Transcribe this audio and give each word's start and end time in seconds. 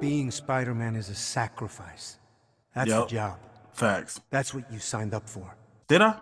Being 0.00 0.30
Spider-Man 0.30 0.94
is 0.94 1.08
a 1.08 1.14
sacrifice. 1.14 2.18
That's 2.72 2.88
Yup. 2.88 3.08
the 3.08 3.14
job. 3.16 3.38
Facts. 3.72 4.20
That's 4.30 4.54
what 4.54 4.72
you 4.72 4.78
signed 4.78 5.12
up 5.12 5.28
for. 5.28 5.56
Did 5.88 6.02
I? 6.02 6.20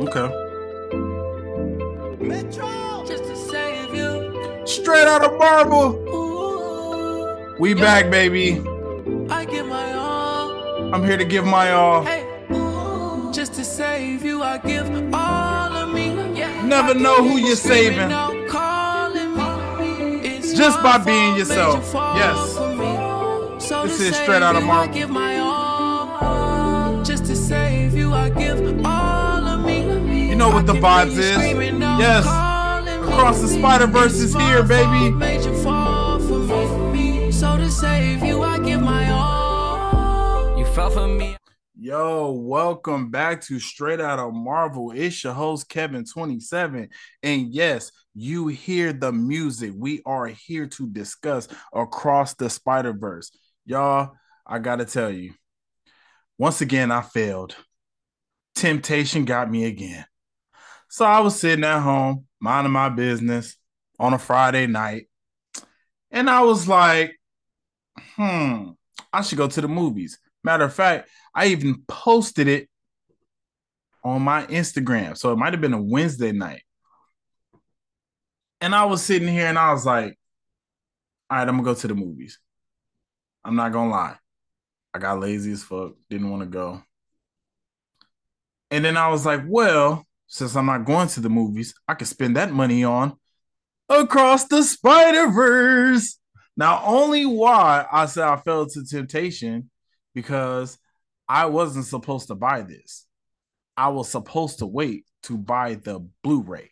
Okay. 0.00 0.28
Just 3.06 3.24
to 3.24 3.36
save 3.36 3.94
you. 3.94 4.66
Straight 4.66 5.06
out 5.06 5.24
of 5.24 5.38
Marvel. 5.38 5.94
Ooh, 6.08 7.56
We 7.60 7.74
back, 7.74 8.10
baby. 8.10 8.60
I 9.30 9.44
give 9.44 9.66
my 9.66 9.92
all. 9.92 10.94
I'm 10.94 11.04
here 11.04 11.16
to 11.16 11.24
give 11.24 11.44
my 11.44 11.70
all. 11.70 12.04
Hey, 12.04 12.26
ooh, 12.52 13.30
just 13.32 13.54
to 13.54 13.64
save 13.64 14.24
you, 14.24 14.42
I 14.42 14.58
give 14.58 14.88
all 15.14 15.72
of 15.76 15.94
me. 15.94 16.08
Yeah, 16.36 16.64
Never 16.66 16.90
I 16.90 16.94
know 16.94 17.22
who 17.22 17.36
you 17.36 17.46
you're 17.48 17.56
screaming 17.56 18.08
saving. 18.08 18.08
Just 20.62 20.80
by 20.80 20.96
being 20.98 21.34
yourself. 21.36 21.74
made 21.74 21.84
you 21.86 21.90
fall 21.90 22.16
Yes. 22.16 22.54
So 23.68 23.82
This 23.82 24.00
is 24.00 24.14
straight 24.14 24.44
out 24.44 24.54
of 24.54 24.62
you, 24.62 24.68
Marvel. 24.68 24.94
I 24.94 24.96
give 24.96 25.10
my 25.10 25.38
all. 25.38 27.02
Just 27.02 27.24
to 27.24 27.34
save 27.34 27.94
you, 27.94 28.12
I 28.14 28.30
give 28.30 28.86
all 28.86 29.44
of 29.44 29.64
me. 29.66 30.28
You 30.28 30.36
know 30.36 30.50
what 30.50 30.66
the 30.66 30.74
I 30.74 30.76
can 30.76 30.84
vibes 30.84 31.18
is. 31.18 31.38
Yes. 31.98 32.24
Across 33.08 33.40
the 33.40 33.48
Spider-Verse 33.48 34.14
is 34.14 34.36
here, 34.36 34.62
baby. 34.62 34.84
fault, 34.84 35.14
made 35.14 35.44
you 35.44 35.62
fall 35.64 36.20
for 36.20 36.92
me. 36.92 37.32
So 37.32 37.56
to 37.56 37.68
save 37.68 38.22
you, 38.22 38.42
I 38.42 38.60
give 38.60 38.80
my 38.80 39.10
all. 39.10 40.56
You 40.56 40.64
fell 40.66 40.90
for 40.90 41.08
me. 41.08 41.41
Yo, 41.92 42.30
welcome 42.30 43.10
back 43.10 43.42
to 43.42 43.60
Straight 43.60 44.00
Out 44.00 44.18
of 44.18 44.32
Marvel. 44.32 44.92
It's 44.92 45.22
your 45.22 45.34
host, 45.34 45.68
Kevin27. 45.68 46.88
And 47.22 47.52
yes, 47.52 47.92
you 48.14 48.46
hear 48.46 48.94
the 48.94 49.12
music. 49.12 49.74
We 49.76 50.00
are 50.06 50.24
here 50.24 50.66
to 50.68 50.88
discuss 50.88 51.48
across 51.70 52.32
the 52.32 52.48
Spider 52.48 52.94
Verse. 52.94 53.30
Y'all, 53.66 54.14
I 54.46 54.58
got 54.58 54.76
to 54.76 54.86
tell 54.86 55.10
you, 55.10 55.34
once 56.38 56.62
again, 56.62 56.90
I 56.90 57.02
failed. 57.02 57.54
Temptation 58.54 59.26
got 59.26 59.50
me 59.50 59.66
again. 59.66 60.06
So 60.88 61.04
I 61.04 61.20
was 61.20 61.38
sitting 61.38 61.66
at 61.66 61.80
home, 61.80 62.24
minding 62.40 62.72
my 62.72 62.88
business 62.88 63.54
on 63.98 64.14
a 64.14 64.18
Friday 64.18 64.66
night. 64.66 65.08
And 66.10 66.30
I 66.30 66.40
was 66.40 66.66
like, 66.66 67.20
hmm, 68.16 68.70
I 69.12 69.20
should 69.20 69.36
go 69.36 69.48
to 69.48 69.60
the 69.60 69.68
movies. 69.68 70.18
Matter 70.42 70.64
of 70.64 70.74
fact, 70.74 71.08
I 71.34 71.46
even 71.46 71.82
posted 71.86 72.48
it 72.48 72.68
on 74.04 74.22
my 74.22 74.46
Instagram. 74.46 75.16
So 75.16 75.32
it 75.32 75.36
might 75.36 75.52
have 75.52 75.60
been 75.60 75.72
a 75.72 75.82
Wednesday 75.82 76.32
night. 76.32 76.62
And 78.60 78.74
I 78.74 78.84
was 78.84 79.02
sitting 79.02 79.28
here 79.28 79.46
and 79.46 79.58
I 79.58 79.72
was 79.72 79.86
like, 79.86 80.18
all 81.30 81.38
right, 81.38 81.48
I'm 81.48 81.56
gonna 81.56 81.64
go 81.64 81.74
to 81.74 81.88
the 81.88 81.94
movies. 81.94 82.38
I'm 83.44 83.56
not 83.56 83.72
gonna 83.72 83.90
lie. 83.90 84.16
I 84.94 84.98
got 84.98 85.20
lazy 85.20 85.52
as 85.52 85.62
fuck, 85.62 85.94
didn't 86.10 86.30
want 86.30 86.42
to 86.42 86.48
go. 86.48 86.82
And 88.70 88.84
then 88.84 88.96
I 88.96 89.08
was 89.08 89.24
like, 89.24 89.42
well, 89.46 90.06
since 90.26 90.54
I'm 90.54 90.66
not 90.66 90.84
going 90.84 91.08
to 91.08 91.20
the 91.20 91.30
movies, 91.30 91.74
I 91.88 91.94
could 91.94 92.08
spend 92.08 92.36
that 92.36 92.52
money 92.52 92.84
on 92.84 93.16
Across 93.88 94.46
the 94.46 94.62
Spider-Verse. 94.62 96.18
Now, 96.56 96.82
only 96.84 97.26
why 97.26 97.86
I 97.90 98.06
said 98.06 98.24
I 98.24 98.36
fell 98.36 98.66
to 98.66 98.84
temptation 98.84 99.70
because 100.14 100.78
I 101.32 101.46
wasn't 101.46 101.86
supposed 101.86 102.26
to 102.26 102.34
buy 102.34 102.60
this. 102.60 103.06
I 103.74 103.88
was 103.88 104.10
supposed 104.10 104.58
to 104.58 104.66
wait 104.66 105.06
to 105.22 105.38
buy 105.38 105.76
the 105.76 106.06
Blu-ray. 106.22 106.68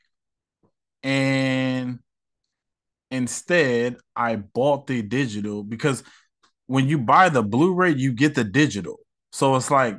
And 1.02 2.00
instead, 3.10 3.96
I 4.14 4.36
bought 4.36 4.86
the 4.86 5.00
digital 5.00 5.64
because 5.64 6.02
when 6.66 6.90
you 6.90 6.98
buy 6.98 7.30
the 7.30 7.42
Blu-ray, 7.42 7.94
you 7.94 8.12
get 8.12 8.34
the 8.34 8.44
digital. 8.44 9.00
So 9.32 9.56
it's 9.56 9.70
like 9.70 9.98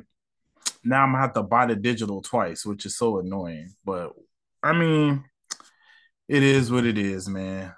now 0.84 1.02
I'm 1.02 1.10
gonna 1.10 1.22
have 1.22 1.34
to 1.34 1.42
buy 1.42 1.66
the 1.66 1.74
digital 1.74 2.22
twice, 2.22 2.64
which 2.64 2.86
is 2.86 2.96
so 2.96 3.18
annoying. 3.18 3.74
But 3.84 4.12
I 4.62 4.74
mean, 4.74 5.24
it 6.28 6.44
is 6.44 6.70
what 6.70 6.86
it 6.86 6.98
is, 6.98 7.28
man. 7.28 7.74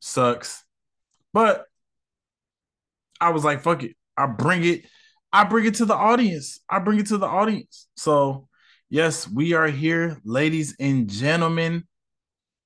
Sucks. 0.00 0.64
But 1.32 1.66
I 3.20 3.30
was 3.30 3.44
like, 3.44 3.62
fuck 3.62 3.84
it. 3.84 3.94
I 4.16 4.26
bring 4.26 4.64
it, 4.64 4.84
I 5.32 5.44
bring 5.44 5.66
it 5.66 5.74
to 5.76 5.84
the 5.84 5.94
audience. 5.94 6.60
I 6.68 6.78
bring 6.78 7.00
it 7.00 7.06
to 7.06 7.18
the 7.18 7.26
audience. 7.26 7.88
So, 7.96 8.48
yes, 8.88 9.28
we 9.28 9.52
are 9.52 9.68
here, 9.68 10.20
ladies 10.24 10.76
and 10.80 11.08
gentlemen, 11.08 11.86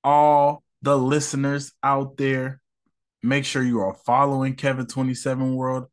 all 0.03 0.63
the 0.81 0.97
listeners 0.97 1.73
out 1.83 2.17
there. 2.17 2.61
Make 3.21 3.45
sure 3.45 3.63
you 3.63 3.79
are 3.81 3.95
following 4.05 4.55
Kevin27 4.55 5.55
World 5.55 5.87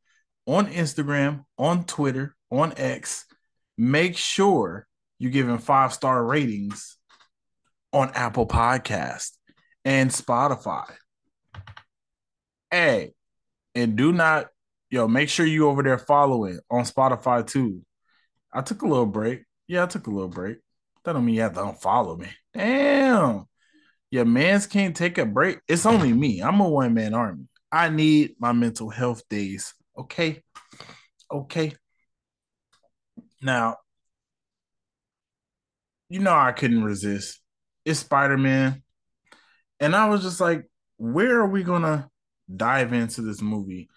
on 0.47 0.66
Instagram, 0.66 1.44
on 1.59 1.84
Twitter, 1.84 2.34
on 2.50 2.72
X. 2.76 3.25
Make 3.78 4.16
sure 4.16 4.86
you're 5.19 5.30
giving 5.30 5.59
five 5.59 5.92
star 5.92 6.25
ratings 6.25 6.97
on 7.92 8.10
Apple 8.14 8.47
Podcast 8.47 9.30
and 9.84 10.10
Spotify. 10.10 10.92
Hey, 12.70 13.12
and 13.75 13.97
do 13.97 14.12
not, 14.12 14.48
yo, 14.91 15.09
make 15.09 15.28
sure 15.28 15.47
you 15.47 15.69
over 15.69 15.83
there 15.83 15.99
following 15.99 16.59
on 16.71 16.84
Spotify 16.84 17.47
too. 17.47 17.83
I 18.53 18.62
took 18.62 18.83
a 18.83 18.89
little 18.89 19.06
break. 19.06 19.45
Yeah, 19.69 19.84
I 19.84 19.87
took 19.87 20.06
a 20.06 20.11
little 20.11 20.28
break. 20.28 20.59
That 21.05 21.12
don't 21.12 21.25
mean 21.25 21.37
you 21.37 21.43
have 21.43 21.55
to 21.55 21.61
unfollow 21.61 22.19
me. 22.19 22.28
Damn. 22.53 23.47
Your 24.11 24.25
mans 24.25 24.67
can't 24.67 24.97
take 24.97 25.19
a 25.19 25.25
break. 25.25 25.61
It's 25.69 25.87
only 25.87 26.12
me. 26.12 26.41
I'm 26.41 26.61
a 26.61 26.69
one 26.69 26.95
man 26.95 27.15
army. 27.15 27.47
I 27.71 27.89
need 27.89 28.34
my 28.41 28.53
mental 28.53 28.91
health 28.91 29.23
days. 29.28 29.73
Okay. 29.97 30.43
Okay. 31.31 31.72
Now, 33.41 33.77
you 36.09 36.19
know, 36.19 36.34
I 36.34 36.51
couldn't 36.53 36.83
resist. 36.83 37.41
It's 37.84 38.01
Spider 38.01 38.37
Man. 38.37 38.83
And 39.78 39.95
I 39.95 40.09
was 40.09 40.22
just 40.22 40.41
like, 40.41 40.69
where 40.97 41.39
are 41.41 41.49
we 41.49 41.62
going 41.62 41.83
to 41.83 42.09
dive 42.55 42.93
into 42.93 43.22
this 43.22 43.41
movie? 43.41 43.89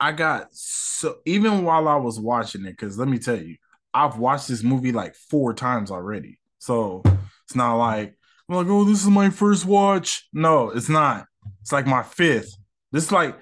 I 0.00 0.12
got 0.12 0.48
so, 0.52 1.16
even 1.24 1.64
while 1.64 1.88
I 1.88 1.96
was 1.96 2.18
watching 2.20 2.64
it, 2.64 2.72
because 2.72 2.98
let 2.98 3.08
me 3.08 3.18
tell 3.18 3.40
you, 3.40 3.56
I've 3.92 4.18
watched 4.18 4.48
this 4.48 4.62
movie 4.62 4.92
like 4.92 5.14
four 5.14 5.54
times 5.54 5.90
already. 5.90 6.38
So 6.58 7.02
it's 7.44 7.54
not 7.54 7.76
like, 7.76 8.16
I'm 8.48 8.56
like, 8.56 8.66
oh, 8.68 8.84
this 8.84 9.02
is 9.02 9.08
my 9.08 9.30
first 9.30 9.64
watch. 9.64 10.28
No, 10.32 10.70
it's 10.70 10.88
not. 10.88 11.26
It's 11.62 11.72
like 11.72 11.86
my 11.86 12.02
fifth. 12.02 12.54
This 12.92 13.04
is 13.04 13.12
like, 13.12 13.36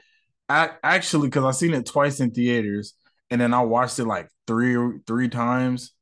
I, 0.48 0.70
actually, 0.82 1.28
because 1.28 1.44
I've 1.44 1.56
seen 1.56 1.74
it 1.74 1.86
twice 1.86 2.20
in 2.20 2.30
theaters, 2.30 2.94
and 3.30 3.40
then 3.40 3.54
I 3.54 3.62
watched 3.62 3.98
it 3.98 4.04
like 4.04 4.28
three 4.46 4.98
three 5.06 5.28
times, 5.28 5.92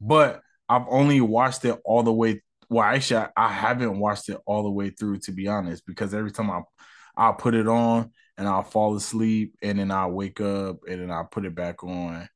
but 0.00 0.42
I've 0.68 0.86
only 0.88 1.20
watched 1.20 1.64
it 1.64 1.78
all 1.84 2.02
the 2.02 2.12
way. 2.12 2.42
Well, 2.68 2.84
actually, 2.84 3.18
I, 3.18 3.28
I 3.36 3.48
haven't 3.48 3.98
watched 3.98 4.28
it 4.28 4.38
all 4.46 4.62
the 4.62 4.70
way 4.70 4.90
through 4.90 5.20
to 5.20 5.32
be 5.32 5.48
honest, 5.48 5.86
because 5.86 6.12
every 6.12 6.32
time 6.32 6.50
I 6.50 6.60
I'll 7.16 7.34
put 7.34 7.54
it 7.54 7.68
on 7.68 8.10
and 8.36 8.48
I'll 8.48 8.62
fall 8.62 8.96
asleep, 8.96 9.54
and 9.62 9.78
then 9.78 9.90
I'll 9.90 10.10
wake 10.10 10.40
up 10.40 10.80
and 10.88 11.00
then 11.00 11.10
I'll 11.10 11.24
put 11.26 11.44
it 11.44 11.54
back 11.54 11.84
on 11.84 12.28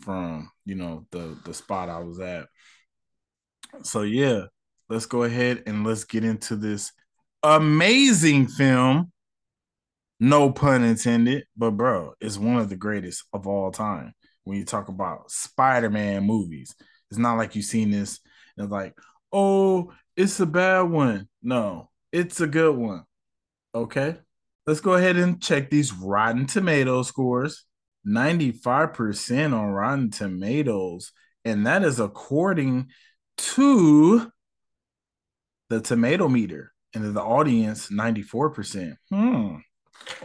from 0.00 0.50
you 0.64 0.74
know 0.74 1.06
the 1.10 1.36
the 1.44 1.54
spot 1.54 1.88
I 1.88 1.98
was 2.00 2.20
at. 2.20 2.46
So 3.82 4.02
yeah, 4.02 4.44
let's 4.88 5.06
go 5.06 5.24
ahead 5.24 5.64
and 5.66 5.84
let's 5.84 6.04
get 6.04 6.24
into 6.24 6.56
this 6.56 6.92
amazing 7.42 8.48
film. 8.48 9.10
No 10.20 10.52
pun 10.52 10.84
intended, 10.84 11.44
but 11.56 11.72
bro, 11.72 12.14
it's 12.20 12.38
one 12.38 12.56
of 12.56 12.68
the 12.68 12.76
greatest 12.76 13.24
of 13.32 13.46
all 13.46 13.70
time. 13.70 14.14
When 14.44 14.58
you 14.58 14.64
talk 14.64 14.88
about 14.88 15.30
Spider-Man 15.30 16.24
movies, 16.24 16.74
it's 17.10 17.18
not 17.18 17.36
like 17.36 17.56
you've 17.56 17.64
seen 17.64 17.90
this 17.90 18.20
and 18.56 18.70
like, 18.70 18.94
oh, 19.32 19.92
it's 20.16 20.38
a 20.40 20.46
bad 20.46 20.82
one. 20.82 21.28
No, 21.42 21.90
it's 22.12 22.40
a 22.40 22.46
good 22.46 22.76
one. 22.76 23.04
Okay, 23.74 24.16
let's 24.66 24.80
go 24.80 24.94
ahead 24.94 25.16
and 25.16 25.42
check 25.42 25.70
these 25.70 25.92
Rotten 25.92 26.46
Tomato 26.46 27.02
scores. 27.02 27.64
95% 28.06 29.58
on 29.58 29.70
Rotten 29.70 30.10
Tomatoes, 30.10 31.12
and 31.44 31.66
that 31.66 31.82
is 31.82 32.00
according 32.00 32.90
to 33.36 34.30
the 35.70 35.80
tomato 35.80 36.28
meter 36.28 36.72
and 36.94 37.14
the 37.14 37.22
audience 37.22 37.88
94%. 37.88 38.96
Hmm. 39.10 39.56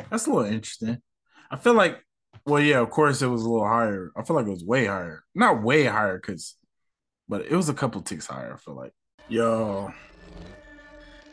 That's 0.09 0.27
a 0.27 0.29
little 0.29 0.51
interesting. 0.51 1.01
I 1.49 1.55
feel 1.55 1.73
like, 1.73 2.03
well, 2.45 2.61
yeah, 2.61 2.79
of 2.79 2.89
course 2.89 3.21
it 3.21 3.27
was 3.27 3.43
a 3.43 3.49
little 3.49 3.67
higher. 3.67 4.11
I 4.15 4.23
feel 4.23 4.35
like 4.35 4.45
it 4.45 4.51
was 4.51 4.65
way 4.65 4.85
higher. 4.85 5.23
Not 5.33 5.63
way 5.63 5.85
higher, 5.85 6.17
because, 6.17 6.55
but 7.27 7.45
it 7.45 7.55
was 7.55 7.69
a 7.69 7.73
couple 7.73 8.01
ticks 8.01 8.27
higher. 8.27 8.53
I 8.53 8.57
feel 8.57 8.75
like, 8.75 8.91
yo, 9.29 9.93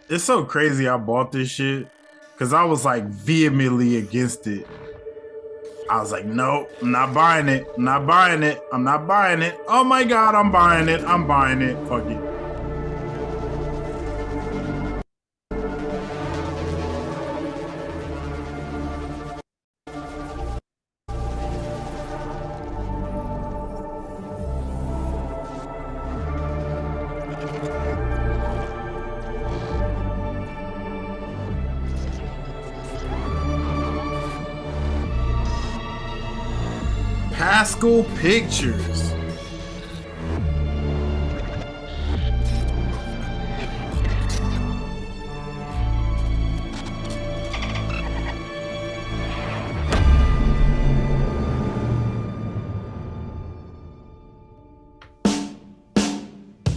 it's 0.08 0.24
so 0.24 0.44
crazy. 0.44 0.88
I 0.88 0.96
bought 0.96 1.32
this 1.32 1.50
shit 1.50 1.88
because 2.36 2.52
I 2.52 2.64
was 2.64 2.84
like 2.84 3.04
vehemently 3.04 3.96
against 3.96 4.46
it. 4.46 4.66
I 5.88 6.00
was 6.00 6.12
like, 6.12 6.26
nope, 6.26 6.70
I'm 6.82 6.90
not 6.92 7.14
buying 7.14 7.48
it. 7.48 7.66
I'm 7.78 7.84
not 7.84 8.06
buying 8.06 8.42
it. 8.42 8.60
I'm 8.70 8.84
not 8.84 9.06
buying 9.06 9.40
it. 9.40 9.58
Oh 9.66 9.84
my 9.84 10.04
God, 10.04 10.34
I'm 10.34 10.52
buying 10.52 10.88
it. 10.90 11.02
I'm 11.04 11.26
buying 11.26 11.62
it. 11.62 11.76
Fuck 11.88 12.04
it. 12.06 12.35
Pictures. 38.26 39.12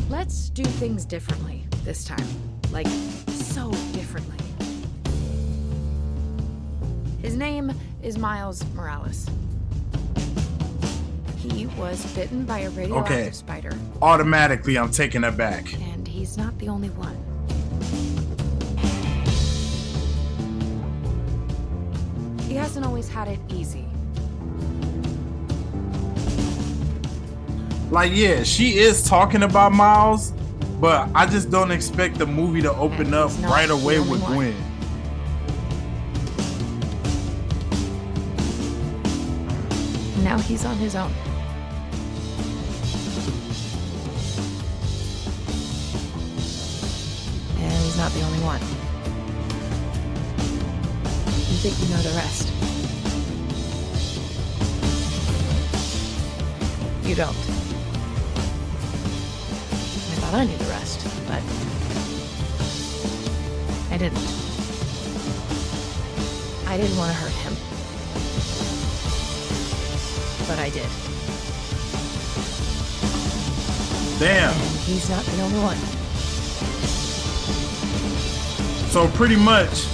Let's 0.07 0.51
do 0.51 0.63
things 0.63 1.03
differently 1.03 1.63
this 1.83 2.05
time. 2.05 2.19
Like, 2.71 2.85
so 3.27 3.71
differently. 3.91 4.37
His 7.23 7.35
name 7.35 7.73
is 8.03 8.19
Miles 8.19 8.63
Morales. 8.75 9.27
Was 11.79 12.05
bitten 12.13 12.43
by 12.45 12.59
a 12.59 12.69
radioactive 12.71 13.17
Okay. 13.17 13.31
spider, 13.31 13.71
Automatically, 14.01 14.77
I'm 14.77 14.91
taking 14.91 15.23
it 15.23 15.37
back. 15.37 15.73
and 15.73 16.05
he's 16.07 16.37
not 16.37 16.57
the 16.59 16.67
only 16.67 16.89
one. 16.89 17.15
He 22.47 22.55
hasn't 22.55 22.85
always 22.85 23.07
had 23.07 23.27
it 23.27 23.39
easy. 23.49 23.85
Like, 27.91 28.11
yeah, 28.13 28.43
she 28.43 28.77
is 28.79 29.07
talking 29.07 29.43
about 29.43 29.71
Miles, 29.71 30.31
but 30.79 31.09
I 31.15 31.25
just 31.25 31.49
don't 31.51 31.71
expect 31.71 32.17
the 32.17 32.25
movie 32.25 32.61
to 32.61 32.71
open 32.75 33.07
And 33.07 33.15
up 33.15 33.31
right 33.43 33.69
away 33.69 33.99
with 33.99 34.21
one. 34.21 34.33
Gwen. 34.33 34.55
Now 40.23 40.37
he's 40.37 40.65
on 40.65 40.75
his 40.77 40.95
own. 40.95 41.11
Think 51.69 51.89
you 51.89 51.95
know 51.95 52.01
the 52.01 52.15
rest? 52.15 52.47
You 57.07 57.15
don't. 57.15 57.29
I 60.09 60.15
thought 60.19 60.33
I 60.33 60.43
knew 60.45 60.57
the 60.57 60.65
rest, 60.65 61.05
but 61.27 61.43
I 63.93 63.97
didn't. 63.97 64.17
I 66.67 66.77
didn't 66.77 66.97
want 66.97 67.11
to 67.11 67.17
hurt 67.17 67.31
him 67.31 67.55
but 70.47 70.57
I 70.57 70.69
did. 70.71 70.89
Damn. 74.17 74.51
And 74.51 74.79
he's 74.79 75.07
not 75.07 75.23
the 75.23 75.41
only 75.43 75.59
one. 75.59 75.77
So 78.89 79.07
pretty 79.15 79.35
much, 79.35 79.85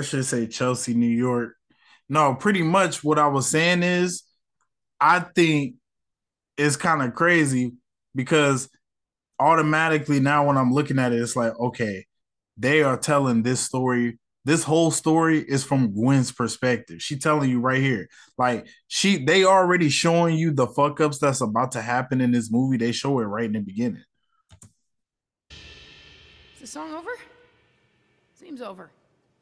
her 0.00 0.04
should 0.04 0.24
say 0.24 0.46
Chelsea, 0.46 0.94
New 0.94 1.06
York. 1.06 1.54
No, 2.08 2.34
pretty 2.34 2.62
much 2.62 3.04
what 3.04 3.18
I 3.18 3.28
was 3.28 3.48
saying 3.48 3.82
is, 3.82 4.22
I 5.00 5.20
think 5.20 5.76
it's 6.56 6.76
kind 6.76 7.02
of 7.02 7.14
crazy 7.14 7.72
because 8.14 8.68
automatically 9.38 10.20
now 10.20 10.46
when 10.46 10.56
I'm 10.56 10.72
looking 10.72 10.98
at 10.98 11.12
it, 11.12 11.20
it's 11.20 11.36
like, 11.36 11.58
okay, 11.58 12.06
they 12.56 12.82
are 12.82 12.96
telling 12.96 13.42
this 13.42 13.60
story. 13.60 14.18
This 14.44 14.64
whole 14.64 14.90
story 14.90 15.40
is 15.40 15.64
from 15.64 15.92
Gwen's 15.92 16.32
perspective. 16.32 17.02
She 17.02 17.18
telling 17.18 17.50
you 17.50 17.60
right 17.60 17.80
here. 17.80 18.08
Like 18.38 18.66
she 18.88 19.22
they 19.22 19.44
already 19.44 19.90
showing 19.90 20.36
you 20.36 20.50
the 20.50 20.66
fuck 20.66 20.98
ups 21.00 21.18
that's 21.18 21.42
about 21.42 21.72
to 21.72 21.82
happen 21.82 22.22
in 22.22 22.32
this 22.32 22.50
movie. 22.50 22.78
They 22.78 22.92
show 22.92 23.20
it 23.20 23.24
right 23.24 23.44
in 23.44 23.52
the 23.52 23.60
beginning. 23.60 24.04
Is 25.50 26.60
the 26.60 26.66
song 26.66 26.92
over? 26.94 27.10
Seems 28.34 28.62
over. 28.62 28.90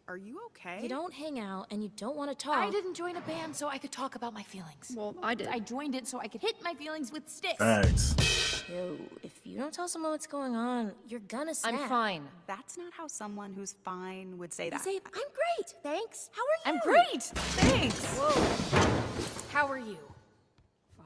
Are 0.08 0.16
you 0.16 0.40
okay? 0.46 0.80
You 0.82 0.88
don't 0.88 1.12
hang 1.12 1.38
out 1.38 1.66
and 1.70 1.82
you 1.82 1.90
don't 1.96 2.16
want 2.16 2.30
to 2.30 2.34
talk. 2.34 2.56
I 2.56 2.70
didn't 2.70 2.94
join 2.94 3.16
a 3.16 3.20
band 3.20 3.54
so 3.54 3.68
I 3.68 3.76
could 3.76 3.92
talk 3.92 4.14
about 4.14 4.32
my 4.32 4.42
feelings. 4.42 4.90
Well, 4.96 5.14
I 5.22 5.34
did. 5.34 5.48
I 5.48 5.58
joined 5.58 5.94
it 5.94 6.06
so 6.08 6.18
I 6.18 6.28
could 6.28 6.40
hit 6.40 6.54
my 6.64 6.72
feelings 6.72 7.12
with 7.12 7.28
sticks. 7.28 7.58
Facts. 7.58 8.64
Yo, 8.70 8.96
if 9.22 9.46
you 9.46 9.58
don't 9.58 9.72
tell 9.72 9.86
someone 9.86 10.10
what's 10.12 10.26
going 10.26 10.56
on, 10.56 10.92
you're 11.06 11.20
gonna 11.20 11.54
snap. 11.54 11.74
I'm 11.74 11.88
fine. 11.90 12.22
That's 12.46 12.78
not 12.78 12.90
how 12.94 13.06
someone 13.06 13.52
who's 13.52 13.74
fine 13.84 14.38
would 14.38 14.52
say 14.52 14.66
You 14.66 14.70
that. 14.72 14.80
say, 14.82 14.96
I'm 14.96 15.12
great, 15.12 15.74
thanks. 15.82 16.30
How 16.32 16.42
are 16.42 16.72
you? 16.72 16.78
I'm 16.78 16.80
great. 16.90 17.22
Thanks. 17.22 18.04
Whoa, 18.16 19.48
How 19.52 19.66
are 19.66 19.78
you? 19.78 19.98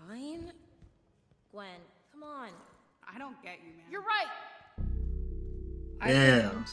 fine. 0.09 0.53
Gwen, 1.51 1.67
come 2.13 2.23
on. 2.23 2.51
I 3.13 3.19
don't 3.19 3.41
get 3.43 3.59
you, 3.67 3.73
man. 3.77 3.87
You're 3.91 4.03
right. 4.03 4.27
I 6.01 6.09
Damn. 6.13 6.51
didn't. 6.51 6.67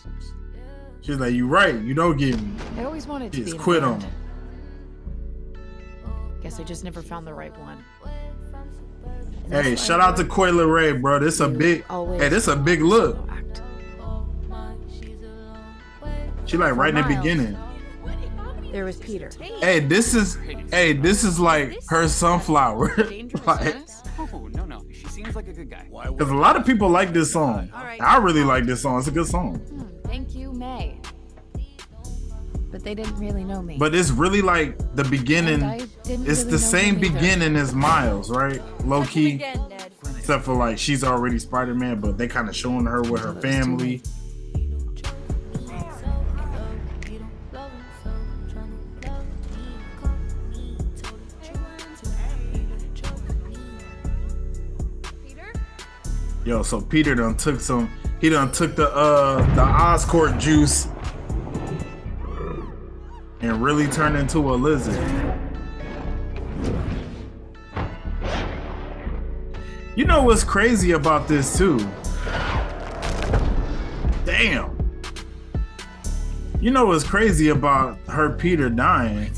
She's 1.01 1.17
like, 1.17 1.33
you 1.33 1.47
right, 1.47 1.75
you 1.79 1.93
don't 1.93 2.17
get 2.17 2.39
me. 2.41 2.53
I 2.77 2.83
always 2.83 3.07
wanted 3.07 3.31
to 3.31 3.37
She 3.37 3.43
be 3.43 3.51
just 3.51 3.55
in 3.55 3.61
a 3.61 3.63
quit 3.63 3.83
on 3.83 3.99
band. 3.99 4.13
Oh, 6.05 6.11
guess 6.41 6.59
I 6.59 6.63
just 6.63 6.83
never 6.83 7.01
found 7.01 7.25
the 7.25 7.33
right 7.33 7.57
one. 7.59 7.83
And 9.51 9.65
Hey, 9.65 9.75
shout 9.75 9.99
out 9.99 10.15
to 10.17 10.25
Coi 10.25 10.51
Leray, 10.51 10.99
bro. 11.01 11.19
This 11.19 11.39
a 11.39 11.47
big 11.47 11.85
hey, 11.87 12.29
this 12.29 12.47
a 12.47 12.55
big 12.55 12.81
look. 12.81 13.15
solo 13.15 13.27
act. 13.29 13.61
She 16.45 16.57
like 16.57 16.75
right 16.75 16.95
in 16.95 17.01
the 17.01 17.15
beginning. 17.15 17.57
There 18.71 18.85
was 18.85 18.97
Peter. 18.97 19.31
Hey, 19.61 19.79
this 19.79 20.13
is 20.13 20.37
hey, 20.71 20.93
this 20.93 21.23
is 21.23 21.39
like 21.39 21.79
her 21.87 22.07
sunflower. 22.07 22.95
like, 23.45 23.75
Oh, 24.19 24.49
no, 24.53 24.65
no. 24.65 24.85
She 24.91 25.07
seems 25.07 25.35
like 25.35 25.47
a 25.47 25.53
good 25.53 25.69
guy. 25.69 25.87
Cause 25.91 26.29
a 26.29 26.35
lot 26.35 26.57
of 26.57 26.65
people 26.65 26.89
like 26.89 27.13
this 27.13 27.31
song. 27.31 27.69
right. 27.73 28.01
I 28.01 28.17
really 28.17 28.43
like 28.43 28.65
this 28.65 28.81
song. 28.81 28.99
It's 28.99 29.07
a 29.07 29.11
good 29.11 29.27
song. 29.27 29.59
Hmm. 29.59 29.88
Thank 30.09 30.33
you, 30.33 30.51
May. 30.51 30.99
But 32.71 32.83
they 32.83 32.95
didn't 32.95 33.15
really 33.17 33.43
know 33.43 33.61
me. 33.61 33.77
But 33.77 33.93
it's 33.93 34.09
really 34.09 34.41
like 34.41 34.77
the 34.95 35.03
beginning. 35.03 35.61
And 35.61 35.65
I 35.65 35.77
didn't 36.03 36.27
It's 36.27 36.39
really 36.39 36.51
the 36.51 36.59
same 36.59 36.95
him 36.95 37.05
either. 37.05 37.13
beginning 37.13 37.55
as 37.55 37.75
Miles, 37.75 38.31
right? 38.31 38.59
Low 38.85 39.03
key. 39.05 39.35
Again, 39.35 39.61
Except 40.17 40.43
for 40.43 40.55
like 40.55 40.77
she's 40.79 41.03
already 41.03 41.37
Spider 41.37 41.75
Man, 41.75 41.99
but 41.99 42.17
they 42.17 42.27
kind 42.27 42.49
of 42.49 42.55
showing 42.55 42.85
her 42.85 43.01
with 43.03 43.21
her 43.21 43.33
family. 43.41 44.01
Peter? 55.25 55.53
Yo, 56.45 56.63
so 56.63 56.81
Peter 56.81 57.15
done 57.15 57.35
took 57.35 57.59
some. 57.59 57.89
He 58.19 58.29
done 58.29 58.51
took 58.51 58.75
the 58.75 58.89
uh 58.89 59.37
the 59.55 59.61
Oscorp 59.61 60.39
juice 60.39 60.87
and 63.41 63.61
really 63.61 63.87
turned 63.87 64.17
into 64.17 64.39
a 64.39 64.55
lizard. 64.55 64.99
You 69.95 70.05
know 70.05 70.23
what's 70.23 70.43
crazy 70.43 70.91
about 70.91 71.27
this 71.27 71.57
too? 71.57 71.77
Damn. 74.25 74.77
You 76.59 76.71
know 76.71 76.87
what's 76.87 77.05
crazy 77.05 77.49
about 77.49 77.97
her 78.09 78.31
Peter 78.31 78.69
dying? 78.69 79.31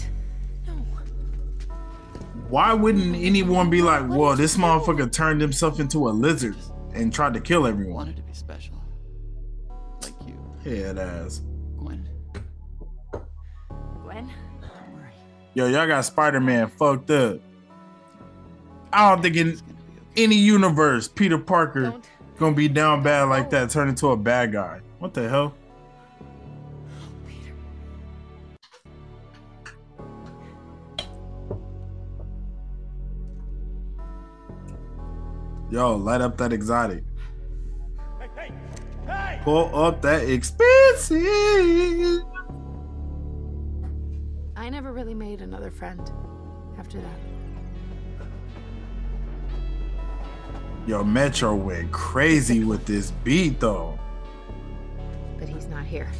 Why 2.49 2.73
wouldn't 2.73 3.15
anyone 3.15 3.69
be 3.69 3.81
like, 3.81 4.05
"Whoa, 4.07 4.35
this 4.35 4.57
motherfucker 4.57 5.11
turned 5.11 5.39
himself 5.39 5.79
into 5.79 6.09
a 6.09 6.11
lizard 6.11 6.55
and 6.93 7.13
tried 7.13 7.33
to 7.35 7.39
kill 7.39 7.65
everyone"? 7.65 8.15
Head 10.63 10.97
ass. 10.99 11.41
Gwen. 11.77 12.07
Gwen? 14.03 14.31
Don't 14.61 14.93
worry. 14.93 15.13
Yo, 15.53 15.67
y'all 15.67 15.87
got 15.87 16.05
Spider 16.05 16.39
Man 16.39 16.67
fucked 16.69 17.09
up. 17.09 17.39
I 18.93 19.09
don't 19.09 19.21
think 19.21 19.37
in 19.37 19.47
It's 19.49 19.61
gonna 19.61 19.73
be 19.73 19.97
okay. 19.99 20.23
any 20.23 20.35
universe 20.35 21.07
Peter 21.07 21.37
Parker 21.37 21.83
Don't. 21.83 22.09
gonna 22.37 22.55
be 22.55 22.67
down 22.67 23.01
bad 23.03 23.23
like 23.29 23.49
that, 23.51 23.69
turn 23.69 23.89
into 23.89 24.09
a 24.09 24.17
bad 24.17 24.51
guy. 24.51 24.81
What 24.99 25.13
the 25.13 25.27
hell? 25.27 25.55
Yo, 35.69 35.95
light 35.95 36.21
up 36.21 36.37
that 36.37 36.51
exotic. 36.51 37.03
Pull 39.43 39.75
up 39.75 40.01
that 40.03 40.29
expensive. 40.29 41.21
I 44.55 44.69
never 44.69 44.93
really 44.93 45.15
made 45.15 45.41
another 45.41 45.71
friend 45.71 46.11
after 46.77 46.99
that. 47.01 47.19
Yo, 50.85 51.03
Metro 51.03 51.55
went 51.55 51.91
crazy 51.91 52.63
with 52.63 52.85
this 52.85 53.11
beat, 53.23 53.59
though. 53.59 53.97
But 55.39 55.49
he's 55.49 55.65
not 55.67 55.85
here. 55.85 56.11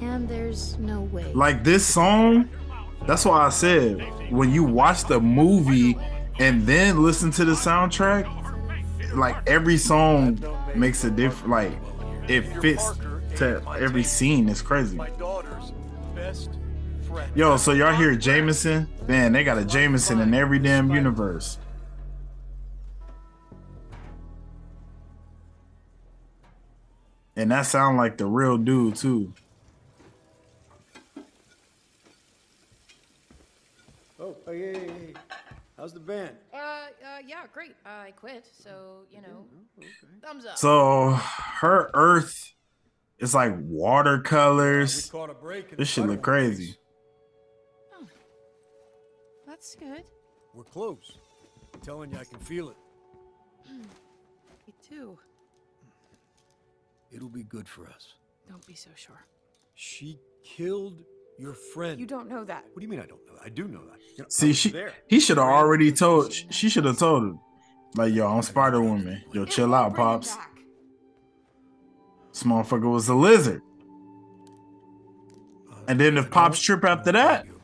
And 0.00 0.28
there's 0.28 0.78
no 0.78 1.02
way. 1.02 1.32
Like 1.32 1.62
this 1.62 1.84
song, 1.84 2.48
that's 3.06 3.24
why 3.24 3.46
I 3.46 3.50
said 3.50 4.00
when 4.30 4.50
you 4.52 4.64
watch 4.64 5.04
the 5.04 5.20
movie 5.20 5.96
and 6.38 6.66
then 6.66 7.02
listen 7.02 7.30
to 7.32 7.44
the 7.44 7.52
soundtrack, 7.52 8.24
like 9.14 9.36
every 9.48 9.76
song 9.76 10.38
makes 10.74 11.04
a 11.04 11.10
different 11.10 11.50
like 11.50 11.72
it 12.28 12.42
fits 12.60 12.92
to 13.36 13.62
every 13.78 14.02
scene. 14.02 14.48
It's 14.48 14.62
crazy. 14.62 14.96
My 14.96 15.10
daughter's 15.10 15.72
best 16.14 16.50
friend. 17.08 17.30
Yo, 17.36 17.56
so 17.56 17.72
y'all 17.72 17.94
hear 17.94 18.14
Jameson? 18.14 18.88
Man, 19.08 19.32
they 19.32 19.44
got 19.44 19.58
a 19.58 19.64
Jameson 19.64 20.20
in 20.20 20.34
every 20.34 20.58
damn 20.58 20.90
universe. 20.90 21.58
And 27.36 27.50
that 27.50 27.62
sound 27.62 27.96
like 27.96 28.18
the 28.18 28.26
real 28.26 28.58
dude 28.58 28.96
too. 28.96 29.32
Oh, 34.18 34.36
hey, 34.46 34.58
hey, 34.58 34.72
hey, 34.72 34.88
hey. 34.88 35.09
How's 35.80 35.94
the 35.94 36.00
band? 36.00 36.36
Uh, 36.52 36.58
uh, 36.58 36.88
yeah, 37.26 37.44
great. 37.54 37.74
I 37.86 38.10
quit, 38.10 38.46
so, 38.52 39.04
you 39.10 39.22
know, 39.22 39.46
thumbs 40.22 40.44
up. 40.44 40.58
So 40.58 41.12
her 41.12 41.90
Earth 41.94 42.52
is 43.18 43.34
like 43.34 43.54
watercolors. 43.60 45.10
Caught 45.10 45.30
a 45.30 45.34
break. 45.34 45.70
This 45.70 45.78
the 45.78 45.84
shit 45.86 46.06
look 46.06 46.20
crazy. 46.20 46.66
case. 46.66 46.76
That's 49.46 49.74
good. 49.74 50.04
We're 50.52 50.64
close. 50.64 51.16
I'm 51.72 51.80
telling 51.80 52.12
you, 52.12 52.18
I 52.18 52.24
can 52.24 52.40
feel 52.40 52.68
it. 52.68 52.76
Me 53.70 54.74
too. 54.86 55.18
It'll 57.10 57.30
be 57.30 57.44
good 57.44 57.66
for 57.66 57.86
us. 57.86 58.16
Don't 58.46 58.66
be 58.66 58.74
so 58.74 58.90
sure. 58.96 59.24
She 59.76 60.18
killed 60.44 61.04
your 61.40 61.54
friend. 61.54 61.98
You 61.98 62.06
don't 62.06 62.28
know 62.28 62.44
that. 62.44 62.64
What 62.72 62.76
do 62.80 62.82
you 62.82 62.88
mean 62.88 63.00
I 63.00 63.06
don't 63.06 63.24
know 63.26 63.34
that? 63.34 63.42
I 63.44 63.48
do 63.48 63.66
know 63.66 63.80
that. 63.86 63.98
You 64.16 64.24
know, 64.24 64.26
See, 64.28 64.52
she 64.52 64.70
there. 64.70 64.92
he 65.08 65.18
should 65.20 65.38
have 65.38 65.46
already 65.46 65.90
told. 65.92 66.32
She 66.32 66.68
should 66.68 66.84
have 66.84 66.98
told 66.98 67.22
him, 67.24 67.40
like, 67.96 68.12
yo, 68.14 68.26
I'm 68.28 68.42
Spider 68.42 68.80
Woman. 68.82 69.22
Yo, 69.32 69.44
chill 69.46 69.74
out, 69.74 69.94
pops. 69.94 70.36
back. 70.36 70.50
This 72.32 72.42
motherfucker 72.44 72.90
was 72.90 73.08
a 73.08 73.14
lizard. 73.14 73.62
Uh, 75.70 75.76
And 75.88 75.98
then 75.98 76.16
if 76.18 76.30
Pops 76.30 76.60
trip 76.60 76.84
after 76.84 77.12
that, 77.12 77.38
argue 77.46 77.58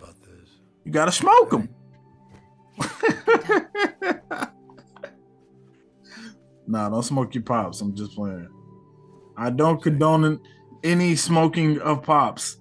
you 0.84 0.92
gotta 0.92 1.12
smoke 1.12 1.52
him. 1.52 1.68
nah, 6.66 6.88
don't 6.88 7.02
smoke 7.02 7.34
your 7.34 7.44
pops. 7.44 7.80
I'm 7.80 7.94
just 7.94 8.14
playing. 8.14 8.48
I 9.36 9.50
don't 9.50 9.82
condone 9.82 10.40
any 10.82 11.14
smoking 11.16 11.78
of 11.80 12.02
pops. 12.02 12.58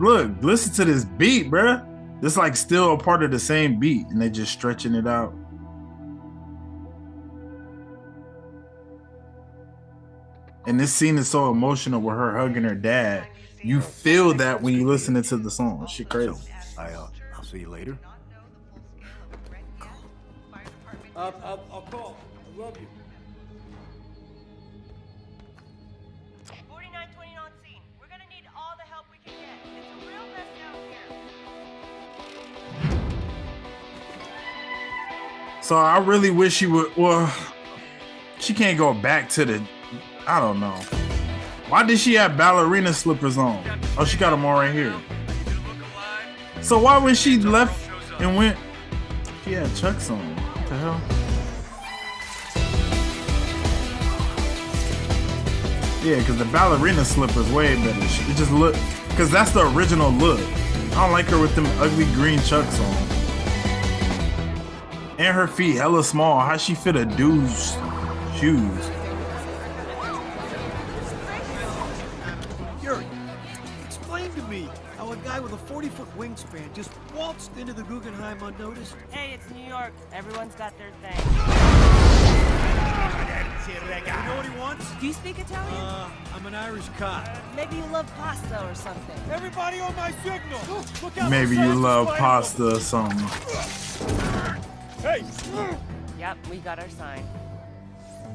Look, 0.00 0.30
listen 0.40 0.72
to 0.74 0.86
this 0.86 1.04
beat, 1.04 1.50
bruh. 1.50 1.86
It's 2.22 2.38
like 2.38 2.56
still 2.56 2.94
a 2.94 2.98
part 2.98 3.22
of 3.22 3.30
the 3.30 3.38
same 3.38 3.78
beat, 3.78 4.06
and 4.06 4.20
they 4.20 4.30
just 4.30 4.50
stretching 4.50 4.94
it 4.94 5.06
out. 5.06 5.34
And 10.66 10.80
this 10.80 10.92
scene 10.92 11.18
is 11.18 11.28
so 11.28 11.50
emotional 11.50 12.00
with 12.00 12.16
her 12.16 12.38
hugging 12.38 12.62
her 12.62 12.74
dad. 12.74 13.26
You 13.62 13.82
feel 13.82 14.32
that 14.34 14.62
when 14.62 14.72
you 14.72 14.86
listen 14.86 15.20
to 15.22 15.36
the 15.36 15.50
song. 15.50 15.86
Shit 15.86 16.08
crazy. 16.08 16.32
I, 16.78 16.92
uh, 16.92 17.08
I'll 17.36 17.42
see 17.42 17.60
you 17.60 17.68
later. 17.68 17.98
Uh, 21.14 21.32
I'll, 21.44 21.64
I'll 21.70 21.82
call. 21.90 22.16
I 22.56 22.58
love 22.58 22.80
you. 22.80 22.86
So 35.70 35.76
I 35.76 35.98
really 35.98 36.30
wish 36.32 36.54
she 36.54 36.66
would. 36.66 36.96
Well, 36.96 37.32
she 38.40 38.52
can't 38.54 38.76
go 38.76 38.92
back 38.92 39.28
to 39.28 39.44
the. 39.44 39.62
I 40.26 40.40
don't 40.40 40.58
know. 40.58 40.74
Why 41.68 41.84
did 41.84 42.00
she 42.00 42.14
have 42.14 42.36
ballerina 42.36 42.92
slippers 42.92 43.38
on? 43.38 43.64
Oh, 43.96 44.04
she 44.04 44.18
got 44.18 44.30
them 44.30 44.44
all 44.44 44.54
right 44.54 44.74
here. 44.74 44.92
So 46.60 46.76
why 46.76 46.98
when 46.98 47.14
she 47.14 47.38
left 47.38 47.88
and 48.18 48.36
went, 48.36 48.58
she 49.44 49.52
had 49.52 49.72
Chucks 49.76 50.10
on? 50.10 50.18
What 50.18 50.66
the 50.66 50.76
hell? 50.76 51.00
Yeah, 56.02 56.18
because 56.18 56.36
the 56.36 56.46
ballerina 56.46 57.04
slippers 57.04 57.48
way 57.52 57.76
better. 57.76 57.96
It 58.02 58.36
just 58.36 58.50
look, 58.50 58.74
because 59.10 59.30
that's 59.30 59.52
the 59.52 59.72
original 59.72 60.10
look. 60.10 60.40
I 60.40 61.06
don't 61.06 61.12
like 61.12 61.26
her 61.26 61.40
with 61.40 61.54
them 61.54 61.66
ugly 61.78 62.06
green 62.06 62.40
Chucks 62.40 62.80
on. 62.80 63.19
And 65.20 65.36
her 65.36 65.46
feet 65.46 65.76
hella 65.76 66.02
small. 66.02 66.40
How 66.40 66.56
she 66.56 66.74
fit 66.74 66.96
a 66.96 67.04
dude's 67.04 67.76
shoes? 68.38 68.90
Yuri, 72.82 73.04
explain 73.84 74.32
to 74.32 74.42
me 74.44 74.70
how 74.96 75.12
a 75.12 75.16
guy 75.16 75.38
with 75.38 75.52
a 75.52 75.58
40-foot 75.58 76.16
wingspan 76.16 76.72
just 76.72 76.90
waltzed 77.14 77.54
into 77.58 77.74
the 77.74 77.82
Guggenheim 77.82 78.42
unnoticed. 78.42 78.96
Hey, 79.10 79.32
it's 79.34 79.50
New 79.50 79.68
York. 79.68 79.92
Everyone's 80.14 80.54
got 80.54 80.72
their 80.78 80.90
thing. 81.02 81.20
You 83.68 84.26
know 84.26 84.36
what 84.36 84.46
he 84.46 84.58
wants? 84.58 84.90
Do 85.00 85.06
you 85.06 85.12
speak 85.12 85.38
Italian? 85.38 85.74
Uh, 85.74 86.08
I'm 86.34 86.46
an 86.46 86.54
Irish 86.54 86.88
cop. 86.96 87.28
Maybe 87.54 87.76
you 87.76 87.84
love 87.92 88.10
pasta 88.16 88.66
or 88.66 88.74
something. 88.74 89.20
Everybody 89.30 89.80
on 89.80 89.94
my 89.96 90.12
signal! 90.24 90.60
Look 91.02 91.18
out! 91.18 91.30
Maybe 91.30 91.56
you 91.56 91.74
love 91.74 92.08
pasta 92.16 92.76
or 92.76 92.80
something. 92.80 93.28
Hey! 95.02 95.24
Yep, 96.18 96.46
we 96.50 96.58
got 96.58 96.78
our 96.78 96.88
sign. 96.90 97.26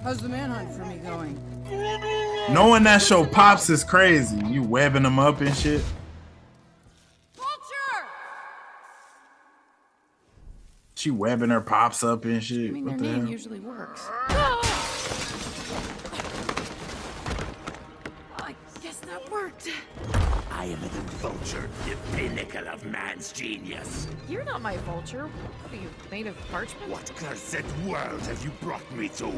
How's 0.01 0.17
the 0.19 0.29
manhunt 0.29 0.71
for 0.73 0.83
me 0.85 0.97
going? 0.97 1.39
Knowing 2.53 2.83
that 2.83 3.03
show 3.03 3.23
pops 3.23 3.69
is 3.69 3.83
crazy. 3.83 4.37
You 4.47 4.63
webbing 4.63 5.03
them 5.03 5.19
up 5.19 5.41
and 5.41 5.55
shit. 5.55 5.81
Vulture! 7.35 8.07
She 10.95 11.11
webbing 11.11 11.51
her 11.51 11.61
pops 11.61 12.03
up 12.03 12.25
and 12.25 12.43
shit. 12.43 12.71
I 12.71 12.73
mean, 12.73 12.85
what 12.85 12.97
their 12.97 13.07
the 13.07 13.13
name 13.13 13.21
hell? 13.21 13.29
usually 13.31 13.59
works. 13.59 14.01
Ah! 14.09 14.59
Oh, 18.39 18.43
I 18.43 18.55
guess 18.81 18.97
that 19.01 19.31
worked. 19.31 19.69
I 20.57 20.65
am 20.67 20.79
the 20.79 20.87
vulture, 21.19 21.69
the 21.85 21.97
pinnacle 22.15 22.65
of 22.69 22.85
man's 22.85 23.33
genius. 23.33 24.07
You're 24.29 24.45
not 24.45 24.61
my 24.61 24.77
vulture. 24.77 25.27
What 25.27 25.73
are 25.73 25.75
you, 25.75 25.89
made 26.09 26.27
of 26.27 26.37
parchment? 26.49 26.89
What 26.89 27.11
cursed 27.17 27.65
world 27.85 28.21
have 28.21 28.41
you 28.43 28.51
brought 28.61 28.89
me 28.95 29.09
to? 29.09 29.33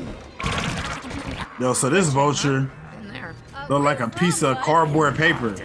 Yo, 1.59 1.73
so 1.73 1.89
this 1.89 2.09
vulture 2.09 2.69
In 3.01 3.07
there. 3.11 3.33
look 3.67 3.81
like 3.81 3.99
a 3.99 4.07
piece 4.07 4.43
of 4.43 4.59
cardboard 4.59 5.15
paper. 5.15 5.55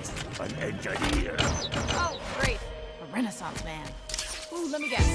An 0.40 0.54
engineer. 0.54 1.36
Oh, 1.38 2.18
great. 2.40 2.58
A 3.02 3.14
renaissance 3.14 3.62
man. 3.62 3.86
Ooh, 4.54 4.70
let 4.72 4.80
me 4.80 4.88
guess. 4.88 5.06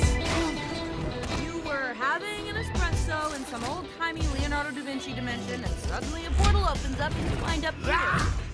You 1.44 1.60
were 1.62 1.96
having 1.96 2.48
an 2.48 2.56
espresso 2.64 3.36
in 3.36 3.44
some 3.46 3.64
old-timey 3.66 4.22
Leonardo 4.40 4.70
da 4.70 4.84
Vinci 4.84 5.14
dimension, 5.14 5.64
and 5.64 5.74
suddenly 5.90 6.26
a 6.26 6.32
portal 6.32 6.64
opens 6.64 7.00
up 7.00 7.12
and 7.12 7.32
you 7.32 7.44
wind 7.44 7.66
up 7.66 7.74
here. 7.84 8.47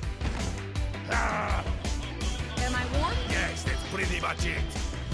Ah, 1.16 1.64
Am 2.60 2.76
I 2.76 2.84
warm? 3.00 3.14
yes, 3.30 3.64
that's 3.64 3.84
pretty 3.94 4.20
much 4.20 4.46
it. 4.46 4.64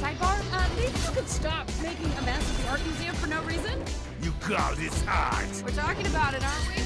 Sidebar? 0.00 0.36
Uh, 0.52 0.68
maybe 0.76 0.88
you 0.98 1.12
could 1.14 1.28
stop 1.28 1.68
making 1.82 2.10
a 2.18 2.22
mess 2.22 2.40
of 2.50 2.62
the 2.62 2.68
art 2.70 2.84
museum 2.84 3.14
for 3.16 3.26
no 3.28 3.40
reason? 3.42 3.82
You 4.22 4.32
call 4.40 4.74
this 4.74 5.04
art? 5.08 5.46
We're 5.64 5.70
talking 5.70 6.06
about 6.06 6.34
it, 6.34 6.42
aren't 6.44 6.68
we? 6.68 6.82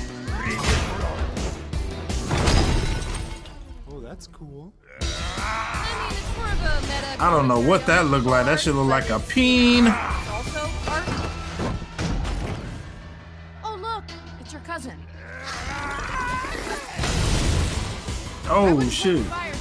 Oh, 3.91 4.01
that's 4.01 4.27
cool. 4.27 4.73
I 5.01 6.09
mean, 6.11 6.19
it's 6.19 6.37
more 6.37 6.47
of 6.49 6.61
a 6.61 6.81
meta. 6.83 7.23
I 7.23 7.31
don't 7.31 7.49
know 7.49 7.61
what 7.61 7.87
that 7.87 8.07
looked 8.07 8.27
like. 8.27 8.45
That 8.47 8.61
should 8.61 8.75
look 8.75 8.89
like 8.89 9.09
a 9.11 9.19
peen. 9.21 9.87
Also 9.87 10.69
art. 10.89 11.05
Oh, 13.65 13.79
look, 13.81 14.05
it's 14.41 14.53
your 14.53 14.63
cousin. 14.63 14.97
Oh 18.49 18.81
shit. 18.89 19.25
Fire, 19.27 19.53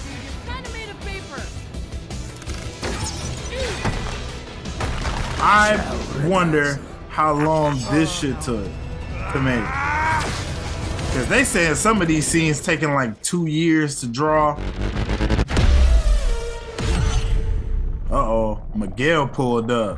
I 5.41 6.27
wonder 6.27 6.79
how 7.09 7.33
long 7.33 7.79
this 7.91 8.11
shit 8.11 8.39
took 8.41 8.67
to 9.31 9.39
make. 9.41 9.65
Cause 11.13 11.27
they 11.29 11.43
said 11.43 11.77
some 11.77 11.99
of 12.01 12.07
these 12.07 12.27
scenes 12.27 12.61
taking 12.61 12.93
like 12.93 13.19
two 13.23 13.47
years 13.47 13.99
to 14.01 14.07
draw. 14.07 14.53
Uh 18.11 18.13
oh, 18.13 18.61
Miguel 18.75 19.27
pulled 19.27 19.71
up. 19.71 19.97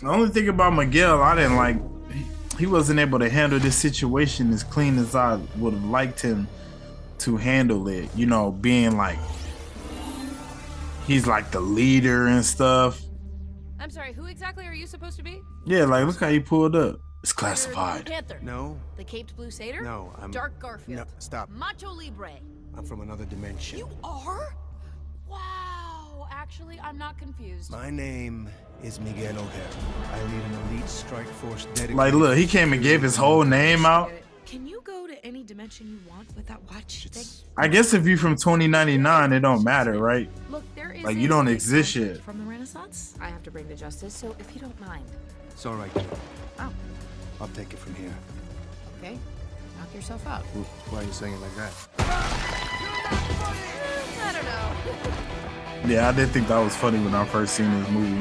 The 0.00 0.08
only 0.08 0.28
thing 0.28 0.48
about 0.48 0.74
Miguel 0.74 1.22
I 1.22 1.34
didn't 1.34 1.56
like 1.56 1.76
he- 2.58 2.64
He 2.64 2.66
wasn't 2.66 2.98
able 3.00 3.18
to 3.20 3.28
handle 3.30 3.58
this 3.58 3.76
situation 3.76 4.52
as 4.52 4.62
clean 4.64 4.98
as 4.98 5.14
I 5.14 5.36
would 5.56 5.74
have 5.74 5.84
liked 5.84 6.20
him 6.20 6.48
to 7.18 7.36
handle 7.36 7.88
it. 7.88 8.10
You 8.14 8.26
know, 8.26 8.50
being 8.50 8.96
like 8.96 9.18
he's 11.06 11.26
like 11.26 11.50
the 11.50 11.60
leader 11.60 12.26
and 12.26 12.44
stuff. 12.44 13.00
I'm 13.80 13.90
sorry, 13.90 14.12
who 14.12 14.26
exactly 14.26 14.66
are 14.66 14.74
you 14.74 14.86
supposed 14.86 15.16
to 15.18 15.22
be? 15.22 15.40
Yeah, 15.64 15.84
like 15.84 16.06
look 16.06 16.18
how 16.20 16.28
he 16.28 16.40
pulled 16.40 16.74
up. 16.76 16.96
It's 17.22 17.32
You're 17.32 17.34
the 17.34 17.34
classified. 17.40 18.06
Panther. 18.06 18.38
No, 18.42 18.78
The 18.96 19.04
Caped 19.04 19.34
Blue 19.36 19.50
Satyr? 19.50 19.82
no, 19.82 20.12
I'm. 20.20 20.30
Dark 20.30 20.58
Garfield. 20.58 20.98
No, 20.98 21.04
stop. 21.18 21.48
Macho 21.50 21.90
Libre. 21.92 22.30
I'm 22.76 22.84
from 22.84 23.00
another 23.00 23.24
dimension. 23.24 23.78
You 23.78 23.88
are? 24.04 24.54
Wow. 25.28 25.38
Actually, 26.50 26.80
I'm 26.80 26.96
not 26.96 27.18
confused. 27.18 27.70
My 27.70 27.90
name 27.90 28.48
is 28.82 28.98
Miguel 29.00 29.36
O'Hara. 29.38 29.68
I 30.10 30.22
lead 30.22 30.42
an 30.44 30.54
elite 30.70 30.88
strike 30.88 31.26
force 31.26 31.66
dedicated. 31.66 31.94
Like, 31.94 32.14
look, 32.14 32.38
he 32.38 32.46
came 32.46 32.72
and 32.72 32.82
gave 32.82 33.02
his 33.02 33.16
whole 33.16 33.44
name 33.44 33.84
out. 33.84 34.10
Can 34.46 34.66
you 34.66 34.80
go 34.82 35.06
to 35.06 35.26
any 35.26 35.42
dimension 35.44 35.86
you 35.90 35.98
want 36.10 36.34
with 36.34 36.46
that 36.46 36.58
watch 36.72 37.06
thing? 37.10 37.26
I 37.58 37.68
guess 37.68 37.92
if 37.92 38.06
you're 38.06 38.16
from 38.16 38.34
2099, 38.34 39.34
it 39.34 39.40
don't 39.40 39.62
matter, 39.62 39.98
right? 39.98 40.30
Look, 40.48 40.64
there 40.74 40.90
is 40.90 41.04
Like, 41.04 41.18
you 41.18 41.28
don't 41.28 41.48
exist 41.48 41.94
yet. 41.94 42.22
From 42.22 42.38
the 42.38 42.50
Renaissance, 42.50 43.14
I 43.20 43.28
have 43.28 43.42
to 43.42 43.50
bring 43.50 43.68
to 43.68 43.76
justice. 43.76 44.14
So 44.14 44.34
if 44.38 44.54
you 44.54 44.60
don't 44.62 44.80
mind, 44.80 45.04
It's 45.50 45.66
all 45.66 45.74
right. 45.74 45.90
Oh. 46.60 46.72
I'll 47.42 47.48
take 47.48 47.74
it 47.74 47.78
from 47.78 47.94
here. 47.94 48.14
okay, 48.98 49.18
knock 49.78 49.94
yourself 49.94 50.26
out. 50.26 50.44
Why 50.88 51.00
are 51.00 51.04
you 51.04 51.12
saying 51.12 51.34
it 51.34 51.40
like 51.42 51.54
that? 51.56 51.72
I 54.24 54.32
don't 54.32 54.44
know. 54.46 55.34
Yeah, 55.86 56.08
I 56.08 56.12
did 56.12 56.30
think 56.30 56.48
that 56.48 56.58
was 56.58 56.76
funny 56.76 56.98
when 56.98 57.14
I 57.14 57.24
first 57.24 57.54
seen 57.54 57.70
this 57.80 57.88
movie. 57.90 58.14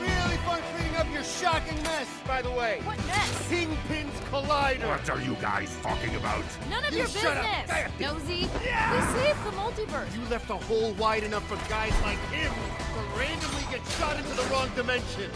Really 0.00 0.36
fun 0.38 0.60
cleaning 0.76 0.96
up 0.96 1.12
your 1.12 1.24
shocking 1.24 1.82
mess, 1.82 2.08
by 2.26 2.42
the 2.42 2.50
way. 2.50 2.80
What 2.84 2.98
mess? 3.06 3.48
Kingpin's 3.48 4.14
Collider. 4.30 4.86
What 4.86 5.10
are 5.10 5.20
you 5.20 5.34
guys 5.40 5.74
talking 5.82 6.14
about? 6.16 6.44
None 6.70 6.84
of 6.84 6.92
You 6.92 6.98
your 6.98 7.08
shut 7.08 7.36
up. 7.36 7.44
business. 7.66 8.00
Nosy. 8.00 8.40
We 8.42 9.20
saved 9.20 9.44
the 9.44 9.50
multiverse. 9.56 10.14
You 10.16 10.28
left 10.30 10.48
a 10.50 10.56
hole 10.56 10.92
wide 10.94 11.24
enough 11.24 11.46
for 11.48 11.56
guys 11.68 11.92
like 12.02 12.18
him 12.30 12.52
to 12.52 13.18
randomly 13.18 13.62
get 13.70 13.84
shot 13.98 14.16
into 14.16 14.34
the 14.34 14.42
wrong 14.52 14.70
dimension. 14.76 15.30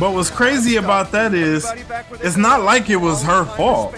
But 0.00 0.14
what's 0.14 0.30
crazy 0.30 0.76
about 0.76 1.10
that 1.12 1.34
is, 1.34 1.66
it's 2.22 2.36
not 2.36 2.62
like 2.62 2.88
it 2.88 2.96
was 2.96 3.22
her 3.24 3.44
fault. 3.44 3.94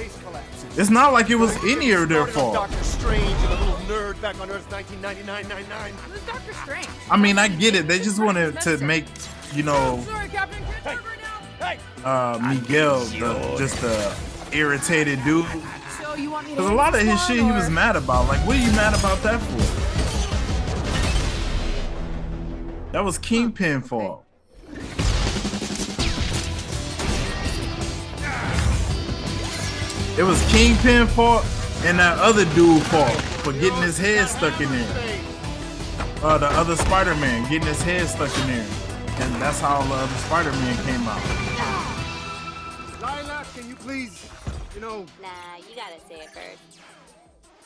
It's 0.76 0.90
not 0.90 1.12
like 1.12 1.30
it 1.30 1.34
was 1.36 1.56
any 1.64 1.90
of 1.92 2.08
their 2.08 2.26
fault. 2.26 2.54
Doctor 2.54 2.82
Strange 2.84 3.22
and 3.24 3.52
a 3.52 3.58
little 3.60 3.74
nerd 3.86 4.20
back 4.22 4.40
on 4.40 4.50
Earth 4.50 4.70
1999 4.70 5.94
Who's 5.94 6.20
Doctor 6.22 6.52
Strange? 6.54 6.86
I 7.10 7.16
mean, 7.16 7.38
I 7.38 7.48
get 7.48 7.74
it. 7.74 7.88
They 7.88 7.98
just 7.98 8.22
wanted 8.22 8.60
to 8.62 8.78
make, 8.78 9.04
you 9.52 9.64
know, 9.64 10.00
Sorry, 10.06 10.28
Captain. 10.28 10.62
Can't 10.64 10.82
talk 10.84 11.02
right 11.60 11.78
now. 12.04 12.34
uh, 12.34 12.38
Miguel 12.38 13.00
the, 13.00 13.56
just 13.58 13.80
the 13.80 14.14
irritated 14.52 15.22
dude. 15.24 15.44
So 16.00 16.14
you 16.14 16.30
want 16.30 16.46
me 16.46 16.52
to? 16.52 16.56
Because 16.56 16.70
a 16.70 16.74
lot 16.74 16.94
of 16.94 17.00
his 17.02 17.20
shit 17.26 17.36
he 17.38 17.42
was 17.42 17.68
mad 17.68 17.96
about. 17.96 18.28
Like, 18.28 18.46
what 18.46 18.56
are 18.56 18.60
you 18.60 18.70
mad 18.72 18.94
about 18.98 19.20
that 19.22 19.40
for? 19.40 19.56
That 22.92 23.04
was 23.04 23.18
Kingpin 23.18 23.82
fault. 23.82 24.24
It 30.18 30.22
was 30.24 30.42
Kingpin 30.50 31.06
fault 31.08 31.44
and 31.84 31.98
that 31.98 32.18
other 32.18 32.44
dude 32.54 32.82
fault 32.84 33.10
for 33.42 33.52
getting 33.54 33.80
his 33.82 33.96
head 33.96 34.28
stuck 34.28 34.60
in 34.60 34.70
there. 34.70 35.20
Uh, 36.22 36.36
the 36.36 36.48
other 36.48 36.76
Spider-Man 36.76 37.42
getting 37.48 37.66
his 37.68 37.80
head 37.82 38.06
stuck 38.06 38.36
in 38.40 38.46
there. 38.48 38.66
And 39.20 39.34
that's 39.40 39.60
how 39.60 39.82
the 39.82 40.06
Spider-Man 40.26 40.76
came 40.84 41.06
out. 41.08 41.22
Lyla, 43.00 43.44
can 43.54 43.68
you 43.68 43.74
please, 43.76 44.26
you 44.74 44.80
know, 44.80 45.06
Nah, 45.22 45.28
you 45.68 45.74
gotta 45.74 45.98
say 46.06 46.16
it 46.20 46.30
first. 46.30 46.80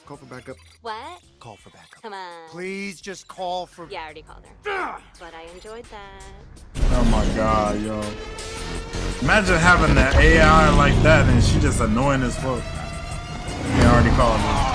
call 0.06 0.16
for 0.16 0.26
backup? 0.26 0.56
What? 0.82 1.20
Call 1.40 1.56
for 1.56 1.70
backup. 1.70 2.02
Come 2.02 2.12
on. 2.12 2.48
Please 2.50 3.00
just 3.00 3.26
call 3.26 3.66
for. 3.66 3.88
Yeah, 3.90 4.00
I 4.00 4.04
already 4.04 4.22
called 4.22 4.44
her. 4.64 5.00
but 5.18 5.34
I 5.34 5.42
enjoyed 5.54 5.84
that. 5.86 6.73
Oh 6.96 7.04
my 7.10 7.24
god, 7.34 7.82
yo. 7.82 8.00
Imagine 9.20 9.56
having 9.56 9.94
that 9.96 10.14
AI 10.14 10.70
like 10.76 10.94
that 11.02 11.28
and 11.28 11.42
she 11.42 11.58
just 11.58 11.80
annoying 11.80 12.22
as 12.22 12.36
fuck. 12.36 12.62
Yeah, 12.62 13.90
I 13.90 13.94
already 13.94 14.10
called 14.10 14.40
her. 14.40 14.74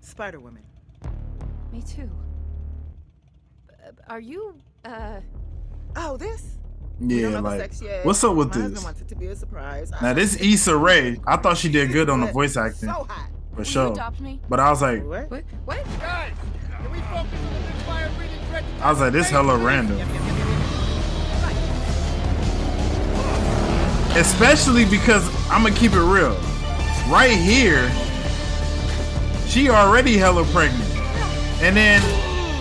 Spider 0.00 0.38
Woman. 0.38 0.62
Me 1.72 1.82
too. 1.82 2.08
Uh, 3.68 3.90
Are 4.08 4.20
you? 4.20 4.54
Uh. 4.84 5.20
Oh, 5.96 6.16
this? 6.16 6.61
We 7.02 7.08
don't 7.22 7.30
Yeah, 7.30 7.36
have 7.36 7.44
like, 7.44 7.60
sex 7.60 7.82
yet. 7.82 8.04
what's 8.04 8.22
up 8.22 8.36
with 8.36 8.48
My 8.48 8.54
this? 8.54 8.62
husband 8.62 8.84
wants 8.84 9.00
it 9.00 9.08
to 9.08 9.14
be 9.16 9.26
a 9.26 9.36
surprise. 9.36 9.90
Now 10.00 10.12
this 10.12 10.36
Issa 10.40 10.76
Rae, 10.76 11.20
I 11.26 11.36
thought 11.36 11.56
she 11.58 11.68
did 11.68 11.90
good 11.92 12.08
on 12.08 12.20
the 12.20 12.26
voice 12.32 12.56
acting, 12.56 12.88
So 12.88 13.06
hot. 13.08 13.28
for 13.52 13.56
Will 13.58 13.64
sure. 13.64 13.94
me? 14.20 14.40
But 14.48 14.60
I 14.60 14.70
was 14.70 14.82
like, 14.82 15.04
What? 15.04 15.30
What? 15.30 15.44
What? 15.64 15.84
Guys, 15.98 16.32
can 16.80 16.92
we 16.92 16.98
focus 17.00 17.16
on 17.16 17.54
the 17.54 17.60
big 17.66 17.82
fire 17.86 18.10
breathing 18.16 18.38
threat? 18.50 18.64
I 18.80 18.90
was 18.90 19.00
like, 19.00 19.12
this 19.12 19.30
hella 19.30 19.56
random. 19.58 19.98
Especially 24.14 24.84
because 24.84 25.26
I'm 25.50 25.62
gonna 25.62 25.74
keep 25.74 25.92
it 25.92 26.00
real. 26.00 26.34
Right 27.08 27.30
here, 27.36 27.90
she 29.48 29.70
already 29.70 30.16
hella 30.18 30.44
pregnant, 30.46 30.84
and 31.62 31.74
then 31.76 32.00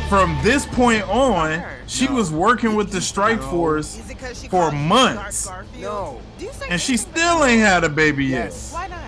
from 0.10 0.38
this 0.43 0.65
point 0.65 1.04
on, 1.10 1.63
she 1.88 2.08
was 2.08 2.32
working 2.32 2.73
with 2.75 2.89
the 2.91 3.01
strike 3.01 3.41
force 3.41 3.97
Is 4.21 4.23
it 4.23 4.27
'cause 4.27 4.41
she 4.41 4.47
for 4.49 4.71
months, 4.71 5.47
Garfield? 5.47 5.81
No. 5.81 6.21
Do 6.38 6.45
you 6.45 6.51
and 6.69 6.79
she 6.81 6.97
still 6.97 7.43
ain't 7.43 7.62
had 7.62 7.84
a 7.84 7.89
baby 7.89 8.25
yet. 8.25 8.45
Yes. 8.45 8.71
Why 8.73 8.88
not? 8.88 8.99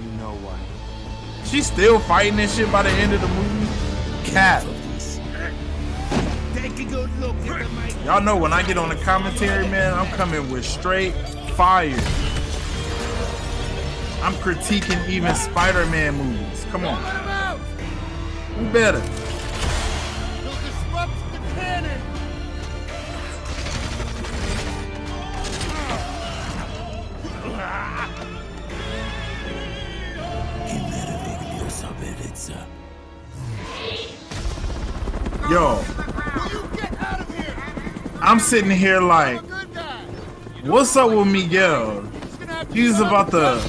You 0.00 0.10
know 0.18 0.34
why? 0.42 0.54
She's 1.44 1.66
still 1.66 1.98
fighting 2.00 2.36
this 2.36 2.56
shit 2.56 2.70
by 2.72 2.82
the 2.82 2.90
end 2.90 3.12
of 3.12 3.20
the 3.20 3.28
movie. 3.28 3.68
Cat. 4.24 4.64
Take 6.54 6.78
a 6.78 6.84
good 6.84 7.10
look 7.20 7.34
at 7.36 7.44
the 7.44 7.68
mic. 7.70 7.94
Y'all 8.04 8.20
know 8.20 8.36
when 8.36 8.52
I 8.52 8.62
get 8.62 8.78
on 8.78 8.88
the 8.88 8.96
commentary, 8.96 9.66
man, 9.68 9.92
I'm 9.94 10.06
coming 10.12 10.50
with 10.50 10.64
straight 10.64 11.12
fire. 11.56 11.90
I'm 14.22 14.34
critiquing 14.34 15.08
even 15.08 15.34
Spider-Man 15.34 16.14
movies. 16.14 16.64
Come 16.70 16.84
on, 16.86 17.02
Let 17.02 17.12
him 17.14 17.28
out! 17.28 17.58
who 18.56 18.64
better? 18.70 19.02
Yo? 35.50 35.84
I'm 38.20 38.38
sitting 38.38 38.70
here 38.70 39.00
like, 39.00 39.40
what's 40.62 40.96
up 40.96 41.10
with 41.10 41.26
Miguel? 41.26 42.02
He's 42.72 43.00
about 43.00 43.30
to 43.32 43.60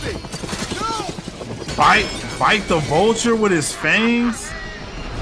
bite, 1.76 2.08
bite 2.40 2.64
the 2.68 2.80
vulture 2.88 3.36
with 3.36 3.52
his 3.52 3.74
fangs. 3.74 4.52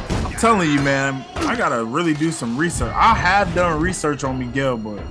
I'm 0.09 0.33
telling 0.33 0.69
you, 0.69 0.81
man, 0.81 1.25
I 1.37 1.55
gotta 1.55 1.83
really 1.83 2.13
do 2.13 2.31
some 2.31 2.57
research. 2.57 2.93
I 2.93 3.15
have 3.15 3.55
done 3.55 3.81
research 3.81 4.23
on 4.23 4.37
Miguel, 4.37 4.77
but 4.77 5.01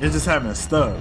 it 0.00 0.10
just 0.10 0.26
haven't 0.26 0.56
stuck. 0.56 0.96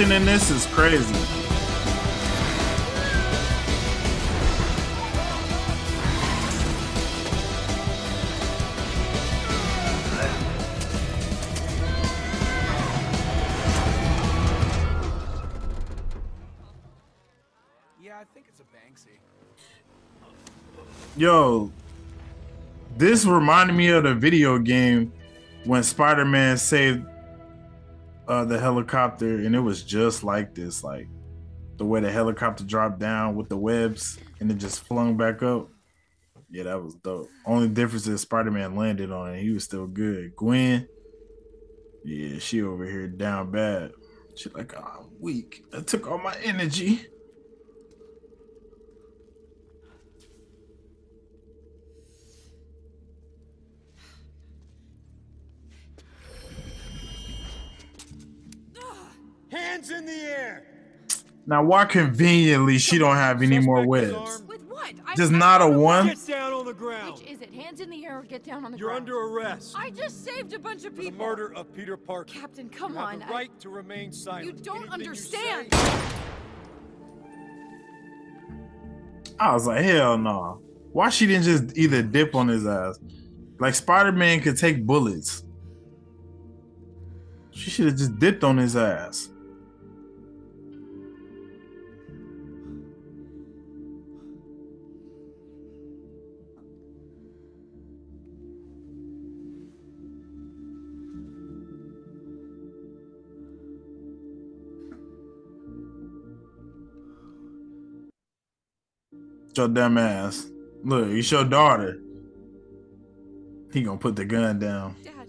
animation 0.00 0.12
in 0.12 0.24
this 0.24 0.50
is 0.50 0.66
crazy. 0.66 1.14
Yo, 21.16 21.72
this 22.96 23.24
reminded 23.24 23.74
me 23.74 23.88
of 23.88 24.04
the 24.04 24.14
video 24.14 24.58
game 24.58 25.12
when 25.64 25.82
Spider-Man 25.82 26.56
saved 26.58 27.04
uh, 28.28 28.44
the 28.44 28.60
helicopter, 28.60 29.38
and 29.38 29.56
it 29.56 29.60
was 29.60 29.82
just 29.82 30.22
like 30.22 30.54
this, 30.54 30.84
like 30.84 31.08
the 31.78 31.84
way 31.84 32.00
the 32.00 32.12
helicopter 32.12 32.64
dropped 32.64 32.98
down 32.98 33.34
with 33.34 33.48
the 33.48 33.56
webs 33.56 34.18
and 34.40 34.50
it 34.50 34.58
just 34.58 34.84
flung 34.84 35.16
back 35.16 35.42
up. 35.42 35.68
Yeah, 36.50 36.64
that 36.64 36.82
was 36.82 36.94
dope. 36.94 37.28
Only 37.46 37.68
difference 37.68 38.06
is 38.06 38.20
Spider-Man 38.22 38.74
landed 38.74 39.10
on 39.10 39.34
it. 39.34 39.42
He 39.42 39.50
was 39.50 39.64
still 39.64 39.86
good. 39.86 40.34
Gwen, 40.36 40.88
yeah, 42.04 42.38
she 42.38 42.62
over 42.62 42.84
here 42.84 43.06
down 43.06 43.50
bad. 43.50 43.92
She 44.34 44.48
like, 44.50 44.74
oh, 44.76 44.98
I'm 45.00 45.10
weak. 45.20 45.64
I 45.76 45.80
took 45.80 46.08
all 46.08 46.18
my 46.18 46.36
energy. 46.42 47.06
Hands 59.78 59.90
in 59.90 60.06
the 60.06 60.12
air! 60.12 60.64
Now, 61.46 61.62
why 61.62 61.84
conveniently 61.84 62.78
she 62.78 62.98
don't 62.98 63.14
have 63.14 63.42
any 63.42 63.60
more 63.60 63.86
webs? 63.86 64.42
With 64.48 64.62
what? 64.64 64.92
I- 65.06 65.14
Just 65.14 65.30
not 65.30 65.62
a 65.62 65.68
one. 65.68 66.08
Get 66.08 66.26
down 66.26 66.52
on 66.52 66.66
the 66.66 66.74
ground! 66.74 67.20
Which 67.20 67.28
is 67.30 67.40
it? 67.42 67.54
Hands 67.54 67.78
in 67.80 67.88
the 67.88 68.04
air 68.04 68.18
or 68.18 68.22
get 68.24 68.42
down 68.42 68.64
on 68.64 68.72
the 68.72 68.78
You're 68.78 68.88
ground? 68.88 69.02
under 69.02 69.16
arrest. 69.20 69.76
I 69.78 69.90
just 69.90 70.24
saved 70.24 70.52
a 70.52 70.58
bunch 70.58 70.84
of 70.84 70.96
For 70.96 71.02
the 71.02 71.10
people. 71.10 71.24
murder 71.24 71.54
of 71.54 71.72
Peter 71.72 71.96
Parker. 71.96 72.32
Captain, 72.32 72.68
come 72.68 72.94
you 72.94 72.98
on. 72.98 73.20
Have 73.20 73.28
the 73.28 73.34
right 73.34 73.60
to 73.60 73.68
remain 73.68 74.10
silent. 74.10 74.46
You 74.46 74.52
don't 74.52 74.78
Anything 74.78 74.90
you 75.00 75.10
understand. 75.10 75.72
say- 75.72 76.00
I 79.38 79.54
was 79.54 79.64
like, 79.64 79.84
hell 79.84 80.18
no. 80.18 80.60
Why 80.90 81.08
she 81.10 81.28
didn't 81.28 81.44
just 81.44 81.78
either 81.78 82.02
dip 82.02 82.34
on 82.34 82.48
his 82.48 82.66
ass? 82.66 82.98
Like 83.60 83.76
Spider 83.76 84.10
Man 84.10 84.40
could 84.40 84.56
take 84.58 84.84
bullets. 84.84 85.44
She 87.52 87.70
should 87.70 87.86
have 87.86 87.96
just 87.96 88.18
dipped 88.18 88.42
on 88.42 88.56
his 88.56 88.74
ass. 88.74 89.28
Your 109.58 109.66
dumb 109.66 109.98
ass. 109.98 110.52
Look, 110.84 111.08
it's 111.08 111.32
your 111.32 111.42
daughter. 111.42 112.00
He 113.72 113.82
gonna 113.82 113.98
put 113.98 114.14
the 114.14 114.24
gun 114.24 114.60
down. 114.60 114.94
Dad. 115.02 115.28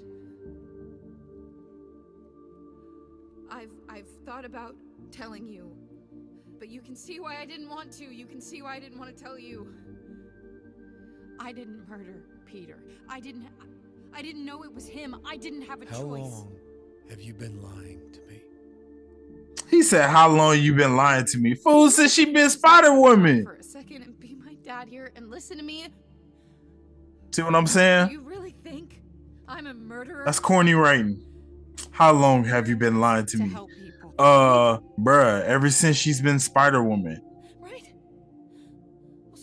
I've 3.50 3.72
I've 3.90 4.08
thought 4.28 4.46
about 4.46 4.76
telling 5.10 5.48
you. 5.48 5.76
But 6.60 6.70
you 6.70 6.80
can 6.80 6.96
see 6.96 7.20
why 7.20 7.38
I 7.42 7.46
didn't 7.48 7.70
want 7.70 7.92
to. 7.94 8.06
You 8.06 8.28
can 8.28 8.40
see 8.40 8.62
why 8.62 8.76
I 8.76 8.80
didn't 8.80 9.00
want 9.00 9.18
to 9.18 9.24
tell 9.24 9.40
you. 9.40 9.74
I 11.40 11.52
didn't 11.52 11.90
murder 11.90 12.24
Peter. 12.46 12.78
I 13.10 13.20
didn't 13.20 13.48
I 14.14 14.22
didn't 14.22 14.46
know 14.46 14.62
it 14.62 14.72
was 14.72 14.88
him. 14.88 15.16
I 15.26 15.38
didn't 15.38 15.64
have 15.64 15.82
a 15.82 15.86
How 15.86 16.02
choice. 16.02 16.22
long 16.22 16.56
have 17.10 17.20
you 17.20 17.34
been 17.34 17.64
lying 17.64 18.12
to 18.14 18.22
me? 18.28 18.42
He 19.70 19.84
said, 19.84 20.10
How 20.10 20.30
long 20.30 20.60
you 20.60 20.74
been 20.74 20.96
lying 20.96 21.26
to 21.26 21.38
me? 21.38 21.54
Fool 21.54 21.90
said 21.92 22.10
she 22.10 22.26
been 22.26 22.50
Spider 22.50 22.94
Woman. 22.94 23.44
For 23.46 23.54
a 23.54 23.64
second 23.64 24.04
and 24.04 24.20
be 24.20 24.36
my 24.36 24.56
dad 24.70 24.88
here 24.88 25.12
and 25.16 25.32
listen 25.32 25.58
to 25.58 25.64
me. 25.64 25.88
See 27.32 27.42
what 27.42 27.56
I'm 27.56 27.66
saying? 27.66 28.12
you 28.12 28.22
really 28.22 28.52
think 28.64 29.02
I'm 29.48 29.66
a 29.66 29.74
murderer? 29.74 30.22
That's 30.24 30.40
corny 30.40 30.76
writing. 30.76 31.26
How 31.90 32.12
long 32.12 32.44
have 32.44 32.70
you 32.70 32.78
been 32.78 33.00
lying 33.00 33.26
to 33.26 33.38
To 33.38 33.44
me? 33.44 33.50
help 33.50 33.72
people. 33.72 34.14
Uh, 34.20 34.78
bruh, 35.00 35.42
ever 35.44 35.72
since 35.72 35.98
she's 35.98 36.22
been 36.22 36.38
Spider 36.38 36.84
Woman. 36.84 37.20
Right? 37.60 37.92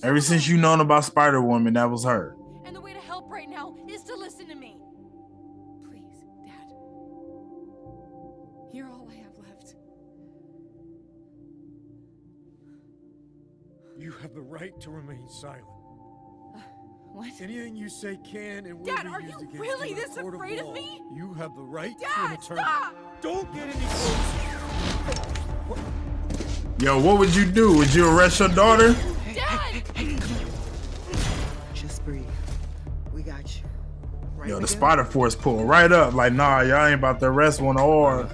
Ever 0.04 0.20
since 0.20 0.46
you 0.46 0.58
known 0.58 0.78
about 0.78 1.04
Spider 1.04 1.42
Woman, 1.42 1.74
that 1.74 1.90
was 1.90 2.04
her. 2.04 2.36
And 2.64 2.76
the 2.76 2.80
way 2.80 2.92
to 2.92 3.00
help 3.00 3.28
right 3.28 3.48
now 3.48 3.75
You 14.07 14.12
have 14.23 14.35
the 14.35 14.40
right 14.40 14.81
to 14.83 14.90
remain 14.92 15.29
silent. 15.29 15.64
Uh, 16.55 16.61
what? 17.12 17.27
Anything 17.40 17.75
you 17.75 17.88
say 17.88 18.16
can 18.25 18.64
and 18.66 18.79
will 18.79 18.87
Dad, 18.87 19.03
be 19.03 19.09
are 19.09 19.21
used 19.21 19.33
you 19.40 19.49
against 19.49 19.59
really 19.59 19.88
you 19.88 19.97
in 19.97 20.01
a 20.01 20.07
this 20.07 20.16
court 20.16 20.35
afraid 20.37 20.61
of 20.61 20.66
law. 20.66 20.75
me? 20.75 21.03
You 21.12 21.35
have 21.35 21.57
the 21.57 21.64
right 21.64 21.99
to 21.99 22.05
Dad, 22.05 22.31
an 22.31 22.33
attorney. 22.35 22.61
stop! 22.61 22.95
Don't 23.21 23.53
get 23.53 23.64
any 23.64 23.85
closer. 23.85 25.81
Yo, 26.79 27.01
what 27.03 27.19
would 27.19 27.35
you 27.35 27.47
do? 27.51 27.77
Would 27.79 27.92
you 27.92 28.09
arrest 28.09 28.38
your 28.38 28.49
daughter? 28.51 28.95
Dad! 29.35 29.83
Just 31.75 32.05
breathe. 32.05 32.23
We 33.12 33.23
got 33.23 33.57
you. 33.57 33.64
Right, 34.37 34.51
Yo, 34.51 34.61
the 34.61 34.69
Spider 34.69 35.05
Force 35.05 35.35
pull 35.35 35.64
right 35.64 35.90
up. 35.90 36.14
Like, 36.14 36.33
nah, 36.33 36.61
y'all 36.61 36.87
ain't 36.87 36.95
about 36.95 37.19
to 37.19 37.27
arrest 37.27 37.61
one 37.61 37.77
or. 37.77 38.31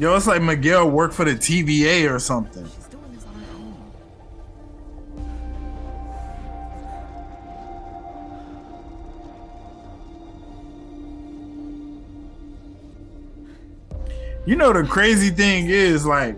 Yo, 0.00 0.16
it's 0.16 0.26
like 0.26 0.40
Miguel 0.40 0.88
worked 0.88 1.12
for 1.12 1.26
the 1.26 1.32
TVA 1.32 2.10
or 2.10 2.18
something. 2.18 2.64
She's 2.64 2.86
doing 2.86 3.14
this 3.14 3.22
on 3.26 3.34
her 3.34 3.54
own. 3.54 3.92
You 14.46 14.56
know 14.56 14.72
the 14.72 14.84
crazy 14.84 15.28
thing 15.28 15.68
is 15.68 16.06
like 16.06 16.34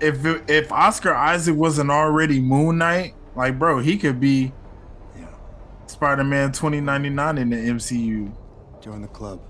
if 0.00 0.22
if 0.50 0.70
Oscar 0.70 1.14
Isaac 1.14 1.56
wasn't 1.56 1.90
already 1.90 2.40
Moon 2.40 2.76
Knight, 2.76 3.14
like 3.34 3.58
bro, 3.58 3.78
he 3.78 3.96
could 3.96 4.20
be 4.20 4.52
Yeah. 5.18 5.28
Spider-Man 5.86 6.52
2099 6.52 7.38
in 7.38 7.48
the 7.48 7.56
MCU. 7.56 8.30
Join 8.82 9.00
the 9.00 9.08
club. 9.08 9.40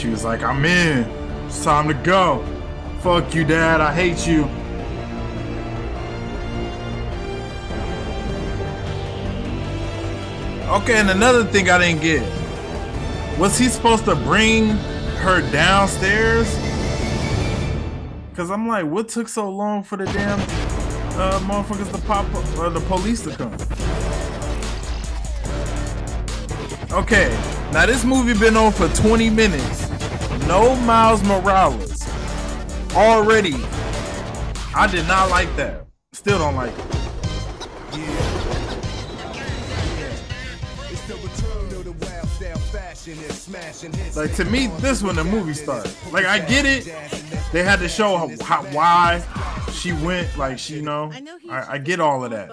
She 0.00 0.08
was 0.08 0.24
like, 0.24 0.42
"I'm 0.42 0.64
in. 0.64 1.00
It's 1.44 1.62
time 1.62 1.86
to 1.88 1.92
go. 1.92 2.42
Fuck 3.00 3.34
you, 3.34 3.44
Dad. 3.44 3.82
I 3.82 3.92
hate 3.92 4.26
you." 4.26 4.44
Okay, 10.70 10.98
and 10.98 11.10
another 11.10 11.44
thing 11.44 11.68
I 11.68 11.76
didn't 11.76 12.00
get 12.00 12.22
was 13.38 13.58
he 13.58 13.68
supposed 13.68 14.06
to 14.06 14.16
bring 14.16 14.68
her 15.18 15.42
downstairs? 15.52 16.48
Cause 18.34 18.50
I'm 18.50 18.66
like, 18.66 18.86
what 18.86 19.10
took 19.10 19.28
so 19.28 19.50
long 19.50 19.82
for 19.82 19.98
the 19.98 20.06
damn 20.06 20.40
uh, 20.40 21.40
motherfuckers 21.40 21.92
to 21.92 22.00
pop 22.06 22.24
up, 22.34 22.58
or 22.58 22.70
the 22.70 22.80
police 22.80 23.20
to 23.24 23.36
come? 23.36 23.52
Okay, 26.90 27.28
now 27.70 27.84
this 27.84 28.02
movie 28.02 28.32
been 28.38 28.56
on 28.56 28.72
for 28.72 28.88
20 28.88 29.28
minutes. 29.28 29.89
No 30.50 30.74
Miles 30.80 31.22
Morales. 31.22 32.08
Already. 32.96 33.54
I 34.74 34.88
did 34.90 35.06
not 35.06 35.30
like 35.30 35.54
that. 35.54 35.86
Still 36.12 36.40
don't 36.40 36.56
like 36.56 36.76
it. 36.76 37.00
Like 44.16 44.34
to 44.34 44.44
me, 44.44 44.66
this 44.80 45.04
when 45.04 45.14
the 45.14 45.22
movie 45.22 45.54
started. 45.54 45.94
Like 46.10 46.24
I 46.24 46.40
get 46.40 46.66
it. 46.66 46.92
They 47.52 47.62
had 47.62 47.78
to 47.78 47.88
show 47.88 48.28
how, 48.42 48.64
why 48.72 49.22
she 49.72 49.92
went. 49.92 50.36
Like 50.36 50.58
she, 50.58 50.74
you 50.74 50.82
know, 50.82 51.12
I, 51.48 51.74
I 51.74 51.78
get 51.78 52.00
all 52.00 52.24
of 52.24 52.32
that. 52.32 52.50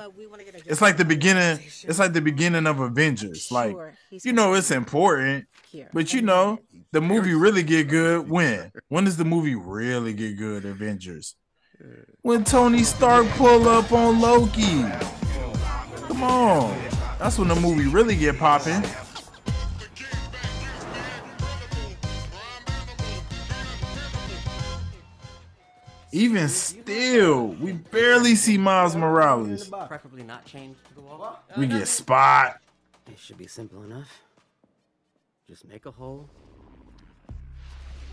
It's 0.68 0.82
like 0.82 0.98
the 0.98 1.06
beginning. 1.06 1.60
It's 1.84 1.98
like 1.98 2.14
the 2.14 2.22
beginning 2.22 2.68
of 2.68 2.80
Avengers. 2.80 3.52
Like 3.52 3.76
you 4.12 4.34
know, 4.34 4.54
it's 4.54 4.70
important, 4.70 5.48
but 5.94 6.14
you 6.14 6.22
know, 6.22 6.60
the 6.98 7.02
movie 7.02 7.36
really 7.36 7.62
get 7.62 7.88
good 7.90 8.28
when? 8.30 8.72
When 8.88 9.04
does 9.04 9.18
the 9.18 9.26
movie 9.26 9.54
really 9.54 10.14
get 10.14 10.36
good? 10.36 10.66
Avengers. 10.66 11.36
When 12.24 12.44
Tony 12.44 12.84
Stark 12.84 13.28
pull 13.30 13.70
up 13.70 13.92
on 13.92 14.20
Loki. 14.20 14.82
Come 16.08 16.24
on, 16.24 16.76
that's 17.20 17.38
when 17.38 17.50
the 17.50 17.56
movie 17.56 17.88
really 17.88 18.16
get 18.16 18.40
popping. 18.40 18.84
Even 26.12 26.50
still, 26.50 27.50
we 27.50 27.74
barely 27.74 28.34
see 28.34 28.58
Miles 28.58 28.96
Morales. 28.96 29.70
Preferably 29.70 30.24
not 30.24 30.48
to 30.48 30.74
the 30.96 31.02
wall. 31.02 31.44
We 31.56 31.68
get 31.68 31.88
Spot. 31.88 32.58
It 33.06 33.20
should 33.20 33.38
be 33.38 33.46
simple 33.46 33.84
enough. 33.84 34.24
Just 35.48 35.68
make 35.68 35.86
a 35.86 35.92
hole 35.92 36.28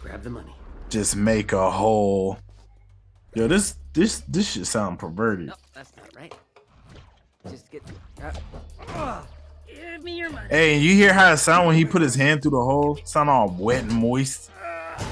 Grab 0.04 0.22
the 0.22 0.28
money. 0.28 0.54
Just 0.90 1.16
make 1.16 1.54
a 1.54 1.70
hole. 1.70 2.38
Yo, 3.34 3.48
this 3.48 3.76
this 3.94 4.20
this 4.28 4.52
should 4.52 4.66
sound 4.66 4.98
perverted. 4.98 5.50
That's 5.72 5.92
not 5.96 6.14
right. 6.14 6.34
Just 7.48 7.70
get. 7.70 7.82
Uh, 8.94 9.22
Give 9.66 10.04
me 10.04 10.18
your 10.18 10.28
money. 10.28 10.46
Hey, 10.50 10.76
you 10.78 10.94
hear 10.94 11.14
how 11.14 11.32
it 11.32 11.38
sound 11.38 11.66
when 11.68 11.76
he 11.76 11.86
put 11.86 12.02
his 12.02 12.14
hand 12.14 12.42
through 12.42 12.50
the 12.50 12.60
hole? 12.60 12.98
Sound 13.04 13.30
all 13.30 13.48
wet 13.58 13.84
and 13.84 13.94
moist. 13.94 14.50
Yo, 14.50 15.06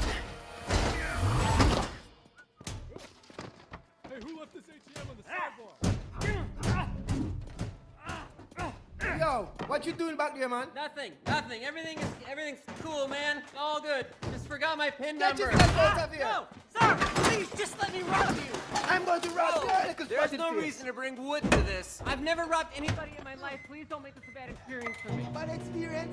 what 9.73 9.87
you 9.87 9.93
doing 9.93 10.17
back 10.17 10.37
there, 10.37 10.51
man? 10.51 10.67
Nothing, 10.75 11.13
nothing. 11.27 11.65
Everything 11.65 11.99
is 11.99 12.05
everything's 12.29 12.59
cool, 12.83 13.09
man. 13.09 13.43
All 13.57 13.81
good. 13.81 14.05
Just 14.31 14.47
forgot 14.47 14.77
my 14.77 14.91
pin 14.91 15.19
Get 15.19 15.39
number. 15.39 15.51
yourself 15.51 15.79
out 15.79 16.09
of 16.09 16.15
here. 16.15 16.25
No, 16.25 16.47
sir, 16.79 16.97
please 17.25 17.49
just 17.57 17.81
let 17.81 17.91
me 17.91 18.03
rob 18.03 18.37
you. 18.37 18.43
I'm 18.85 19.03
going 19.07 19.23
to 19.23 19.31
rob 19.31 19.55
No, 19.55 19.63
you, 19.63 19.89
little 19.89 20.07
There's 20.07 20.33
no 20.33 20.53
face. 20.53 20.63
reason 20.63 20.87
to 20.89 20.93
bring 20.93 21.27
wood 21.27 21.43
to 21.51 21.57
this. 21.63 22.03
I've 22.05 22.21
never 22.21 22.45
robbed 22.45 22.77
anybody 22.77 23.13
in 23.17 23.25
my 23.25 23.35
life. 23.37 23.61
Please 23.67 23.87
don't 23.89 24.03
make 24.03 24.15
this 24.15 24.25
a 24.31 24.35
bad 24.35 24.51
experience 24.51 24.97
for 25.03 25.13
me. 25.15 25.27
Bad 25.33 25.49
experience. 25.49 26.11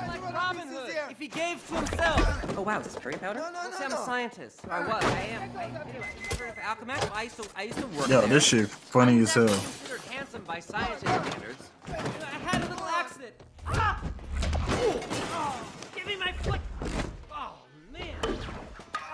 I'm 0.00 0.08
Like 0.08 0.32
Robin 0.32 0.68
Hood, 0.68 0.90
here. 0.90 1.06
if 1.10 1.18
he 1.18 1.28
gave 1.28 1.66
to 1.68 1.74
himself. 1.74 2.38
Oh 2.56 2.62
wow, 2.62 2.80
is 2.80 2.86
this 2.86 2.94
curry 2.96 3.14
powder? 3.14 3.40
No, 3.40 3.46
no, 3.50 3.62
Don't 3.62 3.70
no, 3.72 3.84
I'm 3.86 3.90
no. 3.90 4.02
a 4.02 4.04
scientist. 4.04 4.60
Or 4.66 4.72
I 4.72 4.80
was. 4.86 5.04
I 5.04 5.20
am. 5.22 5.50
I, 5.56 5.64
anyway, 5.64 6.06
you 6.30 6.36
heard 6.36 6.50
of 6.50 6.56
Alchemax? 6.56 7.10
I 7.14 7.22
used 7.24 7.42
to. 7.42 7.48
I 7.56 7.62
used 7.62 7.78
to 7.78 7.86
work 7.88 8.08
Yo, 8.08 8.20
there. 8.20 8.28
this 8.28 8.44
shit 8.46 8.68
funny 8.68 9.18
as 9.20 9.32
hell. 9.34 9.46
Considered 9.48 10.00
handsome 10.02 10.44
by 10.44 10.60
scientist 10.60 11.00
standards. 11.00 11.70
I 13.22 13.26
had 13.26 13.34
a 13.34 13.34
little 13.34 13.34
accident. 13.34 13.34
Ah! 13.66 14.02
Oh, 15.34 15.64
give 15.94 16.06
me 16.06 16.16
my 16.16 16.32
foot. 16.32 16.60
Oh 17.32 17.54
man. 17.92 18.16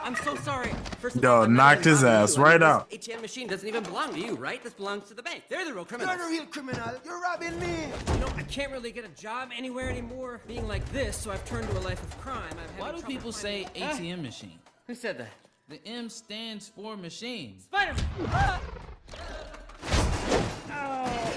I'm 0.02 0.14
so 0.16 0.34
sorry. 0.36 0.72
First 1.00 1.16
of 1.16 1.22
Yo, 1.22 1.32
all, 1.42 1.46
knocked 1.46 1.84
his 1.84 2.02
ass 2.02 2.36
you. 2.36 2.42
Right 2.42 2.62
out. 2.62 2.90
ATM 2.90 3.20
machine 3.20 3.46
doesn't 3.46 3.68
even 3.68 3.82
belong 3.82 4.14
to 4.14 4.20
you, 4.20 4.36
right? 4.36 4.62
This 4.62 4.72
belongs 4.72 5.08
to 5.08 5.14
the 5.14 5.22
bank. 5.22 5.44
They're 5.48 5.64
the 5.64 5.74
real 5.74 5.84
criminals. 5.84 6.16
You're 6.16 6.26
the 6.26 6.30
real 6.30 6.46
criminal. 6.46 6.90
You're 7.04 7.20
robbing 7.20 7.58
me. 7.60 7.88
You 8.14 8.18
know, 8.20 8.28
I 8.36 8.42
can't 8.44 8.72
really 8.72 8.92
get 8.92 9.04
a 9.04 9.08
job 9.20 9.50
anywhere 9.56 9.90
anymore 9.90 10.40
being 10.46 10.66
like 10.66 10.90
this, 10.92 11.16
so 11.16 11.30
I've 11.30 11.44
turned 11.44 11.68
to 11.68 11.78
a 11.78 11.80
life 11.80 12.02
of 12.02 12.18
crime. 12.20 12.42
I'm 12.52 12.80
Why 12.80 12.92
do 12.92 13.02
people 13.02 13.32
say 13.32 13.64
finding- 13.64 13.82
Huh? 13.82 13.94
ATM 13.94 14.22
machine? 14.22 14.58
Who 14.86 14.94
said 14.94 15.18
that? 15.18 15.32
The 15.68 15.86
M 15.86 16.08
stands 16.08 16.68
for 16.68 16.96
machine. 16.96 17.58
Spider-Man! 17.60 18.06
Ah! 20.70 21.27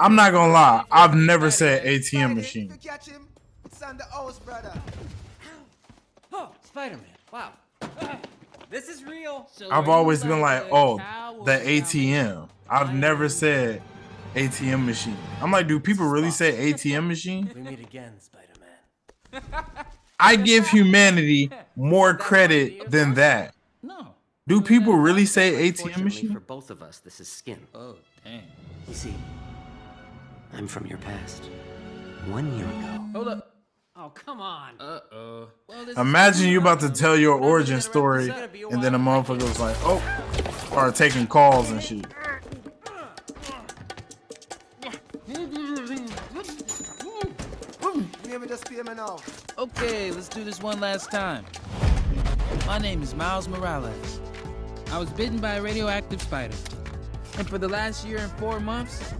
I'm 0.00 0.14
not 0.14 0.32
gonna 0.32 0.52
lie. 0.52 0.84
I've 0.90 1.14
never 1.14 1.50
said 1.50 1.84
ATM 1.84 2.34
machine. 2.34 2.70
You 2.70 2.90
catch 2.90 3.06
him? 3.06 3.28
It's 3.64 3.82
on 3.82 3.96
the 3.96 4.04
house, 4.04 4.38
brother. 4.38 4.72
Oh, 6.32 6.52
Spider-Man! 6.64 7.04
Wow. 7.32 7.52
This 8.70 8.88
is 8.88 9.04
real. 9.04 9.48
I've 9.70 9.88
always 9.88 10.22
been 10.22 10.40
like, 10.40 10.66
oh, 10.72 10.98
the 11.44 11.52
ATM. 11.52 12.48
I've 12.68 12.92
never 12.94 13.28
said 13.28 13.80
ATM 14.34 14.84
machine. 14.84 15.16
I'm 15.40 15.50
like, 15.52 15.68
do 15.68 15.78
people 15.78 16.06
really 16.06 16.30
say 16.30 16.72
ATM 16.72 17.06
machine? 17.06 17.50
We 17.54 17.60
meet 17.62 17.80
again, 17.80 18.14
Spider-Man. 18.20 19.44
I 20.20 20.36
give 20.36 20.68
humanity 20.68 21.50
more 21.76 22.14
credit 22.16 22.90
than 22.90 23.14
that. 23.14 23.54
No. 23.82 24.14
Do 24.48 24.60
people 24.60 24.94
really 24.94 25.26
say 25.26 25.52
ATM 25.70 25.76
Fortunately 25.78 26.04
machine? 26.04 26.32
for 26.32 26.40
both 26.40 26.70
of 26.70 26.82
us, 26.82 26.98
this 26.98 27.20
is 27.20 27.28
skin. 27.28 27.58
Oh, 27.74 27.96
dang. 28.24 28.42
You 28.88 28.94
see, 28.94 29.14
I'm 30.56 30.66
from 30.66 30.86
your 30.86 30.98
past. 30.98 31.44
One 32.28 32.56
year 32.56 32.66
ago. 32.66 33.04
Hold 33.12 33.28
up. 33.28 33.56
Oh, 33.94 34.10
come 34.14 34.40
on. 34.40 34.80
Uh 34.80 35.00
oh. 35.12 35.48
Well, 35.68 35.90
Imagine 35.98 36.48
you 36.48 36.60
about 36.60 36.80
to 36.80 36.90
tell 36.90 37.16
your 37.16 37.38
origin 37.38 37.80
story, 37.82 38.30
and 38.70 38.82
then 38.82 38.94
a 38.94 38.98
motherfucker 38.98 39.42
was 39.42 39.60
like, 39.60 39.76
oh, 39.80 40.02
or 40.74 40.90
taking 40.92 41.26
calls 41.26 41.70
and 41.70 41.82
shit. 41.82 42.06
Let 48.28 48.40
me 48.42 48.48
just 48.48 48.68
pay 48.68 48.76
me 48.76 48.94
now. 48.94 49.18
Okay, 49.56 50.10
let's 50.10 50.28
do 50.28 50.44
this 50.44 50.62
one 50.62 50.80
last 50.80 51.10
time. 51.10 51.44
My 52.66 52.78
name 52.78 53.02
is 53.02 53.14
Miles 53.14 53.48
Morales. 53.48 54.20
I 54.90 54.98
was 54.98 55.10
bitten 55.10 55.38
by 55.38 55.54
a 55.54 55.62
radioactive 55.62 56.20
spider. 56.20 56.54
And 57.38 57.48
for 57.48 57.58
the 57.58 57.68
last 57.68 58.06
year 58.06 58.18
and 58.18 58.30
four 58.32 58.60
months, 58.60 59.14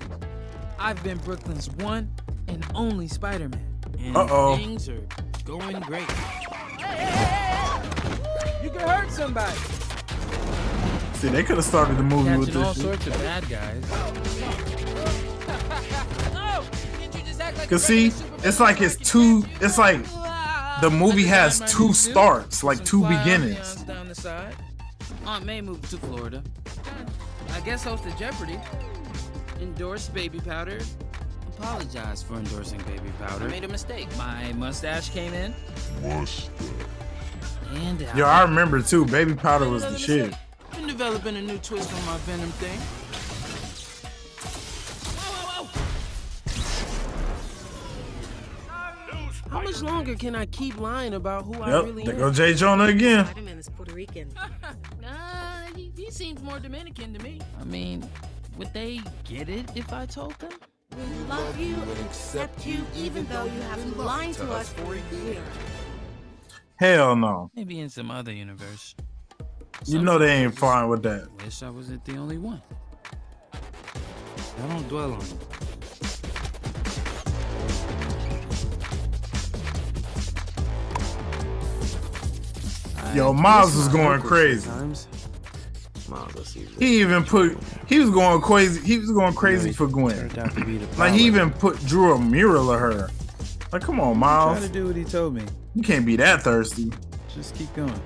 I've 0.78 1.02
been 1.02 1.18
Brooklyn's 1.18 1.70
one 1.70 2.10
and 2.48 2.64
only 2.74 3.08
Spider-Man. 3.08 3.60
And 3.98 4.16
Uh-oh. 4.16 4.56
things 4.56 4.88
are 4.88 5.00
going 5.44 5.80
great. 5.80 6.08
You 8.62 8.70
can 8.70 8.80
hurt 8.80 9.10
somebody. 9.10 9.56
See, 11.14 11.28
they 11.28 11.42
could 11.42 11.56
have 11.56 11.64
started 11.64 11.96
the 11.96 12.02
movie 12.02 12.36
with 12.36 12.48
Catching 12.48 12.62
all 12.62 12.74
this 12.74 12.82
shit. 12.82 13.02
sorts 13.02 13.06
of 13.06 13.12
bad 13.14 13.48
guys. 13.48 13.82
you 17.14 17.22
just 17.22 17.68
Cause 17.70 17.84
see, 17.84 18.12
it's 18.44 18.60
like 18.60 18.80
it's 18.82 18.96
two. 18.96 19.44
It's 19.60 19.78
like 19.78 20.04
the 20.82 20.90
movie 20.90 21.24
has 21.24 21.60
two 21.72 21.92
starts, 21.94 22.62
like 22.62 22.84
two 22.84 23.02
beginnings. 23.08 23.56
peons 23.56 23.82
Down 23.84 24.08
the 24.08 24.14
side. 24.14 24.54
Aunt 25.26 25.44
May 25.46 25.60
moved 25.62 25.88
to 25.90 25.96
Florida. 25.96 26.42
I 27.54 27.60
guess 27.60 27.84
hosted 27.84 28.16
Jeopardy. 28.18 28.58
Endorsed 29.60 30.12
baby 30.14 30.38
powder. 30.40 30.78
Apologize 31.58 32.22
for 32.22 32.34
endorsing 32.34 32.78
baby 32.82 33.10
powder. 33.18 33.46
I 33.46 33.48
made 33.48 33.64
a 33.64 33.68
mistake. 33.68 34.06
My 34.18 34.52
mustache 34.52 35.08
came 35.10 35.32
in. 35.32 35.54
And 37.72 38.02
out. 38.02 38.16
Yo, 38.16 38.26
I 38.26 38.42
remember 38.42 38.82
too. 38.82 39.06
Baby 39.06 39.34
powder 39.34 39.68
was 39.68 39.82
the 39.82 39.98
shit. 39.98 40.34
Been 40.74 40.86
developing 40.86 41.36
a 41.36 41.42
new 41.42 41.58
twist 41.58 41.92
on 41.92 42.04
my 42.06 42.16
Venom 42.18 42.50
thing. 42.52 42.78
Whoa, 45.16 45.62
whoa, 45.62 45.64
whoa. 45.64 47.10
How 49.50 49.62
much 49.62 49.80
longer 49.82 50.14
can 50.14 50.34
I 50.34 50.44
keep 50.46 50.78
lying 50.78 51.14
about 51.14 51.44
who 51.46 51.54
I 51.54 51.70
Yep, 51.76 51.84
really 51.84 52.04
there 52.04 52.14
am? 52.14 52.20
go 52.20 52.32
J. 52.32 52.54
Jonah 52.54 52.84
again. 52.84 53.24
Spider-Man 53.24 53.58
is 53.58 53.68
Puerto 53.70 53.94
Rican. 53.94 54.28
Nah, 55.00 55.66
he, 55.76 55.92
he 55.96 56.10
seems 56.10 56.42
more 56.42 56.58
Dominican 56.58 57.14
to 57.14 57.22
me. 57.22 57.40
I 57.60 57.64
mean, 57.64 58.08
would 58.56 58.72
they 58.72 59.00
get 59.24 59.48
it 59.48 59.70
if 59.74 59.92
I 59.92 60.06
told 60.06 60.34
them? 60.38 60.52
We 60.96 61.02
love 61.28 61.58
you 61.58 61.74
and 61.74 62.06
accept 62.06 62.66
you 62.66 62.84
even 62.96 63.26
though 63.26 63.44
you 63.44 63.60
have 63.62 63.78
been 63.78 63.98
lying 63.98 64.32
to 64.34 64.50
us 64.52 64.72
for 64.72 64.94
a 64.94 65.14
year. 65.14 65.42
Hell 66.76 67.16
no. 67.16 67.50
Maybe 67.54 67.80
in 67.80 67.88
some 67.88 68.10
other 68.10 68.32
universe. 68.32 68.94
You 69.84 70.00
know 70.00 70.18
they 70.18 70.30
ain't 70.30 70.58
fine 70.58 70.88
with 70.88 71.02
that. 71.02 71.28
Wish 71.44 71.62
I 71.62 71.70
wasn't 71.70 72.04
the 72.04 72.16
only 72.16 72.38
one. 72.38 72.62
I 73.52 74.68
don't 74.68 74.88
dwell 74.88 75.12
on 75.12 75.20
it. 75.20 75.34
Yo, 83.14 83.32
Miles 83.32 83.74
is 83.76 83.88
going 83.88 84.20
crazy. 84.20 84.68
Miles, 84.68 85.08
I 86.12 86.42
see. 86.44 86.66
He 86.78 87.00
even 87.00 87.24
put. 87.24 87.58
He 87.88 87.98
was 87.98 88.10
going 88.10 88.40
crazy. 88.40 88.80
He 88.86 88.98
was 88.98 89.10
going 89.12 89.34
crazy 89.34 89.72
for 89.72 89.86
Gwen. 89.86 90.28
Like 90.96 91.12
he 91.12 91.24
even 91.26 91.50
put 91.50 91.84
drew 91.86 92.14
a 92.14 92.18
mural 92.20 92.70
of 92.72 92.80
her. 92.80 93.10
Like, 93.72 93.82
come 93.82 94.00
on, 94.00 94.12
Try 94.12 94.20
Miles. 94.20 94.60
to 94.66 94.68
do 94.72 94.86
what 94.86 94.96
he 94.96 95.04
told 95.04 95.34
me. 95.34 95.42
You 95.74 95.82
can't 95.82 96.06
be 96.06 96.16
that 96.16 96.42
thirsty. 96.42 96.92
Just 97.34 97.54
keep 97.56 97.72
going. 97.74 98.00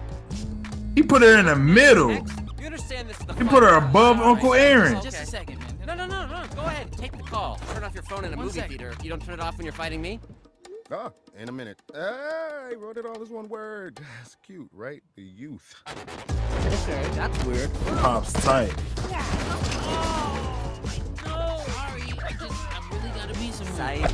He 0.94 1.02
put 1.02 1.22
her 1.22 1.38
in 1.38 1.46
the 1.46 1.56
middle. 1.56 2.10
You 2.12 2.66
understand 2.66 3.08
this 3.08 3.18
the 3.18 3.34
He 3.34 3.44
put 3.44 3.62
her 3.62 3.76
above 3.76 4.18
right? 4.18 4.26
Uncle 4.26 4.54
Aaron. 4.54 5.00
Just 5.02 5.22
a 5.22 5.26
second, 5.26 5.58
man. 5.58 5.68
No, 5.86 5.94
no, 5.94 6.06
no, 6.06 6.26
no. 6.26 6.46
Go 6.54 6.62
ahead. 6.62 6.90
Take 6.92 7.12
the 7.16 7.22
call. 7.22 7.58
Turn 7.74 7.84
off 7.84 7.94
your 7.94 8.02
phone 8.04 8.24
in 8.24 8.32
a 8.32 8.36
One 8.36 8.46
movie 8.46 8.58
second. 8.60 8.78
theater. 8.78 8.94
You 9.02 9.10
don't 9.10 9.22
turn 9.24 9.34
it 9.34 9.40
off 9.40 9.56
when 9.58 9.64
you're 9.66 9.72
fighting 9.72 10.00
me. 10.02 10.18
Ah, 10.92 11.12
in 11.38 11.48
a 11.48 11.52
minute. 11.52 11.80
Hey, 11.92 12.74
wrote 12.76 12.96
it 12.96 13.06
all 13.06 13.22
as 13.22 13.28
one 13.30 13.48
word. 13.48 14.00
That's 14.18 14.34
cute, 14.42 14.68
right? 14.72 15.00
The 15.14 15.22
youth. 15.22 15.76
Okay, 16.66 17.08
that's 17.14 17.44
weird. 17.44 17.72
Pop's 17.98 18.32
tight. 18.32 18.74
No, 21.24 21.62
Ari, 21.78 22.02
I 22.02 22.32
just, 22.38 22.52
I 22.66 22.88
really 22.90 23.10
gotta 23.14 23.34
be 23.34 23.52
some. 23.52 23.66
Psych. 23.68 24.10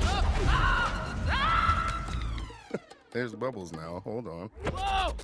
There's 3.11 3.35
bubbles 3.35 3.73
now. 3.73 4.03
Hold 4.05 4.29
on. 4.29 4.51
Whoa! 4.71 5.15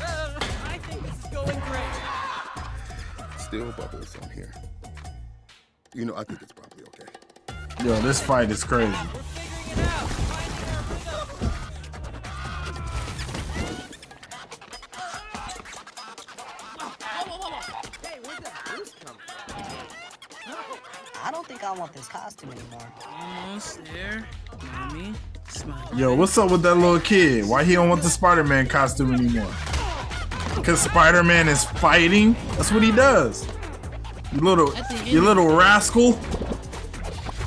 Uh, 0.00 0.38
I 0.64 0.78
think 0.78 1.02
this 1.02 1.18
is 1.18 1.26
going 1.32 1.60
great. 1.68 3.40
Still 3.40 3.72
bubbles 3.72 4.16
on 4.22 4.30
here. 4.30 4.54
You 5.94 6.04
know, 6.04 6.14
I 6.16 6.22
think 6.22 6.40
it's 6.42 6.52
probably 6.52 6.84
okay. 6.84 7.08
Yo, 7.84 8.00
this 8.00 8.22
fight 8.22 8.50
is 8.50 8.62
crazy. 8.62 8.94
Where'd 18.32 18.44
that 18.44 18.72
boost 18.76 19.04
come 19.04 19.16
from? 19.16 20.78
I 21.22 21.30
don't 21.30 21.46
think 21.46 21.62
I 21.62 21.72
want 21.72 21.92
this 21.92 22.08
costume 22.08 22.50
anymore. 22.50 22.88
Almost 23.06 23.84
there. 23.84 24.26
Mommy, 24.72 25.12
smile. 25.48 25.90
Yo, 25.94 26.14
what's 26.14 26.38
up 26.38 26.50
with 26.50 26.62
that 26.62 26.76
little 26.76 26.98
kid? 26.98 27.46
Why 27.46 27.62
he 27.62 27.74
don't 27.74 27.90
want 27.90 28.02
the 28.02 28.08
Spider-Man 28.08 28.68
costume 28.68 29.12
anymore? 29.12 29.52
Because 30.54 30.80
Spider-Man 30.80 31.48
is 31.48 31.64
fighting. 31.64 32.34
That's 32.52 32.72
what 32.72 32.82
he 32.82 32.90
does. 32.90 33.46
You 34.32 34.40
little, 34.40 34.72
you 35.04 35.20
little 35.20 35.54
rascal. 35.54 36.18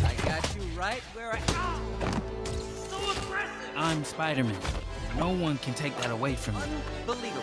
I 0.03 0.13
got 0.23 0.55
you 0.55 0.61
right 0.77 1.01
where 1.15 1.33
I. 1.33 1.39
So 2.89 2.97
aggressive! 2.97 3.71
I'm 3.75 4.03
Spider-Man. 4.03 4.55
No 5.17 5.31
one 5.31 5.57
can 5.57 5.73
take 5.73 5.97
that 5.97 6.11
away 6.11 6.35
from 6.35 6.55
me. 6.55 6.61
Unbelievable. 7.01 7.41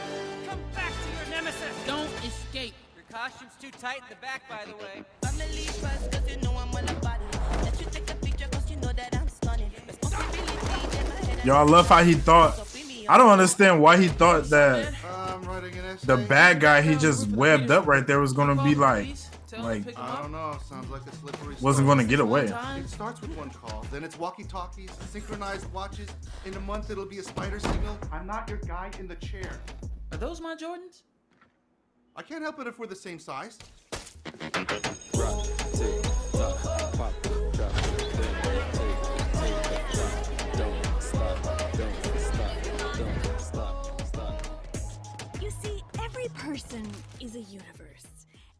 Come 0.48 0.60
back 0.74 0.92
to 0.92 1.08
your 1.18 1.30
nemesis! 1.30 1.74
Don't 1.86 2.10
escape. 2.24 2.74
Your 3.12 3.20
costume's 3.20 3.52
too 3.60 3.70
tight 3.72 3.98
in 3.98 4.04
the 4.08 4.16
back, 4.22 4.48
by 4.48 4.64
the 4.64 4.74
way. 4.78 5.04
Yo, 11.44 11.54
I 11.54 11.62
love 11.62 11.88
how 11.88 12.02
he 12.02 12.14
thought. 12.14 12.58
I 13.10 13.18
don't 13.18 13.28
understand 13.28 13.82
why 13.82 13.98
he 13.98 14.08
thought 14.08 14.44
that 14.44 14.94
I'm 15.04 15.42
writing 15.42 15.78
an 15.78 15.84
essay. 15.84 16.06
the 16.06 16.16
bad 16.16 16.60
guy 16.60 16.80
he 16.80 16.94
just 16.94 17.28
webbed 17.28 17.70
up 17.70 17.86
right 17.86 18.06
there 18.06 18.18
was 18.18 18.32
gonna 18.32 18.62
be 18.64 18.74
like, 18.74 19.14
like 19.58 19.98
I 19.98 20.22
don't 20.22 20.32
know. 20.32 20.56
Sounds 20.66 20.88
like 20.88 21.02
a 21.02 21.14
slippery. 21.16 21.56
wasn't 21.60 21.88
gonna 21.88 22.04
get 22.04 22.20
away. 22.20 22.44
It 22.44 22.88
starts 22.88 23.20
with 23.20 23.36
one 23.36 23.50
call, 23.50 23.84
then 23.92 24.04
it's 24.04 24.18
walkie-talkies, 24.18 24.90
synchronized 25.10 25.70
watches. 25.74 26.08
In 26.46 26.54
a 26.54 26.60
month, 26.60 26.88
it'll 26.88 27.04
be 27.04 27.18
a 27.18 27.22
spider 27.22 27.60
signal. 27.60 27.98
I'm 28.10 28.26
not 28.26 28.48
your 28.48 28.58
guy 28.58 28.90
in 28.98 29.06
the 29.06 29.16
chair. 29.16 29.60
Are 30.12 30.18
those 30.18 30.40
my 30.40 30.54
Jordans? 30.54 31.02
I 32.14 32.22
can't 32.22 32.42
help 32.42 32.60
it 32.60 32.66
if 32.66 32.78
we're 32.78 32.86
the 32.86 32.94
same 32.94 33.18
size. 33.18 33.58
You 45.40 45.50
see, 45.50 45.82
every 46.02 46.28
person 46.34 46.86
is 47.20 47.34
a 47.34 47.40
universe. 47.40 48.06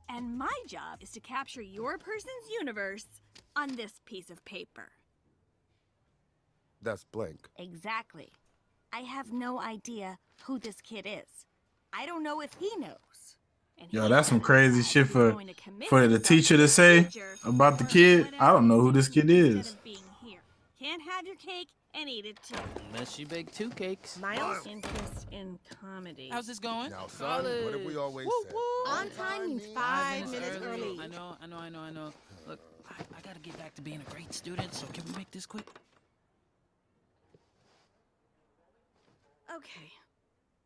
And 0.08 0.38
my 0.38 0.48
job 0.66 1.02
is 1.02 1.10
to 1.10 1.20
capture 1.20 1.62
your 1.62 1.98
person's 1.98 2.48
universe 2.58 3.06
on 3.54 3.76
this 3.76 4.00
piece 4.06 4.30
of 4.30 4.42
paper. 4.46 4.92
That's 6.80 7.04
blank. 7.04 7.48
Exactly. 7.58 8.32
I 8.94 9.00
have 9.00 9.30
no 9.30 9.60
idea 9.60 10.18
who 10.44 10.58
this 10.58 10.80
kid 10.80 11.06
is. 11.06 11.46
I 11.92 12.06
don't 12.06 12.22
know 12.22 12.40
if 12.40 12.54
he 12.54 12.70
knows. 12.78 13.11
Yo, 13.90 14.08
that's 14.08 14.28
some 14.28 14.40
crazy 14.40 14.82
shit 14.82 15.06
for 15.06 15.36
for 15.88 16.06
the 16.06 16.18
teacher 16.18 16.56
to 16.56 16.68
say 16.68 17.08
about 17.44 17.78
the 17.78 17.84
kid. 17.84 18.28
I 18.38 18.52
don't 18.52 18.68
know 18.68 18.80
who 18.80 18.92
this 18.92 19.08
kid 19.08 19.28
is. 19.28 19.76
Can't 20.80 21.02
have 21.02 21.26
your 21.26 21.36
cake 21.36 21.68
and 21.94 22.08
eat 22.08 22.24
it 22.24 22.38
too. 22.42 22.60
Unless 22.92 23.18
you 23.18 23.26
bake 23.26 23.52
two 23.52 23.70
cakes. 23.70 24.18
Miles' 24.18 24.66
interest 24.66 25.26
in 25.30 25.58
comedy. 25.80 26.28
How's 26.32 26.46
this 26.46 26.58
going? 26.58 26.90
Now, 26.90 27.06
son, 27.06 27.44
what 27.64 27.74
have 27.74 27.84
we 27.84 27.96
always 27.96 28.26
said? 28.46 28.54
On 28.88 29.10
time 29.10 29.46
means 29.46 29.66
five 29.74 30.30
minutes 30.30 30.58
early. 30.62 30.98
I 31.00 31.06
know, 31.08 31.36
I 31.40 31.46
know, 31.46 31.56
I 31.56 31.68
know, 31.68 31.80
I 31.80 31.90
know. 31.90 32.12
Look, 32.48 32.60
I, 32.88 33.02
I 33.16 33.20
gotta 33.22 33.40
get 33.40 33.56
back 33.58 33.74
to 33.74 33.82
being 33.82 34.00
a 34.06 34.10
great 34.10 34.32
student, 34.32 34.74
so 34.74 34.86
can 34.92 35.04
we 35.04 35.12
make 35.16 35.30
this 35.30 35.46
quick? 35.46 35.68
Okay. 39.54 39.92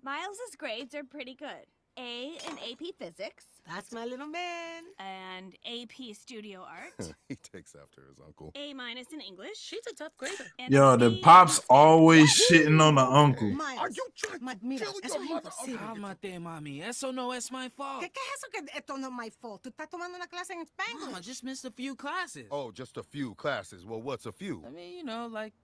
Miles's 0.03 0.55
grades 0.57 0.95
are 0.95 1.05
pretty 1.05 1.35
good. 1.35 1.67
A 1.99 2.39
in 2.47 2.59
AP 2.59 2.95
Physics. 2.99 3.45
That's 3.67 3.91
my 3.91 4.05
little 4.05 4.27
man. 4.27 4.83
And 4.99 5.55
AP 5.65 6.15
Studio 6.15 6.61
Art. 6.61 7.15
he 7.29 7.37
takes 7.37 7.75
after 7.75 8.03
his 8.09 8.21
uncle. 8.25 8.53
A 8.55 8.75
minus 8.75 9.13
in 9.13 9.21
English. 9.21 9.59
She's 9.59 9.87
a 9.91 9.95
tough 9.95 10.13
grader. 10.17 10.45
Yo, 10.69 10.97
the 10.97 11.19
pops 11.23 11.61
always 11.71 12.29
shitting 12.51 12.81
on 12.81 12.97
the 12.97 13.03
uncle. 13.03 13.49
Are 13.79 13.91
you 13.91 14.07
trying 14.15 14.45
Ma- 14.45 14.55
mira, 14.63 14.87
eso 14.87 15.01
es 15.03 15.15
imposible. 15.15 15.79
Cálmate, 15.79 16.39
mami. 16.39 16.83
Eso 16.83 17.11
no 17.13 17.33
es 17.33 17.51
my 17.51 17.71
fault. 17.71 18.03
¿Qué, 18.03 18.11
¿Qué 18.13 18.21
es 18.21 18.39
eso 18.39 18.49
que 18.53 18.79
esto 18.79 18.97
no 18.97 19.09
es 19.09 19.13
my 19.13 19.31
fault? 19.31 19.63
Tú 19.63 19.71
estás 19.71 19.89
tomando 19.89 20.17
una 20.17 20.27
clase 20.27 20.53
en 20.53 20.67
Spanglish. 20.67 21.07
Mama, 21.07 21.21
just 21.23 21.43
missed 21.45 21.65
a 21.65 21.71
few 21.71 21.97
classes. 21.97 22.47
Oh, 22.51 22.71
just 22.71 22.97
a 22.99 23.03
few 23.03 23.35
classes. 23.35 23.85
Well, 23.85 24.03
what's 24.03 24.27
a 24.27 24.33
few? 24.33 24.63
I 24.67 24.71
mean, 24.71 24.99
you 24.99 25.05
know, 25.05 25.29
like 25.29 25.55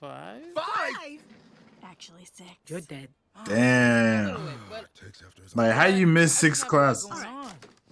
five. 0.00 0.42
Five? 0.54 1.20
Actually, 1.82 2.24
six. 2.24 2.48
You're 2.68 2.80
dead. 2.80 3.08
Damn. 3.44 4.40
Like, 5.54 5.72
how 5.72 5.86
you 5.86 6.06
miss 6.06 6.36
six 6.36 6.64
classes? 6.64 7.10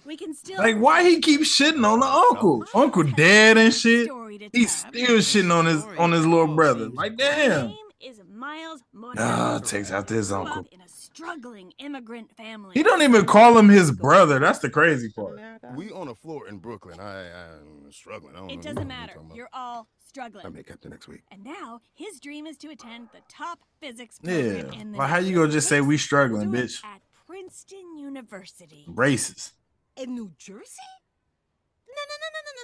We 0.05 0.17
can 0.17 0.33
still. 0.33 0.57
Like, 0.57 0.77
why 0.77 1.03
he 1.03 1.19
keep 1.19 1.41
shitting 1.41 1.85
on 1.85 1.99
the 2.01 2.05
uncle? 2.05 2.65
Uncle 2.73 3.03
dead 3.03 3.57
and 3.57 3.73
shit. 3.73 4.09
He's 4.51 4.75
still 4.75 5.19
shitting 5.19 5.53
on 5.53 5.65
his 5.65 5.83
on 5.97 6.11
his 6.11 6.25
little 6.25 6.53
brother. 6.53 6.89
Like, 6.89 7.17
damn. 7.17 7.67
name 7.67 7.77
is 8.01 8.21
Miles 8.31 8.81
Morales. 8.91 9.17
Ah, 9.19 9.59
takes 9.59 9.91
after 9.91 10.15
his 10.15 10.31
uncle. 10.31 10.65
Up 11.13 11.19
in 11.19 11.29
a 11.29 11.31
struggling 11.33 11.73
immigrant 11.79 12.31
family. 12.35 12.71
He 12.73 12.83
don't 12.83 13.01
even 13.01 13.25
call 13.25 13.57
him 13.57 13.69
his 13.69 13.91
brother. 13.91 14.39
That's 14.39 14.59
the 14.59 14.69
crazy 14.69 15.09
part. 15.09 15.39
We 15.75 15.91
on 15.91 16.07
a 16.09 16.15
floor 16.15 16.47
in 16.47 16.57
Brooklyn. 16.57 16.99
I, 16.99 17.29
I'm 17.31 17.91
struggling. 17.91 18.35
I 18.35 18.39
don't 18.39 18.49
It 18.49 18.55
what 18.57 18.63
doesn't 18.65 18.77
you're 18.77 18.85
matter. 18.85 19.13
talking 19.13 19.25
about. 19.27 19.35
You're 19.35 19.49
all 19.53 19.87
struggling. 20.07 20.45
I 20.45 20.49
make 20.49 20.71
up 20.71 20.81
the 20.81 20.89
next 20.89 21.07
week. 21.07 21.21
And 21.31 21.43
now 21.43 21.81
his 21.93 22.19
dream 22.19 22.45
is 22.47 22.57
to 22.57 22.69
attend 22.69 23.09
the 23.13 23.21
top 23.29 23.59
physics 23.79 24.19
Yeah. 24.21 24.33
program 24.53 24.73
in 24.81 24.91
the 24.91 24.97
Well, 24.97 25.07
how 25.07 25.17
you 25.17 25.35
gonna 25.35 25.51
just 25.51 25.67
say 25.69 25.81
we 25.81 25.97
struggling, 25.97 26.49
bitch? 26.51 26.83
at 26.83 27.01
Princeton 27.27 27.97
University. 27.97 28.85
Braces. 28.87 29.53
In 29.95 30.13
New 30.15 30.31
Jersey? 30.37 30.81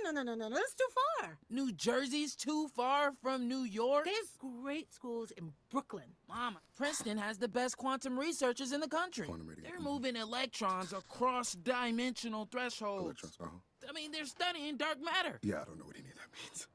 no, 0.03 0.11
no, 0.11 0.23
no, 0.23 0.35
no, 0.35 0.49
no. 0.49 0.55
That's 0.55 0.73
too 0.73 0.87
far. 1.19 1.37
New 1.49 1.71
Jersey's 1.71 2.35
too 2.35 2.67
far 2.75 3.11
from 3.21 3.47
New 3.47 3.63
York? 3.63 4.05
There's 4.05 4.61
great 4.61 4.93
schools 4.93 5.31
in 5.31 5.51
Brooklyn. 5.71 6.15
Mama, 6.27 6.59
Princeton 6.75 7.17
has 7.17 7.37
the 7.37 7.47
best 7.47 7.77
quantum 7.77 8.19
researchers 8.19 8.71
in 8.71 8.79
the 8.79 8.87
country. 8.87 9.27
They're 9.63 9.79
moving 9.79 10.15
electrons 10.15 10.93
across 10.93 11.53
dimensional 11.53 12.47
thresholds. 12.51 13.05
Electrons, 13.05 13.37
uh 13.39 13.45
-huh. 13.45 13.89
I 13.89 13.93
mean, 13.93 14.11
they're 14.11 14.25
studying 14.25 14.77
dark 14.77 14.97
matter. 15.01 15.39
Yeah, 15.41 15.61
I 15.61 15.65
don't 15.65 15.77
know 15.77 15.85
what 15.85 15.95
any 15.95 16.09
of 16.09 16.15
that 16.15 16.29
means. 16.37 16.67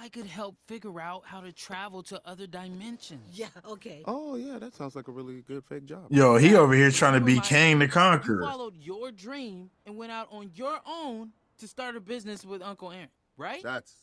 I 0.00 0.08
could 0.08 0.26
help 0.26 0.56
figure 0.68 1.00
out 1.00 1.24
how 1.24 1.40
to 1.40 1.52
travel 1.52 2.04
to 2.04 2.20
other 2.24 2.46
dimensions. 2.46 3.36
Yeah, 3.36 3.48
okay. 3.66 4.02
Oh, 4.04 4.36
yeah, 4.36 4.58
that 4.58 4.74
sounds 4.74 4.94
like 4.94 5.08
a 5.08 5.12
really 5.12 5.42
good 5.42 5.64
fake 5.64 5.86
job. 5.86 6.06
Yo, 6.08 6.36
he 6.36 6.54
over 6.54 6.72
here 6.72 6.92
trying 6.92 7.14
to 7.14 7.20
be 7.20 7.40
Kang 7.40 7.80
the 7.80 7.88
Conqueror. 7.88 8.42
You 8.42 8.48
followed 8.48 8.76
your 8.76 9.10
dream 9.10 9.70
and 9.86 9.96
went 9.96 10.12
out 10.12 10.28
on 10.30 10.52
your 10.54 10.78
own 10.86 11.32
to 11.58 11.68
start 11.68 11.96
a 11.96 12.00
business 12.00 12.44
with 12.44 12.62
Uncle 12.62 12.92
Aaron, 12.92 13.08
right? 13.36 13.62
That's 13.62 13.94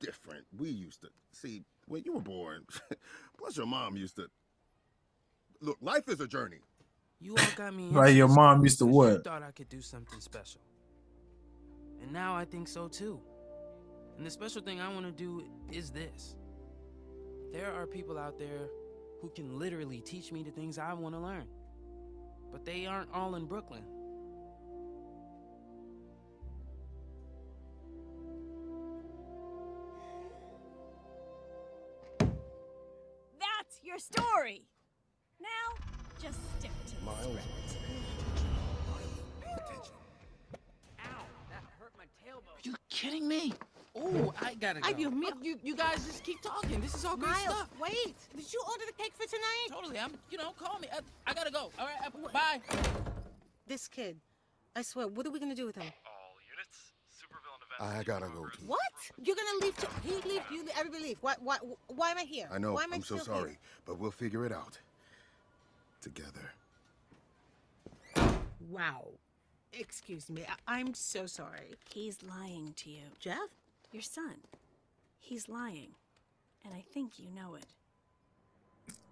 different. 0.00 0.44
We 0.56 0.68
used 0.68 1.00
to 1.02 1.08
see 1.32 1.62
when 1.86 2.02
you 2.04 2.14
were 2.14 2.20
born. 2.20 2.64
Plus, 3.38 3.56
your 3.56 3.66
mom 3.66 3.96
used 3.96 4.16
to. 4.16 4.28
Look, 5.60 5.78
life 5.80 6.08
is 6.08 6.20
a 6.20 6.26
journey. 6.26 6.58
You 7.20 7.36
all 7.36 7.46
got 7.56 7.74
me. 7.74 7.88
Like 7.92 8.14
your 8.14 8.28
mom 8.28 8.62
used 8.62 8.78
to 8.78 8.84
because 8.84 8.94
you 8.94 9.14
what? 9.14 9.24
thought 9.24 9.42
I 9.42 9.50
could 9.52 9.68
do 9.68 9.80
something 9.80 10.20
special. 10.20 10.60
And 12.02 12.12
now 12.12 12.36
I 12.36 12.44
think 12.44 12.68
so 12.68 12.88
too. 12.88 13.20
And 14.16 14.26
the 14.26 14.30
special 14.30 14.62
thing 14.62 14.80
I 14.80 14.92
want 14.92 15.06
to 15.06 15.12
do 15.12 15.44
is 15.72 15.90
this. 15.90 16.36
There 17.52 17.72
are 17.72 17.86
people 17.86 18.18
out 18.18 18.38
there 18.38 18.68
who 19.20 19.30
can 19.30 19.58
literally 19.58 20.00
teach 20.00 20.30
me 20.32 20.42
the 20.42 20.50
things 20.50 20.78
I 20.78 20.92
want 20.92 21.14
to 21.14 21.20
learn. 21.20 21.46
But 22.52 22.64
they 22.64 22.86
aren't 22.86 23.12
all 23.12 23.34
in 23.34 23.46
Brooklyn. 23.46 23.82
Your 33.96 34.00
story. 34.24 34.62
Now, 35.40 35.46
just 36.22 36.38
stick 36.58 36.70
to 36.86 36.96
the 36.96 37.04
Miles. 37.04 37.38
That 41.48 41.62
hurt 41.78 41.92
my 41.96 42.04
tailbone. 42.22 42.56
Are 42.56 42.62
you 42.62 42.74
kidding 42.90 43.26
me? 43.26 43.54
Oh, 43.94 44.34
I 44.42 44.54
gotta 44.54 44.80
go. 44.80 44.88
Ay, 44.88 44.92
Dios 44.92 45.12
mío. 45.14 45.30
Look, 45.30 45.36
you, 45.42 45.58
you 45.62 45.74
guys 45.74 46.04
just 46.04 46.22
keep 46.24 46.42
talking. 46.42 46.80
This 46.82 46.94
is 46.94 47.06
all 47.06 47.16
great 47.16 47.30
Miles, 47.30 47.44
stuff. 47.44 47.70
wait. 47.80 48.14
Did 48.36 48.52
you 48.52 48.62
order 48.68 48.84
the 48.86 49.02
cake 49.02 49.12
for 49.14 49.26
tonight? 49.26 49.68
Totally. 49.70 49.98
I'm, 49.98 50.12
you 50.30 50.36
know, 50.36 50.50
call 50.58 50.78
me. 50.78 50.88
I, 50.92 50.98
I 51.30 51.32
gotta 51.32 51.50
go. 51.50 51.70
All 51.78 51.86
right. 51.86 51.96
uh, 52.06 52.32
bye. 52.32 52.60
This 53.66 53.88
kid. 53.88 54.18
I 54.74 54.82
swear, 54.82 55.08
what 55.08 55.26
are 55.26 55.30
we 55.30 55.40
gonna 55.40 55.54
do 55.54 55.64
with 55.64 55.76
him? 55.76 55.90
I 57.80 58.02
gotta 58.04 58.26
go 58.28 58.46
too. 58.46 58.64
What? 58.66 58.78
You're 59.22 59.36
gonna 59.36 59.64
leave? 59.64 59.76
To, 59.78 59.88
he 60.04 60.28
leave. 60.28 60.42
You. 60.50 60.64
Everybody 60.78 61.02
leave. 61.02 61.18
Why? 61.20 61.34
Why? 61.40 61.58
Why 61.88 62.10
am 62.10 62.18
I 62.18 62.22
here? 62.24 62.48
I 62.52 62.58
know. 62.58 62.72
Why 62.72 62.84
am 62.84 62.92
I 62.92 62.96
I'm 62.96 63.02
so 63.02 63.18
sorry, 63.18 63.50
Here? 63.50 63.58
but 63.84 63.98
we'll 63.98 64.10
figure 64.10 64.46
it 64.46 64.52
out 64.52 64.78
together. 66.00 66.52
Wow. 68.70 69.08
Excuse 69.72 70.30
me. 70.30 70.44
I- 70.48 70.78
I'm 70.78 70.94
so 70.94 71.26
sorry. 71.26 71.74
He's 71.90 72.22
lying 72.22 72.72
to 72.78 72.90
you. 72.90 73.02
Jeff? 73.18 73.48
Your 73.92 74.02
son. 74.02 74.36
He's 75.20 75.48
lying. 75.48 75.90
And 76.64 76.72
I 76.74 76.82
think 76.92 77.18
you 77.18 77.28
know 77.30 77.54
it. 77.54 77.66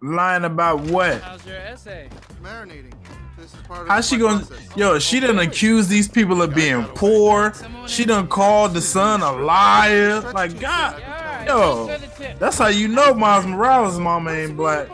Lying 0.02 0.44
about 0.44 0.80
what? 0.82 1.20
How's 1.22 1.46
your 1.46 1.56
essay? 1.56 2.08
Marinating. 2.42 2.92
This 3.38 3.54
is 3.54 3.60
part 3.62 3.82
of 3.82 3.88
How's 3.88 4.06
she 4.06 4.16
my 4.16 4.22
gonna? 4.22 4.44
process. 4.44 4.76
Yo, 4.76 4.98
she 4.98 5.20
done 5.20 5.38
accuse 5.38 5.88
these 5.88 6.08
people 6.08 6.42
of 6.42 6.54
being 6.54 6.84
poor. 6.84 7.54
She 7.86 8.04
done 8.04 8.28
called 8.28 8.74
the 8.74 8.80
son 8.80 9.22
a 9.22 9.32
liar. 9.32 10.20
Like 10.32 10.60
God, 10.60 11.02
yo, 11.46 11.96
that's 12.38 12.58
how 12.58 12.68
you 12.68 12.88
know 12.88 13.14
Miles 13.14 13.46
Morales' 13.46 13.98
mama 13.98 14.30
ain't 14.30 14.56
black. 14.56 14.88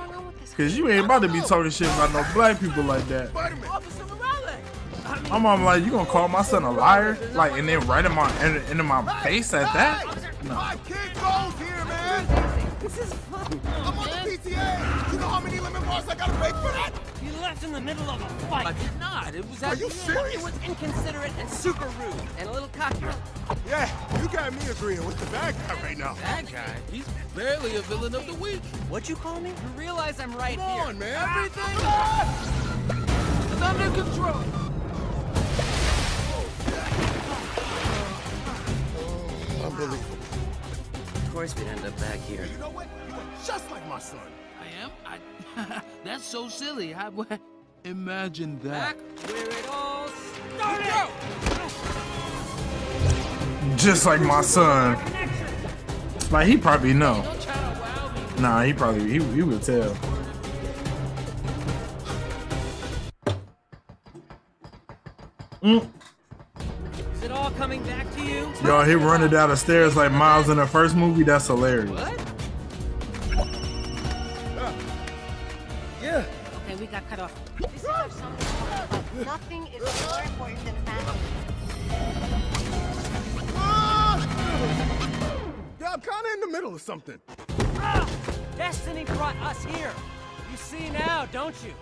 Cause 0.56 0.76
you 0.76 0.88
ain't 0.90 1.06
about 1.06 1.22
to 1.22 1.28
be 1.28 1.40
talking 1.40 1.70
shit 1.70 1.86
about 1.88 2.12
no 2.12 2.24
black 2.34 2.60
people 2.60 2.82
like 2.82 3.06
that. 3.08 3.32
My 5.30 5.38
mom 5.38 5.64
like, 5.64 5.84
you 5.84 5.90
gonna 5.90 6.04
call 6.04 6.28
my 6.28 6.42
son 6.42 6.64
a 6.64 6.70
liar? 6.70 7.16
Like, 7.32 7.52
and 7.52 7.68
then 7.68 7.80
right 7.86 8.04
in 8.04 8.12
my 8.12 8.44
in, 8.44 8.56
into 8.70 8.82
my 8.84 9.22
face 9.22 9.54
at 9.54 9.72
that? 9.72 10.04
No. 10.44 10.56
On. 14.54 15.12
You 15.12 15.18
know 15.18 15.28
how 15.28 15.40
many 15.40 15.60
lemon 15.60 15.82
bars 15.84 16.08
I 16.08 16.14
gotta 16.14 16.32
break 16.34 16.54
for 16.54 16.72
that? 16.72 16.92
You 17.22 17.32
left 17.40 17.62
in 17.62 17.72
the 17.72 17.80
middle 17.80 18.08
of 18.08 18.22
a 18.22 18.28
fight. 18.46 18.66
I 18.66 18.72
did 18.72 18.98
not. 18.98 19.34
It 19.34 19.48
was 19.48 19.62
Are 19.62 19.74
you 19.74 19.90
serious? 19.90 20.34
It 20.36 20.42
was 20.42 20.54
inconsiderate 20.64 21.32
and 21.38 21.48
super 21.50 21.86
rude 22.00 22.14
and 22.38 22.48
a 22.48 22.52
little 22.52 22.68
cocky. 22.68 23.04
Yeah, 23.68 23.88
you 24.22 24.28
got 24.28 24.52
me 24.52 24.60
agreeing 24.70 25.04
with 25.04 25.18
the 25.18 25.26
bad 25.26 25.54
guy 25.66 25.82
right 25.82 25.98
now. 25.98 26.14
That 26.14 26.50
guy, 26.50 26.76
he's 26.90 27.06
barely 27.34 27.76
a 27.76 27.82
villain 27.82 28.14
of 28.14 28.26
the 28.26 28.34
week. 28.34 28.62
What'd 28.88 29.08
you 29.08 29.16
call 29.16 29.40
me? 29.40 29.50
You 29.50 29.78
realize 29.78 30.18
I'm 30.18 30.34
right 30.34 30.56
Come 30.56 30.70
here. 30.70 30.82
on, 30.82 30.98
man. 30.98 31.28
Everything 31.28 31.76
ah! 31.80 32.70
is 33.54 33.62
under 33.62 34.02
control. 34.02 34.60
Unbelievable. 39.64 40.18
Of 41.14 41.34
course 41.34 41.54
we'd 41.56 41.68
end 41.68 41.84
up 41.84 41.96
back 42.00 42.18
here. 42.20 42.46
You 42.50 42.58
know 42.58 42.70
what? 42.70 42.88
You 43.08 43.14
are 43.14 43.46
just 43.46 43.70
like 43.70 43.86
my 43.88 43.98
son. 43.98 44.20
I 44.80 44.84
am. 44.84 44.90
I. 45.06 45.82
That's 46.04 46.24
so 46.24 46.48
silly. 46.48 46.94
I, 46.94 47.10
imagine 47.84 48.58
that. 48.60 48.96
Back 48.96 49.28
where 49.28 49.48
it 49.48 49.68
all 49.68 50.08
started. 50.08 51.10
Just 53.76 54.06
like 54.06 54.20
my 54.20 54.40
son. 54.42 54.98
Like 56.30 56.46
he 56.46 56.56
probably 56.56 56.94
know. 56.94 57.22
Don't 57.24 57.42
try 57.42 57.54
to 57.54 57.80
wow 57.80 58.12
me. 58.14 58.42
Nah, 58.42 58.62
he 58.62 58.72
probably 58.72 59.10
he, 59.10 59.22
he 59.34 59.42
would 59.42 59.62
tell. 59.62 59.96
Mm. 65.62 65.86
Is 67.14 67.22
it 67.22 67.30
all 67.30 67.50
coming 67.52 67.82
back 67.82 68.10
to 68.14 68.22
you? 68.22 68.50
Yo, 68.64 68.82
he 68.84 68.94
running 68.94 69.28
down 69.28 69.50
the 69.50 69.56
stairs 69.56 69.94
like 69.94 70.10
Miles 70.10 70.48
in 70.48 70.56
the 70.56 70.66
first 70.66 70.96
movie. 70.96 71.22
That's 71.22 71.48
hilarious. 71.48 71.90
What? 71.90 72.29
Got 76.90 77.08
cut 77.08 77.20
off. 77.20 77.32
This 77.58 77.82
is 77.82 77.88
our 77.88 78.10
summer 78.10 78.42
home, 78.42 79.24
nothing 79.24 79.66
is 79.68 79.82
more 80.08 80.22
important 80.22 80.64
than 80.64 80.74
family. 80.84 81.20
Yeah, 85.80 85.92
I'm 85.92 86.00
kind 86.00 86.26
of 86.26 86.32
in 86.34 86.40
the 86.40 86.48
middle 86.48 86.74
of 86.74 86.80
something. 86.80 87.20
Ah! 87.76 88.08
Destiny 88.56 89.04
brought 89.04 89.36
us 89.36 89.62
here. 89.64 89.92
You 90.50 90.56
see 90.56 90.90
now, 90.90 91.26
don't 91.32 91.54
you? 91.64 91.72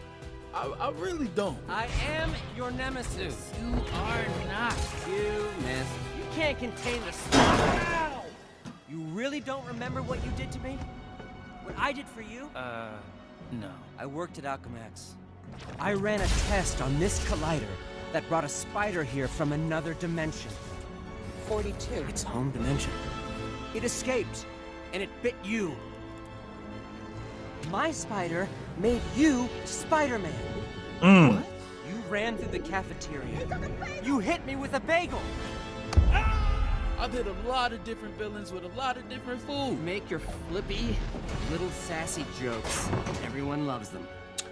I, 0.55 0.67
I 0.79 0.91
really 0.91 1.29
don't. 1.29 1.59
I 1.69 1.89
am 2.07 2.31
your 2.57 2.71
nemesis. 2.71 3.51
You 3.61 3.75
are 3.95 4.25
not. 4.49 4.77
You 5.09 5.49
miss. 5.63 5.89
You 6.19 6.25
can't 6.35 6.59
contain 6.59 7.01
the 7.07 7.13
spot. 7.13 8.27
You 8.91 9.01
really 9.01 9.41
don't 9.41 9.67
remember 9.67 10.03
what 10.03 10.23
you 10.25 10.31
did 10.33 10.53
to 10.53 10.59
me? 10.61 10.79
What 11.65 11.75
I 11.79 11.93
did 11.93 12.07
for 12.07 12.23
you? 12.23 12.49
Uh, 12.55 12.91
no. 13.53 13.70
I 13.99 14.07
worked 14.07 14.38
at 14.38 14.44
Alchemax. 14.44 15.12
I 15.78 15.92
ran 15.94 16.20
a 16.20 16.26
test 16.49 16.80
on 16.80 16.99
this 16.99 17.24
collider 17.28 17.66
that 18.12 18.28
brought 18.28 18.44
a 18.44 18.49
spider 18.49 19.05
here 19.05 19.28
from 19.28 19.53
another 19.53 19.94
dimension. 19.94 20.51
42. 21.46 21.94
Its 22.09 22.22
home 22.22 22.51
dimension. 22.51 22.92
It 23.74 23.84
escaped, 23.84 24.46
and 24.92 25.03
it 25.03 25.11
bit 25.22 25.34
you. 25.44 25.74
My 27.70 27.90
spider 27.90 28.49
made 28.78 29.03
you 29.16 29.49
Spider-Man. 29.64 30.32
Mm. 31.01 31.42
You 31.88 32.03
ran 32.09 32.36
through 32.36 32.53
the 32.53 32.59
cafeteria. 32.59 33.46
You 34.03 34.18
hit 34.18 34.44
me 34.46 34.57
with 34.57 34.74
a 34.74 34.80
bagel. 34.80 35.20
I've 37.01 37.12
hit 37.12 37.26
a 37.28 37.49
lot 37.49 37.72
of 37.72 37.84
different 37.84 38.16
villains 38.16 38.53
with 38.53 38.64
a 38.64 38.76
lot 38.76 38.96
of 38.96 39.09
different 39.09 39.40
You 39.42 39.46
food. 39.46 39.84
make 39.84 40.11
your 40.11 40.18
flippy, 40.18 40.96
little 41.51 41.70
sassy 41.70 42.26
jokes. 42.40 42.88
Everyone 43.24 43.66
loves 43.66 43.90
them. 43.90 44.07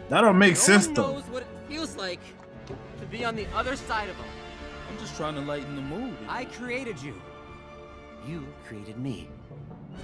That 0.09 0.21
don't 0.21 0.39
make 0.39 0.53
no 0.53 0.61
sense 0.61 0.87
one 0.87 0.95
though. 0.95 1.13
knows 1.15 1.25
what 1.25 1.43
it 1.43 1.49
feels 1.69 1.97
like 1.97 2.21
to 3.01 3.07
be 3.07 3.25
on 3.25 3.35
the 3.35 3.47
other 3.55 3.75
side 3.75 4.09
of 4.09 4.17
them. 4.17 4.27
I'm 4.89 4.99
just 4.99 5.17
trying 5.17 5.35
to 5.35 5.41
lighten 5.41 5.75
the 5.75 5.83
mood. 5.83 6.17
I 6.29 6.45
created 6.45 7.03
you. 7.03 7.15
You 8.29 8.47
created 8.69 8.97
me. 8.99 9.29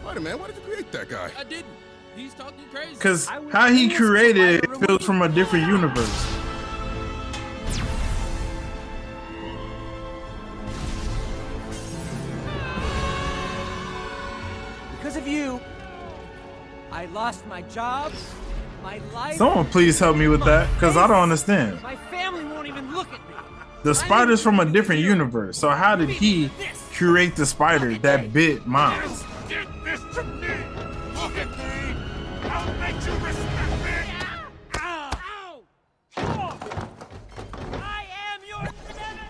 Spider-Man, 0.00 0.38
why 0.40 0.48
did 0.48 0.56
you 0.56 0.62
create 0.62 0.90
that 0.90 1.08
guy? 1.08 1.30
I 1.38 1.44
didn't. 1.44 1.66
He's 2.16 2.34
talking 2.34 2.64
crazy. 2.72 2.96
Cause 2.96 3.26
how 3.52 3.68
he 3.68 3.88
created 3.88 4.66
feels 4.80 5.04
from 5.04 5.22
a 5.22 5.28
different 5.28 5.66
universe. 5.68 6.26
Because 15.12 15.26
of 15.28 15.32
you, 15.34 15.60
I 16.90 17.04
lost 17.06 17.46
my 17.46 17.60
job, 17.62 18.12
my 18.82 18.98
life. 19.12 19.36
Someone 19.36 19.66
please 19.66 19.98
help 19.98 20.16
me 20.16 20.26
with 20.26 20.42
that, 20.46 20.66
cause 20.80 20.96
I 20.96 21.06
don't 21.06 21.20
understand. 21.20 21.82
My 21.82 21.96
family 21.96 22.44
won't 22.44 22.66
even 22.66 22.90
look 22.94 23.12
at 23.12 23.20
me. 23.28 23.34
The 23.82 23.94
spider's 23.94 24.42
from 24.42 24.58
a 24.58 24.64
different 24.64 25.02
universe, 25.02 25.58
so 25.58 25.68
how 25.68 25.96
did 25.96 26.08
he 26.08 26.50
create 26.94 27.36
the 27.36 27.44
spider 27.44 27.94
that 27.98 28.32
bit 28.32 28.66
Miles? 28.66 29.22
Did 29.50 29.66
this 29.84 30.00
to 30.14 30.24
me! 30.24 30.48
Look 31.14 31.36
at 31.36 31.50
me! 31.58 31.94
I'll 32.44 32.72
make 32.80 33.04
you 33.04 33.12
respect 33.12 33.84
me! 33.84 34.14
Ow! 34.78 35.10
Ow! 35.12 35.62
Oh! 36.16 36.58
I 37.82 38.06
am 38.32 38.40
your 38.48 38.62
nemesis! 38.62 39.20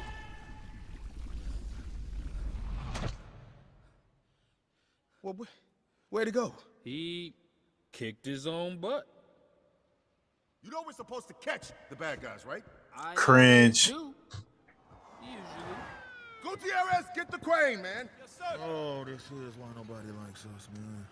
Well, 5.22 5.34
wh- 5.40 5.61
where'd 6.12 6.28
he 6.28 6.32
go? 6.32 6.54
He 6.84 7.34
kicked 7.90 8.26
his 8.26 8.46
own 8.46 8.78
butt. 8.78 9.06
You 10.62 10.70
know 10.70 10.82
we're 10.86 10.92
supposed 10.92 11.26
to 11.28 11.34
catch 11.34 11.70
the 11.90 11.96
bad 11.96 12.20
guys, 12.20 12.44
right? 12.46 12.62
I 12.96 13.14
Cringe. 13.14 13.86
do. 13.88 14.14
Usually. 15.22 15.40
Gutierrez, 16.44 17.06
get 17.16 17.30
the 17.30 17.38
crane, 17.38 17.80
man. 17.82 18.08
Yes, 18.20 18.38
sir. 18.38 18.60
Oh, 18.62 19.04
this 19.04 19.22
is 19.22 19.56
why 19.56 19.66
nobody 19.74 20.08
likes 20.26 20.46
us, 20.54 20.68
man. 20.74 21.06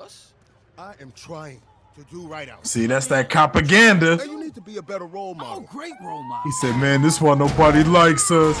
Us? 0.00 0.32
I 0.78 0.94
am 1.00 1.12
trying 1.16 1.60
to 1.96 2.04
do 2.04 2.26
right 2.26 2.48
out. 2.48 2.66
See, 2.66 2.86
that's 2.86 3.06
that 3.08 3.28
propaganda. 3.28 4.16
Hey, 4.18 4.26
you 4.26 4.38
need 4.38 4.54
to 4.54 4.60
be 4.60 4.76
a 4.76 4.82
better 4.82 5.06
role 5.06 5.34
model. 5.34 5.66
Oh, 5.68 5.72
great 5.72 5.94
role 6.02 6.22
model. 6.22 6.44
He 6.44 6.50
said, 6.60 6.76
"Man, 6.76 7.02
this 7.02 7.20
one 7.20 7.38
nobody 7.38 7.82
likes 7.82 8.30
us." 8.30 8.56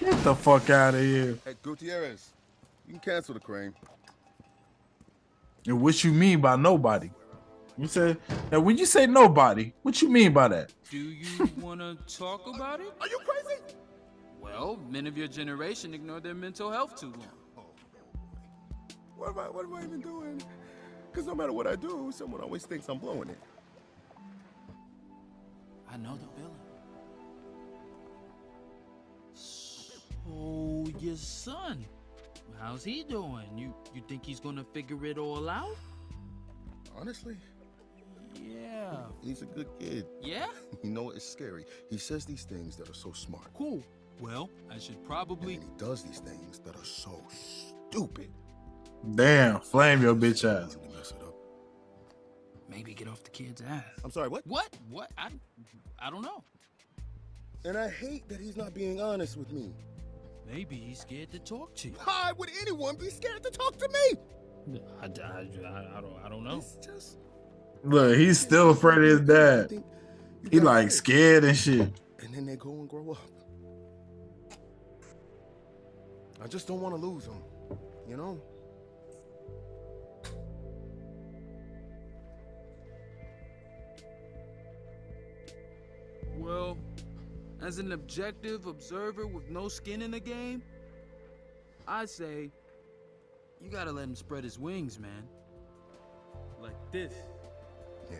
Get 0.00 0.22
the 0.24 0.34
fuck 0.34 0.68
out 0.70 0.94
of 0.94 1.00
here. 1.00 1.38
Hey, 1.44 1.54
Gutierrez, 1.62 2.30
you 2.86 2.94
can 2.94 3.00
cancel 3.00 3.34
the 3.34 3.40
crane. 3.40 3.72
And 5.66 5.80
what 5.80 6.04
you 6.04 6.12
mean 6.12 6.40
by 6.40 6.56
nobody? 6.56 7.10
You 7.76 7.86
said 7.86 8.18
now 8.52 8.60
when 8.60 8.78
you 8.78 8.86
say 8.86 9.06
nobody, 9.06 9.72
what 9.82 10.00
you 10.00 10.08
mean 10.08 10.32
by 10.32 10.48
that? 10.48 10.72
Do 10.90 10.98
you 10.98 11.50
want 11.60 11.80
to 11.80 11.96
talk 12.16 12.46
about 12.46 12.80
it? 12.80 12.92
Are 13.00 13.08
you 13.08 13.18
crazy? 13.18 13.60
Well, 14.40 14.78
men 14.88 15.06
of 15.06 15.18
your 15.18 15.26
generation 15.26 15.94
ignore 15.94 16.20
their 16.20 16.34
mental 16.34 16.70
health 16.70 17.00
too 17.00 17.12
long. 17.12 17.66
What 19.16 19.30
am 19.30 19.38
I, 19.38 19.48
what 19.48 19.64
am 19.64 19.74
I 19.74 19.84
even 19.84 20.00
doing? 20.00 20.42
Because 21.10 21.26
no 21.26 21.34
matter 21.34 21.52
what 21.52 21.66
I 21.66 21.76
do, 21.76 22.12
someone 22.14 22.40
always 22.40 22.64
thinks 22.64 22.88
I'm 22.88 22.98
blowing 22.98 23.30
it. 23.30 23.38
I 25.90 25.96
know 25.96 26.16
the 26.16 26.40
villain. 26.40 26.52
So 29.32 30.84
your 31.00 31.16
son, 31.16 31.84
how's 32.60 32.84
he 32.84 33.02
doing? 33.04 33.46
You 33.56 33.74
you 33.94 34.02
think 34.08 34.24
he's 34.24 34.40
gonna 34.40 34.64
figure 34.72 35.04
it 35.06 35.18
all 35.18 35.48
out? 35.48 35.76
Honestly, 36.96 37.36
Yeah. 38.40 38.96
he's 39.22 39.42
a 39.42 39.46
good 39.46 39.68
kid. 39.78 40.06
Yeah? 40.22 40.46
You 40.82 40.90
know, 40.90 41.10
it's 41.10 41.24
scary. 41.26 41.64
He 41.88 41.96
says 41.98 42.24
these 42.26 42.44
things 42.44 42.76
that 42.76 42.88
are 42.90 42.94
so 42.94 43.12
smart. 43.12 43.52
Cool. 43.54 43.82
Well, 44.20 44.50
I 44.70 44.78
should 44.78 45.02
probably. 45.04 45.54
And 45.54 45.62
he 45.64 45.70
does 45.78 46.02
these 46.04 46.18
things 46.20 46.58
that 46.60 46.76
are 46.76 46.84
so 46.84 47.22
stupid. 47.30 48.30
Damn, 49.14 49.60
flame 49.60 50.02
your 50.02 50.14
bitch 50.14 50.44
ass. 50.44 50.76
Really 50.76 50.94
mess 50.96 51.10
it 51.12 51.22
up. 51.22 51.34
Maybe 52.68 52.92
get 52.94 53.08
off 53.08 53.22
the 53.24 53.30
kid's 53.30 53.62
ass. 53.62 53.82
I'm 54.04 54.10
sorry, 54.10 54.28
what? 54.28 54.46
What? 54.46 54.76
What? 54.90 55.10
I, 55.18 55.28
I 55.98 56.10
don't 56.10 56.22
know. 56.22 56.44
And 57.64 57.78
I 57.78 57.88
hate 57.88 58.28
that 58.28 58.40
he's 58.40 58.56
not 58.56 58.74
being 58.74 59.00
honest 59.00 59.36
with 59.38 59.50
me. 59.52 59.72
Maybe 60.50 60.76
he's 60.76 61.00
scared 61.00 61.30
to 61.32 61.38
talk 61.38 61.74
to 61.76 61.88
you. 61.88 61.94
Why 62.04 62.32
would 62.36 62.50
anyone 62.60 62.96
be 62.96 63.08
scared 63.10 63.42
to 63.42 63.50
talk 63.50 63.76
to 63.78 63.88
me? 63.88 64.78
I, 65.02 65.06
I, 65.06 65.08
I, 65.08 65.98
I 65.98 66.00
don't 66.00 66.16
I 66.24 66.28
don't 66.28 66.44
know. 66.44 66.58
It's 66.58 66.76
just 66.76 67.18
Look, 67.84 68.16
he's 68.16 68.40
still 68.40 68.70
afraid 68.70 68.98
of 68.98 69.04
his 69.04 69.20
dad. 69.20 69.84
He 70.50 70.58
like 70.58 70.90
scared 70.90 71.44
and 71.44 71.56
shit. 71.56 71.90
And 72.20 72.34
then 72.34 72.46
they 72.46 72.56
go 72.56 72.70
and 72.70 72.88
grow 72.88 73.10
up. 73.10 73.18
I 76.42 76.46
just 76.46 76.66
don't 76.66 76.80
want 76.80 76.94
to 76.94 77.00
lose 77.00 77.24
them, 77.24 77.42
you 78.08 78.16
know? 78.16 78.40
Well, 86.36 86.78
as 87.64 87.78
an 87.78 87.92
objective 87.92 88.66
observer 88.66 89.26
with 89.26 89.48
no 89.48 89.68
skin 89.68 90.02
in 90.02 90.10
the 90.10 90.20
game, 90.20 90.62
I 91.88 92.04
say 92.04 92.50
you 93.58 93.70
gotta 93.70 93.90
let 93.90 94.04
him 94.04 94.14
spread 94.14 94.44
his 94.44 94.58
wings, 94.58 94.98
man. 94.98 95.26
Like 96.60 96.76
this. 96.92 97.14
Yeah. 98.10 98.18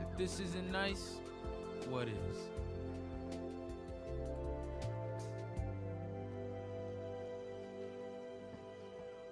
If 0.00 0.16
this 0.16 0.40
isn't 0.40 0.72
nice, 0.72 1.16
what 1.90 2.08
is? 2.08 2.38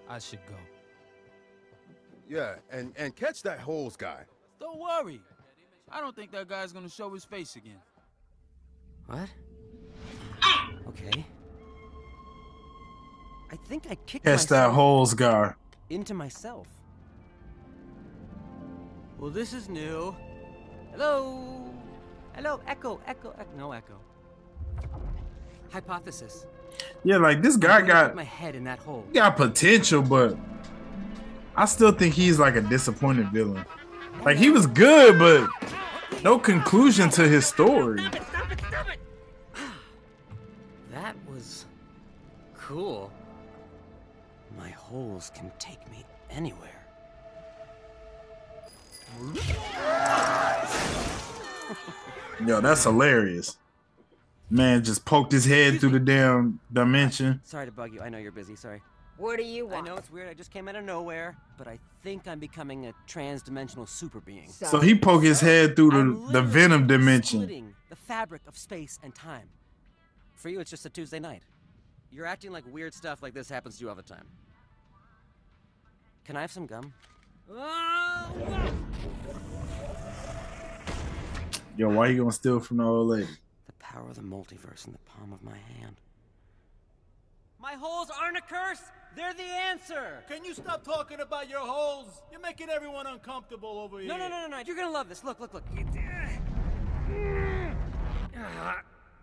I 0.07 0.18
should 0.18 0.41
go. 0.47 0.57
Yeah, 2.31 2.55
and 2.70 2.93
and 2.97 3.14
catch 3.16 3.43
that 3.43 3.59
holes 3.59 3.97
guy. 3.97 4.22
Don't 4.61 4.78
worry. 4.78 5.20
I 5.91 6.01
don't 6.01 6.14
think 6.14 6.31
that 6.31 6.47
guy's 6.49 6.72
gonna 6.72 6.89
show 6.89 7.12
his 7.12 7.24
face 7.24 7.57
again. 7.57 7.81
What? 9.07 9.28
Okay. 10.87 11.24
I 13.51 13.57
think 13.68 13.87
I 13.91 13.97
kicked 14.07 14.24
Catch 14.24 14.47
that 14.47 14.70
holes 14.70 15.12
guy. 15.12 15.55
into 15.89 16.14
myself. 16.14 16.68
Well, 19.18 19.31
this 19.31 19.53
is 19.53 19.68
new. 19.68 20.14
Hello? 20.93 21.74
Hello, 22.35 22.61
echo, 22.68 23.01
echo, 23.09 23.35
echo. 23.39 23.51
No 23.59 23.72
echo. 23.72 23.95
Hypothesis. 25.72 26.47
Yeah, 27.03 27.16
like 27.16 27.43
this 27.43 27.57
guy 27.57 27.83
got 27.83 28.14
my 28.14 28.22
head 28.22 28.55
in 28.55 28.62
that 28.64 28.78
hole. 28.78 29.05
he 29.09 29.14
got 29.14 29.37
potential, 29.37 30.01
but 30.03 30.37
I 31.61 31.67
still 31.67 31.93
think 31.93 32.15
he's 32.15 32.39
like 32.39 32.57
a 32.57 32.63
disappointed 32.63 33.29
villain. 33.29 33.67
Like 34.25 34.39
he 34.39 34.49
was 34.49 34.67
good, 34.67 35.19
but 35.19 35.47
no 36.25 36.39
conclusion 36.39 37.11
to 37.11 37.29
his 37.29 37.45
story. 37.45 38.03
That 40.91 41.15
was 41.31 41.67
cool. 42.57 43.13
My 44.57 44.71
holes 44.71 45.31
can 45.35 45.53
take 45.59 45.87
me 45.91 46.03
anywhere. 46.31 46.87
Yo, 52.47 52.63
that's 52.63 52.85
hilarious. 52.85 53.59
Man 54.49 54.83
just 54.83 55.05
poked 55.05 55.31
his 55.31 55.45
head 55.45 55.79
through 55.79 55.91
the 55.91 56.01
damn 56.01 56.59
dimension. 56.73 57.43
Sorry 57.45 57.67
to 57.67 57.73
bug 57.73 57.93
you. 57.93 58.01
I 58.01 58.09
know 58.09 58.17
you're 58.17 58.33
busy. 58.33 58.57
Sorry. 58.57 58.81
What 59.21 59.37
do 59.37 59.45
you 59.45 59.71
I 59.71 59.83
know 59.83 59.97
it's 59.97 60.11
weird. 60.11 60.31
I 60.31 60.35
just 60.35 60.51
came 60.51 60.66
out 60.66 60.77
of 60.77 60.85
nowhere, 60.85 61.37
but 61.59 61.68
I 61.68 61.79
think 62.03 62.27
I'm 62.27 62.39
becoming 62.39 62.87
a 62.87 62.95
trans-dimensional 63.07 63.85
super 63.85 64.18
being. 64.18 64.49
So 64.49 64.81
he 64.81 64.95
poked 64.95 65.25
his 65.25 65.43
head 65.43 65.77
through 65.77 65.91
the, 65.91 66.33
the 66.33 66.43
Venom 66.43 66.87
dimension. 66.87 67.41
Splitting 67.41 67.75
the 67.91 67.97
fabric 67.97 68.41
of 68.49 68.57
space 68.57 68.99
and 69.03 69.14
time. 69.14 69.51
For 70.37 70.49
you, 70.49 70.59
it's 70.59 70.71
just 70.71 70.87
a 70.87 70.89
Tuesday 70.89 71.21
night. 71.21 71.43
You're 72.11 72.25
acting 72.25 72.51
like 72.51 72.64
weird 72.73 72.95
stuff 72.95 73.23
like 73.23 73.35
this 73.35 73.51
happens 73.51 73.77
to 73.77 73.85
you 73.85 73.91
all 73.91 73.95
the 73.95 74.03
time. 74.03 74.25
Can 76.25 76.35
I 76.37 76.41
have 76.41 76.51
some 76.51 76.64
gum? 76.64 76.95
Yo, 81.77 81.91
why 81.91 82.07
are 82.07 82.11
you 82.11 82.21
gonna 82.21 82.33
steal 82.33 82.59
from 82.59 82.79
the 82.79 82.85
old 82.85 83.09
lady? 83.09 83.29
The 83.66 83.73
power 83.75 84.09
of 84.09 84.16
the 84.16 84.23
multiverse 84.23 84.87
in 84.87 84.93
the 84.95 84.99
palm 85.05 85.35
of 85.35 85.43
my 85.43 85.59
hand. 85.79 85.97
My 87.61 87.75
holes 87.75 88.09
aren't 88.21 88.39
a 88.39 88.41
curse. 88.41 88.81
They're 89.15 89.35
the 89.35 89.43
answer. 89.43 90.25
Can 90.29 90.45
you 90.45 90.55
stop 90.55 90.83
talking 90.83 91.21
about 91.21 91.51
your 91.51 91.61
holes? 91.61 92.23
You're 92.31 92.41
making 92.41 92.71
everyone 92.71 93.07
uncomfortable 93.07 93.79
over 93.81 93.99
here. 93.99 94.09
No, 94.09 94.17
no, 94.17 94.29
no, 94.29 94.43
no, 94.43 94.57
no. 94.57 94.59
You're 94.65 94.77
gonna 94.77 94.91
love 94.91 95.09
this. 95.09 95.23
Look, 95.25 95.41
look, 95.41 95.53
look. 95.53 95.65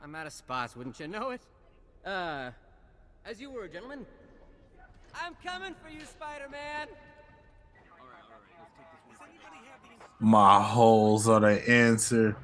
I'm 0.03 0.13
out 0.13 0.27
of 0.27 0.33
spots, 0.33 0.75
wouldn't 0.75 0.99
you 0.99 1.07
know 1.07 1.31
it? 1.31 1.41
Uh, 2.05 2.51
as 3.25 3.41
you 3.41 3.49
were, 3.49 3.67
gentlemen. 3.67 4.05
I'm 5.15 5.35
coming 5.43 5.73
for 5.83 5.89
you, 5.89 6.05
Spider-Man. 6.05 6.87
My 10.19 10.61
holes 10.61 11.27
are 11.27 11.39
the 11.39 11.69
answer. 11.69 12.35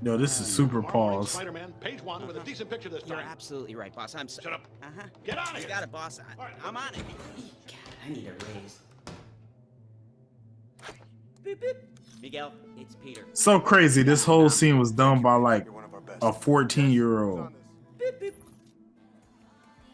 Yo, 0.00 0.16
this 0.16 0.40
is 0.40 0.46
super 0.46 0.80
pause. 0.80 1.32
Spider-Man, 1.32 1.72
page 1.80 2.02
one 2.02 2.24
with 2.26 2.36
a 2.36 2.40
decent 2.40 2.70
picture 2.70 2.88
this 2.88 3.02
You're 3.06 3.18
absolutely 3.18 3.74
right, 3.74 3.92
boss. 3.94 4.14
I'm 4.14 4.28
so- 4.28 4.42
Shut 4.42 4.52
up. 4.52 4.68
Uh-huh. 4.82 5.02
Get 5.24 5.38
out 5.38 5.56
of 5.56 5.62
You 5.62 5.68
got 5.68 5.82
it, 5.82 5.90
boss. 5.90 6.20
I, 6.20 6.46
I'm 6.64 6.76
on 6.76 6.94
it. 6.94 7.02
God, 7.66 7.76
I 8.04 8.08
need 8.10 8.28
a 8.28 8.58
raise. 8.60 8.78
Beep, 11.42 11.60
beep. 11.60 11.76
Miguel, 12.22 12.52
it's 12.76 12.94
Peter. 12.96 13.24
So 13.32 13.58
crazy. 13.58 14.02
This 14.02 14.24
whole 14.24 14.48
scene 14.48 14.78
was 14.78 14.92
done 14.92 15.20
by 15.22 15.34
like 15.34 15.66
a 16.22 16.32
14 16.32 16.90
year 16.90 17.22
old. 17.24 17.48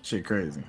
Shit 0.02 0.24
crazy. 0.26 0.62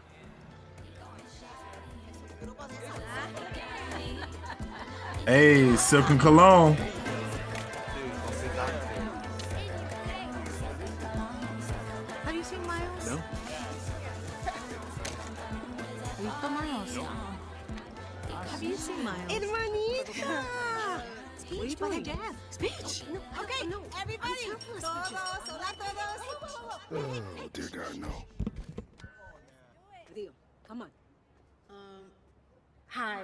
Hey, 5.25 5.75
Silk 5.75 6.09
and 6.09 6.19
Cologne. 6.19 6.77
Speech, 21.76 21.89
by 21.89 21.97
boy. 21.97 22.03
dad. 22.03 22.36
Speech. 22.51 23.03
No, 23.11 23.19
okay, 23.43 23.67
no. 23.67 23.82
everybody. 24.01 24.32
I'm 24.45 24.51
topless, 24.51 24.84
Todos, 24.84 25.19
hola 25.49 25.73
todos. 25.78 27.23
Oh, 27.41 27.49
dear 27.53 27.69
God, 27.73 27.97
no. 27.99 28.07
Rio, 30.15 30.32
come 30.67 30.82
on. 30.84 30.89
Um, 31.69 31.76
hi. 32.88 33.21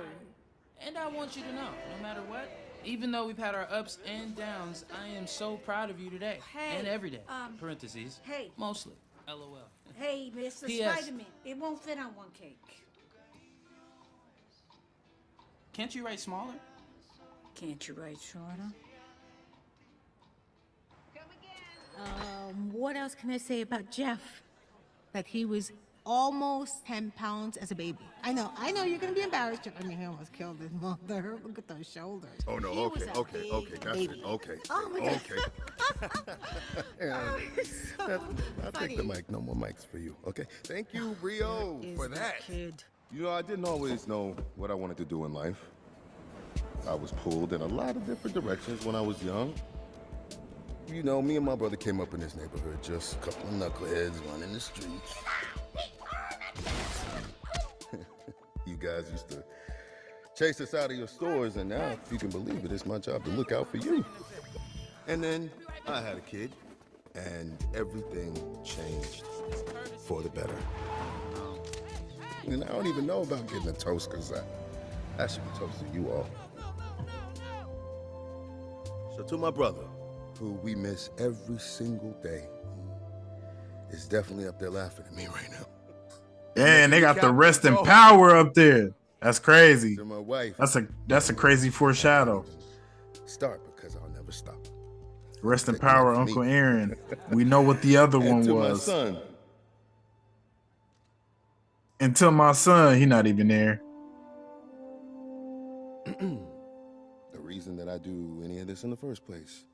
And 0.86 0.98
I 0.98 1.08
want 1.08 1.38
you 1.38 1.44
to 1.44 1.54
know, 1.54 1.70
no 1.96 2.04
matter 2.04 2.22
what, 2.24 2.50
even 2.84 3.12
though 3.12 3.26
we've 3.28 3.38
had 3.38 3.56
our 3.56 3.68
ups 3.72 4.00
and 4.06 4.36
downs, 4.36 4.84
I 5.02 5.08
am 5.08 5.28
so 5.28 5.56
proud 5.58 5.90
of 5.90 6.00
you 6.00 6.10
today 6.10 6.40
Hey, 6.54 6.78
and 6.80 6.88
every 6.88 7.10
day. 7.12 7.22
um, 7.30 7.56
Parentheses. 7.60 8.20
hey. 8.24 8.52
Mostly. 8.58 8.94
LOL. 9.28 9.60
Hey, 9.96 10.32
Mr. 10.36 10.66
P.S. 10.66 11.00
Spider-Man, 11.00 11.26
it 11.46 11.58
won't 11.58 11.80
fit 11.80 11.98
on 12.00 12.16
one 12.16 12.30
cake. 12.34 12.58
Can't 15.74 15.94
you 15.96 16.04
write 16.06 16.20
smaller? 16.20 16.54
Can't 17.62 17.88
you 17.88 17.94
write 17.94 18.18
shorter? 18.20 18.74
Um, 22.04 22.72
what 22.74 22.96
else 22.96 23.14
can 23.14 23.30
I 23.30 23.38
say 23.38 23.62
about 23.62 23.92
Jeff? 23.92 24.42
That 25.14 25.28
he 25.28 25.46
was 25.46 25.72
almost 26.04 26.84
10 26.88 27.12
pounds 27.16 27.58
as 27.58 27.70
a 27.70 27.76
baby. 27.76 28.00
I 28.24 28.34
know, 28.34 28.52
I 28.58 28.72
know 28.72 28.84
you're 28.84 28.98
gonna 28.98 29.14
be 29.14 29.22
embarrassed. 29.22 29.68
I 29.80 29.84
mean, 29.84 30.00
he 30.00 30.06
almost 30.06 30.34
killed 30.34 30.58
his 30.60 30.72
mother. 30.72 31.38
Look 31.44 31.60
at 31.60 31.68
those 31.68 31.88
shoulders. 31.88 32.32
Oh 32.48 32.58
no, 32.58 32.72
He 32.72 32.80
okay, 32.80 33.06
a 33.14 33.18
okay, 33.20 33.42
big 33.44 33.52
okay, 33.54 33.74
that's 33.84 33.98
baby. 33.98 34.20
it. 34.20 34.26
Okay. 34.26 34.56
Oh 34.72 34.90
my 34.92 35.00
God. 35.00 35.22
Okay. 35.28 36.34
Yeah, 37.00 37.38
so 37.98 38.08
that- 38.08 38.22
I'll 38.64 38.72
take 38.72 38.98
the 38.98 39.04
funny. 39.04 39.08
mic. 39.18 39.30
No 39.30 39.40
more 39.40 39.56
mics 39.56 39.86
for 39.86 40.00
you. 40.00 40.16
Okay. 40.28 40.46
Thank 40.64 40.94
you, 40.94 41.16
Rio, 41.22 41.80
Is 41.84 41.96
for 41.96 42.08
that. 42.08 42.40
kid. 42.40 42.84
You 43.12 43.24
know, 43.24 43.30
I 43.32 43.44
didn't 43.44 43.66
always 43.66 44.08
know 44.08 44.36
what 44.56 44.72
I 44.72 44.74
wanted 44.74 44.98
to 44.98 45.06
do 45.06 45.26
in 45.26 45.34
life. 45.34 45.58
I 46.88 46.96
was 46.96 47.12
pulled 47.12 47.54
in 47.54 47.62
a 47.62 47.68
lot 47.68 47.96
of 47.96 48.06
different 48.06 48.34
directions 48.34 48.86
when 48.86 48.96
I 48.96 49.02
was 49.02 49.22
young. 49.24 49.54
You 50.88 51.04
know, 51.04 51.22
me 51.22 51.38
and 51.38 51.46
my 51.46 51.56
brother 51.56 51.78
came 51.78 52.02
up 52.02 52.14
in 52.14 52.20
this 52.20 52.36
neighborhood, 52.36 52.82
just 52.84 53.16
a 53.16 53.18
couple 53.20 53.48
of 53.50 53.56
knuckleheads 53.56 54.16
running 54.32 54.52
the 54.52 54.60
streets. 54.60 55.16
you 58.66 58.76
guys 58.76 59.10
used 59.12 59.30
to 59.30 59.44
chase 60.36 60.60
us 60.60 60.74
out 60.74 60.92
of 60.92 60.98
your 60.98 61.08
stores, 61.08 61.56
and 61.56 61.70
now, 61.70 61.96
if 62.04 62.12
you 62.12 62.18
can 62.18 62.30
believe 62.30 62.66
it, 62.66 62.72
it's 62.72 62.86
my 62.86 62.98
job 62.98 63.24
to 63.26 63.32
look 63.32 63.52
out 63.52 63.70
for 63.70 63.78
you. 63.78 64.04
And 65.08 65.24
then 65.24 65.52
I 65.88 66.02
had 66.02 66.18
a 66.18 66.22
kid, 66.22 66.52
and 67.16 67.58
everything 67.74 68.36
changed 68.64 69.24
for 70.06 70.22
the 70.22 70.30
better. 70.30 70.58
And 72.48 72.64
I 72.64 72.68
don't 72.68 72.88
even 72.88 73.06
know 73.06 73.22
about 73.22 73.48
getting 73.48 73.70
a 73.70 73.74
toast, 73.74 74.10
because 74.10 74.34
I, 75.20 75.28
should 75.28 75.44
be 75.54 75.60
toasting 75.60 75.94
you 75.94 76.10
all. 76.10 76.28
So 79.22 79.28
to 79.28 79.38
my 79.38 79.52
brother, 79.52 79.86
who 80.40 80.54
we 80.64 80.74
miss 80.74 81.12
every 81.20 81.60
single 81.60 82.18
day, 82.24 82.44
is 83.92 84.08
definitely 84.08 84.48
up 84.48 84.58
there 84.58 84.72
laughing 84.72 85.06
at 85.06 85.14
me 85.14 85.28
right 85.28 85.48
now. 85.52 85.68
And 86.56 86.92
they 86.92 87.00
got 87.00 87.14
the 87.14 87.22
Captain 87.22 87.38
rest 87.38 87.66
in 87.66 87.78
power 87.78 88.36
up 88.36 88.56
there. 88.56 88.96
That's 89.22 89.38
crazy. 89.38 89.96
To 89.98 90.06
my 90.06 90.18
wife. 90.18 90.58
That's 90.58 90.76
a 90.76 90.88
that's 91.06 91.30
a 91.30 91.36
crazy 91.36 91.70
foreshadow. 91.70 92.44
Start 93.28 93.62
because 93.76 93.96
I'll 93.96 94.10
never 94.10 94.32
stop. 94.32 94.58
Rest 95.44 95.70
in 95.70 95.78
power, 95.78 96.16
Uncle 96.16 96.42
Aaron. 96.42 96.96
We 97.32 97.44
know 97.44 97.62
what 97.62 97.84
the 97.84 97.98
other 97.98 98.18
And 98.20 98.28
one 98.28 98.42
to 98.46 98.56
my 98.56 98.70
was. 98.72 98.84
son. 98.84 99.20
Until 102.00 102.32
my 102.32 102.54
son, 102.54 102.98
he 102.98 103.06
not 103.06 103.28
even 103.28 103.50
there. 103.50 103.82
the 107.76 107.84
reason 107.84 107.86
that 107.86 107.94
I 107.94 107.98
do 107.98 108.42
any 108.44 108.60
of 108.60 108.68
this 108.68 108.84
in 108.84 108.90
the 108.90 108.96
first 108.96 109.26
place. 109.26 109.66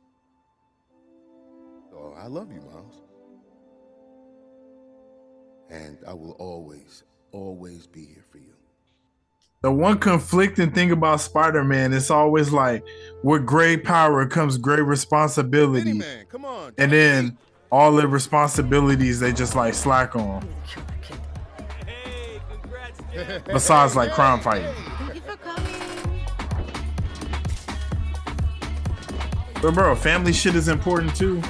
Oh, 1.93 2.13
I 2.17 2.27
love 2.27 2.51
you, 2.51 2.61
Miles. 2.61 3.01
And 5.69 5.97
I 6.07 6.13
will 6.13 6.31
always, 6.39 7.03
always 7.31 7.87
be 7.87 8.05
here 8.05 8.23
for 8.31 8.37
you. 8.37 8.53
The 9.61 9.71
one 9.71 9.97
conflicting 9.97 10.71
thing 10.71 10.91
about 10.91 11.19
Spider-Man 11.19 11.91
is 11.91 12.11
always 12.11 12.51
like, 12.51 12.85
with 13.23 13.45
great 13.45 13.83
power 13.83 14.25
comes 14.27 14.57
great 14.57 14.83
responsibility. 14.83 15.93
Man, 15.93 16.25
come 16.29 16.45
on. 16.45 16.73
And 16.77 16.91
then 16.91 17.37
all 17.71 17.91
the 17.93 18.07
responsibilities 18.07 19.19
they 19.19 19.33
just 19.33 19.55
like 19.55 19.73
slack 19.73 20.15
on. 20.15 20.47
Besides 23.47 23.95
like 23.95 24.11
crime 24.11 24.39
fighting. 24.39 24.75
But 29.59 29.73
bro, 29.73 29.95
family 29.95 30.33
shit 30.33 30.53
is 30.53 30.67
important 30.67 31.15
too. 31.15 31.41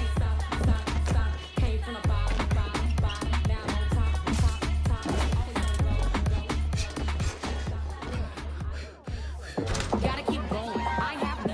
Gotta 10.02 10.24
keep 10.24 10.50
going. 10.50 10.80
I 10.80 11.16
have 11.20 11.46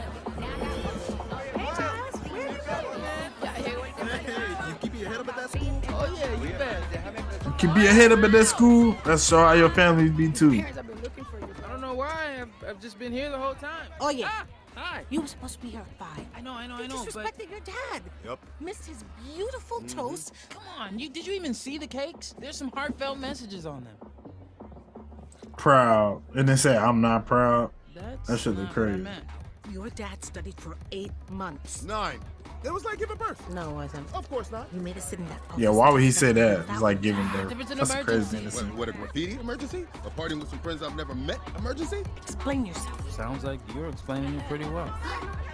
You 4.68 4.76
keep 4.80 4.94
your 4.96 5.10
head 5.10 5.20
up 5.22 5.28
at 5.30 5.36
that 5.36 5.50
school? 5.50 5.82
Oh 5.90 6.16
yeah, 6.20 6.44
you 6.44 6.50
bet. 6.60 6.84
You 7.46 7.54
can 7.58 7.74
be 7.74 7.88
ahead 7.88 8.12
up 8.12 8.20
that 8.32 8.46
school. 8.46 8.96
That's 9.04 9.28
sure 9.28 9.44
how 9.44 9.54
your 9.54 9.72
families 9.72 10.12
be 10.12 10.32
too. 10.32 10.64
I 10.64 11.68
don't 11.68 11.82
know 11.82 11.96
why. 11.96 12.42
I've, 12.42 12.70
I've 12.70 12.80
just 12.80 13.00
been 13.00 13.12
here 13.12 13.32
the 13.32 13.40
whole 13.40 13.56
time. 13.56 13.88
Oh 14.00 14.10
yeah. 14.12 14.28
Ah, 14.30 14.46
hi. 14.76 15.04
You 15.10 15.22
were 15.22 15.28
supposed 15.28 15.56
to 15.56 15.60
be 15.62 15.70
here 15.70 15.82
at 15.82 15.98
five. 15.98 16.26
I 16.36 16.42
know, 16.42 16.54
I 16.54 16.68
know, 16.68 16.76
I 16.76 16.82
You 16.82 16.88
know, 16.90 17.06
but 17.14 17.14
disrespected 17.36 17.50
your 17.52 17.60
dad. 17.62 18.02
Yep. 18.26 18.40
Missed 18.60 18.86
his 18.86 19.04
beautiful 19.36 19.78
Mm-hmm. 19.80 19.98
toast. 20.00 20.34
come 20.50 20.64
on. 20.80 21.00
You 21.00 21.10
did 21.10 21.26
you 21.28 21.34
even 21.34 21.54
see 21.54 21.78
the 21.78 21.88
cakes? 21.88 22.36
There's 22.40 22.58
some 22.58 22.72
heartfelt 22.72 23.18
messages 23.20 23.66
on 23.66 23.84
them. 23.84 23.96
Proud. 25.58 26.22
And 26.36 26.48
they 26.48 26.56
say 26.56 26.76
I'm 26.78 27.02
not 27.02 27.26
proud. 27.26 27.72
That's 27.96 28.28
That 28.28 28.38
shit 28.40 28.56
look 28.56 28.64
not 28.70 28.78
what 28.78 28.84
I 28.84 28.88
crazy. 28.90 29.02
meant. 29.04 29.26
Your 29.72 29.90
dad 29.90 30.24
studied 30.26 30.60
for 30.60 30.76
eight 30.92 31.12
months. 31.30 31.84
Nine. 31.84 32.20
It 32.64 32.72
was 32.74 32.86
like 32.86 32.98
giving 32.98 33.18
birth. 33.18 33.42
No, 33.50 33.72
it 33.72 33.74
wasn't. 33.74 34.14
Of 34.14 34.30
course 34.30 34.50
not. 34.50 34.68
You 34.74 34.80
made 34.80 34.96
us 34.98 35.10
sit 35.10 35.20
in 35.20 35.28
that. 35.28 35.42
Yeah, 35.58 35.70
why 35.70 35.90
would 35.90 36.02
he 36.02 36.12
say 36.12 36.32
that? 36.32 36.66
It's 36.70 36.82
like 36.82 37.02
giving 37.02 37.26
If 37.26 37.34
birth. 37.34 37.60
it's 37.60 37.72
an 37.72 37.78
That's 37.78 37.94
a 37.94 38.04
crazy 38.04 38.38
What, 38.38 38.76
what, 38.76 38.90
a 38.90 38.92
graffiti 38.94 39.34
emergency? 39.40 39.86
A 40.06 40.10
party 40.10 40.36
with 40.36 40.50
some 40.50 40.60
friends 40.60 40.82
I've 40.82 40.96
never 40.96 41.14
met 41.14 41.40
emergency? 41.58 42.04
Explain 42.18 42.66
yourself. 42.66 43.12
Sounds 43.12 43.44
like 43.44 43.60
you're 43.76 43.90
explaining 43.90 44.34
it 44.36 44.48
pretty 44.48 44.66
well. 44.70 44.90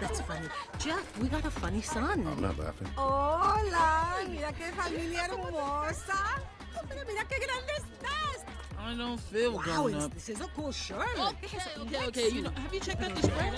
That's 0.00 0.20
funny. 0.20 0.46
Jeff, 0.78 1.18
we 1.18 1.28
got 1.28 1.44
a 1.44 1.50
funny 1.50 1.82
son. 1.82 2.26
I'm 2.26 2.40
not 2.40 2.56
laughing. 2.58 2.88
Hola, 2.96 4.14
mira 4.28 4.52
qué 4.52 4.70
familia 4.72 5.24
hermosa. 5.28 6.40
Pero 6.88 7.00
mira 7.06 7.24
qué 7.28 7.38
grande 7.44 7.72
estás. 7.76 8.44
I 8.78 8.94
don't 8.96 9.18
feel 9.20 9.52
Wow, 9.54 9.62
grown 9.62 9.92
this, 9.92 10.04
up. 10.04 10.14
this 10.14 10.28
is 10.30 10.40
a 10.40 10.46
cool 10.56 10.72
shirt. 10.72 10.98
Okay, 11.18 11.58
okay, 11.80 12.06
okay. 12.06 12.28
You 12.30 12.42
know, 12.42 12.50
have 12.50 12.72
you 12.72 12.80
checked 12.80 13.02
out 13.02 13.14
the 13.14 13.22
spread? 13.22 13.54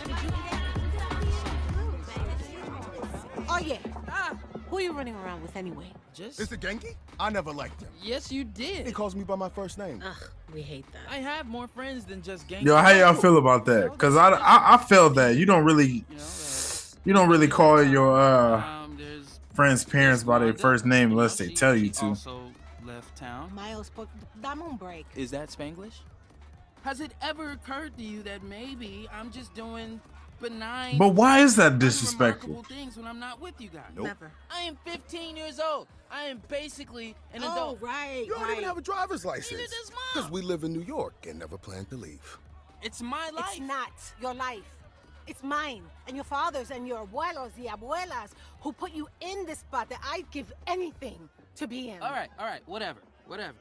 Oh 3.49 3.59
yeah. 3.59 3.79
Ah, 4.09 4.37
who 4.69 4.77
are 4.79 4.81
you 4.81 4.93
running 4.93 5.15
around 5.17 5.43
with 5.43 5.57
anyway? 5.57 5.87
Just 6.15 6.41
Is 6.41 6.53
it 6.53 6.61
Ganke? 6.61 6.95
I 7.19 7.31
never 7.31 7.53
liked 7.53 7.81
him. 7.81 7.89
yes, 8.03 8.31
you 8.31 8.45
did. 8.45 8.87
He 8.87 8.93
calls 8.93 9.15
me 9.17 9.25
by 9.25 9.35
my 9.37 9.49
first 9.49 9.79
name. 9.79 10.03
Ugh, 10.05 10.31
we 10.53 10.61
hate 10.63 10.85
that. 10.93 11.01
I 11.11 11.17
have 11.19 11.47
more 11.47 11.67
friends 11.67 12.05
than 12.05 12.23
just 12.23 12.49
Ganke. 12.49 12.63
Yo, 12.65 12.77
how 12.77 12.91
y'all 12.91 13.15
feel 13.15 13.39
about 13.39 13.65
that? 13.67 13.97
Cause 13.99 14.17
I, 14.17 14.31
I 14.33 14.75
I 14.75 14.77
felt 14.79 15.15
that 15.17 15.37
you 15.37 15.47
don't 15.47 15.65
really 15.65 16.05
you 17.05 17.13
don't 17.13 17.29
really 17.29 17.49
call 17.49 17.83
your 17.83 18.19
uh 18.19 18.61
Um, 18.85 18.99
friends' 19.55 19.85
parents 19.85 20.23
by 20.25 20.39
their 20.39 20.55
first 20.55 20.85
name 20.87 21.11
unless 21.13 21.37
they 21.37 21.49
tell 21.53 21.75
you 21.77 21.91
to. 21.91 22.07
also 22.07 22.41
left 22.87 23.17
town. 23.17 23.55
Miles, 23.55 23.91
po- 23.91 24.09
dame 24.43 24.63
un 24.63 24.77
break. 24.77 25.07
Is 25.15 25.31
that 25.31 25.51
Spanglish? 25.51 26.01
Has 26.83 27.01
it 27.01 27.13
ever 27.23 27.51
occurred 27.53 27.97
to 27.99 28.03
you 28.03 28.23
that 28.25 28.43
maybe 28.43 29.09
I'm 29.13 29.31
just 29.31 29.55
doing 29.55 30.01
benign? 30.43 30.99
But 30.99 31.11
why 31.11 31.41
is 31.41 31.57
that 31.57 31.79
disrespectful? 31.79 32.63
things 32.65 32.97
when 32.97 33.07
I'm 33.07 33.19
not 33.19 33.41
with 33.41 33.61
you 33.61 33.69
guys. 33.69 33.91
Nope. 33.95 34.07
Never. 34.07 34.31
I 34.51 34.61
am 34.63 34.77
15 34.85 35.37
years 35.37 35.59
old. 35.61 35.87
I 36.11 36.25
am 36.25 36.43
basically 36.49 37.15
an 37.33 37.43
Oh, 37.45 37.53
adult. 37.53 37.81
right, 37.81 38.25
You 38.27 38.33
don't 38.35 38.43
right. 38.43 38.53
even 38.53 38.65
have 38.65 38.77
a 38.79 38.83
driver's 38.83 39.25
license. 39.25 39.53
Neither 39.53 39.63
does 39.65 39.91
mom. 39.91 40.01
Because 40.15 40.31
we 40.31 40.43
live 40.43 40.65
in 40.65 40.73
New 40.73 40.83
York 40.83 41.15
and 41.27 41.39
never 41.39 41.57
plan 41.57 41.87
to 41.87 41.97
leave. 41.97 42.39
It's 42.83 43.01
my 43.01 43.31
life. 43.31 43.47
It's 43.53 43.61
not 43.61 43.93
your 44.21 44.35
life. 44.35 44.69
It's 45.27 45.43
mine 45.43 45.85
and 46.09 46.17
your 46.17 46.25
father's 46.25 46.71
and 46.73 46.87
your 46.87 47.07
abuelos 47.07 47.53
y 47.57 47.67
abuelas 47.71 48.31
who 48.61 48.73
put 48.73 48.93
you 48.93 49.07
in 49.21 49.47
this 49.47 49.61
spot 49.61 49.89
that 49.89 50.01
I'd 50.05 50.29
give 50.33 50.53
anything 50.67 51.29
to 51.57 51.67
be 51.69 51.91
in. 51.91 52.03
All 52.03 52.11
right, 52.11 52.29
all 52.39 52.47
right, 52.47 52.61
whatever, 52.67 52.99
whatever. 53.27 53.55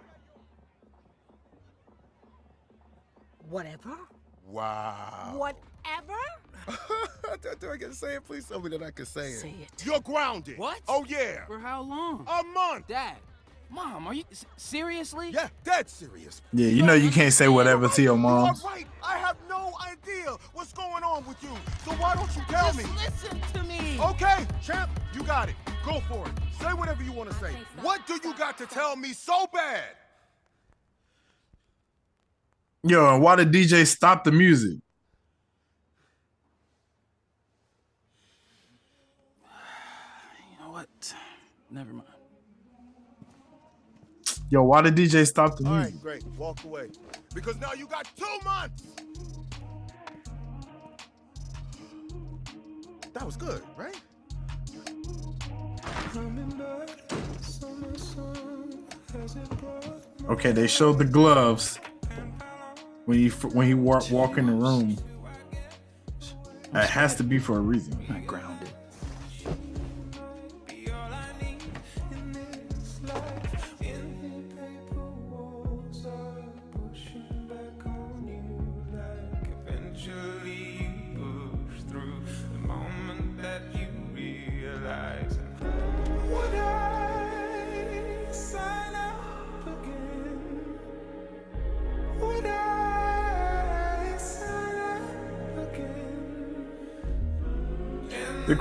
Whatever. 3.50 3.98
Wow. 4.52 5.34
Whatever. 5.36 6.20
do, 7.42 7.50
do 7.60 7.72
I 7.72 7.78
get 7.78 7.90
to 7.90 7.96
say 7.96 8.16
it? 8.16 8.26
Please 8.26 8.46
tell 8.46 8.60
me 8.62 8.70
that 8.70 8.84
I 8.84 8.92
can 8.92 9.06
say 9.06 9.32
it. 9.32 9.40
Say 9.40 9.56
it. 9.62 9.86
You're 9.86 10.00
grounded. 10.02 10.58
What? 10.58 10.80
Oh, 10.88 11.06
yeah. 11.08 11.46
For 11.46 11.60
how 11.60 11.82
long? 11.82 12.28
A 12.28 12.44
month. 12.44 12.88
Dad, 12.88 13.16
mom, 13.70 14.06
are 14.08 14.14
you 14.14 14.24
seriously? 14.58 15.32
Yeah, 15.32 15.48
dead 15.64 15.90
serious. 15.90 16.42
Yeah, 16.54 16.68
you 16.68 16.84
know 16.84 16.94
you 16.94 17.10
can't 17.10 17.34
say 17.34 17.48
whatever 17.48 17.88
to 17.90 18.02
your 18.02 18.16
You 18.16 18.22
mom. 18.22 18.50
are 18.50 18.56
right. 18.70 18.86
I 19.04 19.18
have 19.18 19.38
no 19.50 19.72
idea 19.88 20.36
what's 20.54 20.74
going 20.74 21.04
on 21.04 21.26
with 21.26 21.42
you. 21.42 21.50
So 21.86 21.92
why 21.94 22.14
don't 22.16 22.34
you 22.36 22.44
tell 22.48 22.72
Just 22.74 22.78
me? 22.78 22.84
listen 22.98 23.42
to 23.54 23.64
me. 23.64 23.98
Okay, 24.00 24.46
champ, 24.62 24.90
you 25.14 25.24
got 25.24 25.50
it. 25.50 25.56
Go 25.86 26.00
for 26.02 26.28
it. 26.28 26.34
Say 26.62 26.74
whatever 26.74 27.02
you 27.02 27.12
want 27.12 27.32
to 27.32 27.36
say. 27.38 27.54
What 27.82 28.06
do 28.06 28.20
you 28.24 28.36
got 28.36 28.58
to 28.60 28.68
tell 28.68 28.96
me 28.96 29.14
so 29.14 29.48
bad? 29.52 29.86
Yo, 32.84 33.14
and 33.14 33.22
why 33.22 33.36
did 33.36 33.52
DJ 33.52 33.86
stop 33.86 34.24
the 34.24 34.32
music? 34.32 34.80
You 40.50 40.60
know 40.60 40.72
what? 40.72 40.88
Never 41.70 41.94
mind. 41.94 42.08
Yo, 44.50 44.64
why 44.64 44.82
did 44.82 44.96
DJ 44.96 45.28
stop 45.28 45.58
the 45.58 45.66
All 45.66 45.76
music? 45.76 45.94
right, 45.94 46.02
great. 46.02 46.26
Walk 46.38 46.64
away. 46.64 46.90
Because 47.36 47.56
now 47.60 47.74
you 47.74 47.86
got 47.86 48.10
two 48.18 48.26
months. 48.44 48.84
That 53.14 53.26
was 53.26 53.38
good, 53.38 53.62
right? 53.78 53.96
Okay, 60.30 60.52
they 60.52 60.68
showed 60.68 60.98
the 60.98 61.06
gloves 61.06 61.80
when 63.12 63.20
he 63.20 63.28
when 63.28 63.68
he 63.68 63.74
walk 63.74 64.10
walk 64.10 64.38
in 64.38 64.46
the 64.46 64.54
room. 64.54 64.98
It 66.74 66.90
has 66.90 67.16
to 67.18 67.24
be 67.24 67.40
for 67.40 67.58
a 67.58 67.60
reason. 67.60 67.98
Not 68.08 68.26
grounded. 68.26 68.51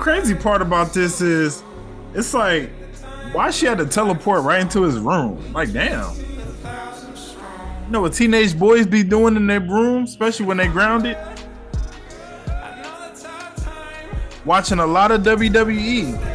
Crazy 0.01 0.33
part 0.33 0.63
about 0.63 0.93
this 0.93 1.21
is, 1.21 1.63
it's 2.15 2.33
like, 2.33 2.71
why 3.33 3.51
she 3.51 3.67
had 3.67 3.77
to 3.77 3.85
teleport 3.85 4.43
right 4.43 4.59
into 4.59 4.81
his 4.81 4.97
room? 4.97 5.53
Like, 5.53 5.71
damn. 5.71 6.15
You 6.15 7.91
know 7.91 8.01
what 8.01 8.13
teenage 8.13 8.57
boys 8.57 8.87
be 8.87 9.03
doing 9.03 9.35
in 9.35 9.45
their 9.45 9.59
room, 9.59 10.05
especially 10.05 10.47
when 10.47 10.57
they 10.57 10.67
grounded? 10.67 11.17
Watching 14.43 14.79
a 14.79 14.87
lot 14.87 15.11
of. 15.11 15.21
WWE. 15.21 16.30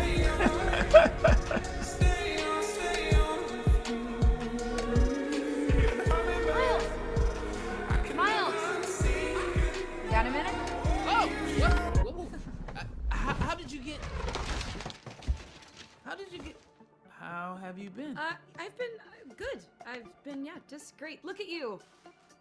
Just 20.69 20.97
great. 20.99 21.25
Look 21.25 21.41
at 21.41 21.49
you. 21.49 21.79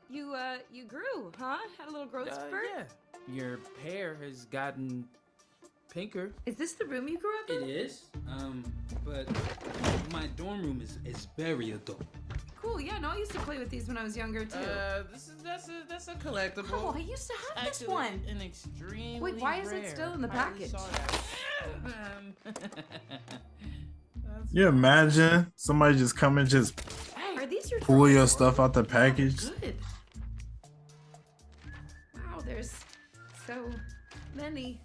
You 0.10 0.34
uh, 0.34 0.58
you 0.72 0.84
grew, 0.86 1.32
huh? 1.40 1.58
Had 1.78 1.88
a 1.90 1.92
little 1.92 2.08
growth 2.08 2.30
Uh, 2.30 2.48
spurt. 2.48 2.66
yeah. 2.76 2.84
Your 3.34 3.60
hair 3.84 4.16
has 4.22 4.46
gotten 4.46 5.08
pinker. 5.90 6.32
Is 6.46 6.56
this 6.56 6.74
the 6.74 6.86
room 6.86 7.08
you 7.08 7.18
grew 7.18 7.32
up 7.44 7.50
in? 7.50 7.64
It 7.70 7.76
is. 7.76 8.02
Um, 8.30 8.64
but 9.04 9.28
my 10.12 10.28
dorm 10.36 10.62
room 10.62 10.82
is 10.82 11.00
is 11.06 11.28
very 11.38 11.72
adult. 11.72 12.04
Cool. 12.62 12.80
Yeah. 12.82 13.00
No, 13.00 13.10
I 13.10 13.18
used 13.18 13.32
to 13.32 13.40
play 13.40 13.58
with 13.58 13.70
these 13.70 13.88
when 13.88 13.98
I 13.98 14.04
was 14.04 14.16
younger 14.16 14.46
too. 14.46 14.60
Uh, 14.60 15.04
this 15.12 15.28
is 15.28 15.42
that's 15.44 15.68
a 15.70 15.84
that's 15.90 16.08
a 16.08 16.14
collectible. 16.16 16.70
Oh, 16.74 16.94
I 16.96 17.00
used 17.00 17.28
to 17.28 17.34
have 17.56 17.66
this 17.66 17.82
Actually, 17.82 17.94
one. 17.94 18.22
An 18.30 18.42
extremely 18.42 19.20
Wait, 19.34 19.42
why 19.42 19.60
is 19.62 19.72
it 19.72 19.90
still 19.90 20.14
in 20.14 20.22
the 20.22 20.28
Hardly 20.28 20.68
package? 20.68 20.72
saw 20.72 20.88
that. 20.88 21.22
Um, 21.86 22.54
You 24.52 24.68
imagine 24.68 25.52
somebody 25.56 25.98
just 25.98 26.16
coming 26.16 26.46
just 26.46 26.80
pull 27.82 28.08
your 28.08 28.16
drawers? 28.16 28.32
stuff 28.32 28.60
out 28.60 28.74
the 28.74 28.82
oh, 28.82 28.84
package? 28.84 29.50
Good. 29.62 29.76
Wow, 32.16 32.40
there's 32.46 32.72
so 33.46 33.70
many. 34.34 34.82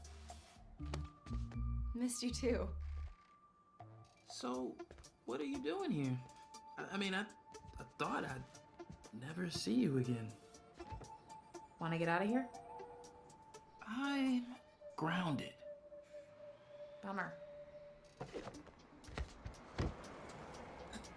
Missed 1.95 2.23
you 2.23 2.31
too. 2.31 2.69
so, 4.31 4.75
what 5.27 5.41
are 5.41 5.45
you 5.45 5.63
doing 5.63 5.91
here? 5.91 6.19
I, 6.79 6.95
I 6.95 6.97
mean, 6.97 7.15
I 7.15 7.21
I 7.21 7.85
thought 7.99 8.25
I'd 8.25 8.43
never 9.27 9.51
see 9.51 9.75
you 9.75 9.99
again. 9.99 10.29
Want 11.81 11.93
to 11.93 11.99
get 11.99 12.09
out 12.09 12.23
of 12.23 12.29
here? 12.29 12.47
I'm 13.89 14.45
grounded. 14.97 15.53
Bummer. 17.03 17.33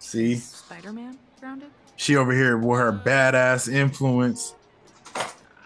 See, 0.04 0.36
Spider-Man 0.36 1.18
grounded. 1.40 1.70
she 1.96 2.14
over 2.14 2.30
here 2.32 2.58
with 2.58 2.78
her 2.78 2.92
badass 2.92 3.72
influence. 3.72 4.54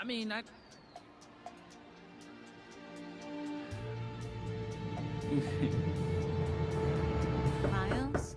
I 0.01 0.05
mean, 0.05 0.30
I. 0.30 0.43
Miles, 7.70 8.36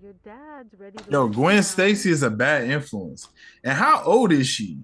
your 0.00 0.12
dad's 0.22 0.74
ready 0.78 0.98
to. 0.98 1.10
Yo, 1.10 1.28
Gwen. 1.28 1.62
Stacy 1.62 2.10
is 2.10 2.22
a 2.22 2.30
bad 2.30 2.68
influence. 2.68 3.26
And 3.64 3.72
how 3.72 4.02
old 4.04 4.32
is 4.32 4.46
she? 4.46 4.76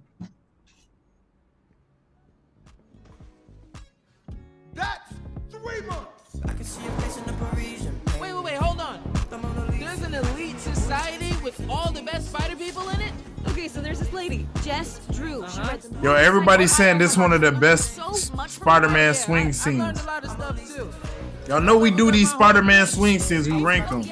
There's 9.97 10.13
an 10.13 10.15
elite 10.15 10.59
society 10.59 11.37
with 11.45 11.65
all 11.71 11.93
the 11.93 12.03
best 12.03 12.31
spider 12.31 12.57
people 12.57 12.89
in 12.89 13.01
it? 13.01 13.13
Okay, 13.47 13.69
so 13.69 13.81
there's 13.81 14.01
this 14.01 14.13
lady, 14.13 14.45
Jess 14.65 15.01
Drew. 15.13 15.45
Uh-huh. 15.45 15.63
writes 15.63 15.89
Yo, 16.03 16.15
everybody's 16.15 16.75
saying 16.75 16.99
this 16.99 17.17
one 17.17 17.33
of 17.33 17.41
the 17.43 17.53
best 17.53 17.95
so 17.95 18.13
Spider-Man 18.13 19.09
her. 19.09 19.15
swing 19.15 19.47
I 19.49 19.51
scenes. 19.53 20.03
a 20.03 20.07
lot 20.07 20.25
of 20.25 20.31
stuff 20.31 20.75
too. 20.75 20.91
Y'all 21.47 21.61
know 21.61 21.79
we 21.79 21.93
do 21.93 22.11
these 22.11 22.29
Spider-Man 22.29 22.89
swing 22.89 23.21
scenes. 23.21 23.49
We 23.49 23.63
rank 23.63 23.89
them. 23.89 24.03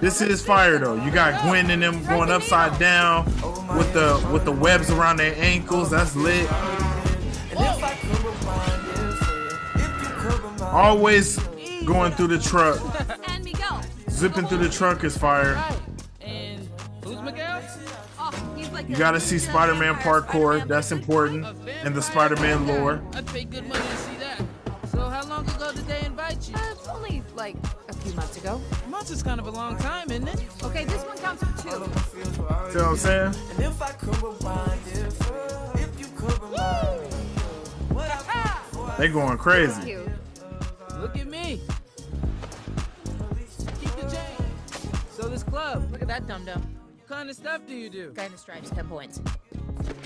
This 0.00 0.20
is 0.20 0.44
fire 0.44 0.78
though. 0.78 0.96
You 0.96 1.12
got 1.12 1.40
Gwen 1.42 1.70
and 1.70 1.80
them 1.80 2.04
going 2.06 2.32
upside 2.32 2.76
down 2.80 3.26
with 3.78 3.92
the 3.92 4.28
with 4.32 4.44
the 4.44 4.52
webs 4.52 4.90
around 4.90 5.18
their 5.18 5.36
ankles. 5.36 5.90
That's 5.90 6.16
lit. 6.16 6.50
Always 10.60 11.38
going 11.84 12.12
through 12.12 12.28
the 12.28 12.38
truck, 12.40 12.80
And 12.80 13.18
Miguel. 13.18 13.33
Zipping 14.14 14.46
through 14.46 14.58
the 14.58 14.68
trunk 14.68 15.04
is 15.04 15.16
fire. 15.16 15.62
And 16.20 16.68
who's 17.04 17.20
Miguel? 17.20 17.62
Oh, 18.18 18.54
he's 18.56 18.70
like 18.70 18.88
You 18.88 18.96
gotta 18.96 19.20
see 19.20 19.38
Spider-Man 19.38 19.96
parkour. 19.96 20.66
That's 20.66 20.92
important 20.92 21.44
and 21.82 21.94
the 21.94 22.02
Spider-Man 22.02 22.66
lore. 22.66 23.02
I'd 23.14 23.26
pay 23.26 23.44
good 23.44 23.66
money 23.66 23.80
to 23.80 23.96
see 23.96 24.16
that. 24.16 24.40
So 24.92 25.00
how 25.08 25.24
long 25.26 25.48
ago 25.48 25.72
did 25.72 25.86
they 25.86 26.04
invite 26.06 26.48
you? 26.48 26.54
Uh, 26.54 26.60
it's 26.70 26.88
only 26.88 27.22
like 27.34 27.56
a 27.88 27.92
few 27.92 28.12
months 28.14 28.36
ago. 28.36 28.60
Months 28.88 29.10
is 29.10 29.22
kind 29.22 29.40
of 29.40 29.48
a 29.48 29.50
long 29.50 29.76
time, 29.78 30.10
isn't 30.10 30.28
it? 30.28 30.40
Okay, 30.62 30.84
this 30.84 31.02
one 31.02 31.18
counts 31.18 31.42
for 31.42 31.62
two. 31.62 31.70
See 31.70 32.78
what 32.78 32.86
I'm 32.86 32.96
saying? 32.96 33.34
And 33.50 33.64
if 33.64 33.82
I 33.82 33.90
could 33.92 34.22
rewind 34.22 34.80
it, 34.86 35.12
if 35.74 35.98
you 35.98 36.06
could 36.16 36.40
remind 36.40 37.02
me, 37.02 37.08
what 37.90 38.08
I 38.08 38.96
They 38.96 39.08
going 39.08 39.38
crazy. 39.38 39.96
At 46.04 46.08
that 46.08 46.26
dum 46.26 46.44
dum. 46.44 46.62
what 46.98 47.08
kind 47.08 47.30
of 47.30 47.36
stuff 47.36 47.62
do 47.66 47.74
you 47.74 47.88
do? 47.88 48.12
Guy 48.14 48.26
in 48.26 48.32
the 48.32 48.38
stripes, 48.38 48.68
ten 48.70 48.86
points. 48.86 49.20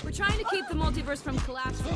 We're 0.03 0.11
trying 0.11 0.37
to 0.39 0.45
keep 0.45 0.65
the 0.67 0.73
multiverse 0.73 1.21
from 1.21 1.37
collapsing. 1.39 1.87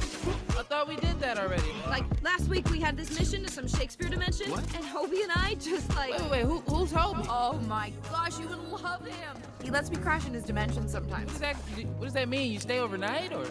I 0.58 0.64
thought 0.64 0.88
we 0.90 0.96
did 0.98 1.20
that 1.22 1.40
already. 1.40 1.72
Like 1.88 2.04
last 2.22 2.50
week, 2.50 2.70
we 2.70 2.80
had 2.82 2.98
this 2.98 3.18
mission 3.18 3.44
to 3.44 3.50
some 3.52 3.68
Shakespeare 3.68 4.10
dimension, 4.10 4.52
What? 4.52 4.64
and 4.76 4.84
Hobie 4.84 5.24
and 5.24 5.32
I 5.34 5.56
just 5.60 5.90
like. 5.96 6.12
Wait, 6.12 6.22
wait, 6.22 6.32
wait, 6.32 6.42
who, 6.44 6.60
who's 6.62 6.92
Hobie? 6.92 7.26
Oh 7.30 7.60
my 7.68 7.94
gosh, 8.12 8.38
you 8.40 8.48
would 8.48 8.60
love 8.70 9.06
him. 9.06 9.38
He 9.64 9.72
lets 9.72 9.90
me 9.90 9.96
crash 9.98 10.28
in 10.28 10.34
his 10.34 10.44
dimension 10.44 10.84
What 10.84 10.92
sometimes. 10.92 11.32
does 11.32 11.40
that, 11.40 11.56
what 11.56 12.04
does 12.04 12.14
that 12.14 12.28
mean? 12.28 12.52
You 12.52 12.60
stay 12.60 12.80
overnight 12.80 13.32
or? 13.34 13.46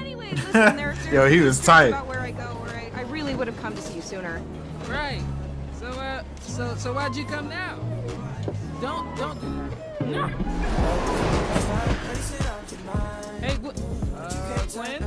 Anyways, 0.00 0.32
listen, 0.46 0.52
there, 0.52 0.94
there's 0.94 1.06
Yo, 1.08 1.28
he 1.28 1.40
was 1.40 1.60
tight. 1.60 1.88
About 1.88 2.08
where 2.08 2.20
I 2.20 2.32
go, 2.32 2.42
where 2.42 2.74
I, 2.76 2.90
I 3.00 3.02
really 3.04 3.34
would 3.36 3.46
have 3.46 3.60
come 3.60 3.74
to 3.76 3.82
see 3.82 3.94
you 3.94 4.02
sooner. 4.02 4.42
Right. 4.88 5.22
So, 5.78 5.86
uh, 5.86 6.22
so, 6.40 6.74
so 6.76 6.92
why'd 6.92 7.14
you 7.14 7.24
come 7.24 7.48
now? 7.48 7.78
Don't, 8.80 9.16
don't 9.16 9.40
do 9.40 9.70
that. 9.70 9.91
Hey, 10.12 10.18
Gwen. 13.56 13.74
Uh, 14.14 14.66
Gwen? 14.74 15.02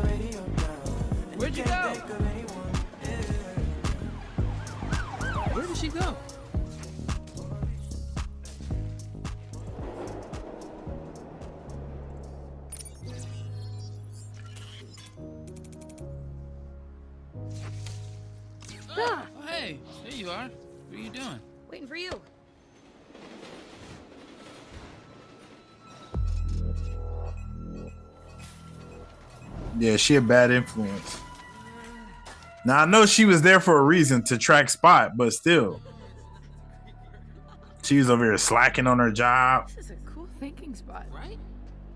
Where'd 1.37 1.55
you 1.55 1.63
go? 1.63 1.93
Where 5.53 5.65
did 5.67 5.77
she 5.77 5.89
go? 5.89 6.15
Ah, 18.97 19.27
Oh, 19.37 19.47
hey, 19.47 19.79
there 20.03 20.13
you 20.13 20.29
are. 20.29 20.49
What 20.89 20.99
are 20.99 21.01
you 21.01 21.09
doing? 21.09 21.39
waiting 21.69 21.87
for 21.87 21.95
you. 21.95 22.11
Yeah, 29.77 29.97
she 29.97 30.15
a 30.15 30.21
bad 30.21 30.51
influence. 30.51 31.19
Now 32.65 32.79
I 32.79 32.85
know 32.85 33.05
she 33.05 33.25
was 33.25 33.41
there 33.41 33.59
for 33.59 33.77
a 33.77 33.83
reason 33.83 34.23
to 34.23 34.37
track 34.37 34.69
Spot, 34.69 35.15
but 35.15 35.33
still, 35.33 35.81
she 37.83 37.97
was 37.97 38.09
over 38.09 38.23
here 38.23 38.37
slacking 38.37 38.87
on 38.87 38.99
her 38.99 39.11
job. 39.11 39.69
This 39.69 39.85
is 39.85 39.91
a 39.91 39.95
cool 40.05 40.27
thinking 40.39 40.73
spot. 40.73 41.05
Right? 41.13 41.37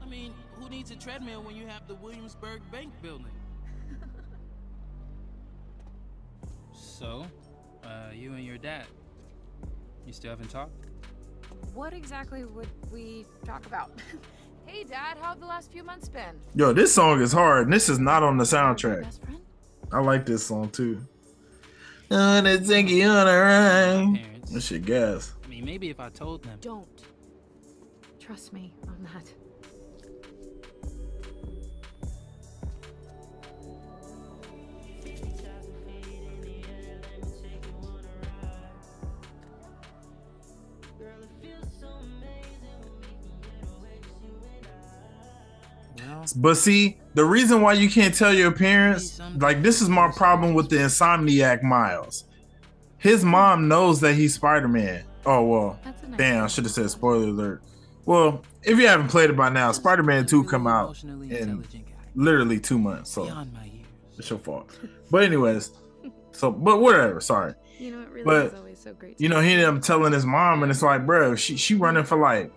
I 0.04 0.06
mean, 0.06 0.34
who 0.60 0.70
needs 0.70 0.92
a 0.92 0.96
treadmill 0.96 1.42
when 1.42 1.56
you 1.56 1.66
have 1.66 1.88
the 1.88 1.96
Williamsburg 1.96 2.62
Bank 2.72 2.94
building? 3.02 3.32
so, 6.74 7.26
uh, 7.84 8.12
you 8.14 8.34
and 8.34 8.46
your 8.46 8.58
dad, 8.58 8.86
you 10.06 10.14
still 10.14 10.30
haven't 10.30 10.52
talked? 10.52 10.86
What 11.74 11.94
exactly 11.94 12.46
would 12.46 12.70
we 12.92 13.26
talk 13.46 13.66
about? 13.66 13.92
hey, 14.70 14.84
Dad, 14.84 15.18
how 15.20 15.30
have 15.30 15.40
the 15.40 15.46
last 15.46 15.72
few 15.72 15.84
months 15.84 16.10
been? 16.10 16.40
Yo, 16.56 16.74
this 16.74 16.94
song 16.94 17.22
is 17.22 17.32
hard, 17.32 17.66
and 17.66 17.74
this 17.74 17.90
is 17.90 18.00
not 18.00 18.24
on 18.24 18.38
the 18.38 18.44
soundtrack. 18.44 19.20
I 19.92 20.00
like 20.00 20.26
this 20.26 20.46
song 20.46 20.70
too. 20.70 21.02
On 22.12 22.46
a 22.46 22.58
zingy 22.58 23.10
on 23.10 23.28
a 23.28 23.40
rhyme. 23.40 24.16
Parents. 24.16 24.52
This 24.52 24.66
shit 24.66 24.86
gas. 24.86 25.34
I 25.44 25.48
mean, 25.48 25.66
maybe 25.66 25.90
if 25.90 26.00
I 26.00 26.10
told 26.10 26.44
them. 26.44 26.58
Don't. 26.62 26.88
Trust 28.20 28.54
me 28.54 28.74
on 28.88 29.08
that. 29.14 29.34
But 46.36 46.56
see, 46.58 46.98
the 47.14 47.26
reason 47.26 47.62
why 47.62 47.74
you 47.74 47.90
can't 47.90 48.14
tell 48.14 48.34
your 48.34 48.52
parents, 48.52 49.20
like 49.38 49.62
this 49.62 49.82
is 49.82 49.90
my 49.90 50.12
problem 50.12 50.54
with 50.54 50.70
the 50.70 50.78
Insomniac 50.78 51.64
Miles. 51.64 52.26
His 52.98 53.24
mom 53.24 53.68
knows 53.68 54.00
that 54.02 54.14
he's 54.16 54.34
Spider-Man. 54.36 55.04
Oh 55.26 55.44
well, 55.46 55.80
nice 55.86 56.18
damn, 56.18 56.44
I 56.46 56.48
should 56.48 56.66
have 56.66 56.74
said 56.74 56.90
spoiler 56.90 57.28
alert. 57.28 57.62
Well, 58.06 58.44
if 58.64 58.78
you 58.80 58.88
haven't 58.88 59.10
played 59.10 59.30
it 59.30 59.38
by 59.38 59.50
now, 59.50 59.72
Spider-Man 59.72 60.26
2 60.26 60.44
come 60.46 60.68
out 60.68 61.02
in 61.04 61.64
literally 62.16 62.60
two 62.60 62.80
months. 62.80 63.12
So 63.12 63.26
Beyond 63.26 63.54
my 63.54 63.66
years. 63.66 63.86
It's 64.18 64.30
your 64.30 64.40
fault. 64.40 64.70
But 65.12 65.24
anyways, 65.24 65.72
so 66.32 66.52
but 66.52 66.82
whatever. 66.82 67.22
Sorry. 67.22 67.54
You 67.78 67.92
know, 67.92 68.02
it 68.02 68.10
really 68.10 68.24
But, 68.24 68.46
is 68.48 68.54
always 68.54 68.80
so 68.80 68.94
great. 68.94 69.18
to 69.18 69.24
You 69.24 69.30
know, 69.30 69.40
he 69.40 69.52
ended 69.54 69.66
up 69.68 69.82
telling 69.82 70.12
his 70.12 70.26
mom, 70.26 70.64
and 70.64 70.72
it's 70.72 70.82
like, 70.82 71.06
bro, 71.06 71.36
she 71.36 71.56
she 71.56 71.76
running 71.76 72.04
for 72.04 72.18
like. 72.18 72.52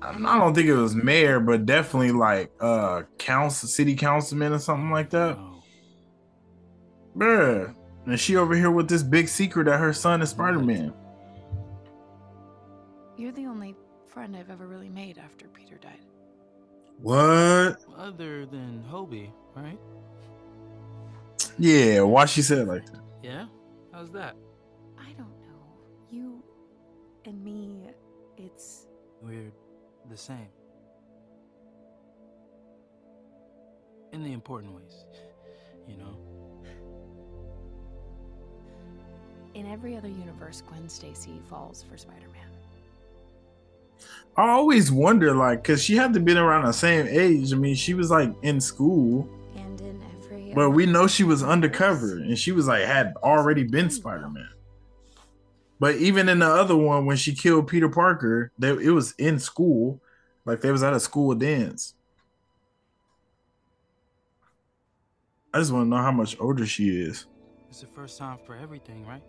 I 0.00 0.38
don't 0.38 0.54
think 0.54 0.68
it 0.68 0.74
was 0.74 0.94
mayor, 0.94 1.40
but 1.40 1.66
definitely 1.66 2.12
like 2.12 2.52
uh 2.60 3.02
council, 3.18 3.68
city 3.68 3.94
councilman 3.96 4.52
or 4.52 4.58
something 4.58 4.90
like 4.90 5.10
that. 5.10 5.38
Bruh. 7.16 7.74
And 8.06 8.18
she 8.18 8.36
over 8.36 8.54
here 8.54 8.70
with 8.70 8.88
this 8.88 9.02
big 9.02 9.28
secret 9.28 9.64
that 9.64 9.78
her 9.78 9.92
son 9.92 10.22
is 10.22 10.30
Spider 10.30 10.60
Man. 10.60 10.94
You're 13.16 13.32
the 13.32 13.46
only 13.46 13.74
friend 14.06 14.36
I've 14.36 14.50
ever 14.50 14.66
really 14.66 14.88
made 14.88 15.18
after 15.18 15.48
Peter 15.48 15.76
died. 15.76 16.04
What? 17.00 17.84
Other 17.96 18.46
than 18.46 18.84
Hobie, 18.90 19.30
right? 19.54 19.78
Yeah, 21.58 22.02
why 22.02 22.24
she 22.26 22.42
said 22.42 22.58
it 22.58 22.68
like 22.68 22.86
that? 22.86 23.00
Yeah? 23.22 23.46
How's 23.92 24.10
that? 24.12 24.36
I 24.96 25.12
don't 25.12 25.38
know. 25.42 25.76
You 26.08 26.42
and 27.24 27.44
me, 27.44 27.90
it's 28.36 28.86
We're 29.20 29.50
the 30.08 30.16
same. 30.16 30.48
In 34.12 34.22
the 34.22 34.32
important 34.32 34.74
ways, 34.74 35.04
you 35.86 35.96
know? 35.96 36.16
in 39.58 39.66
every 39.66 39.96
other 39.96 40.08
universe, 40.08 40.62
Gwen 40.68 40.88
Stacy 40.88 41.40
falls 41.50 41.82
for 41.82 41.96
Spider-Man. 41.96 42.34
I 44.36 44.50
always 44.50 44.92
wonder, 44.92 45.34
like, 45.34 45.64
cause 45.64 45.82
she 45.82 45.96
had 45.96 46.14
to 46.14 46.20
been 46.20 46.38
around 46.38 46.64
the 46.64 46.72
same 46.72 47.08
age. 47.08 47.52
I 47.52 47.56
mean, 47.56 47.74
she 47.74 47.94
was 47.94 48.08
like 48.10 48.32
in 48.42 48.60
school, 48.60 49.28
And 49.56 49.80
in 49.80 50.00
every 50.22 50.52
but 50.54 50.70
we 50.70 50.86
know 50.86 51.08
she 51.08 51.24
was 51.24 51.42
undercover, 51.42 52.18
and 52.18 52.38
she 52.38 52.52
was 52.52 52.68
like 52.68 52.84
had 52.84 53.14
already 53.16 53.64
been 53.64 53.86
mm-hmm. 53.86 53.94
Spider 53.96 54.28
Man. 54.28 54.48
But 55.80 55.96
even 55.96 56.28
in 56.28 56.40
the 56.40 56.46
other 56.46 56.76
one, 56.76 57.06
when 57.06 57.16
she 57.16 57.34
killed 57.34 57.68
Peter 57.68 57.88
Parker, 57.88 58.50
they, 58.58 58.70
it 58.70 58.90
was 58.90 59.12
in 59.12 59.38
school, 59.38 60.00
like 60.44 60.60
they 60.60 60.72
was 60.72 60.82
at 60.82 60.92
a 60.92 61.00
school 61.00 61.34
dance. 61.34 61.94
I 65.54 65.58
just 65.58 65.72
want 65.72 65.86
to 65.86 65.88
know 65.88 66.02
how 66.02 66.12
much 66.12 66.36
older 66.40 66.66
she 66.66 66.88
is. 66.88 67.26
It's 67.70 67.80
the 67.80 67.86
first 67.86 68.18
time 68.18 68.38
for 68.44 68.56
everything, 68.56 69.06
right? 69.06 69.22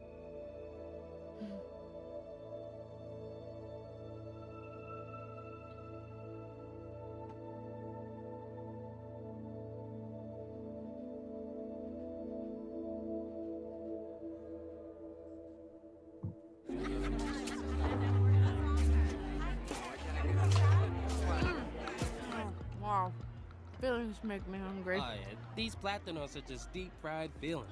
Make 24.29 24.47
me 24.47 24.59
hungry. 24.59 24.99
Oh, 25.01 25.13
yeah. 25.13 25.35
These 25.55 25.75
platinos 25.75 26.35
are 26.37 26.47
just 26.47 26.71
deep 26.71 26.91
fried 27.01 27.31
feelings. 27.41 27.67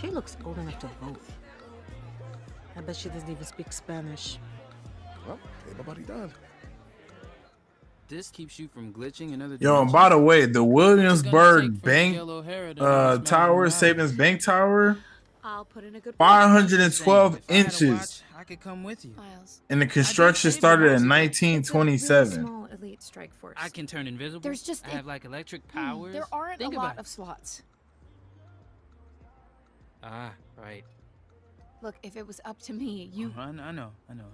She 0.00 0.08
looks 0.08 0.36
old 0.44 0.58
enough 0.58 0.78
to 0.78 0.86
vote. 1.02 1.20
I 2.76 2.80
bet 2.82 2.94
she 2.94 3.08
doesn't 3.08 3.28
even 3.28 3.44
speak 3.44 3.72
Spanish. 3.72 4.38
Well, 5.26 5.38
everybody 5.70 6.02
done. 6.02 6.32
This 8.06 8.30
keeps 8.30 8.58
you 8.60 8.68
from 8.68 8.92
glitching 8.92 9.34
another 9.34 9.56
Yo, 9.58 9.82
and 9.82 9.90
by 9.90 10.10
the 10.10 10.18
way, 10.18 10.46
the 10.46 10.62
Williamsburg 10.62 11.82
Bank 11.82 12.12
Miguel 12.12 12.30
O'Hara 12.30 12.74
to 12.74 12.84
uh, 12.84 13.18
Tower, 13.18 13.68
Savings 13.70 14.12
Bank 14.12 14.44
Tower, 14.44 14.98
I'll 15.46 15.64
put 15.64 15.84
in 15.84 15.94
a 15.94 16.00
good 16.00 16.16
512 16.16 17.36
If 17.36 17.42
I 17.48 17.54
inches, 17.54 17.90
watch, 17.90 18.22
I 18.40 18.42
could 18.44 18.60
come 18.60 18.82
with 18.82 19.04
you. 19.04 19.12
Miles. 19.16 19.60
and 19.70 19.80
the 19.80 19.86
construction 19.86 20.50
started 20.50 20.86
in 20.86 21.02
Really 21.04 21.08
1927. 21.08 22.44
small 22.44 22.64
elite 22.66 23.00
strike 23.00 23.32
force. 23.32 23.54
I 23.56 23.68
can 23.68 23.86
turn 23.86 24.08
invisible. 24.08 24.40
There's 24.40 24.62
just 24.64 24.84
I 24.86 24.90
a- 24.90 24.92
have 24.96 25.06
like 25.06 25.24
electric 25.24 25.62
Hmm, 25.70 25.78
powers. 25.78 26.12
There 26.14 26.24
aren't 26.32 26.58
Think 26.58 26.74
a 26.74 26.76
about 26.78 26.84
lot 26.88 26.98
of 26.98 27.06
slots. 27.06 27.62
Ah, 30.02 30.32
right. 30.60 30.84
Look, 31.80 31.94
if 32.02 32.16
it 32.16 32.26
was 32.26 32.40
up 32.44 32.60
to 32.62 32.72
me, 32.72 33.08
you. 33.14 33.32
I, 33.36 33.42
I 33.42 33.52
know, 33.52 33.60
I 33.62 33.70
know, 33.72 33.90
I 34.10 34.14
know. 34.14 34.24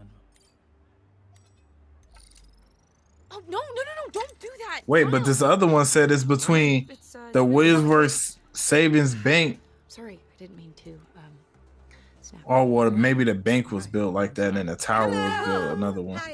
Oh 3.31 3.43
no, 3.49 3.59
no, 3.59 3.59
no, 3.59 3.83
no! 4.07 4.11
Don't 4.13 4.41
do 4.41 4.49
that. 4.69 4.83
Wait, 4.87 5.11
but 5.11 5.25
this 5.25 5.41
other 5.43 5.67
one 5.67 5.85
said 5.87 6.11
it's 6.11 6.25
between 6.25 6.87
It's, 6.91 7.15
uh, 7.15 7.31
the 7.33 7.43
Williamsburg 7.45 8.11
Savings 8.53 9.15
Bank. 9.15 9.59
Sorry, 9.89 10.21
I 10.31 10.32
didn't 10.43 10.57
mean 10.57 10.73
to. 10.85 10.91
Um, 11.17 11.33
snap. 12.21 12.43
Oh, 12.47 12.65
well, 12.65 12.91
maybe 12.91 13.23
the 13.23 13.35
bank 13.35 13.71
was 13.71 13.87
built 13.87 14.13
like 14.13 14.35
that 14.35 14.57
and 14.57 14.69
the 14.69 14.75
tower 14.75 15.09
was 15.09 15.47
built. 15.47 15.77
Another 15.79 16.03
one. 16.03 16.21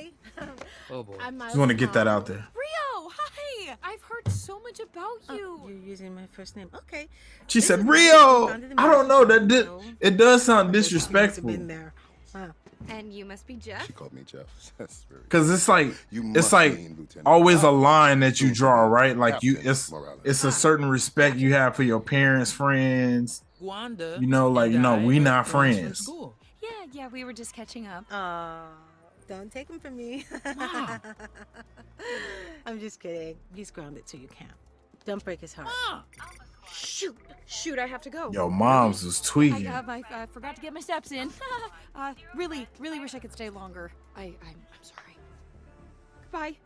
Oh 0.91 1.03
boy. 1.03 1.17
I'm 1.21 1.39
Just 1.39 1.59
want 1.59 1.69
to 1.69 1.75
get 1.75 1.93
that 1.93 2.09
out 2.09 2.25
there. 2.25 2.37
Rio, 2.39 3.11
hi! 3.15 3.77
I've 3.83 4.01
heard 4.01 4.27
so 4.33 4.59
much 4.61 4.81
about 4.81 5.19
you. 5.37 5.61
Oh, 5.63 5.69
you're 5.69 5.77
using 5.77 6.15
my 6.15 6.27
first 6.33 6.57
name. 6.57 6.71
Okay. 6.75 7.09
She 7.47 7.61
said, 7.61 7.81
This 7.81 7.85
is 7.85 7.91
Rio. 7.91 8.49
found 8.49 8.65
in 8.65 8.71
the 8.71 8.81
I 8.81 8.91
don't 8.91 9.07
know. 9.07 9.27
That 9.27 9.49
did, 9.49 9.69
it 10.01 10.17
does 10.17 10.45
sound 10.45 10.73
disrespectful. 10.73 11.51
been 11.51 11.67
there. 11.67 11.93
Huh. 12.35 12.47
And 12.89 13.13
you 13.13 13.25
must 13.25 13.47
be 13.47 13.55
Jeff. 13.55 13.87
She 13.87 13.93
called 13.93 14.13
me 14.13 14.23
Jeff. 14.25 14.47
That's 14.79 15.05
very 15.11 15.23
Cause 15.29 15.51
it's 15.51 15.69
like 15.69 15.89
You 16.11 16.33
it's 16.35 16.53
like 16.53 16.79
always 17.27 17.63
a 17.63 17.71
line 17.71 18.21
that 18.21 18.41
you 18.41 18.55
draw, 18.55 18.83
right? 18.83 19.17
Like 19.17 19.43
you, 19.43 19.59
it's 19.61 19.93
it's 20.25 20.45
a 20.45 20.53
certain 20.53 20.89
respect 20.89 21.37
you 21.37 21.55
have 21.55 21.77
for 21.77 21.83
your 21.83 22.01
parents, 22.01 22.53
friends. 22.53 23.43
Wanda. 23.61 24.19
You 24.21 24.27
know, 24.27 24.51
like 24.51 24.73
you 24.73 24.79
know, 24.79 24.99
we 24.99 25.19
are 25.19 25.23
not 25.23 25.49
friends 25.49 26.05
from 26.05 26.33
Yeah, 26.63 26.69
yeah, 26.93 27.09
we 27.09 27.25
were 27.25 27.33
just 27.33 27.53
catching 27.53 27.87
up. 27.87 28.05
Aw, 28.11 28.67
don't 29.29 29.51
take 29.51 29.69
him 29.69 29.79
from 29.79 29.97
me. 29.97 30.25
Mom. 30.57 31.01
I'm 32.67 32.81
just 32.81 33.01
kidding. 33.01 33.37
He's 33.55 33.71
grounded 33.71 34.07
till 34.07 34.21
you 34.21 34.29
can't. 34.29 34.51
Don't 35.05 35.25
break 35.25 35.41
his 35.41 35.53
heart. 35.53 35.69
Mom. 35.91 36.03
Shoot, 36.73 37.17
shoot! 37.47 37.79
I 37.79 37.87
have 37.87 38.01
to 38.03 38.11
go. 38.11 38.31
Yo, 38.33 38.49
mom's 38.49 39.05
was 39.05 39.21
I, 39.21 39.25
tweaking. 39.25 39.67
uh, 39.67 39.83
I, 39.87 40.03
I 40.11 40.27
forgot 40.27 40.57
to 40.57 40.63
get 40.63 40.73
my 40.73 40.81
steps 40.81 41.13
in. 41.13 41.31
uh, 41.95 42.15
really, 42.35 42.67
really 42.79 43.01
wish 43.01 43.15
I 43.15 43.19
could 43.19 43.33
stay 43.33 43.51
longer. 43.51 43.91
I, 44.17 44.23
I'm, 44.23 44.35
I'm 44.43 44.83
sorry. 44.83 45.17
Goodbye. 46.23 46.57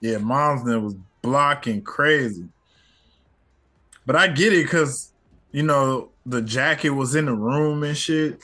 Yeah, 0.00 0.18
mom's 0.18 0.64
net 0.64 0.80
was 0.80 0.96
blocking 1.22 1.82
crazy. 1.82 2.48
But 4.06 4.16
I 4.16 4.28
get 4.28 4.52
it 4.52 4.64
because 4.64 5.12
you 5.52 5.62
know 5.62 6.10
the 6.26 6.42
jacket 6.42 6.90
was 6.90 7.14
in 7.14 7.26
the 7.26 7.34
room 7.34 7.82
and 7.82 7.96
shit. 7.96 8.40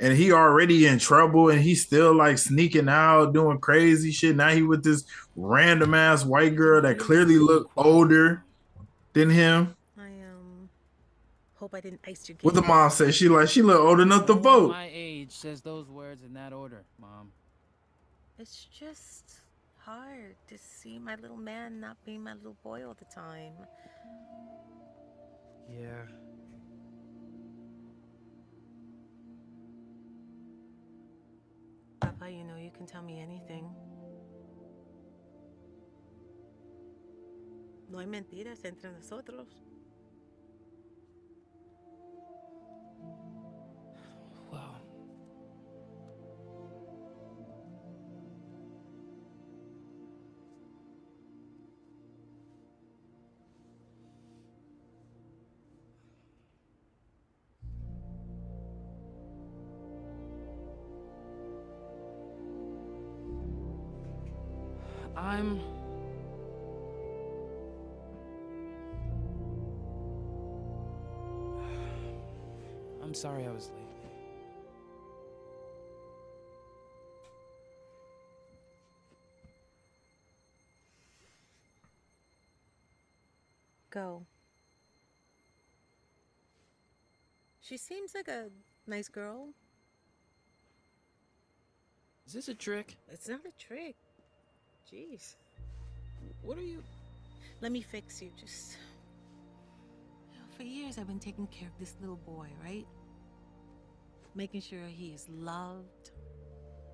And 0.00 0.16
he 0.16 0.30
already 0.30 0.86
in 0.86 1.00
trouble 1.00 1.50
and 1.50 1.60
he's 1.60 1.84
still 1.84 2.14
like 2.14 2.38
sneaking 2.38 2.88
out, 2.88 3.32
doing 3.32 3.58
crazy 3.58 4.12
shit. 4.12 4.36
Now 4.36 4.50
he 4.50 4.62
with 4.62 4.84
this 4.84 5.04
random 5.34 5.92
ass 5.92 6.24
white 6.24 6.54
girl 6.54 6.82
that 6.82 6.98
clearly 6.98 7.36
looked 7.36 7.72
older 7.76 8.44
than 9.12 9.30
him. 9.30 9.74
I 9.98 10.06
um 10.06 10.68
hope 11.56 11.74
I 11.74 11.80
didn't 11.80 12.00
ice 12.06 12.28
your 12.28 12.38
What 12.42 12.54
the 12.54 12.62
mom 12.62 12.90
said, 12.90 13.12
she 13.14 13.28
like 13.28 13.48
she 13.48 13.62
look 13.62 13.80
old 13.80 13.98
enough 13.98 14.26
to 14.26 14.34
vote. 14.34 14.70
My 14.70 14.88
age 14.92 15.32
says 15.32 15.62
those 15.62 15.88
words 15.88 16.22
in 16.22 16.34
that 16.34 16.52
order, 16.52 16.84
Mom. 17.00 17.32
It's 18.38 18.68
just 18.72 19.40
hard 19.88 20.36
to 20.46 20.58
see 20.58 20.98
my 20.98 21.14
little 21.16 21.36
man 21.36 21.80
not 21.80 21.96
being 22.04 22.22
my 22.22 22.34
little 22.34 22.56
boy 22.62 22.86
all 22.86 22.94
the 22.94 23.06
time. 23.06 23.54
Yeah. 25.66 26.04
Papa, 32.00 32.30
you 32.30 32.44
know 32.44 32.56
you 32.56 32.70
can 32.70 32.86
tell 32.86 33.02
me 33.02 33.18
anything. 33.18 33.64
No 37.90 38.00
hay 38.00 38.06
mentiras 38.06 38.64
entre 38.66 38.92
nosotros. 38.92 39.67
I'm. 65.28 65.60
I'm 73.02 73.12
sorry 73.12 73.44
I 73.44 73.50
was 73.50 73.70
late. 73.74 73.84
Go. 83.90 84.24
She 87.60 87.76
seems 87.76 88.14
like 88.14 88.28
a 88.28 88.46
nice 88.86 89.08
girl. 89.08 89.50
Is 92.26 92.32
this 92.32 92.48
a 92.48 92.54
trick? 92.54 92.96
It's 93.12 93.28
not 93.28 93.40
a 93.44 93.52
trick. 93.62 93.96
Jeez. 94.92 95.34
What 96.42 96.56
are 96.56 96.62
you? 96.62 96.82
Let 97.60 97.72
me 97.72 97.82
fix 97.82 98.22
you. 98.22 98.30
Just. 98.40 98.78
You 100.32 100.38
know, 100.38 100.44
for 100.56 100.62
years, 100.62 100.98
I've 100.98 101.06
been 101.06 101.18
taking 101.18 101.46
care 101.48 101.68
of 101.68 101.78
this 101.78 101.94
little 102.00 102.16
boy, 102.16 102.46
right? 102.64 102.86
Making 104.34 104.60
sure 104.62 104.80
he 104.86 105.08
is 105.08 105.26
loved, 105.28 106.10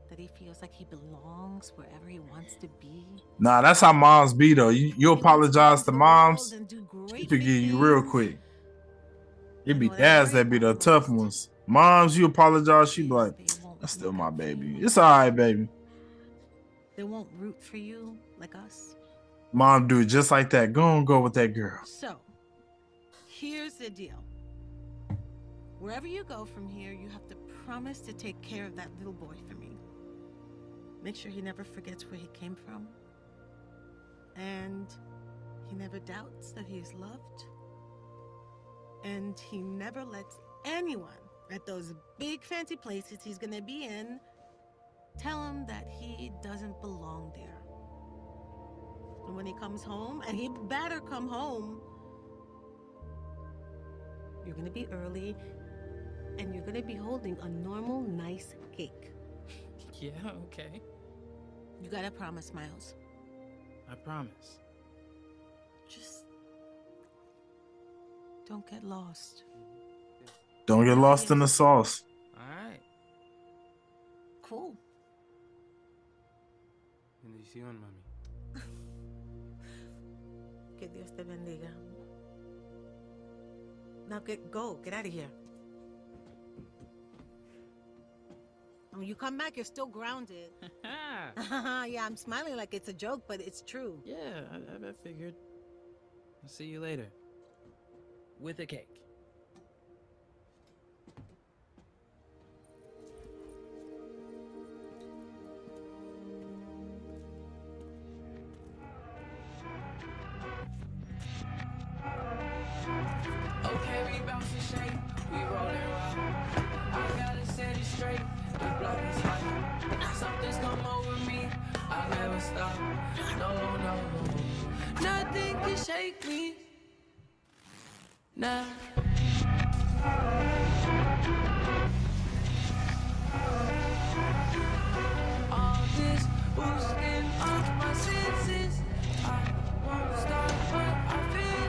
that 0.09 0.19
he 0.19 0.29
feels 0.39 0.61
like 0.63 0.75
he 0.75 0.87
belongs 0.87 1.73
wherever 1.77 2.09
he 2.09 2.19
wants 2.19 2.57
to 2.57 2.69
be. 2.81 3.07
Nah, 3.39 3.63
that's 3.63 3.81
how 3.81 3.93
moms 3.93 4.33
be 4.35 4.55
though. 4.55 4.71
You 4.71 4.95
you 4.97 5.13
apologize 5.13 5.83
to 5.85 5.93
moms, 5.93 6.55
she 7.15 7.27
forgive 7.27 7.47
you 7.47 7.77
real 7.77 8.03
quick. 8.03 8.39
It'd 9.65 9.79
be 9.79 9.89
dads 9.89 10.33
that 10.33 10.51
be 10.51 10.59
the 10.59 10.75
tough 10.75 11.09
ones. 11.09 11.51
Moms, 11.67 12.17
you 12.19 12.27
apologize, 12.27 12.93
she 12.93 13.03
be 13.03 13.09
like, 13.09 13.37
that's 13.81 13.93
still 13.93 14.13
my 14.13 14.31
baby. 14.31 14.77
It's 14.81 14.99
alright, 14.99 15.35
baby. 15.35 15.69
They 16.97 17.03
won't 17.03 17.29
root 17.39 17.61
for 17.63 17.77
you 17.77 18.17
like 18.39 18.55
us. 18.55 18.97
Mom 19.53 19.87
do 19.87 20.01
it 20.01 20.07
just 20.07 20.31
like 20.31 20.51
that. 20.51 20.73
Go 20.73 20.97
and 20.97 21.07
go 21.07 21.21
with 21.21 21.35
that 21.35 21.55
girl. 21.55 21.81
So, 21.85 22.17
here's 23.29 23.75
the 23.75 23.91
deal. 23.91 24.23
Wherever 25.79 26.07
you 26.07 26.25
go 26.25 26.45
from 26.45 26.69
here, 26.69 26.93
you 26.93 27.09
have 27.09 27.27
to 27.29 27.35
promise 27.67 28.01
to 28.01 28.13
take 28.13 28.41
care 28.43 28.67
of 28.67 28.77
that 28.77 28.89
little 28.99 29.13
boy 29.13 29.35
for 29.49 29.55
me. 29.55 29.77
Make 31.03 31.17
sure 31.17 31.31
he 31.31 31.43
never 31.43 31.65
forgets 31.65 32.05
where 32.05 32.19
he 32.19 32.29
came 32.33 32.57
from. 32.57 32.89
And 34.37 34.87
he 35.67 35.77
never 35.77 35.99
doubts 35.99 36.53
that 36.53 36.67
he 36.67 36.79
is 36.79 36.93
loved. 36.95 37.45
And 39.05 39.39
he 39.39 39.61
never 39.63 40.05
lets 40.05 40.39
anyone 40.65 41.11
at 41.53 41.67
those 41.67 41.93
big 42.19 42.43
fancy 42.43 42.77
places 42.77 43.19
he's 43.23 43.39
gonna 43.39 43.61
be 43.61 43.85
in 43.85 44.19
tell 45.19 45.43
him 45.47 45.65
that 45.67 45.87
he 45.89 46.33
doesn't 46.43 46.81
belong 46.81 47.33
there. 47.35 47.61
And 49.27 49.37
when 49.37 49.47
he 49.47 49.55
comes 49.55 49.83
home, 49.83 50.23
and 50.29 50.37
he 50.37 50.51
better 50.69 51.01
come 51.01 51.29
home, 51.29 51.81
you're 54.47 54.55
gonna 54.55 54.71
be 54.71 54.87
early 54.93 55.35
and 56.39 56.55
you're 56.55 56.65
gonna 56.65 56.83
be 56.83 56.95
holding 56.95 57.37
a 57.43 57.49
normal, 57.49 58.01
nice 58.03 58.55
cake. 58.77 59.11
Yeah, 60.01 60.11
okay. 60.47 60.83
You 61.81 61.89
gotta 61.89 62.11
promise, 62.11 62.53
Miles. 62.53 62.95
I 63.89 63.95
promise. 63.95 64.59
Just 65.89 66.25
don't 68.47 68.69
get 68.69 68.85
lost. 68.85 69.45
Don't 70.67 70.85
get 70.85 70.99
lost 70.99 71.31
in 71.31 71.39
the 71.39 71.49
sauce. 71.49 72.03
Alright. 72.37 72.81
Cool. 74.43 74.77
Bendición, 77.25 77.81
mami. 77.81 78.03
Que 80.79 80.89
Dios 80.89 81.13
te 81.15 81.23
bendiga. 81.25 81.71
Now 84.09 84.19
get 84.21 84.51
go. 84.51 84.75
Get 84.83 84.93
out 84.93 85.07
of 85.07 85.13
here. 85.13 85.31
When 88.91 89.07
you 89.09 89.15
come 89.15 89.39
back, 89.39 89.57
you're 89.57 89.65
still 89.65 89.87
grounded. 89.87 90.51
yeah, 91.37 92.05
I'm 92.05 92.17
smiling 92.17 92.57
like 92.57 92.75
it's 92.75 92.89
a 92.89 92.93
joke, 92.93 93.25
but 93.27 93.41
it's 93.41 93.63
true. 93.63 94.01
Yeah, 94.05 94.43
I, 94.53 94.57
I, 94.57 94.91
I 94.91 94.93
figured. 95.03 95.35
I'll 96.43 96.49
see 96.49 96.67
you 96.67 96.81
later. 96.81 97.09
With 98.39 98.61
a 98.61 98.67
cake. 98.67 99.04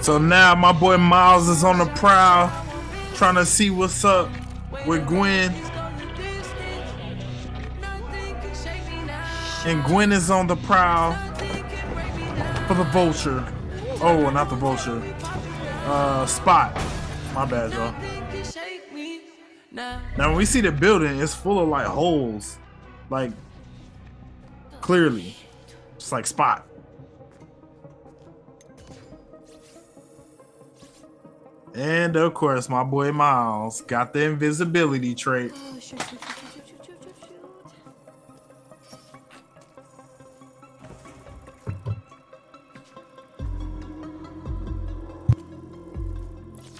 So 0.05 0.19
now 0.19 0.53
my 0.53 0.71
boy 0.71 0.97
Miles 0.97 1.49
is 1.49 1.63
on 1.63 1.79
the 1.79 1.87
prowl, 1.95 2.51
trying 3.15 3.33
to 3.33 3.43
see 3.43 3.71
what's 3.71 4.05
up 4.05 4.29
with 4.85 5.07
Gwen. 5.07 5.51
And 9.65 9.83
Gwen 9.83 10.11
is 10.11 10.29
on 10.29 10.45
the 10.45 10.57
prowl 10.57 11.13
for 12.67 12.75
the 12.75 12.83
vulture. 12.93 13.43
Oh, 13.99 14.29
not 14.29 14.49
the 14.49 14.55
vulture. 14.55 15.01
Uh, 15.85 16.27
spot. 16.27 16.75
My 17.33 17.47
bad, 17.47 17.73
y'all. 17.73 17.95
Now 19.71 20.27
when 20.27 20.35
we 20.35 20.45
see 20.45 20.61
the 20.61 20.71
building, 20.71 21.19
it's 21.19 21.33
full 21.33 21.59
of 21.59 21.67
like 21.67 21.87
holes, 21.87 22.59
like 23.09 23.31
clearly, 24.81 25.35
just 25.97 26.11
like 26.11 26.27
spot. 26.27 26.63
And 31.75 32.15
of 32.15 32.33
course, 32.33 32.69
my 32.69 32.83
boy 32.83 33.11
Miles 33.11 33.81
got 33.81 34.13
the 34.13 34.23
invisibility 34.23 35.13
trait. 35.13 35.51
Oh, 35.53 35.77
shoot, 35.79 36.01
shoot, 36.01 36.19
shoot, 36.53 36.61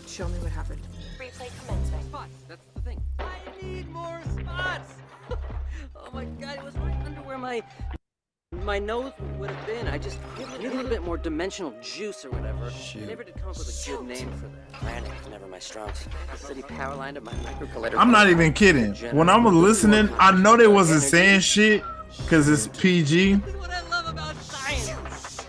Show 0.08 0.30
me 0.30 0.39
what 0.39 0.54
happened. 0.54 0.82
Replay 1.20 1.50
commencing. 1.68 2.02
Spot, 2.04 2.30
That's 2.48 2.66
the 2.76 2.82
thing. 2.84 3.04
I 3.20 3.39
need 3.62 3.89
more 3.89 4.22
spots. 4.39 4.93
oh 5.30 6.10
my 6.14 6.24
god, 6.24 6.60
it 6.60 6.64
was 6.64 6.78
right 6.78 6.96
under 7.06 7.20
where 7.24 7.38
my 7.38 7.62
my 8.66 8.80
nose 8.80 9.13
would 9.38 9.51
have 9.51 9.68
been. 9.68 9.88
I 9.88 9.97
just 9.99 10.18
need 10.38 10.47
a 10.66 10.74
little 10.74 10.89
bit 10.89 11.03
more 11.03 11.18
dimensional 11.18 11.74
juice 11.82 12.26
or 12.26 12.32
whatever. 12.32 12.66
I 12.66 13.05
never 13.05 13.24
did 13.24 13.36
come 13.36 13.49
up 13.49 13.57
with 13.57 13.70
a 13.70 13.89
good 13.91 14.05
name 14.07 14.32
for 14.32 14.47
that. 14.47 14.74
Planning 14.74 15.11
is 15.22 15.30
never 15.30 15.47
my 15.47 15.59
strong 15.59 15.93
suit. 15.93 16.11
The 16.32 16.38
city 16.38 16.61
power 16.63 16.95
line 16.95 17.13
to 17.13 17.22
my 17.22 17.34
micro 17.43 17.68
collider. 17.68 17.95
I'm 17.97 18.11
not 18.11 18.28
even 18.30 18.53
kidding. 18.53 18.93
When 19.16 19.30
I'm 19.30 19.45
listening, 19.45 20.09
I 20.20 20.32
know 20.32 20.57
they 20.57 20.68
wasn't 20.68 21.03
saying 21.03 21.41
shit 21.41 21.84
because 22.18 22.49
it's 22.49 22.68
PG, 22.80 23.36
What 23.36 23.70
I 23.70 23.82
love 23.89 24.07
about 24.07 24.36
science. 24.38 25.45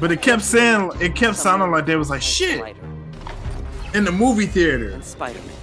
but 0.00 0.10
it 0.10 0.22
kept 0.22 0.42
saying, 0.42 0.92
it 1.00 1.14
kept 1.14 1.36
sounding 1.36 1.70
like 1.70 1.84
they 1.84 1.96
was 1.96 2.08
like 2.08 2.22
shit 2.22 2.74
in 3.92 4.04
the 4.04 4.12
movie 4.12 4.46
theater. 4.46 4.90
And 4.90 5.04
Spider-Man, 5.04 5.56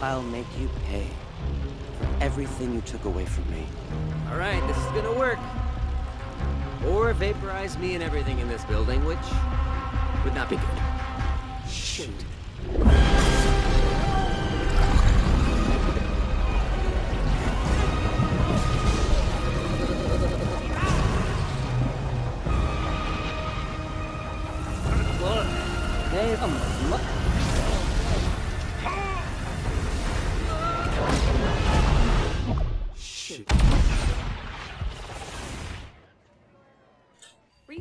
I'll 0.00 0.22
make 0.22 0.46
you 0.60 0.68
pay 0.86 1.06
for 1.98 2.22
everything 2.22 2.74
you 2.74 2.82
took 2.82 3.04
away 3.04 3.24
from 3.24 3.50
me. 3.50 3.64
All 4.30 4.36
right, 4.36 4.64
this 4.68 4.76
is 4.76 4.84
gonna 4.92 5.18
work. 5.18 5.38
Or 6.86 7.12
vaporize 7.12 7.76
me 7.78 7.94
and 7.94 8.02
everything 8.02 8.38
in 8.38 8.48
this 8.48 8.64
building, 8.64 9.04
which 9.04 9.18
would 10.24 10.34
not 10.34 10.48
be 10.48 10.56
good. 10.56 10.68
Shoot. 11.68 12.24
Hey, 26.10 26.34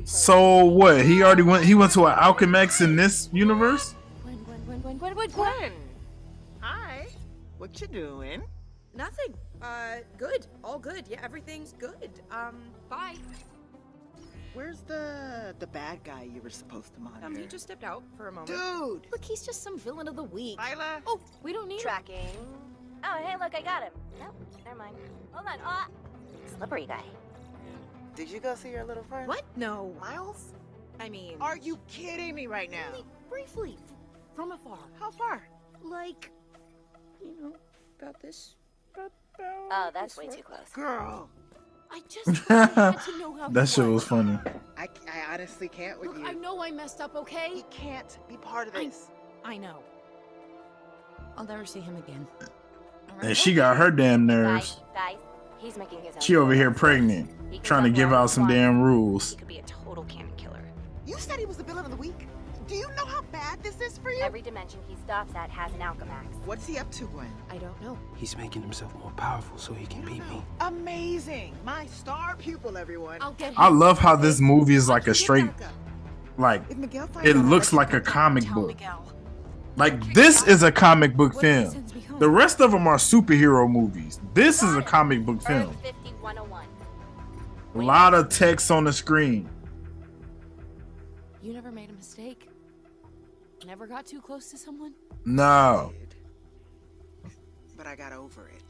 So 0.06 0.66
what? 0.66 1.06
He 1.06 1.24
already 1.24 1.44
went. 1.44 1.66
He 1.66 1.76
went 1.76 1.92
to 1.94 2.06
an 2.06 2.16
Alchemax 2.18 2.82
in 2.82 2.96
this 2.96 3.30
universe. 3.32 3.96
Gwen, 4.24 4.44
Gwen, 4.44 4.64
Gwen, 4.66 4.82
Gwen, 4.82 4.98
Gwen, 4.98 5.14
Gwen, 5.14 5.30
Gwen. 5.32 5.72
Hi. 6.62 7.08
What 7.58 7.80
you 7.82 7.88
doing? 7.88 8.44
Nothing. 8.96 9.34
Uh, 9.62 9.98
good. 10.18 10.48
All 10.64 10.80
good. 10.80 11.06
Yeah, 11.08 11.20
everything's 11.24 11.74
good. 11.74 12.22
Um, 12.32 12.56
bye. 12.90 13.16
Where's 14.54 14.80
the 14.82 15.54
the 15.60 15.68
bad 15.68 16.04
guy 16.04 16.24
you 16.24 16.42
were 16.42 16.50
supposed 16.50 16.94
to 16.96 17.00
monitor? 17.00 17.26
Um, 17.28 17.36
he 17.36 17.46
just 17.46 17.66
stepped 17.66 17.84
out 17.84 18.04
for 18.16 18.28
a 18.28 18.32
moment. 18.32 18.48
Dude! 18.48 19.06
Look, 19.12 19.24
he's 19.24 19.46
just 19.46 19.62
some 19.62 19.78
villain 19.78 20.08
of 20.08 20.16
the 20.16 20.24
week. 20.24 20.58
Lyla? 20.58 21.02
Oh, 21.06 21.20
we 21.44 21.54
don't 21.54 21.68
need 21.68 21.80
Tracking. 21.80 22.36
Oh, 23.04 23.18
hey, 23.24 23.36
look, 23.40 23.54
I 23.54 23.62
got 23.62 23.84
him. 23.84 23.92
No, 24.20 24.26
never 24.66 24.78
mind. 24.78 24.96
Hold 25.32 25.46
on. 25.48 25.60
Ah, 25.64 25.88
slippery 26.58 26.88
guy. 26.88 27.04
Did 28.18 28.30
you 28.30 28.40
go 28.40 28.56
see 28.56 28.72
your 28.72 28.84
little 28.84 29.04
friend? 29.04 29.28
What? 29.28 29.44
No. 29.56 29.94
Miles? 30.02 30.54
I 31.00 31.08
mean, 31.10 31.38
Are 31.40 31.56
you 31.58 31.78
kidding 31.88 32.34
me 32.36 32.48
right 32.48 32.70
now? 32.72 32.88
only 32.92 33.06
briefly, 33.30 33.78
from 34.36 34.52
afar. 34.52 34.80
How 35.00 35.12
far? 35.12 35.48
Like, 35.84 36.32
you 37.24 37.36
know, 37.40 37.54
about 38.02 38.20
this. 38.20 38.56
About, 38.96 39.12
Oh, 39.40 39.92
that's 39.94 40.18
way 40.18 40.28
too 40.28 40.42
close. 40.42 40.68
Girl, 40.74 41.30
I 41.92 42.02
just 42.10 42.44
had 42.48 42.74
to 43.06 43.20
know 43.20 43.34
how. 43.38 43.50
that 43.50 43.70
shit 43.70 43.86
was 43.86 44.04
funny. 44.04 44.40
I, 44.76 44.88
I 45.08 45.34
honestly 45.34 45.68
can't 45.70 46.00
with 46.00 46.10
Look, 46.10 46.18
you. 46.18 46.26
I 46.26 46.34
know 46.34 46.64
I 46.64 46.72
messed 46.72 47.00
up. 47.02 47.16
Okay. 47.16 47.52
He 47.54 47.62
can't 47.70 48.18
be 48.28 48.38
part 48.38 48.68
of 48.68 48.76
I- 48.76 48.86
this. 48.86 49.12
I 49.46 49.58
know. 49.58 49.84
I'll 51.38 51.46
never 51.46 51.66
see 51.68 51.80
him 51.82 51.96
again. 51.98 52.26
And 53.22 53.38
she 53.38 53.54
got 53.54 53.78
her 53.78 53.92
damn 53.92 54.26
Guys, 54.26 54.36
nerves. 54.36 54.82
guys, 54.96 55.18
he's 55.58 55.78
making 55.78 56.02
his 56.04 56.16
own. 56.16 56.22
She 56.22 56.36
over 56.36 56.54
here 56.54 56.72
pregnant, 56.72 57.30
He 57.52 57.60
trying 57.60 57.84
to 57.84 57.90
give 57.90 58.14
out 58.14 58.30
some 58.30 58.44
wants. 58.44 58.56
damn 58.56 58.76
He 58.78 58.82
rules. 58.84 59.36
could 59.36 59.48
be 59.48 59.58
a 59.60 59.64
total 59.64 60.04
canon 60.06 60.32
killer. 60.38 60.62
You 61.06 61.18
said 61.18 61.40
he 61.40 61.46
was 61.46 61.58
the 61.58 61.64
villain 61.64 61.86
of 61.86 61.92
the 61.92 61.98
week. 61.98 62.28
Do 62.68 62.76
you 62.76 62.88
know 62.98 63.06
how 63.06 63.22
bad 63.32 63.64
this 63.64 63.80
is 63.80 63.98
for 63.98 64.12
you? 64.12 64.22
Every 64.22 64.42
dimension 64.42 64.82
he 64.90 64.96
stops 64.98 65.34
at 65.36 65.50
has 65.50 65.72
an 65.72 65.80
Alchemax. 65.80 66.26
What's 66.46 66.68
he 66.68 66.78
up 66.78 66.92
to, 66.92 67.06
Gwen? 67.06 67.32
I 67.50 67.58
don't 67.58 67.82
know. 67.82 67.98
He's 68.18 68.36
making 68.36 68.62
himself 68.62 68.94
more 68.96 69.12
powerful 69.12 69.58
so 69.58 69.74
he 69.74 69.86
can 69.86 70.02
beat 70.02 70.20
me. 70.28 70.44
Amazing. 70.60 71.56
My 71.64 71.86
star 71.86 72.36
pupil, 72.36 72.78
everyone. 72.78 73.20
I'll 73.22 73.32
get. 73.34 73.54
I 73.56 73.70
love 73.70 74.00
how 74.00 74.18
this 74.18 74.42
movie 74.42 74.76
is 74.76 74.90
like 74.90 75.04
a 75.04 75.12
Get 75.12 75.16
straight, 75.16 75.50
like 76.38 76.62
If 76.70 76.76
Miguel 76.78 77.08
finds 77.08 77.30
it 77.30 77.38
looks 77.38 77.72
like 77.72 77.94
a 77.94 78.02
comic 78.02 78.46
book. 78.50 78.68
Miguel. 78.68 79.14
Like 79.78 80.14
this 80.14 80.46
is 80.48 80.64
a 80.64 80.72
comic 80.72 81.16
book 81.16 81.36
What 81.36 81.46
if 81.46 81.52
he 81.52 81.62
film. 81.62 81.72
sends 81.72 81.94
me 81.94 82.02
home? 82.02 82.20
The 82.20 82.30
rest 82.30 82.60
of 82.62 82.72
them 82.72 82.88
are 82.88 82.98
superhero 82.98 83.70
movies. 83.70 84.20
This 84.34 84.64
is 84.64 84.76
a 84.76 84.82
comic 84.82 85.24
book 85.24 85.42
film. 85.44 85.72
5101. 85.84 86.66
A 87.76 87.78
lot 87.78 88.16
of 88.16 88.30
text 88.30 88.72
on 88.72 88.86
the 88.86 88.92
screen. 88.92 89.48
You 91.44 91.54
never 91.54 91.72
made 91.72 91.92
a 91.92 91.94
mistake. 91.94 92.50
Never 93.68 93.86
got 93.86 94.08
too 94.08 94.20
close 94.20 94.50
to 94.50 94.58
someone. 94.58 94.94
No. 95.26 95.94
But 97.78 97.86
I 97.86 97.96
got 97.96 98.14
over 98.14 98.50
it. 98.50 98.64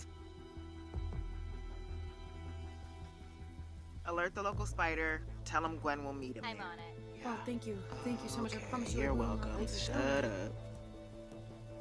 Alert 4.05 4.35
the 4.35 4.43
local 4.43 4.65
spider. 4.65 5.21
Tell 5.45 5.63
him 5.63 5.77
Gwen 5.77 6.03
will 6.03 6.13
meet 6.13 6.35
him. 6.35 6.43
I'm 6.45 6.57
there. 6.57 6.65
on 6.65 6.79
it. 6.79 7.23
Oh, 7.25 7.37
thank 7.45 7.65
you. 7.65 7.77
Thank 8.03 8.21
you 8.23 8.29
so 8.29 8.41
much. 8.41 8.55
I 8.55 8.59
promise 8.59 8.93
you. 8.93 9.03
You're 9.03 9.13
welcome. 9.13 9.65
Shut 9.67 10.25
up. 10.25 10.66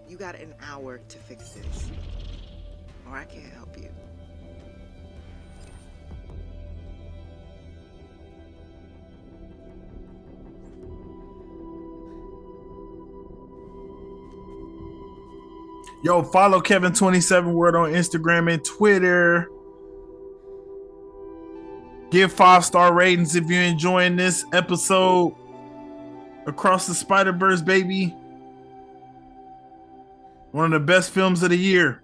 You 0.08 0.16
got 0.16 0.36
an 0.36 0.54
hour 0.62 0.98
to 0.98 1.18
fix 1.18 1.50
this. 1.50 1.90
Or 3.08 3.16
I 3.16 3.24
can't 3.24 3.52
help 3.52 3.76
you. 3.76 3.88
Yo, 16.04 16.22
follow 16.22 16.60
Kevin27 16.60 17.52
Word 17.52 17.74
on 17.74 17.90
Instagram 17.90 18.52
and 18.52 18.64
Twitter. 18.64 19.50
Give 22.10 22.32
five 22.32 22.64
star 22.64 22.94
ratings 22.94 23.34
if 23.34 23.50
you're 23.50 23.62
enjoying 23.62 24.14
this 24.14 24.44
episode. 24.52 25.34
Across 26.46 26.86
the 26.86 26.94
Spider 26.94 27.32
Verse, 27.32 27.60
baby. 27.60 28.14
One 30.56 30.72
of 30.72 30.80
the 30.80 30.86
best 30.86 31.10
films 31.10 31.42
of 31.42 31.50
the 31.50 31.58
year. 31.58 32.00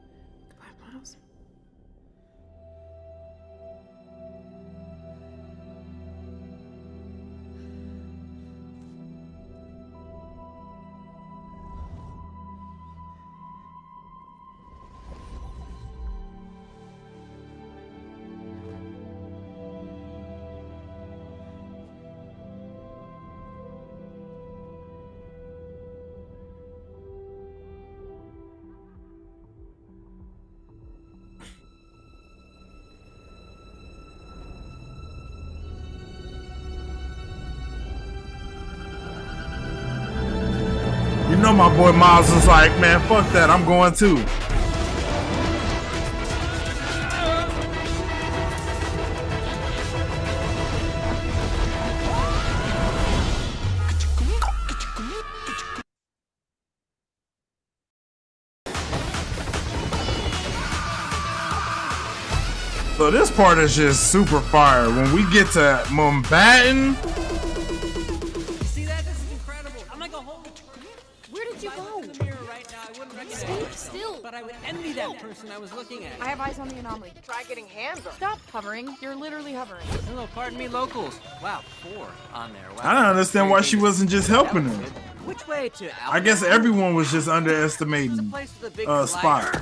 Fuck 43.12 43.30
that. 43.34 43.50
I'm 43.50 43.66
going 43.66 43.92
too. 43.92 44.16
So 62.96 63.10
this 63.10 63.30
part 63.30 63.58
is 63.58 63.76
just 63.76 64.10
super 64.10 64.40
fire. 64.40 64.88
When 64.88 65.12
we 65.12 65.30
get 65.30 65.48
to 65.48 65.82
Mumbattan, 65.88 67.11
getting 77.54 77.68
hands 77.68 78.06
on. 78.06 78.12
Stop 78.14 78.38
hovering. 78.50 78.96
You're 79.02 79.14
literally 79.14 79.52
hovering. 79.52 79.84
Hello, 80.08 80.26
pardon 80.34 80.58
me, 80.58 80.68
locals. 80.68 81.20
Wow, 81.42 81.60
four 81.82 82.08
on 82.32 82.50
there. 82.54 82.62
Wow. 82.76 82.80
I 82.82 82.94
don't 82.94 83.04
understand 83.04 83.50
why 83.50 83.60
she 83.60 83.76
wasn't 83.76 84.08
just 84.08 84.26
helping 84.26 84.64
him. 84.64 84.80
Which 85.26 85.46
way 85.46 85.68
to? 85.68 85.90
I 86.10 86.20
guess 86.20 86.42
everyone 86.42 86.94
was 86.94 87.12
just 87.12 87.28
underestimating 87.28 88.30
place 88.30 88.54
with 88.62 88.78
a 88.78 88.88
uh. 88.88 89.06
Spot. 89.06 89.60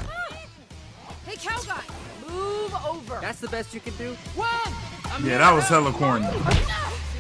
Hey, 1.27 1.35
cow 1.37 1.61
guy, 1.67 1.83
move 2.29 2.73
over. 2.87 3.19
That's 3.21 3.41
the 3.41 3.49
best 3.49 3.75
you 3.75 3.81
can 3.81 3.95
do. 3.97 4.15
One. 4.37 4.49
I'm 5.07 5.27
Yeah, 5.27 5.39
that 5.39 5.53
was 5.53 5.65
help. 5.67 5.87
hella 5.87 5.97
corny. 5.97 6.27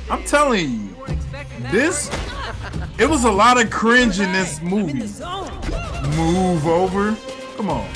I'm 0.08 0.22
telling 0.24 0.60
you, 0.60 0.68
You 0.68 0.94
weren't 0.94 1.10
expecting 1.10 1.62
that, 1.64 1.72
this 1.72 2.10
it 2.98 3.08
was 3.08 3.24
a 3.24 3.30
lot 3.30 3.60
of 3.60 3.70
cringe 3.70 4.20
in 4.20 4.32
this 4.32 4.60
I'm 4.60 4.68
in 4.68 4.86
the 4.86 4.92
movie. 6.06 6.16
Move 6.16 6.66
over. 6.68 7.16
Come 7.56 7.70
on. 7.70 7.88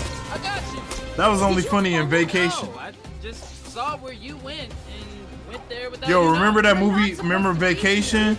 I 1.15 1.17
got 1.17 1.23
you. 1.23 1.23
That 1.23 1.29
was 1.29 1.43
only 1.43 1.63
funny 1.63 1.95
in 1.95 2.09
vacation. 2.09 2.69
No, 2.69 2.79
I 2.79 2.93
just 3.23 3.67
saw 3.73 3.97
where 3.99 4.13
you 4.13 4.37
went 4.39 4.71
and 4.71 5.49
went 5.49 5.69
there 5.69 5.91
without 5.91 6.09
Yo, 6.09 6.31
remember 6.31 6.63
that 6.63 6.77
movie? 6.77 7.15
Remember 7.15 7.53
Vacation? 7.53 8.37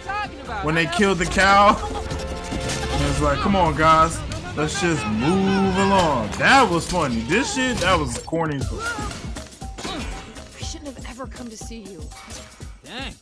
When 0.64 0.76
they 0.76 0.86
killed 0.86 1.18
the 1.18 1.26
cow? 1.26 1.76
And 1.76 3.04
it's 3.10 3.22
like, 3.22 3.40
come 3.40 3.56
on, 3.56 3.76
guys. 3.76 4.20
Let's 4.56 4.80
just 4.80 5.06
move 5.08 5.78
along. 5.78 6.30
That 6.38 6.70
was 6.70 6.90
funny. 6.90 7.22
This 7.22 7.56
shit, 7.56 7.78
that 7.78 8.00
was 8.00 8.18
corny 8.20 8.56
as. 8.56 8.72
I 9.82 10.64
shouldn't 10.64 10.96
have 10.96 11.06
ever 11.10 11.28
come 11.28 11.50
to 11.50 11.58
see 11.58 11.80
you. 11.80 12.02
Dang. 12.84 13.14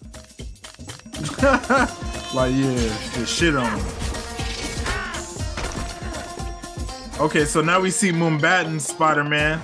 like, 2.35 2.53
yeah, 2.53 2.75
just 3.13 3.33
shit 3.33 3.55
on 3.55 3.79
him. 3.79 4.02
Okay, 7.19 7.45
so 7.45 7.61
now 7.61 7.79
we 7.79 7.89
see 7.91 8.11
Mumbattan 8.11 8.81
Spider 8.81 9.23
Man, 9.23 9.61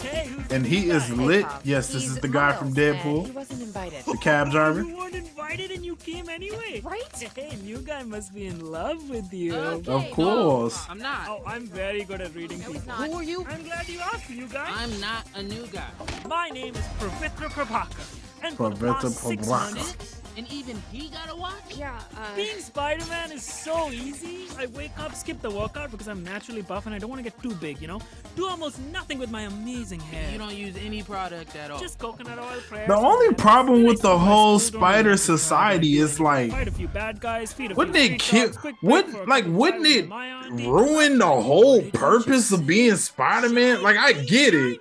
and 0.50 0.66
he 0.66 0.90
is 0.90 1.10
lit. 1.12 1.46
Yes, 1.64 1.92
this 1.92 2.06
is 2.06 2.18
the 2.20 2.28
guy 2.28 2.54
from 2.54 2.70
He 2.70 2.76
Deadpool, 2.76 3.34
wasn't 3.34 3.62
invited. 3.64 4.06
the 4.06 4.18
cab 4.18 4.52
driver. 4.52 4.82
You 4.84 4.96
weren't 4.96 5.16
invited 5.16 5.72
and 5.72 5.84
you 5.84 5.96
came 5.98 6.30
anyway. 6.30 6.82
Right? 6.86 7.04
Hey, 7.36 7.58
new 7.64 7.80
guy 7.80 8.04
must 8.04 8.34
be 8.34 8.46
in 8.46 8.72
love 8.72 9.10
with 9.10 9.34
you. 9.34 9.56
Okay, 9.56 9.92
Of 9.92 10.12
course. 10.12 10.88
No, 10.88 10.92
I'm 10.94 11.00
not. 11.00 11.28
Oh, 11.28 11.42
I'm 11.46 11.66
very 11.66 12.04
good 12.04 12.22
at 12.22 12.34
reading 12.36 12.60
people. 12.60 12.80
Who 12.82 13.14
are 13.16 13.24
you? 13.24 13.46
I'm 13.50 13.64
glad 13.64 13.90
you 13.90 14.00
asked, 14.00 14.30
you 14.30 14.48
guys. 14.48 14.72
I'm 14.74 15.00
not 15.02 15.26
a 15.36 15.44
new 15.44 15.66
guy. 15.68 15.90
My 16.28 16.50
name 16.50 16.76
is 16.76 16.86
Pavitr 17.00 17.50
Prabhakar. 17.50 18.20
And 18.44 18.56
for 18.56 18.70
the 18.70 18.76
Pavitr 18.76 19.02
past 19.02 19.18
six 19.18 19.48
Prabhakar. 19.48 19.76
months, 19.76 20.19
And 20.40 20.50
even 20.54 20.82
he 20.90 21.10
gotta 21.10 21.36
watch? 21.36 21.76
Yeah, 21.76 22.00
uh... 22.16 22.34
Being 22.34 22.60
Spider-Man 22.60 23.34
is 23.34 23.44
so 23.44 23.92
easy. 23.92 24.48
I 24.58 24.68
wake 24.68 24.98
up, 24.98 25.14
skip 25.14 25.42
the 25.42 25.52
workout 25.52 25.92
because 25.92 26.08
I'm 26.08 26.24
naturally 26.24 26.62
buff 26.62 26.86
and 26.86 26.96
I 26.96 26.98
don't 26.98 27.10
want 27.10 27.20
to 27.20 27.30
get 27.30 27.44
too 27.44 27.54
big, 27.56 27.82
you 27.82 27.90
know? 27.90 28.00
Do 28.38 28.48
almost 28.48 28.80
nothing 28.84 29.20
with 29.20 29.30
my 29.30 29.42
amazing 29.42 30.00
hair. 30.00 30.32
You 30.32 30.38
don't 30.38 30.56
use 30.56 30.78
any 30.78 31.04
product 31.04 31.58
at 31.58 31.72
all. 31.72 31.80
Just 31.82 32.00
coconut 32.00 32.40
oil, 32.40 32.62
prayers. 32.70 32.88
The 32.88 32.96
only 32.96 33.34
problem 33.36 33.84
with 33.84 34.02
the 34.02 34.18
whole 34.18 34.60
Spider 34.60 35.18
Society 35.18 35.98
is 35.98 36.22
like, 36.22 36.52
Fight 36.52 36.70
a 36.70 36.72
few 36.72 36.88
bad 36.88 37.20
guys, 37.20 37.52
feed 37.52 37.74
a 37.74 37.76
wouldn't 37.76 37.98
few 37.98 38.16
it 38.16 38.20
kill? 38.22 38.54
Would 38.84 39.12
break 39.12 39.28
like 39.28 39.44
wouldn't 39.46 39.86
it 39.88 40.06
in 40.06 40.10
my 40.10 40.26
auntie. 40.26 40.68
ruin 40.68 41.18
the 41.18 41.26
whole 41.26 41.82
purpose 41.92 42.54
of 42.54 42.66
being 42.66 42.96
Spider 42.96 43.50
Man? 43.50 43.84
Like 43.84 43.98
I 43.98 44.14
get 44.14 44.54
it, 44.54 44.80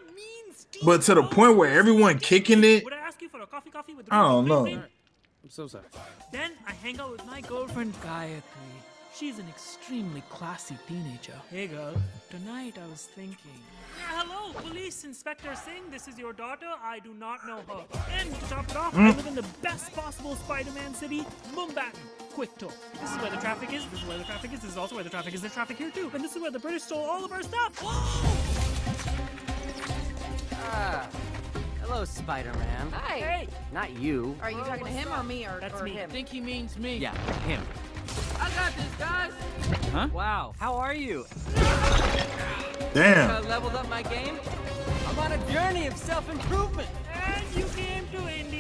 but 0.85 1.03
to 1.03 1.17
the 1.17 1.25
point 1.25 1.57
where 1.57 1.77
everyone 1.77 2.21
kicking 2.21 2.63
it, 2.63 2.85
Would 2.85 2.93
I 2.93 2.99
ask 2.99 3.21
you 3.21 3.29
for 3.29 3.41
a 3.41 3.47
coffee, 3.49 3.71
coffee 3.71 3.95
with 3.95 4.07
I 4.13 4.23
don't 4.23 4.47
know. 4.47 4.85
Cream? 5.49 5.65
I'm 5.65 5.69
so 5.69 5.69
sorry. 5.69 5.85
Then 6.33 6.53
I 6.67 6.73
hang 6.73 7.01
out 7.01 7.13
with 7.13 7.27
my 7.27 7.41
girlfriend 7.41 7.95
Gayatri. 8.03 8.43
She's 9.15 9.39
an 9.39 9.47
extremely 9.49 10.23
classy 10.29 10.77
teenager. 10.87 11.33
Hey 11.51 11.67
girl, 11.67 11.95
tonight 12.31 12.77
I 12.81 12.87
was 12.89 13.09
thinking. 13.15 13.37
Yeah, 13.99 14.23
hello, 14.23 14.53
Police 14.53 15.05
Inspector 15.05 15.53
Singh. 15.57 15.91
This 15.91 16.07
is 16.07 16.19
your 16.19 16.33
daughter. 16.33 16.69
I 16.83 17.01
do 17.01 17.15
not 17.15 17.45
know 17.47 17.61
her. 17.69 17.85
And 18.13 18.33
to 18.33 18.41
top 18.49 18.71
it 18.71 18.77
off, 18.77 18.95
I 18.95 19.11
Mm. 19.11 19.17
live 19.17 19.27
in 19.27 19.35
the 19.35 19.47
best 19.63 19.93
possible 19.95 20.37
Spider-Man 20.37 20.95
city, 20.95 21.25
Mumbattan. 21.55 21.99
Quick 22.35 22.57
tour. 22.59 22.73
This 23.01 23.11
is 23.11 23.17
where 23.19 23.31
the 23.31 23.39
traffic 23.39 23.73
is. 23.73 23.85
This 23.91 24.01
is 24.03 24.07
where 24.07 24.19
the 24.19 24.25
traffic 24.25 24.53
is. 24.53 24.61
This 24.61 24.71
is 24.73 24.77
also 24.77 24.95
where 24.95 25.05
the 25.05 25.11
traffic 25.11 25.35
is. 25.35 25.41
There's 25.41 25.55
traffic 25.55 25.79
here 25.79 25.91
too. 25.91 26.11
And 26.15 26.23
this 26.23 26.37
is 26.37 26.43
where 26.43 26.53
the 26.53 26.61
British 26.61 26.83
stole 26.83 27.05
all 27.05 27.25
of 27.25 27.33
our 27.33 27.43
stuff. 27.43 27.73
Ah. 30.61 31.09
Hello, 31.89 32.05
Spider-Man. 32.05 32.93
Hi. 32.93 33.17
Hey. 33.17 33.49
Not 33.73 33.99
you. 33.99 34.37
Are 34.43 34.51
you 34.51 34.59
talking 34.59 34.85
to 34.85 34.91
him 34.91 35.09
or 35.11 35.23
me 35.23 35.47
or, 35.47 35.59
That's 35.59 35.81
or 35.81 35.85
me. 35.85 35.93
him? 35.93 36.11
I 36.11 36.13
think 36.13 36.29
he 36.29 36.39
means 36.39 36.77
me. 36.77 36.99
Yeah, 36.99 37.17
him. 37.47 37.63
I 38.39 38.51
got 38.51 38.77
this, 38.77 38.95
guys. 38.99 39.33
Huh? 39.91 40.09
Wow. 40.13 40.55
How 40.59 40.75
are 40.75 40.93
you? 40.93 41.25
damn. 42.93 43.31
I 43.31 43.41
leveled 43.41 43.75
up 43.75 43.89
my 43.89 44.03
game. 44.03 44.39
I'm 45.07 45.19
on 45.19 45.33
a 45.33 45.51
journey 45.51 45.87
of 45.87 45.97
self-improvement. 45.97 46.91
And 47.25 47.43
you 47.57 47.65
came 47.75 48.07
to 48.13 48.39
India. 48.39 48.58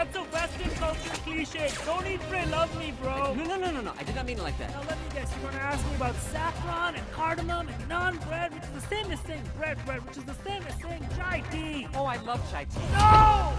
That's 0.00 0.16
a 0.16 0.22
Western 0.22 0.70
culture 0.76 1.10
cliche. 1.26 1.70
Don't 1.84 2.06
eat, 2.06 2.20
pray, 2.30 2.46
love 2.46 2.74
me, 2.78 2.94
bro. 3.02 3.34
No, 3.34 3.44
no, 3.44 3.56
no, 3.58 3.70
no, 3.70 3.82
no. 3.82 3.92
I 3.98 4.02
did 4.02 4.14
not 4.14 4.24
mean 4.24 4.38
it 4.38 4.42
like 4.42 4.56
that. 4.56 4.70
Now 4.70 4.80
let 4.88 4.96
me 4.98 5.04
guess, 5.12 5.30
you're 5.34 5.50
gonna 5.50 5.62
ask 5.62 5.86
me 5.86 5.94
about 5.96 6.14
saffron 6.16 6.94
and 6.94 7.12
cardamom 7.12 7.68
and 7.68 7.82
naan 7.90 8.26
bread, 8.26 8.54
which 8.54 8.62
is 8.62 8.70
the 8.70 8.80
same 8.88 9.12
as 9.12 9.20
saying 9.20 9.42
bread 9.58 9.76
bread, 9.84 10.02
which 10.06 10.16
is 10.16 10.24
the 10.24 10.34
same 10.42 10.62
as 10.62 10.74
saying 10.80 11.06
chai 11.18 11.42
tea. 11.52 11.86
Oh, 11.94 12.06
I 12.06 12.16
love 12.22 12.40
chai 12.50 12.64
tea. 12.64 12.80
No! 12.92 13.52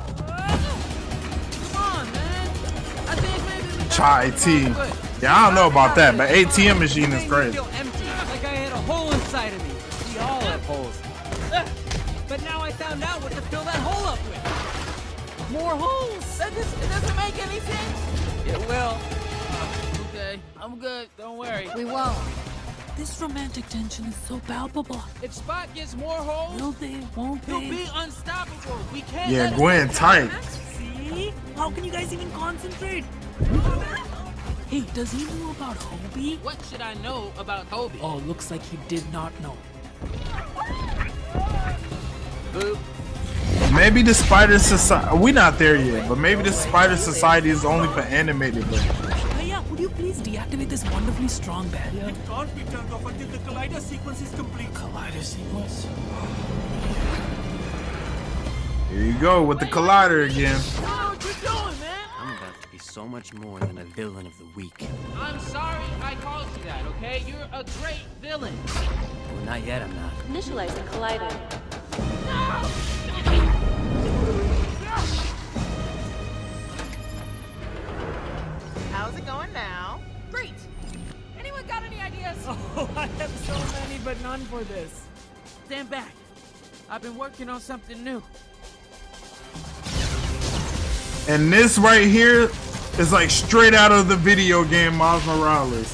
Come 1.61 1.83
on, 1.83 2.11
man. 2.11 2.47
I 3.07 3.15
think 3.21 3.45
maybe 3.45 3.89
Chai 3.91 4.31
tea. 4.31 4.63
Yeah, 5.21 5.35
I 5.37 5.45
don't 5.45 5.53
know 5.53 5.67
about 5.67 5.95
that, 5.97 6.17
but 6.17 6.27
ATM 6.31 6.79
machine 6.79 7.03
is 7.03 7.09
Made 7.11 7.21
me 7.21 7.27
crazy. 7.29 7.51
feel 7.51 7.67
empty, 7.75 8.05
like 8.31 8.45
I 8.45 8.55
had 8.65 8.73
a 8.73 8.77
hole 8.89 9.11
inside 9.11 9.53
of 9.53 9.61
me. 9.61 9.75
We 10.15 10.19
all 10.19 10.41
have 10.41 10.65
holes. 10.65 10.99
But 12.27 12.41
now 12.43 12.61
I 12.61 12.71
found 12.71 13.03
out 13.03 13.21
what 13.21 13.33
to 13.33 13.41
fill 13.41 13.63
that 13.65 13.75
hole 13.75 14.07
up 14.07 14.17
with. 14.29 14.60
More 15.51 15.75
holes. 15.75 16.37
That 16.37 16.53
just, 16.53 16.77
it 16.81 16.89
doesn't 16.89 17.15
make 17.17 17.37
any 17.45 17.59
sense. 17.59 18.47
It 18.47 18.59
will. 18.69 18.97
Uh, 18.97 20.07
okay, 20.09 20.39
I'm 20.61 20.79
good. 20.79 21.09
Don't 21.17 21.37
worry. 21.37 21.69
We 21.75 21.83
won't. 21.85 22.17
This 22.95 23.21
romantic 23.21 23.67
tension 23.67 24.05
is 24.05 24.15
so 24.15 24.39
palpable. 24.39 25.01
If 25.21 25.33
Spot 25.33 25.67
gets 25.73 25.95
more 25.95 26.17
holes, 26.17 26.61
Will 26.61 26.71
they? 26.73 26.99
Won't 27.15 27.43
he'll 27.45 27.59
be 27.59 27.85
unstoppable. 27.93 28.79
We 28.93 29.01
can't. 29.01 29.31
Yeah, 29.31 29.43
let 29.43 29.53
him 29.53 29.59
Gwen 29.59 29.89
tight. 29.89 30.31
See? 30.43 31.33
How 31.55 31.69
can 31.71 31.83
you 31.83 31.91
guys 31.91 32.13
even 32.13 32.31
concentrate? 32.31 33.03
Hey, 34.69 34.81
does 34.93 35.11
he 35.11 35.25
know 35.25 35.51
about 35.51 35.75
Hobie? 35.77 36.37
What 36.43 36.63
should 36.69 36.81
I 36.81 36.93
know 36.95 37.31
about 37.37 37.69
Hobie? 37.69 37.99
Oh, 38.01 38.17
looks 38.25 38.51
like 38.51 38.63
he 38.63 38.77
did 38.87 39.03
not 39.11 39.33
know. 39.41 39.57
Boop. 42.53 42.77
Maybe 43.73 44.01
the 44.01 44.13
Spider 44.13 44.59
Society. 44.59 45.17
We're 45.17 45.33
not 45.33 45.57
there 45.57 45.77
yet, 45.77 46.09
but 46.09 46.17
maybe 46.17 46.43
the 46.43 46.51
Spider 46.51 46.97
Society 46.97 47.49
is 47.49 47.63
only 47.63 47.87
for 47.89 48.01
animated. 48.01 48.69
But 48.69 49.45
yeah, 49.45 49.63
would 49.69 49.79
you 49.79 49.89
please 49.89 50.19
deactivate 50.19 50.67
this 50.67 50.83
wonderfully 50.91 51.29
strong 51.29 51.69
barrier? 51.69 52.09
It 52.09 52.15
can't 52.27 52.53
be 52.53 52.63
turned 52.63 52.91
off 52.91 53.05
until 53.05 53.27
the 53.29 53.37
collider 53.39 53.79
sequence 53.79 54.21
is 54.21 54.35
complete. 54.35 54.67
Collider 54.73 55.21
sequence. 55.23 55.87
here 58.89 59.03
you 59.03 59.13
go 59.19 59.41
with 59.41 59.59
the 59.59 59.67
collider 59.67 60.29
again. 60.29 60.59
I 60.77 60.81
know 60.81 61.09
what 61.09 61.23
you're 61.23 61.33
doing, 61.33 61.79
man. 61.79 62.09
I'm 62.19 62.37
about 62.37 62.61
to 62.61 62.67
be 62.67 62.77
so 62.77 63.07
much 63.07 63.33
more 63.33 63.59
than 63.61 63.77
a 63.77 63.85
villain 63.85 64.27
of 64.27 64.37
the 64.37 64.45
week. 64.53 64.85
I'm 65.17 65.39
sorry 65.39 65.83
I 66.01 66.15
called 66.15 66.45
you 66.57 66.63
that, 66.65 66.85
okay? 66.97 67.23
You're 67.25 67.47
a 67.53 67.63
great 67.79 68.03
villain. 68.21 68.53
Well, 68.65 69.45
not 69.45 69.65
yet, 69.65 69.81
I'm 69.81 69.95
not. 69.95 70.11
Initializing 70.27 70.85
collider. 70.89 71.31
How's 78.91 79.17
it 79.17 79.25
going 79.25 79.51
now? 79.53 79.99
Great. 80.31 80.53
Anyone 81.39 81.65
got 81.67 81.83
any 81.83 81.99
ideas? 81.99 82.37
Oh, 82.73 82.89
I 82.95 83.07
have 83.07 83.29
so 83.29 83.53
many, 83.79 83.99
but 84.03 84.19
none 84.21 84.39
for 84.41 84.63
this. 84.63 85.05
Stand 85.65 85.89
back. 85.89 86.13
I've 86.89 87.01
been 87.01 87.17
working 87.17 87.49
on 87.49 87.61
something 87.61 88.03
new. 88.03 88.23
And 91.27 91.53
this 91.53 91.77
right 91.77 92.07
here 92.07 92.49
is 92.97 93.13
like 93.13 93.29
straight 93.29 93.73
out 93.73 93.91
of 93.91 94.07
the 94.07 94.15
video 94.15 94.63
game 94.63 94.95
Miles 94.95 95.25
Morales. 95.25 95.91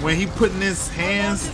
When 0.00 0.16
he 0.16 0.26
putting 0.26 0.60
his 0.60 0.88
hands 0.90 1.50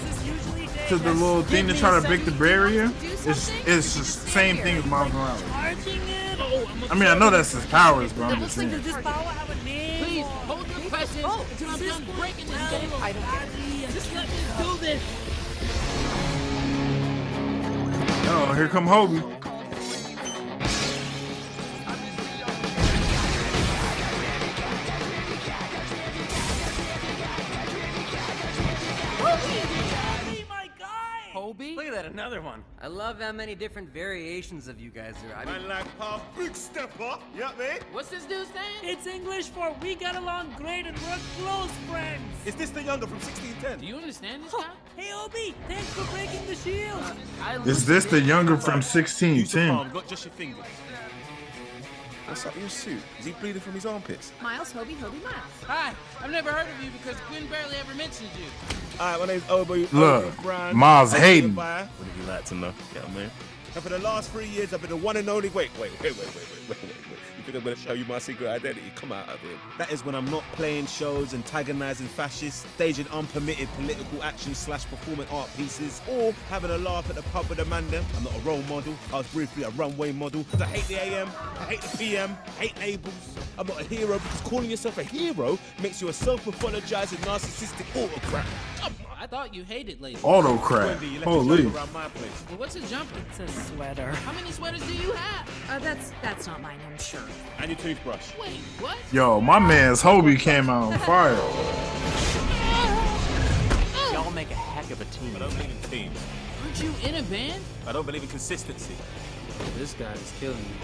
to 0.88 0.96
the 0.96 1.12
little 1.14 1.42
thing 1.42 1.66
to 1.68 1.74
try 1.74 1.98
to 1.98 2.06
break 2.06 2.24
the 2.24 2.30
barrier, 2.32 2.92
it's 3.02 3.50
it's 3.66 3.94
the 3.94 4.04
same 4.04 4.56
thing 4.58 4.76
as 4.76 4.84
Miles 4.86 5.12
Morales. 5.12 5.42
Charging 5.42 6.00
it? 6.02 6.38
Oh, 6.38 6.88
I'm 6.90 6.98
mean, 6.98 7.08
I 7.08 7.18
know 7.18 7.30
that's 7.30 7.52
his 7.52 7.64
powers, 7.66 8.12
but 8.12 8.24
I'm 8.24 8.40
just 8.40 8.56
Does 8.56 8.70
saying. 8.70 8.82
this 8.82 8.96
power 9.02 9.24
have 9.24 9.50
a 9.50 9.64
name? 9.64 10.04
Please, 10.04 10.26
hold 10.26 10.66
your 10.68 10.90
questions 10.90 11.24
until 11.24 11.70
I'm 11.70 11.78
done 11.80 12.16
breaking 12.16 12.46
this 12.46 12.70
game. 12.70 12.90
I 13.00 13.12
don't 13.12 13.22
get 13.22 13.88
it. 13.88 13.92
Just 13.92 14.14
let 14.14 14.28
me 14.28 14.34
do 14.58 14.76
this. 14.78 15.02
Oh, 18.26 18.52
here 18.54 18.68
come 18.68 18.86
Hobie. 18.86 19.44
Hobie? 31.44 31.76
Look 31.76 31.86
at 31.86 31.92
that, 31.92 32.06
another 32.06 32.40
one. 32.40 32.64
I 32.80 32.86
love 32.86 33.20
how 33.20 33.32
many 33.32 33.54
different 33.54 33.90
variations 33.90 34.66
of 34.66 34.80
you 34.80 34.88
guys 34.90 35.14
there. 35.22 35.36
I 35.36 35.44
mean, 35.44 35.54
Man 35.54 35.68
like 35.68 35.98
Pop 35.98 36.22
Big 36.38 36.56
Stepper, 36.56 37.18
you 37.34 37.40
know 37.40 37.46
what 37.46 37.54
I 37.56 37.72
mean? 37.74 37.78
What's 37.92 38.08
this 38.08 38.24
dude's 38.24 38.48
name? 38.54 38.80
It's 38.82 39.06
English 39.06 39.48
for 39.48 39.74
we 39.82 39.94
get 39.94 40.16
along 40.16 40.54
great 40.56 40.86
and 40.86 40.96
we're 41.00 41.18
close 41.38 41.70
friends. 41.90 42.22
Is 42.46 42.54
this 42.54 42.70
the 42.70 42.82
younger 42.82 43.06
from 43.06 43.18
1610? 43.18 43.80
Do 43.80 43.86
you 43.86 43.96
understand 43.96 44.44
this 44.44 44.54
guy? 44.54 44.64
Hey, 44.96 45.10
Hobie, 45.12 45.54
thanks 45.68 45.92
for 45.92 46.10
breaking 46.14 46.46
the 46.46 46.54
shield. 46.54 47.02
I 47.42 47.56
Is 47.68 47.84
this 47.84 48.06
the 48.06 48.20
younger 48.20 48.56
from 48.56 48.76
Use 48.76 48.92
the 48.92 49.00
1610? 49.00 49.68
palm, 49.68 49.92
not 49.92 50.08
just 50.08 50.24
your 50.24 50.32
fingers. 50.32 50.64
What's 52.26 52.46
up 52.46 52.54
with 52.54 52.62
your 52.62 52.70
suit? 52.70 53.02
Is 53.18 53.26
he 53.26 53.32
bleeding 53.32 53.60
from 53.60 53.74
his 53.74 53.84
armpits? 53.84 54.32
Miles, 54.42 54.72
Hobie, 54.72 54.96
Hobie, 54.96 55.22
Miles. 55.22 55.34
Hi, 55.66 55.92
I've 56.22 56.30
never 56.30 56.50
heard 56.50 56.66
of 56.66 56.82
you 56.82 56.90
because 56.90 57.16
Gwen 57.28 57.46
barely 57.48 57.76
ever 57.76 57.94
mentions 57.94 58.30
you. 58.38 58.46
Alright, 58.98 59.20
my 59.20 59.26
name's 59.26 59.42
Hobie. 59.42 59.92
Look, 59.92 60.24
Hobie 60.24 60.42
Brown. 60.42 60.76
Miles 60.76 61.12
I'm 61.14 61.20
Hayden. 61.20 61.54
What 61.54 61.88
would 61.98 62.08
you 62.18 62.22
like 62.26 62.44
to 62.46 62.54
know? 62.54 62.72
Yeah, 62.94 63.02
man. 63.14 63.30
And 63.74 63.82
for 63.82 63.90
the 63.90 63.98
last 63.98 64.30
three 64.30 64.48
years, 64.48 64.72
I've 64.72 64.80
been 64.80 64.90
the 64.90 64.96
one 64.96 65.16
and 65.18 65.28
only. 65.28 65.50
Wait, 65.50 65.70
wait, 65.78 65.90
wait, 66.00 66.16
wait, 66.16 66.26
wait, 66.34 66.46
wait, 66.68 66.78
wait, 66.82 67.03
I'm 67.56 67.62
gonna 67.62 67.76
show 67.76 67.92
you 67.92 68.04
my 68.06 68.18
secret 68.18 68.48
identity? 68.48 68.92
Come 68.96 69.12
out 69.12 69.28
of 69.28 69.40
here. 69.40 69.56
That 69.78 69.92
is 69.92 70.04
when 70.04 70.14
I'm 70.14 70.24
not 70.30 70.42
playing 70.52 70.86
shows, 70.86 71.34
antagonizing 71.34 72.06
fascists, 72.08 72.66
staging 72.74 73.06
unpermitted 73.08 73.68
political 73.76 74.22
action 74.22 74.54
slash 74.54 74.84
performing 74.86 75.28
art 75.30 75.48
pieces, 75.56 76.00
or 76.08 76.32
having 76.48 76.70
a 76.70 76.78
laugh 76.78 77.08
at 77.08 77.16
the 77.16 77.22
pub 77.22 77.48
with 77.48 77.58
the 77.58 77.64
man. 77.66 77.84
I'm 78.16 78.24
not 78.24 78.34
a 78.34 78.40
role 78.40 78.62
model. 78.62 78.94
I 79.12 79.18
was 79.18 79.26
briefly 79.28 79.62
a 79.62 79.70
runway 79.70 80.12
model. 80.12 80.44
I 80.58 80.64
hate 80.64 80.88
the 80.88 81.02
AM, 81.02 81.28
I 81.58 81.64
hate 81.64 81.80
the 81.82 81.96
PM, 81.96 82.36
hate 82.58 82.78
labels. 82.78 83.14
I'm 83.58 83.66
not 83.66 83.80
a 83.80 83.84
hero 83.84 84.18
because 84.18 84.40
calling 84.40 84.70
yourself 84.70 84.98
a 84.98 85.04
hero 85.04 85.58
makes 85.82 86.00
you 86.00 86.08
a 86.08 86.12
self-pathologizing 86.12 87.18
narcissistic 87.18 87.86
autocrat. 87.94 88.46
Come. 88.78 88.94
I 89.00 89.03
thought 89.34 89.52
you 89.52 89.64
hated 89.64 90.00
ladies. 90.00 90.22
Autocrat. 90.22 91.00
Wendy, 91.00 91.16
Holy. 91.16 91.56
the 91.56 91.62
jumper 91.64 91.78
around 91.78 91.92
my 91.92 92.08
place. 92.10 92.44
Well, 92.48 92.58
what's 92.58 92.76
a 92.76 92.80
jumper? 92.82 93.18
It's 93.30 93.40
a 93.40 93.48
sweater. 93.48 94.12
How 94.12 94.30
many 94.30 94.52
sweaters 94.52 94.86
do 94.86 94.94
you 94.94 95.10
have? 95.10 95.50
Uh, 95.68 95.80
that's 95.80 96.12
that's 96.22 96.46
not 96.46 96.62
mine, 96.62 96.78
I'm 96.88 96.96
sure. 96.98 97.18
And 97.58 97.68
your 97.68 97.78
toothbrush. 97.78 98.30
Wait, 98.40 98.60
what? 98.78 98.96
Yo, 99.10 99.40
my 99.40 99.58
man's 99.58 100.00
Hobie 100.00 100.38
came 100.38 100.70
out 100.70 100.92
on 100.92 100.98
fire. 101.00 101.32
y'all 104.12 104.30
make 104.30 104.52
a 104.52 104.54
heck 104.54 104.88
of 104.92 105.00
a 105.00 105.04
team. 105.06 105.34
I 105.34 105.40
don't 105.40 105.50
believe 105.56 105.70
in 105.82 105.90
teams. 105.90 106.16
Aren't 106.62 106.80
you 106.80 106.94
in 107.02 107.16
a 107.16 107.22
band? 107.24 107.60
I 107.88 107.92
don't 107.92 108.06
believe 108.06 108.22
in 108.22 108.28
consistency. 108.28 108.94
This 109.76 109.94
guy 109.94 110.12
is 110.12 110.32
killing 110.38 110.58
me. 110.58 110.76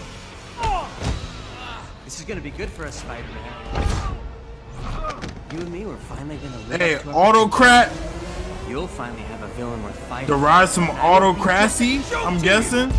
This 2.03 2.19
is 2.19 2.25
gonna 2.25 2.41
be 2.41 2.51
good 2.51 2.69
for 2.69 2.85
us, 2.85 2.99
Spider-Man. 2.99 4.17
You 5.53 5.59
and 5.59 5.71
me, 5.71 5.85
we're 5.85 5.95
finally 5.95 6.35
gonna 6.35 6.57
live 6.67 6.81
Hey, 6.81 6.95
up 6.95 7.07
our 7.07 7.13
autocrat 7.13 8.10
You'll 8.71 8.87
finally 8.87 9.23
have 9.23 9.43
a 9.43 9.47
villain 9.49 9.83
worth 9.83 9.99
fighting. 10.07 10.27
derives 10.27 10.75
from 10.75 10.89
autocracy, 10.91 12.01
I'm 12.15 12.39
guessing. 12.41 12.89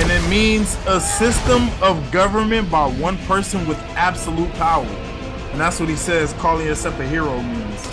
And 0.00 0.10
it 0.10 0.28
means 0.28 0.76
a 0.88 1.00
system 1.00 1.68
of 1.80 2.10
government 2.10 2.68
by 2.68 2.88
one 2.88 3.16
person 3.18 3.64
with 3.68 3.78
absolute 3.94 4.52
power. 4.54 4.84
And 5.52 5.60
that's 5.60 5.78
what 5.78 5.88
he 5.88 5.94
says 5.94 6.32
calling 6.32 6.66
yourself 6.66 6.98
a 6.98 7.06
hero 7.06 7.40
means. 7.40 7.86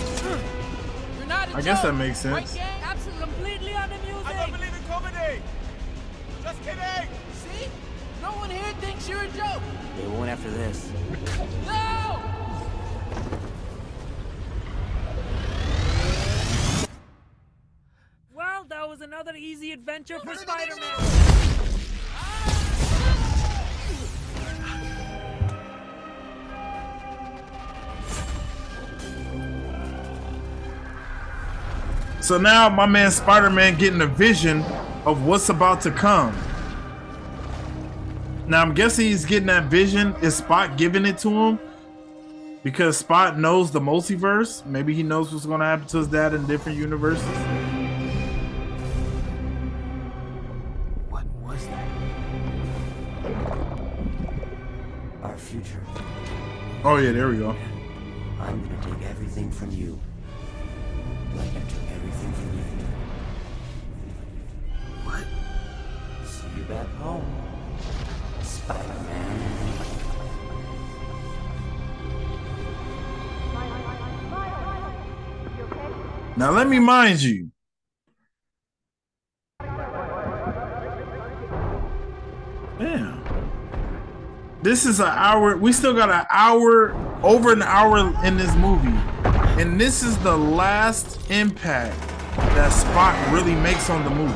You're 1.16 1.28
not 1.28 1.48
a 1.48 1.56
I 1.56 1.62
guess 1.62 1.82
that 1.82 1.90
joke, 1.90 1.94
makes 1.94 2.24
right, 2.24 2.48
sense. 2.48 2.58
Absolutely, 2.82 3.24
completely 3.24 3.72
unamusing. 3.74 4.26
I 4.26 4.32
don't 4.32 4.50
believe 4.50 4.74
in 4.74 4.82
comedy. 4.88 5.42
Just 6.42 6.62
kidding. 6.64 7.08
See? 7.34 7.68
No 8.20 8.32
one 8.32 8.50
here 8.50 8.74
thinks 8.80 9.08
you're 9.08 9.22
a 9.22 9.28
joke. 9.28 9.62
They 9.96 10.08
won't 10.08 10.28
after 10.28 10.50
this. 10.50 10.90
Was 18.96 19.02
another 19.02 19.34
easy 19.36 19.72
adventure 19.72 20.18
for 20.20 20.34
Spider-Man. 20.34 20.80
So 32.22 32.38
now 32.38 32.70
my 32.70 32.86
man 32.86 33.10
Spider-Man 33.10 33.76
getting 33.76 34.00
a 34.00 34.06
vision 34.06 34.62
of 35.04 35.26
what's 35.26 35.50
about 35.50 35.82
to 35.82 35.90
come. 35.90 36.34
Now 38.46 38.62
I'm 38.62 38.72
guessing 38.72 39.08
he's 39.08 39.26
getting 39.26 39.48
that 39.48 39.64
vision. 39.64 40.14
Is 40.22 40.36
Spot 40.36 40.78
giving 40.78 41.04
it 41.04 41.18
to 41.18 41.28
him? 41.28 41.58
Because 42.62 42.96
Spot 42.96 43.38
knows 43.38 43.70
the 43.70 43.80
multiverse. 43.80 44.64
Maybe 44.64 44.94
he 44.94 45.02
knows 45.02 45.34
what's 45.34 45.44
gonna 45.44 45.66
happen 45.66 45.86
to 45.88 45.98
his 45.98 46.08
dad 46.08 46.32
in 46.32 46.46
different 46.46 46.78
universes. 46.78 47.55
Oh 56.88 56.98
yeah, 56.98 57.10
there 57.10 57.26
we 57.26 57.38
go. 57.38 57.52
I'm 58.38 58.62
gonna 58.62 58.80
take 58.80 59.02
everything 59.10 59.50
from 59.50 59.72
you. 59.72 59.98
Like 61.34 61.50
I 61.50 61.60
took 61.68 61.82
everything 61.90 62.32
from 62.32 62.58
you. 62.58 62.64
What? 65.02 65.24
See 66.28 66.46
you 66.56 66.62
back 66.68 66.86
home. 66.98 67.26
Spider-Man. 68.40 69.40
Now 76.36 76.52
let 76.52 76.68
me 76.68 76.78
mind 76.78 77.20
you. 77.20 77.50
Damn. 82.78 83.15
This 84.66 84.84
is 84.84 84.98
an 84.98 85.06
hour. 85.06 85.56
We 85.56 85.72
still 85.72 85.94
got 85.94 86.10
an 86.10 86.26
hour, 86.28 86.92
over 87.22 87.52
an 87.52 87.62
hour 87.62 87.98
in 88.24 88.36
this 88.36 88.52
movie. 88.56 88.98
And 89.62 89.80
this 89.80 90.02
is 90.02 90.18
the 90.18 90.36
last 90.36 91.30
impact 91.30 91.96
that 92.34 92.70
Spot 92.70 93.32
really 93.32 93.54
makes 93.54 93.88
on 93.88 94.02
the 94.02 94.10
movie. 94.10 94.34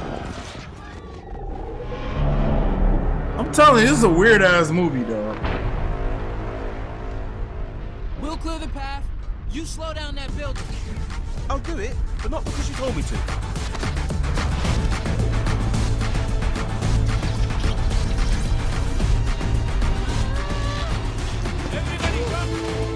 I'm 3.38 3.50
telling 3.50 3.82
you, 3.82 3.88
this 3.88 3.98
is 3.98 4.04
a 4.04 4.08
weird 4.08 4.40
ass 4.40 4.70
movie, 4.70 5.02
though. 5.02 5.32
We'll 8.20 8.36
clear 8.36 8.60
the 8.60 8.68
path. 8.68 9.04
You 9.50 9.64
slow 9.64 9.92
down 9.92 10.14
that 10.14 10.36
building. 10.36 10.62
I'll 11.48 11.58
do 11.58 11.76
it, 11.80 11.96
but 12.22 12.30
not 12.30 12.44
because 12.44 12.70
you 12.70 12.76
told 12.76 12.94
me 12.94 13.02
to. 13.02 14.09
Mikey! 22.50 22.66
Here 22.66 22.80
we 22.80 22.89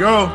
go. 0.00 0.26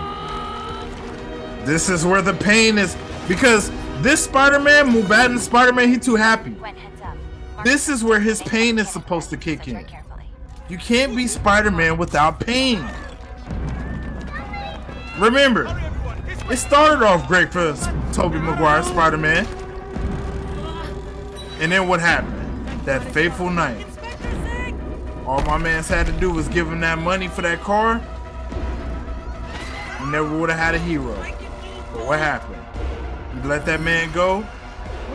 This 1.66 1.90
is 1.90 2.06
where 2.06 2.22
the 2.22 2.34
pain 2.34 2.78
is 2.78 2.96
because 3.28 3.72
this 4.02 4.24
Spider-Man, 4.24 4.92
Mumbattan 4.92 5.40
Spider-Man, 5.40 5.90
he 5.90 5.98
too 5.98 6.16
happy. 6.16 6.56
This 7.64 7.90
is 7.90 8.04
where 8.04 8.20
his 8.20 8.42
pain 8.44 8.78
is 8.78 8.90
supposed 8.90 9.32
to 9.32 9.38
kick 9.38 9.68
in. 9.68 9.86
You 10.70 10.78
can't 10.78 11.16
be 11.16 11.28
Spider-Man 11.28 11.98
without 11.98 12.40
pain. 12.40 12.88
Remember, 15.18 15.66
it 16.52 16.58
started 16.58 17.04
off 17.04 17.28
great 17.28 17.52
for 17.52 17.74
Tobey 18.14 18.38
Maguire 18.38 18.84
Spider-Man. 18.84 19.48
And 21.60 21.72
then 21.72 21.88
what 21.88 22.00
happened? 22.00 22.68
That 22.86 23.02
fateful 23.02 23.50
night. 23.50 23.88
All 25.26 25.42
my 25.42 25.58
mans 25.58 25.88
had 25.88 26.06
to 26.06 26.12
do 26.12 26.30
was 26.32 26.48
give 26.50 26.68
him 26.68 26.82
that 26.82 27.00
money 27.00 27.28
for 27.28 27.42
that 27.42 27.62
car. 27.62 28.00
Never 30.16 30.38
would 30.38 30.50
have 30.50 30.58
had 30.58 30.76
a 30.76 30.80
hero. 30.80 31.14
But 31.92 32.06
what 32.06 32.20
happened? 32.20 32.64
You 33.36 33.50
let 33.50 33.66
that 33.66 33.82
man 33.82 34.14
go, 34.14 34.46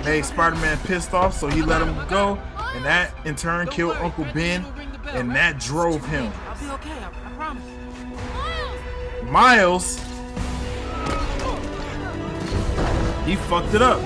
made 0.05 0.27
Spider-Man 0.27 0.77
pissed 0.81 1.15
off, 1.15 1.33
so 1.33 1.47
he 1.47 1.63
let 1.63 1.81
him 1.81 1.95
go, 2.07 2.39
and 2.75 2.85
that 2.85 3.15
in 3.25 3.35
turn 3.35 3.69
killed 3.69 3.97
Uncle 3.97 4.27
Ben, 4.35 4.63
and 5.07 5.31
that 5.31 5.59
drove 5.59 6.07
him. 6.07 6.31
I'll 6.47 6.61
be 6.61 6.69
okay. 6.73 6.91
I, 6.91 7.09
I 7.09 7.31
promise. 7.31 7.65
Miles, 9.25 9.97
he 13.25 13.37
fucked 13.37 13.73
it 13.73 13.81
up. 13.81 14.03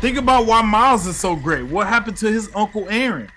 Think 0.00 0.16
about 0.16 0.46
why 0.46 0.62
Miles 0.62 1.06
is 1.06 1.18
so 1.18 1.36
great. 1.36 1.64
What 1.64 1.86
happened 1.86 2.16
to 2.16 2.32
his 2.32 2.48
Uncle 2.54 2.88
Aaron? 2.88 3.30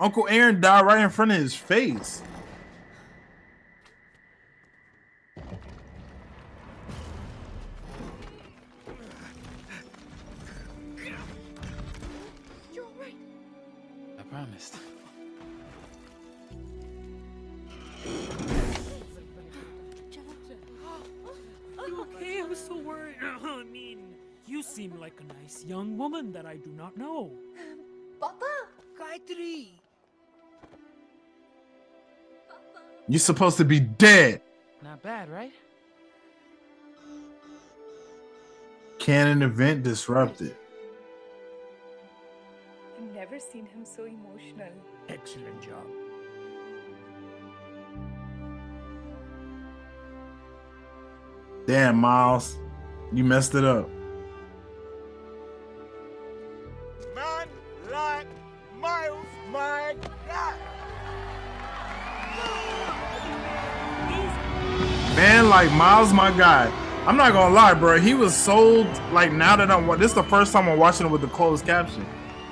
Uncle 0.00 0.28
Aaron 0.30 0.60
died 0.60 0.86
right 0.86 1.02
in 1.02 1.10
front 1.10 1.32
of 1.32 1.38
his 1.38 1.54
face. 1.54 2.22
I 14.16 14.22
promised. 14.30 14.76
You 21.88 22.02
okay? 22.02 22.40
I 22.40 22.44
was 22.44 22.58
so 22.58 22.76
worried. 22.76 23.16
I 23.22 23.64
mean, 23.64 23.98
you 24.46 24.62
seem 24.62 24.96
like 25.00 25.20
a 25.20 25.42
nice 25.42 25.64
young 25.64 25.98
woman 25.98 26.30
that 26.32 26.46
I 26.46 26.56
do 26.56 26.70
not 26.70 26.96
know. 26.96 27.32
Papa? 28.20 28.46
Gayatri! 28.96 29.77
You're 33.08 33.18
supposed 33.18 33.56
to 33.56 33.64
be 33.64 33.80
dead. 33.80 34.42
Not 34.82 35.02
bad, 35.02 35.30
right? 35.30 35.52
Canon 38.98 39.42
event 39.42 39.82
disrupted. 39.82 40.54
I've 42.98 43.14
never 43.14 43.38
seen 43.40 43.64
him 43.64 43.84
so 43.84 44.04
emotional. 44.04 44.72
Excellent 45.08 45.62
job. 45.62 45.86
Damn, 51.66 51.96
Miles, 51.96 52.56
you 53.12 53.24
messed 53.24 53.54
it 53.54 53.64
up. 53.64 53.88
Man 57.14 57.48
like 57.90 58.26
Miles, 58.78 59.26
my 59.50 59.94
Man, 65.48 65.66
like 65.66 65.78
Miles, 65.78 66.12
my 66.12 66.30
guy. 66.36 66.66
I'm 67.06 67.16
not 67.16 67.32
gonna 67.32 67.54
lie, 67.54 67.72
bro. 67.72 67.98
He 67.98 68.12
was 68.12 68.36
sold. 68.36 68.86
Like 69.12 69.32
now 69.32 69.56
that 69.56 69.70
I'm, 69.70 69.86
this 69.98 70.10
is 70.10 70.14
the 70.14 70.22
first 70.24 70.52
time 70.52 70.68
I'm 70.68 70.78
watching 70.78 71.06
it 71.06 71.10
with 71.10 71.22
the 71.22 71.28
closed 71.28 71.64
caption, 71.64 72.04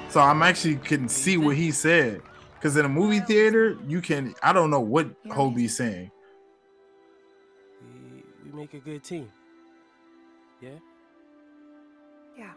so 0.09 0.21
I'm 0.21 0.43
actually 0.43 0.77
can 0.77 1.09
see 1.09 1.37
what 1.37 1.57
he 1.57 1.73
said. 1.73 2.23
Because 2.55 2.77
in 2.77 2.87
a 2.87 2.89
movie 2.89 3.21
theater, 3.21 3.77
you 3.87 4.01
can. 4.01 4.35
I 4.43 4.53
don't 4.55 4.71
know 4.71 4.81
what 4.81 5.11
Hobie's 5.31 5.77
saying. 5.77 6.11
We, 7.83 8.23
we 8.51 8.59
make 8.59 8.73
a 8.73 8.79
good 8.79 9.05
team. 9.05 9.31
Yeah? 10.63 10.71
Yeah. 12.39 12.53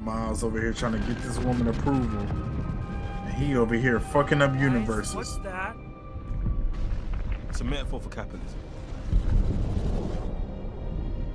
Miles 0.00 0.42
over 0.42 0.60
here 0.60 0.72
trying 0.72 0.92
to 0.92 0.98
get 0.98 1.22
this 1.22 1.38
woman 1.38 1.68
approval, 1.68 2.18
and 2.18 3.34
he 3.34 3.56
over 3.56 3.76
here 3.76 4.00
fucking 4.00 4.42
up 4.42 4.58
universes. 4.58 5.14
What's 5.14 5.36
that? 5.38 5.76
It's 7.56 7.62
a 7.62 7.64
metaphor 7.64 8.00
for 8.02 8.10
capitalism. 8.10 8.58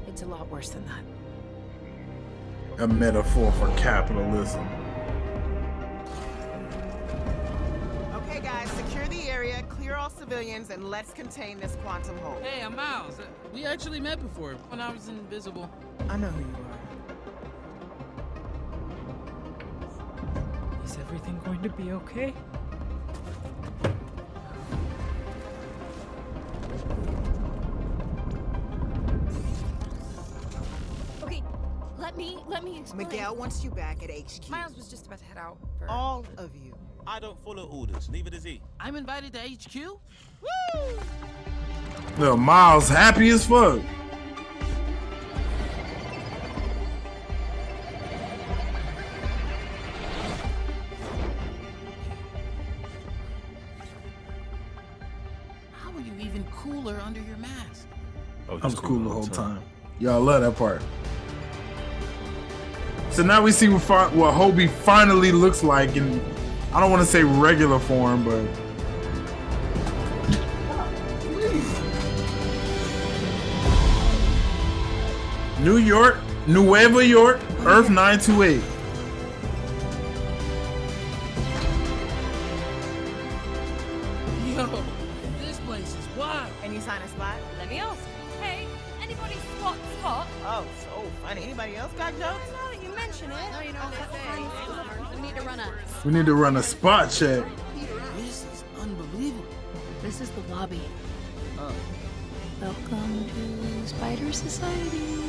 It's 0.07 0.21
a 0.21 0.27
lot 0.27 0.47
worse 0.49 0.69
than 0.69 0.85
that. 0.85 2.83
A 2.83 2.87
metaphor 2.87 3.51
for 3.53 3.67
capitalism. 3.75 4.63
Okay, 8.13 8.39
guys, 8.39 8.69
secure 8.69 9.07
the 9.07 9.23
area, 9.31 9.63
clear 9.67 9.95
all 9.95 10.11
civilians, 10.11 10.69
and 10.69 10.91
let's 10.91 11.11
contain 11.11 11.59
this 11.59 11.75
quantum 11.81 12.15
hole. 12.19 12.39
Hey, 12.43 12.61
I'm 12.61 12.75
Miles. 12.75 13.17
Uh, 13.19 13.23
We 13.51 13.65
actually 13.65 13.99
met 13.99 14.21
before 14.21 14.53
when 14.69 14.79
I 14.79 14.91
was 14.93 15.07
invisible. 15.07 15.71
I 16.07 16.17
know 16.17 16.27
who 16.27 16.41
you 16.41 16.55
are. 20.75 20.85
Is 20.85 20.99
everything 20.99 21.41
going 21.43 21.63
to 21.63 21.69
be 21.69 21.93
okay? 21.93 22.35
Okay, 31.23 31.43
let 31.97 32.17
me 32.17 32.37
let 32.47 32.63
me 32.63 32.79
explain. 32.79 33.07
Miguel 33.07 33.35
wants 33.35 33.63
you 33.63 33.71
back 33.71 34.03
at 34.03 34.09
HQ. 34.09 34.49
Miles 34.49 34.75
was 34.75 34.87
just 34.89 35.07
about 35.07 35.19
to 35.19 35.25
head 35.25 35.37
out. 35.37 35.57
For... 35.79 35.89
All 35.89 36.25
of 36.37 36.55
you. 36.55 36.73
I 37.07 37.19
don't 37.19 37.41
follow 37.43 37.65
orders, 37.65 38.09
neither 38.09 38.29
does 38.29 38.43
he. 38.43 38.61
I'm 38.79 38.95
invited 38.95 39.33
to 39.33 39.39
HQ? 39.39 39.75
Woo! 39.75 40.99
Little 42.17 42.37
Miles 42.37 42.89
happy 42.89 43.29
as 43.29 43.45
fuck. 43.45 43.81
Cooler 56.81 56.99
under 57.01 57.21
your 57.21 57.37
mask? 57.37 57.87
Oh, 58.49 58.59
I 58.61 58.65
was 58.65 58.75
cool 58.75 58.99
the 59.03 59.09
whole 59.09 59.27
time. 59.27 59.61
Y'all 59.99 60.21
love 60.21 60.41
that 60.41 60.55
part. 60.55 60.81
So 63.11 63.23
now 63.23 63.41
we 63.41 63.51
see 63.51 63.67
what, 63.69 63.81
fi- 63.81 64.07
what 64.09 64.33
Hobie 64.33 64.69
finally 64.69 65.31
looks 65.31 65.63
like 65.63 65.95
in, 65.95 66.21
I 66.73 66.79
don't 66.79 66.89
want 66.89 67.01
to 67.01 67.05
say 67.05 67.23
regular 67.23 67.77
form, 67.77 68.23
but 68.23 68.45
New 75.59 75.77
York, 75.77 76.17
Nueva 76.47 77.05
York, 77.05 77.39
Earth 77.65 77.89
928. 77.89 78.61
We 96.03 96.11
need 96.11 96.25
to 96.25 96.33
run 96.33 96.57
a 96.57 96.63
spot 96.63 97.11
check. 97.11 97.45
This 98.17 98.43
is 98.51 98.63
unbelievable. 98.79 99.45
This 100.01 100.19
is 100.19 100.31
the 100.31 100.41
lobby. 100.55 100.81
Oh. 101.59 101.71
Welcome 102.59 103.25
to 103.29 103.87
Spider 103.87 104.33
Society. 104.33 105.19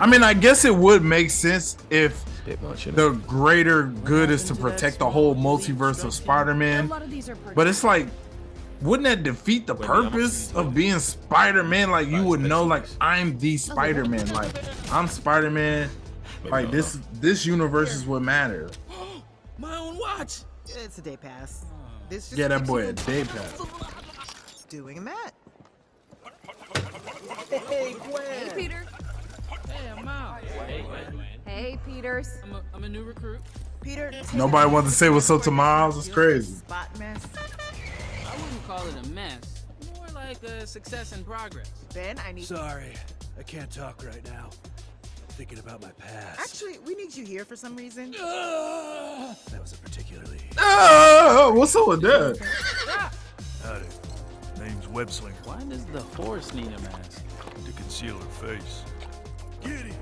I 0.00 0.06
mean, 0.06 0.22
I 0.22 0.32
guess 0.32 0.64
it 0.64 0.74
would 0.74 1.02
make 1.04 1.28
sense 1.28 1.76
if 1.90 2.24
the 2.46 3.20
greater 3.26 3.82
good 3.82 4.30
is 4.30 4.44
to 4.44 4.54
protect 4.54 5.00
the 5.00 5.10
whole 5.10 5.34
multiverse 5.34 6.04
of 6.04 6.14
Spider-Man. 6.14 6.90
But 7.54 7.66
it's 7.66 7.84
like, 7.84 8.08
wouldn't 8.84 9.04
that 9.04 9.22
defeat 9.22 9.66
the 9.66 9.74
purpose 9.74 10.52
of 10.54 10.74
being 10.74 10.98
Spider-Man? 10.98 11.90
Like 11.90 12.08
you 12.08 12.22
would 12.22 12.40
know, 12.40 12.64
like 12.64 12.84
I'm 13.00 13.38
the 13.38 13.56
Spider-Man. 13.56 14.28
Like 14.32 14.52
I'm 14.92 15.08
Spider-Man. 15.08 15.88
Like 16.44 16.70
this, 16.70 16.98
this 17.14 17.46
universe 17.46 17.94
is 17.94 18.06
what 18.06 18.20
matters. 18.20 18.72
My 19.58 19.76
own 19.76 19.98
watch. 19.98 20.40
It's 20.66 20.98
a 20.98 21.02
day 21.02 21.16
pass. 21.16 21.64
This 22.10 22.28
just 22.28 22.38
Yeah, 22.38 22.48
that 22.48 22.66
boy 22.66 22.88
a 22.88 22.92
day 22.92 23.24
pass. 23.24 24.66
Doing 24.68 25.02
that. 25.04 25.30
Hey, 27.50 27.94
Peter. 28.54 28.84
Hey, 29.68 29.90
I'm 29.96 30.04
Miles. 30.04 30.44
Hey, 30.66 30.84
Hey, 31.46 31.78
Peters. 31.86 32.28
I'm 32.42 32.52
a, 32.52 32.62
I'm 32.74 32.84
a 32.84 32.88
new 32.88 33.04
recruit. 33.04 33.40
Peter, 33.80 34.10
Nobody 34.34 34.68
wants 34.70 34.90
to 34.90 34.96
say 34.96 35.08
what's 35.10 35.30
up 35.30 35.42
to 35.42 35.50
Miles. 35.50 35.96
It's 35.96 36.12
crazy. 36.12 36.54
spot 36.54 36.98
mess. 36.98 37.22
I 38.66 38.72
wouldn't 38.72 38.94
call 38.94 39.00
it 39.00 39.06
a 39.06 39.10
mess. 39.10 39.64
More 39.96 40.06
like 40.14 40.42
a 40.42 40.66
success 40.66 41.12
in 41.12 41.24
progress. 41.24 41.70
Ben, 41.92 42.18
I 42.26 42.32
need. 42.32 42.44
Sorry, 42.44 42.92
I 43.38 43.42
can't 43.42 43.70
talk 43.70 44.04
right 44.04 44.24
now. 44.24 44.48
I'm 44.48 45.34
thinking 45.34 45.58
about 45.58 45.82
my 45.82 45.90
past. 45.92 46.40
Actually, 46.40 46.78
we 46.86 46.94
need 46.94 47.14
you 47.14 47.24
here 47.24 47.44
for 47.44 47.56
some 47.56 47.76
reason. 47.76 48.14
Ah! 48.18 49.34
That 49.50 49.60
was 49.60 49.72
a 49.72 49.76
particularly. 49.78 50.40
Oh, 50.58 51.52
what's 51.54 51.74
up 51.76 51.88
with 51.88 52.02
that? 52.02 52.38
Ah. 52.88 53.12
Howdy. 53.62 53.86
Name's 54.58 54.88
Web 54.88 55.10
Slinger. 55.10 55.36
Why 55.44 55.62
does 55.64 55.84
the 55.86 56.00
horse 56.00 56.54
need 56.54 56.68
a 56.68 56.80
mask? 56.80 57.22
To 57.64 57.72
conceal 57.72 58.16
her 58.16 58.24
face. 58.46 58.82
Get 59.62 59.86
it. 59.86 59.94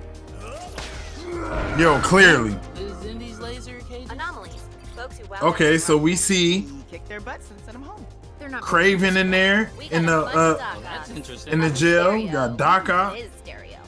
Yo, 1.79 1.99
clearly. 2.01 2.55
Is 2.77 3.05
Indy's 3.07 3.41
laser 3.41 3.81
cages? 3.81 4.11
Anomalies. 4.11 4.63
Folks 4.95 5.19
who 5.19 5.35
Okay, 5.47 5.79
so 5.79 5.97
we 5.97 6.15
see 6.15 6.69
Kick 6.91 7.09
their 7.09 7.21
butts 7.21 7.51
and 7.51 7.59
send 7.61 7.77
them 7.77 7.83
home. 7.83 8.05
They're 8.43 8.51
not. 8.51 8.63
Kraven 8.65 9.15
in 9.15 9.31
there 9.31 9.71
in 9.93 10.05
the 10.05 10.19
uh 10.19 10.81
That's 10.83 11.47
in 11.47 11.61
the 11.61 11.71
jail. 11.71 12.15
We 12.15 12.27
got 12.27 12.57
Doc 12.57 12.91
Ock, 12.91 13.17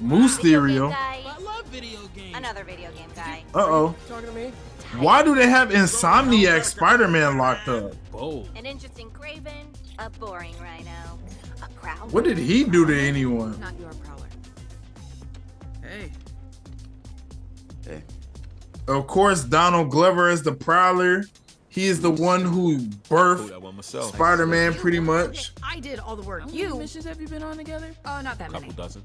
Mysterio. 0.01 0.93
Uh 0.93 0.95
I 0.95 1.37
love 1.41 1.67
video 1.67 1.99
games. 2.15 2.37
Another 2.37 2.63
video 2.63 2.93
game 2.93 3.09
guy. 3.17 3.43
oh. 3.53 3.97
Talking 4.07 4.29
to 4.29 4.33
me? 4.33 4.53
Why 4.99 5.25
do 5.25 5.35
they 5.35 5.49
have 5.49 5.71
Insomniac 5.71 6.63
Spider-Man 6.63 7.37
locked 7.37 7.67
up? 7.67 7.95
Bold. 8.13 8.49
An 8.55 8.65
interesting 8.65 9.11
Kraven, 9.11 9.75
a 9.99 10.09
boring 10.09 10.55
Rhino, 10.63 11.19
a 11.61 11.69
proud. 11.71 12.13
What 12.13 12.23
did 12.23 12.39
he 12.39 12.63
do 12.63 12.87
to 12.87 12.97
anyone? 12.97 13.59
Not 13.59 13.77
your 13.81 13.91
prowler. 13.95 14.29
Hey. 15.83 16.13
Hey. 17.85 18.05
Of 18.87 19.09
course, 19.09 19.43
Donald 19.43 19.91
Glover 19.91 20.31
is 20.31 20.45
the 20.45 20.53
Prowler. 20.53 21.25
He 21.75 21.87
is 21.89 22.01
the 22.01 22.11
one 22.11 22.43
who 22.43 22.79
birthed 23.11 23.49
that. 23.91 24.05
Spider-Man, 24.05 24.75
pretty 24.75 25.01
much. 25.01 25.51
I 25.61 25.81
did 25.81 25.99
all 25.99 26.15
the 26.15 26.23
work. 26.23 26.43
How 26.43 26.47
many 26.47 26.59
You. 26.61 26.79
missions 26.79 27.05
have 27.05 27.21
you 27.21 27.27
been 27.27 27.43
on 27.43 27.57
together? 27.57 27.91
Oh, 28.05 28.21
not 28.21 28.39
that 28.39 28.53
many. 28.53 28.69
A 28.69 28.69
couple 28.69 28.69
many. 28.69 28.73
dozen. 28.77 29.03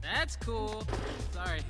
That's 0.00 0.36
cool. 0.36 0.86
Sorry. 1.32 1.60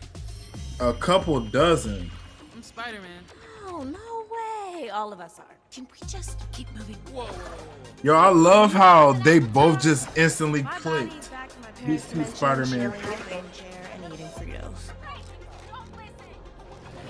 A 0.79 0.93
couple 0.93 1.41
dozen. 1.41 2.09
I'm 2.55 2.63
Spider-Man. 2.63 3.25
Oh, 3.67 3.83
no 3.83 4.79
way. 4.79 4.91
All 4.91 5.13
of 5.13 5.19
us 5.19 5.41
are. 5.41 5.57
Can 5.73 5.89
we 5.91 6.07
just 6.07 6.39
keep 6.53 6.73
moving? 6.77 6.95
Whoa. 7.13 7.29
Yo, 8.05 8.15
I 8.15 8.29
love 8.29 8.73
how 8.73 9.13
they 9.13 9.41
both 9.41 9.81
just 9.83 10.17
instantly 10.17 10.63
clicked. 10.63 11.09
body's 11.11 11.29
back 11.29 11.49
to 11.49 11.59
my 11.59 11.87
These 11.87 12.05
two 12.13 12.25
Spider-Man. 12.25 12.93
sharing 12.93 13.11
my 13.11 13.17
brain 13.25 13.45
chair 13.53 13.91
and 14.05 14.15
eating 14.15 14.27
Fritos. 14.29 14.93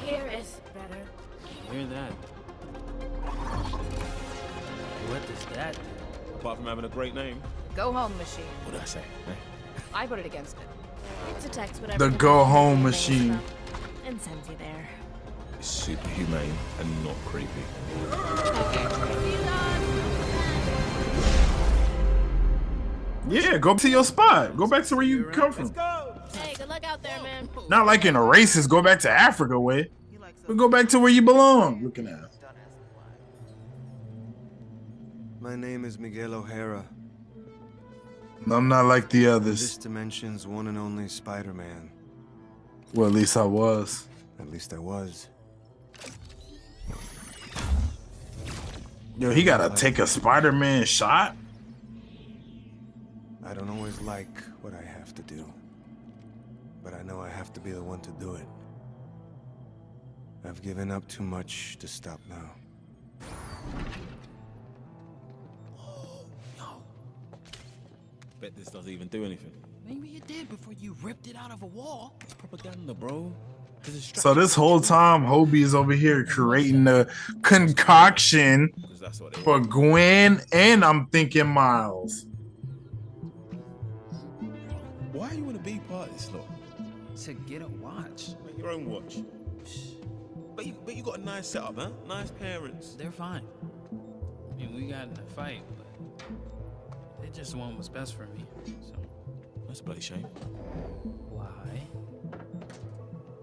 Here 0.03 0.27
is 0.35 0.61
better. 0.73 1.03
Hear 1.71 1.87
that? 1.89 2.13
That? 5.57 5.77
Apart 6.37 6.59
from 6.59 6.67
having 6.67 6.85
a 6.85 6.89
great 6.89 7.15
name. 7.15 7.43
Go 7.75 7.93
home 7.93 8.17
machine. 8.19 8.45
What 8.65 8.73
did 8.73 8.81
I 8.81 8.85
say? 8.85 9.01
eh? 9.01 9.33
I 9.93 10.07
voted 10.07 10.27
against 10.27 10.57
it. 10.57 10.63
It 11.31 11.43
detects 11.43 11.81
whatever. 11.81 12.09
The 12.09 12.17
go 12.17 12.45
home 12.45 12.83
machine. 12.83 13.39
And 14.07 14.21
sends 14.21 14.49
you 14.49 14.57
there. 14.57 14.89
It's 15.59 15.67
super 15.69 16.09
humane 16.09 16.53
and 16.81 17.05
not 17.05 17.17
creepy. 17.27 17.49
Yeah, 23.29 23.59
go 23.59 23.75
to 23.75 23.89
your 23.89 24.05
spot. 24.05 24.57
Go 24.57 24.67
back 24.67 24.85
to 24.85 24.97
where 24.97 25.05
you 25.05 25.25
come 25.33 25.53
from. 25.53 25.75
Hey, 26.33 26.55
good 26.57 26.69
luck 26.69 26.85
out 26.85 27.03
there, 27.03 27.21
man. 27.23 27.49
Not 27.69 27.87
like 27.87 28.05
in 28.05 28.15
a 28.15 28.21
racist, 28.21 28.69
go 28.69 28.81
back 28.83 29.01
to 29.01 29.11
Africa 29.11 29.59
way. 29.59 29.91
But 30.47 30.57
go 30.57 30.69
back 30.69 30.89
to 30.91 31.01
where 31.01 31.11
you 31.11 31.23
belong. 31.23 31.83
Looking 31.83 32.07
at. 32.07 32.31
My 35.47 35.55
name 35.55 35.85
is 35.85 35.97
Miguel 35.97 36.35
O'Hara. 36.35 36.85
I'm 38.51 38.67
not 38.67 38.87
like 38.87 39.09
the 39.11 39.29
others. 39.29 39.61
This 39.61 39.77
dimension's 39.77 40.45
one 40.45 40.67
and 40.67 40.77
only 40.77 41.07
Spider-Man. 41.07 41.89
Well, 42.93 43.07
at 43.07 43.13
least 43.13 43.37
I 43.37 43.45
was. 43.45 44.09
At 44.41 44.51
least 44.51 44.73
I 44.75 44.81
was. 44.81 45.29
Yo, 49.17 49.31
he 49.31 49.45
gotta 49.45 49.73
take 49.77 50.01
a 50.01 50.07
Spider-Man 50.09 50.85
shot. 50.85 51.37
I 53.45 53.55
don't 53.55 53.71
always 53.71 54.01
like 54.01 54.43
what 54.63 54.75
I 54.75 54.83
have 54.83 55.15
to 55.15 55.23
do. 55.23 55.47
But 56.83 56.93
I 56.93 57.05
know 57.05 57.21
I 57.21 57.29
have 57.29 57.53
to 57.53 57.61
be 57.61 57.71
the 57.71 57.85
one 57.85 58.01
to 58.01 58.11
do 58.19 58.35
it. 58.35 58.49
I've 60.45 60.61
given 60.61 60.91
up 60.91 61.07
too 61.07 61.23
much 61.23 61.77
to 61.79 61.87
stop 61.87 62.19
now. 62.29 62.51
Bet 68.47 68.55
this 68.55 68.69
doesn't 68.69 68.93
even 68.93 69.09
do 69.09 69.25
anything. 69.25 69.51
Maybe 69.85 70.11
it 70.11 70.27
did 70.29 70.49
before 70.49 70.73
you 70.75 70.95
ripped 71.03 71.27
it 71.27 71.35
out 71.35 71.51
of 71.51 71.65
a 71.65 71.67
wall. 71.67 72.15
It's 72.23 72.33
propaganda, 72.35 72.95
bro. 72.95 73.33
So 74.15 74.35
this 74.35 74.55
whole 74.55 74.79
time, 74.79 75.25
Hobie 75.25 75.65
is 75.65 75.75
over 75.75 75.93
here 75.93 76.25
creating 76.25 76.85
the 76.85 77.13
concoction 77.43 78.73
that's 79.01 79.21
what 79.21 79.33
they 79.33 79.41
for 79.43 79.59
Gwen, 79.59 80.41
and 80.53 80.85
I'm 80.85 81.07
thinking 81.07 81.49
Miles. 81.49 82.27
Why 85.13 85.31
do 85.31 85.39
you 85.39 85.43
want 85.43 85.57
to 85.57 85.63
be 85.65 85.81
part 85.89 86.09
of 86.09 86.15
this 86.15 86.31
lot? 86.33 86.47
To 87.25 87.33
get 87.33 87.63
a 87.63 87.67
watch. 87.67 88.29
Make 88.45 88.59
your 88.59 88.71
own 88.71 88.89
watch. 88.89 89.25
But 90.55 90.67
you, 90.67 90.77
but 90.85 90.95
you 90.95 91.03
got 91.03 91.19
a 91.19 91.25
nice 91.25 91.49
setup, 91.49 91.77
huh? 91.77 91.91
Nice 92.07 92.31
parents. 92.31 92.95
They're 92.95 93.11
fine. 93.11 93.43
I 94.53 94.57
mean, 94.57 94.73
we 94.73 94.83
got 94.83 95.09
in 95.09 95.19
a 95.19 95.35
fight, 95.35 95.63
but 95.76 95.76
they 97.27 97.39
just 97.39 97.57
want 97.57 97.77
what's 97.77 97.89
best 97.89 98.15
for 98.15 98.27
me. 98.27 98.45
So 98.87 98.95
That's 99.67 99.81
a 99.81 99.85
bloody 99.85 100.01
shame. 100.01 100.23
why? 101.31 101.83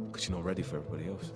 Because 0.05 0.29
you're 0.29 0.37
not 0.37 0.45
ready 0.45 0.61
for 0.61 0.77
everybody 0.77 1.09
else. 1.09 1.31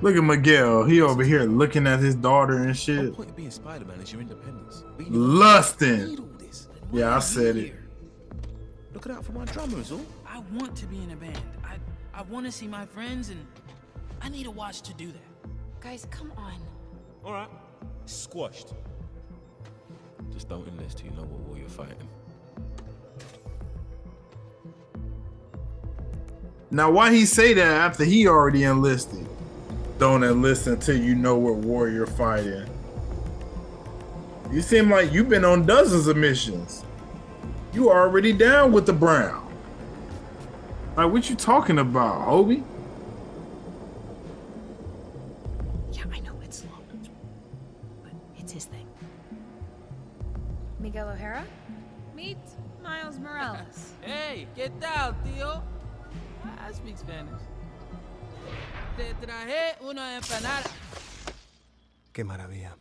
Look 0.00 0.16
at 0.16 0.24
Miguel. 0.24 0.84
He 0.84 1.00
over 1.00 1.22
here 1.22 1.44
looking 1.44 1.86
at 1.86 2.00
his 2.00 2.16
daughter 2.16 2.56
and 2.64 2.76
shit. 2.76 3.14
point 3.14 3.30
of 3.30 3.36
being 3.36 3.52
Spider-Man 3.52 4.00
is 4.00 4.12
your 4.12 4.20
independence. 4.20 4.84
Lusting. 4.98 6.28
Yeah, 6.92 7.16
I 7.16 7.20
said 7.20 7.56
it. 7.56 7.74
Look 8.94 9.06
out 9.08 9.24
for 9.24 9.32
my 9.32 9.44
drummers, 9.44 9.92
all. 9.92 10.00
I 10.42 10.56
want 10.56 10.76
to 10.76 10.86
be 10.86 11.02
in 11.02 11.10
a 11.10 11.16
band. 11.16 11.38
I 11.64 11.76
I 12.14 12.22
want 12.22 12.46
to 12.46 12.52
see 12.52 12.66
my 12.66 12.84
friends, 12.86 13.28
and 13.28 13.46
I 14.20 14.28
need 14.28 14.46
a 14.46 14.50
watch 14.50 14.82
to 14.82 14.94
do 14.94 15.06
that. 15.06 15.50
Guys, 15.80 16.06
come 16.10 16.32
on. 16.36 16.54
All 17.24 17.32
right. 17.32 17.48
Squashed. 18.06 18.74
Just 20.32 20.48
don't 20.48 20.66
enlist 20.66 20.98
till 20.98 21.08
you 21.08 21.16
know 21.16 21.22
what 21.22 21.40
war 21.40 21.58
you're 21.58 21.68
fighting. 21.68 22.08
Now, 26.70 26.90
why 26.90 27.12
he 27.12 27.26
say 27.26 27.54
that 27.54 27.66
after 27.66 28.04
he 28.04 28.26
already 28.26 28.64
enlisted? 28.64 29.26
Don't 29.98 30.24
enlist 30.24 30.66
until 30.66 30.96
you 30.96 31.14
know 31.14 31.36
what 31.36 31.56
war 31.56 31.88
you're 31.88 32.06
fighting. 32.06 32.66
You 34.50 34.62
seem 34.62 34.90
like 34.90 35.12
you've 35.12 35.28
been 35.28 35.44
on 35.44 35.66
dozens 35.66 36.06
of 36.06 36.16
missions. 36.16 36.84
You 37.72 37.90
already 37.90 38.32
down 38.32 38.72
with 38.72 38.86
the 38.86 38.92
Brown. 38.92 39.51
Like, 40.96 41.10
what 41.10 41.28
you 41.30 41.36
talking 41.36 41.78
about, 41.78 42.26
Hobie? 42.28 42.62
Yeah, 45.92 46.02
I 46.12 46.20
know 46.20 46.34
it's 46.42 46.64
long, 46.64 46.84
but 48.02 48.12
it's 48.36 48.52
his 48.52 48.66
thing. 48.66 48.86
Miguel 50.80 51.08
O'Hara? 51.08 51.44
Meet 52.14 52.38
Miles 52.82 53.18
Morales. 53.18 53.92
Hey, 54.02 54.46
¿qué 54.56 54.70
tal, 54.80 55.14
tío? 55.24 55.62
I 56.44 56.72
speak 56.72 56.98
Spanish. 56.98 57.40
Te 58.96 59.14
traje 59.24 59.76
una 59.82 60.18
empanada. 60.20 60.70
Qué 62.12 62.24
maravilla. 62.24 62.72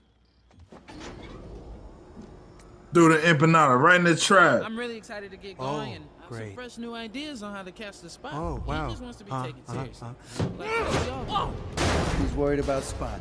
Do 2.91 3.07
the 3.07 3.19
empanada 3.19 3.79
right 3.79 3.95
in 3.95 4.03
the 4.03 4.15
trap. 4.17 4.63
I'm 4.65 4.77
really 4.77 4.97
excited 4.97 5.31
to 5.31 5.37
get 5.37 5.55
Oh, 5.59 5.77
going 5.77 5.93
and 5.93 6.05
have 6.39 6.47
some 6.47 6.55
fresh 6.55 6.77
new 6.77 6.93
ideas 6.95 7.43
on 7.43 7.53
how 7.53 7.63
to 7.63 7.71
catch 7.71 7.99
the 8.01 8.09
spot. 8.09 8.33
Oh, 8.33 8.63
wow. 8.65 8.85
He 8.87 8.91
just 8.93 9.03
wants 9.03 9.17
to 9.19 9.23
be 9.23 9.31
Huh, 9.31 9.45
taken 9.45 9.61
huh, 9.67 9.73
seriously. 9.73 10.07
huh. 10.37 10.47
Like, 10.57 12.17
we. 12.17 12.23
He's 12.23 12.33
worried 12.33 12.59
about 12.59 12.83
Spot. 12.83 13.19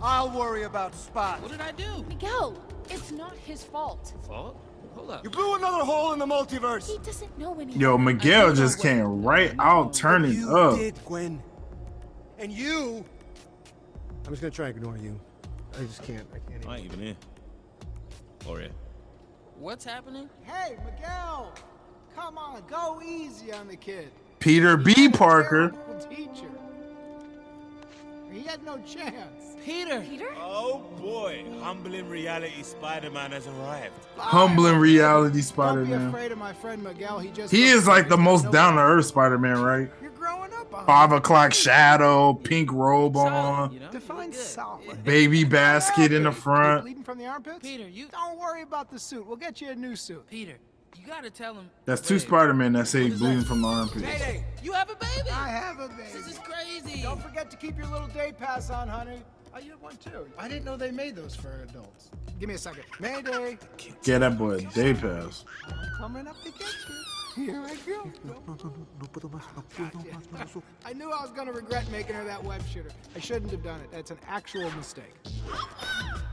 I'll 0.00 0.30
worry 0.30 0.64
about 0.64 0.94
Spot. 0.94 1.40
What 1.40 1.50
did 1.50 1.60
I 1.60 1.72
do? 1.72 2.04
Miguel, 2.08 2.56
it's 2.90 3.10
not 3.10 3.34
his 3.36 3.62
fault. 3.64 4.12
Fault? 4.26 4.60
Hold 4.94 5.10
up. 5.10 5.24
You 5.24 5.30
blew 5.30 5.56
another 5.56 5.84
hole 5.84 6.12
in 6.12 6.18
the 6.18 6.26
multiverse. 6.26 6.88
He 6.90 6.98
doesn't 6.98 7.36
know 7.38 7.58
any. 7.58 7.72
Yo, 7.74 7.96
Miguel 7.98 8.52
just 8.54 8.80
came 8.80 9.22
right 9.24 9.52
out 9.58 9.92
turning 9.94 10.32
You 10.34 10.56
up. 10.56 10.78
did, 10.78 10.94
Gwen. 11.04 11.42
And 12.38 12.52
you. 12.52 13.04
I'm 14.26 14.30
just 14.32 14.40
gonna 14.42 14.50
try 14.50 14.68
and 14.68 14.76
ignore 14.76 14.96
you. 14.98 15.18
I 15.76 15.82
just 15.84 16.02
can't. 16.02 16.26
I 16.34 16.38
can't. 16.50 16.66
I 16.68 16.76
ain't 16.76 16.84
even 16.86 17.00
here. 17.00 17.16
Or 18.46 18.60
here. 18.60 18.70
What's 19.58 19.84
happening? 19.84 20.28
Hey, 20.44 20.76
Miguel. 20.84 21.52
Come 22.16 22.38
on, 22.38 22.62
go 22.68 23.00
easy 23.04 23.52
on 23.52 23.68
the 23.68 23.76
kid. 23.76 24.10
Peter 24.38 24.76
B. 24.76 25.08
Parker. 25.08 25.72
Teacher. 26.10 26.48
He 28.30 28.42
had 28.42 28.62
no 28.64 28.78
chance. 28.78 29.56
Peter. 29.64 30.00
Peter? 30.02 30.28
Oh 30.38 30.82
boy, 31.00 31.44
humbling 31.60 32.08
reality 32.08 32.62
Spider-Man 32.62 33.32
has 33.32 33.46
arrived. 33.46 33.94
Humbling 34.16 34.76
reality 34.76 35.40
Spider-Man. 35.40 35.76
Don't 35.76 35.84
be 35.84 35.90
Spider-Man. 35.92 36.08
afraid 36.08 36.32
of 36.32 36.38
my 36.38 36.52
friend 36.52 36.82
Miguel. 36.82 37.18
He 37.20 37.30
just 37.30 37.52
He 37.52 37.64
is 37.64 37.86
like 37.86 38.08
the 38.08 38.16
most 38.18 38.50
down 38.50 38.74
to 38.74 38.80
earth 38.80 39.06
Spider-Man, 39.06 39.62
right? 39.62 39.88
You're 40.02 40.10
growing 40.10 40.52
up. 40.52 40.86
Five 40.86 41.12
o'clock 41.12 41.54
shadow, 41.54 42.34
pink 42.34 42.70
robe 42.72 43.16
on, 43.16 43.78
Define 43.92 44.32
solid. 44.32 45.02
baby 45.04 45.44
basket 45.44 46.12
in 46.12 46.24
the 46.24 46.32
front. 46.32 46.82
Bleeding 46.82 47.04
from 47.04 47.16
the 47.18 47.26
armpits? 47.26 47.60
Peter, 47.60 47.88
you. 47.88 48.08
Don't 48.08 48.38
worry 48.38 48.62
about 48.62 48.90
the 48.90 48.98
suit. 48.98 49.24
We'll 49.24 49.36
get 49.36 49.60
you 49.60 49.70
a 49.70 49.74
new 49.74 49.94
suit. 49.94 50.28
Peter, 50.28 50.56
you 50.96 51.06
gotta 51.06 51.30
tell 51.30 51.54
him. 51.54 51.70
That's 51.84 52.00
two 52.00 52.18
Spider-Man 52.18 52.72
that 52.74 52.88
say 52.88 53.10
bleeding 53.10 53.44
from 53.44 53.62
the 53.62 53.68
armpit. 53.68 54.02
Mayday. 54.02 54.44
You 54.62 54.72
have 54.72 54.90
a 54.90 54.96
baby. 54.96 55.30
I 55.32 55.48
have 55.48 55.80
a 55.80 55.88
baby. 55.88 56.02
This 56.12 56.26
is 56.28 56.38
crazy. 56.38 57.02
Don't 57.02 57.22
forget 57.22 57.50
to 57.50 57.56
keep 57.56 57.76
your 57.76 57.86
little 57.86 58.08
day 58.08 58.32
pass 58.38 58.70
on, 58.70 58.88
honey. 58.88 59.22
Oh, 59.54 59.58
you 59.60 59.70
have 59.70 59.82
one 59.82 59.96
too. 59.96 60.26
I 60.38 60.48
didn't 60.48 60.64
know 60.64 60.76
they 60.76 60.90
made 60.90 61.14
those 61.14 61.36
for 61.36 61.62
adults. 61.68 62.10
Give 62.40 62.48
me 62.48 62.56
a 62.56 62.58
second. 62.58 62.84
Mayday. 62.98 63.58
Get 64.02 64.18
that 64.18 64.36
boy 64.36 64.54
a 64.54 64.60
day 64.62 64.94
pass. 64.94 65.44
Coming 65.98 66.26
up 66.26 66.36
to 66.42 66.50
get 66.50 66.74
you. 66.88 67.13
Here 67.34 67.62
I 67.64 67.74
go. 67.86 68.12
I 70.84 70.92
knew 70.92 71.10
I 71.10 71.22
was 71.22 71.30
gonna 71.30 71.52
regret 71.52 71.90
making 71.90 72.14
her 72.14 72.24
that 72.24 72.42
web 72.44 72.62
shooter. 72.66 72.90
I 73.16 73.18
shouldn't 73.18 73.50
have 73.50 73.64
done 73.64 73.80
it. 73.80 73.90
That's 73.90 74.10
an 74.10 74.18
actual 74.28 74.70
mistake. 74.72 75.14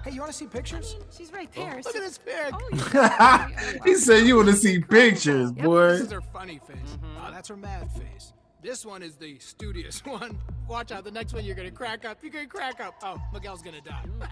Hey, 0.03 0.11
you 0.11 0.21
wanna 0.21 0.33
see 0.33 0.45
pictures? 0.47 0.97
She's 1.15 1.31
right 1.31 1.49
oh, 1.57 1.63
there. 1.63 1.75
Look 1.77 1.95
at 1.95 2.01
this 2.01 2.17
pic. 2.17 2.53
Oh, 2.53 3.47
he 3.85 3.95
said 3.95 4.27
you 4.27 4.35
want 4.35 4.49
to 4.49 4.55
see 4.55 4.79
pictures, 4.79 5.51
boy. 5.51 5.89
This 5.89 6.01
is 6.01 6.11
her 6.11 6.21
funny 6.21 6.59
face. 6.59 6.77
Mm-hmm. 6.77 7.25
Oh, 7.25 7.31
that's 7.31 7.49
her 7.49 7.57
mad 7.57 7.91
face. 7.91 8.33
This 8.61 8.85
one 8.85 9.01
is 9.01 9.15
the 9.15 9.39
studious 9.39 10.05
one. 10.05 10.37
Watch 10.67 10.91
out, 10.91 11.03
the 11.03 11.11
next 11.11 11.33
one 11.33 11.43
you're 11.43 11.55
gonna 11.55 11.71
crack 11.71 12.05
up. 12.05 12.19
You're 12.21 12.31
gonna 12.31 12.45
crack 12.45 12.79
up. 12.79 12.95
Oh, 13.03 13.17
Miguel's 13.33 13.61
gonna 13.61 13.81
die. 13.81 14.05
Mm. 14.05 14.27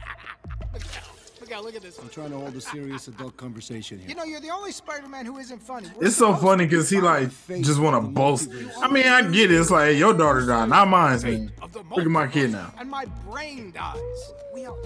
Miguel, 0.73 1.03
Miguel, 1.41 1.63
look 1.63 1.75
at 1.75 1.81
this. 1.81 1.97
I'm 1.99 2.09
trying 2.09 2.31
to 2.31 2.37
hold 2.37 2.55
a 2.55 2.61
serious 2.61 3.07
adult 3.07 3.37
conversation 3.37 3.99
here. 3.99 4.09
You 4.09 4.15
know, 4.15 4.23
you're 4.23 4.41
the 4.41 4.49
only 4.49 4.71
Spider-Man 4.71 5.25
who 5.25 5.37
isn't 5.37 5.61
funny. 5.61 5.89
It's 6.01 6.15
so 6.15 6.35
funny 6.35 6.65
because 6.65 6.89
he 6.89 6.99
like 6.99 7.29
just 7.47 7.79
want 7.79 8.03
to 8.03 8.09
boast. 8.09 8.49
I 8.81 8.89
mean, 8.91 9.07
I 9.07 9.21
get 9.29 9.51
it. 9.51 9.59
It's 9.59 9.71
like 9.71 9.97
your 9.97 10.13
daughter 10.13 10.45
died, 10.45 10.69
not 10.69 10.87
mine, 10.87 11.21
man. 11.21 11.51
Look 11.91 11.99
at 11.99 12.07
my 12.07 12.27
kid 12.27 12.51
now. 12.51 12.73
And 12.77 12.89
my 12.89 13.05
brain 13.27 13.71
dies. 13.71 14.33
We 14.53 14.65
all. 14.65 14.77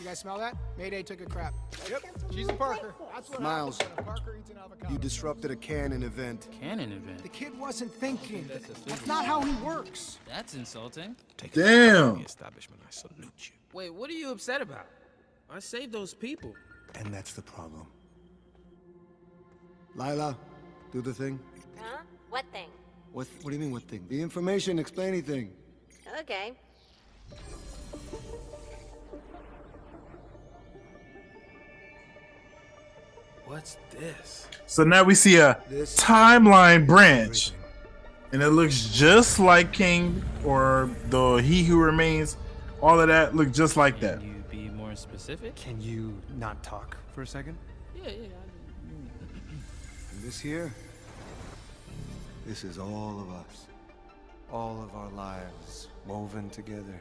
You 0.00 0.06
guys 0.06 0.18
smell 0.18 0.38
that? 0.38 0.56
Mayday 0.78 1.02
took 1.02 1.20
a 1.20 1.26
crap. 1.26 1.52
Yep. 1.90 2.02
She's 2.32 2.48
a 2.48 2.54
Parker. 2.54 2.94
That's 3.14 3.28
what 3.28 3.42
Miles, 3.42 3.78
a 3.98 4.02
Parker 4.02 4.34
eats 4.40 4.48
an 4.48 4.56
avocado. 4.56 4.90
You 4.90 4.98
disrupted 4.98 5.50
a 5.50 5.56
canon 5.56 6.02
event. 6.02 6.48
Canon 6.58 6.90
event? 6.92 7.22
The 7.22 7.28
kid 7.28 7.58
wasn't 7.58 7.92
thinking. 7.92 8.48
That's 8.86 9.06
not 9.06 9.26
how 9.26 9.42
he 9.42 9.52
works. 9.62 10.18
That's 10.26 10.54
insulting. 10.54 11.16
Damn. 11.52 12.18
establishment, 12.20 12.80
I 12.86 12.90
salute 12.90 13.30
you. 13.40 13.52
Wait, 13.74 13.92
what 13.92 14.08
are 14.08 14.14
you 14.14 14.30
upset 14.30 14.62
about? 14.62 14.86
I 15.52 15.58
saved 15.58 15.92
those 15.92 16.14
people. 16.14 16.54
And 16.94 17.12
that's 17.12 17.32
the 17.32 17.42
problem. 17.42 17.86
Lyla, 19.96 20.36
do 20.92 21.02
the 21.02 21.12
thing. 21.12 21.40
Huh? 21.76 21.98
What 22.28 22.44
thing? 22.52 22.68
What, 23.12 23.26
what 23.42 23.50
do 23.50 23.56
you 23.56 23.60
mean, 23.60 23.72
what 23.72 23.82
thing? 23.82 24.06
The 24.08 24.22
information, 24.22 24.78
explain 24.78 25.08
anything. 25.08 25.52
Okay. 26.20 26.52
What's 33.46 33.78
this? 33.90 34.46
So 34.66 34.84
now 34.84 35.02
we 35.02 35.16
see 35.16 35.38
a 35.38 35.60
timeline 35.68 36.86
branch, 36.86 37.50
and 38.32 38.40
it 38.40 38.50
looks 38.50 38.88
just 38.90 39.40
like 39.40 39.72
Kang 39.72 40.22
or 40.44 40.88
the 41.08 41.36
He 41.38 41.64
Who 41.64 41.80
Remains. 41.80 42.36
All 42.80 43.00
of 43.00 43.08
that 43.08 43.34
look 43.34 43.50
just 43.50 43.76
like 43.76 43.98
that. 44.00 44.22
You 44.90 44.96
be 44.96 45.02
more 45.02 45.08
specific? 45.08 45.54
Can 45.54 45.80
you 45.80 46.20
not 46.36 46.62
talk 46.64 46.96
for 47.14 47.22
a 47.22 47.26
second? 47.26 47.56
Yeah, 47.96 48.10
yeah. 48.10 48.28
And 50.12 50.22
this 50.22 50.40
here, 50.40 50.72
this 52.44 52.64
is 52.64 52.78
all 52.78 53.20
of 53.20 53.30
us. 53.30 53.66
All 54.52 54.82
of 54.82 54.94
our 54.96 55.10
lives 55.10 55.88
woven 56.06 56.50
together 56.50 57.00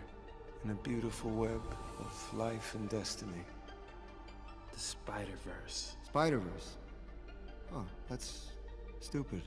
in 0.64 0.70
a 0.70 0.76
beautiful 0.76 1.32
web 1.32 1.62
of 2.00 2.34
life 2.36 2.76
and 2.76 2.88
destiny. 2.90 3.44
The 4.72 4.80
Spider 4.80 5.38
Verse. 5.44 5.96
Spider-Verse. 6.06 6.76
Oh, 7.74 7.86
that's 8.08 8.52
stupid. 9.00 9.42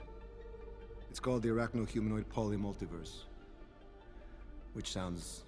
It's 1.10 1.20
called 1.20 1.42
the 1.42 1.50
Arachno-Humanoid 1.50 2.28
Polymultiverse. 2.28 3.24
Which 4.74 4.90
sounds 4.92 5.42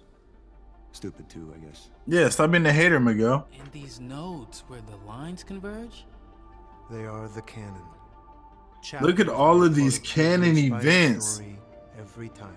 stupid 0.95 1.29
too, 1.29 1.53
I 1.55 1.65
guess. 1.65 1.89
Yeah, 2.07 2.29
stop 2.29 2.51
being 2.51 2.63
the 2.63 2.71
hater, 2.73 2.99
Miguel. 2.99 3.47
And 3.59 3.71
these 3.71 3.99
nodes 3.99 4.63
where 4.67 4.81
the 4.81 4.97
lines 5.05 5.43
converge? 5.43 6.05
They 6.89 7.05
are 7.05 7.27
the 7.27 7.41
canon. 7.41 7.81
Look 9.01 9.19
at 9.19 9.27
all 9.27 9.63
of 9.63 9.75
these 9.75 9.99
part 9.99 10.09
canon 10.09 10.57
events. 10.57 11.41
Every 11.99 12.29
time. 12.29 12.55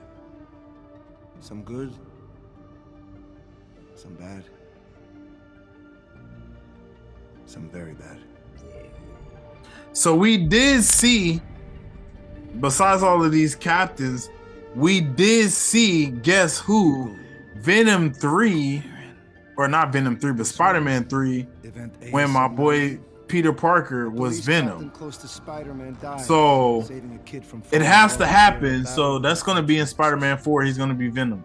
Some 1.41 1.63
good, 1.63 1.95
some 3.95 4.15
bad, 4.15 4.45
some 7.47 7.69
very 7.71 7.95
bad. 7.95 8.19
So 9.93 10.15
we 10.15 10.37
did 10.37 10.83
see, 10.83 11.41
besides 12.61 13.03
all 13.03 13.25
of 13.25 13.31
these 13.31 13.55
captains, 13.55 14.31
we 14.75 15.01
did 15.01 15.51
see, 15.51 16.07
guess 16.07 16.59
who? 16.59 17.17
Venom 17.61 18.13
3, 18.13 18.83
or 19.57 19.69
not 19.69 19.93
Venom 19.93 20.19
3, 20.19 20.33
but 20.33 20.47
Spider 20.47 20.81
Man 20.81 21.05
3, 21.05 21.43
when 22.11 22.31
my 22.31 22.49
boy 22.49 22.99
Peter 23.29 23.53
Parker 23.53 24.11
was 24.11 24.41
Venom. 24.41 24.91
Close 24.91 25.19
to 25.19 25.29
Spider-Man 25.29 25.97
died, 26.01 26.21
So 26.21 26.83
saving 26.87 27.15
a 27.15 27.19
kid 27.25 27.45
from 27.45 27.63
it 27.71 27.83
has 27.83 28.17
to 28.17 28.27
happen. 28.27 28.87
So 28.87 29.19
that's 29.19 29.43
going 29.43 29.57
to 29.57 29.63
be 29.63 29.79
in 29.79 29.87
Spider 29.87 30.17
Man 30.17 30.39
4. 30.39 30.63
He's 30.63 30.79
going 30.79 30.89
to 30.89 30.95
be 30.95 31.09
Venom. 31.09 31.45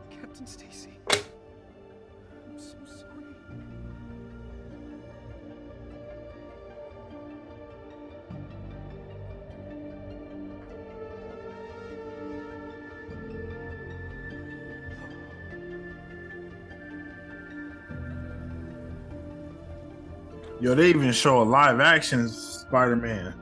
Yo, 20.64 20.74
they 20.74 20.88
even 20.88 21.12
show 21.12 21.42
a 21.42 21.44
live 21.44 21.82
action 21.82 22.30
Spider 22.30 22.96
Man. 22.96 23.34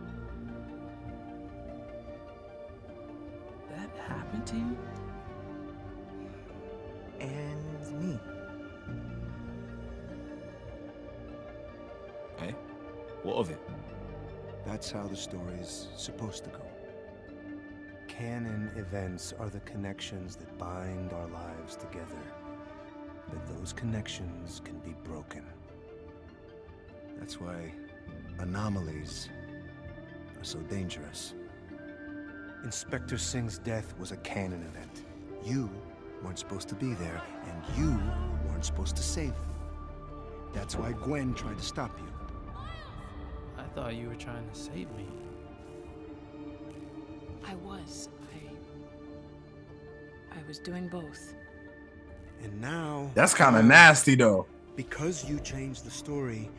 That 3.70 3.96
happened 4.08 4.48
to 4.48 4.56
you? 4.56 4.78
And 7.20 8.02
me. 8.02 8.20
Hey, 12.40 12.56
what 13.22 13.36
of 13.36 13.52
it? 13.52 13.60
That's 14.66 14.90
how 14.90 15.06
the 15.06 15.16
story's 15.16 15.90
supposed 15.96 16.44
to 16.46 16.50
go. 16.50 16.64
Canon 18.08 18.72
events 18.78 19.32
are 19.40 19.52
the 19.52 19.60
connections 19.60 20.36
that 20.38 20.58
bind 20.58 21.14
our 21.14 21.28
lives 21.28 21.76
together. 21.76 22.24
But 23.30 23.46
those 23.46 23.74
connections 23.74 24.60
can 24.66 24.80
be 24.80 24.96
broken. 25.04 25.46
That's 27.22 27.40
why 27.40 27.72
anomalies 28.40 29.30
are 30.38 30.44
so 30.44 30.60
dangerous. 30.60 31.34
Inspector 32.66 33.18
Singh's 33.18 33.58
death 33.60 33.94
was 34.00 34.12
a 34.12 34.18
canon 34.18 34.64
event. 34.64 35.06
You 35.46 35.70
weren't 36.24 36.40
supposed 36.40 36.68
to 36.70 36.76
be 36.76 36.94
there, 36.96 37.22
and 37.46 37.78
you 37.78 37.98
weren't 38.50 38.66
supposed 38.66 38.96
to 38.98 39.04
save 39.04 39.30
him. 39.30 39.36
That's 40.54 40.76
why 40.76 40.92
Gwen 40.92 41.34
tried 41.36 41.58
to 41.58 41.64
stop 41.64 41.98
you. 42.00 42.08
I 43.58 43.64
thought 43.76 43.96
you 43.96 44.10
were 44.10 44.16
trying 44.16 44.50
to 44.50 44.56
save 44.60 44.90
me. 44.98 45.08
I 47.48 47.56
was. 47.56 48.10
I. 48.34 48.50
I 50.38 50.48
was 50.48 50.60
doing 50.60 50.88
both. 50.90 51.36
And 52.44 52.60
now 52.60 53.10
That's 53.14 53.34
kind 53.36 53.56
of 53.56 53.64
nasty, 53.66 54.16
though. 54.16 54.48
because 54.76 55.24
you 55.30 55.40
changed 55.40 55.86
the 55.86 55.92
story. 55.92 56.50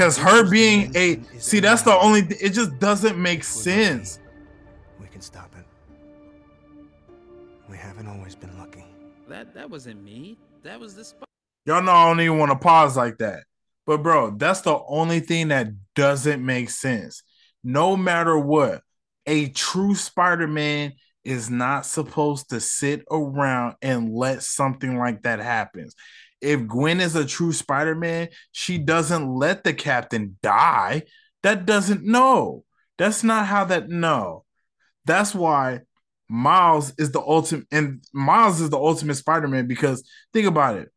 Because 0.00 0.16
her 0.16 0.48
being 0.48 0.96
a. 0.96 1.20
See, 1.38 1.60
that's 1.60 1.82
the 1.82 1.94
only. 1.94 2.22
Th- 2.22 2.40
it 2.40 2.54
just 2.54 2.78
doesn't 2.78 3.20
make 3.20 3.44
sense. 3.44 4.18
We 4.98 5.06
can 5.08 5.20
stop 5.20 5.54
it. 5.58 5.66
We 7.68 7.76
haven't 7.76 8.06
always 8.06 8.34
been 8.34 8.58
lucky. 8.58 8.82
That 9.28 9.52
that 9.52 9.68
wasn't 9.68 10.02
me. 10.02 10.38
That 10.62 10.80
was 10.80 10.94
the 10.94 11.04
Spider. 11.04 11.26
Y'all 11.66 11.82
know 11.82 11.92
I 11.92 12.08
don't 12.08 12.18
even 12.22 12.38
want 12.38 12.50
to 12.50 12.56
pause 12.56 12.96
like 12.96 13.18
that. 13.18 13.44
But 13.84 14.02
bro, 14.02 14.30
that's 14.30 14.62
the 14.62 14.80
only 14.88 15.20
thing 15.20 15.48
that 15.48 15.68
doesn't 15.94 16.42
make 16.42 16.70
sense. 16.70 17.22
No 17.62 17.94
matter 17.94 18.38
what, 18.38 18.80
a 19.26 19.50
true 19.50 19.94
Spider-Man 19.94 20.94
is 21.24 21.50
not 21.50 21.84
supposed 21.84 22.48
to 22.50 22.60
sit 22.60 23.04
around 23.10 23.74
and 23.82 24.14
let 24.14 24.42
something 24.42 24.96
like 24.96 25.24
that 25.24 25.40
happen. 25.40 25.90
If 26.40 26.66
Gwen 26.66 27.00
is 27.00 27.16
a 27.16 27.26
true 27.26 27.52
Spider-Man, 27.52 28.28
she 28.52 28.78
doesn't 28.78 29.28
let 29.28 29.64
the 29.64 29.74
captain 29.74 30.38
die. 30.42 31.02
That 31.42 31.66
doesn't 31.66 32.04
no. 32.04 32.64
That's 32.98 33.24
not 33.24 33.46
how 33.46 33.64
that 33.66 33.88
no. 33.88 34.44
That's 35.04 35.34
why 35.34 35.80
Miles 36.28 36.92
is 36.98 37.10
the 37.10 37.20
ultimate 37.20 37.66
and 37.72 38.04
Miles 38.12 38.60
is 38.60 38.70
the 38.70 38.78
ultimate 38.78 39.16
Spider-Man 39.16 39.66
because 39.66 40.08
think 40.32 40.46
about 40.46 40.76
it. 40.76 40.88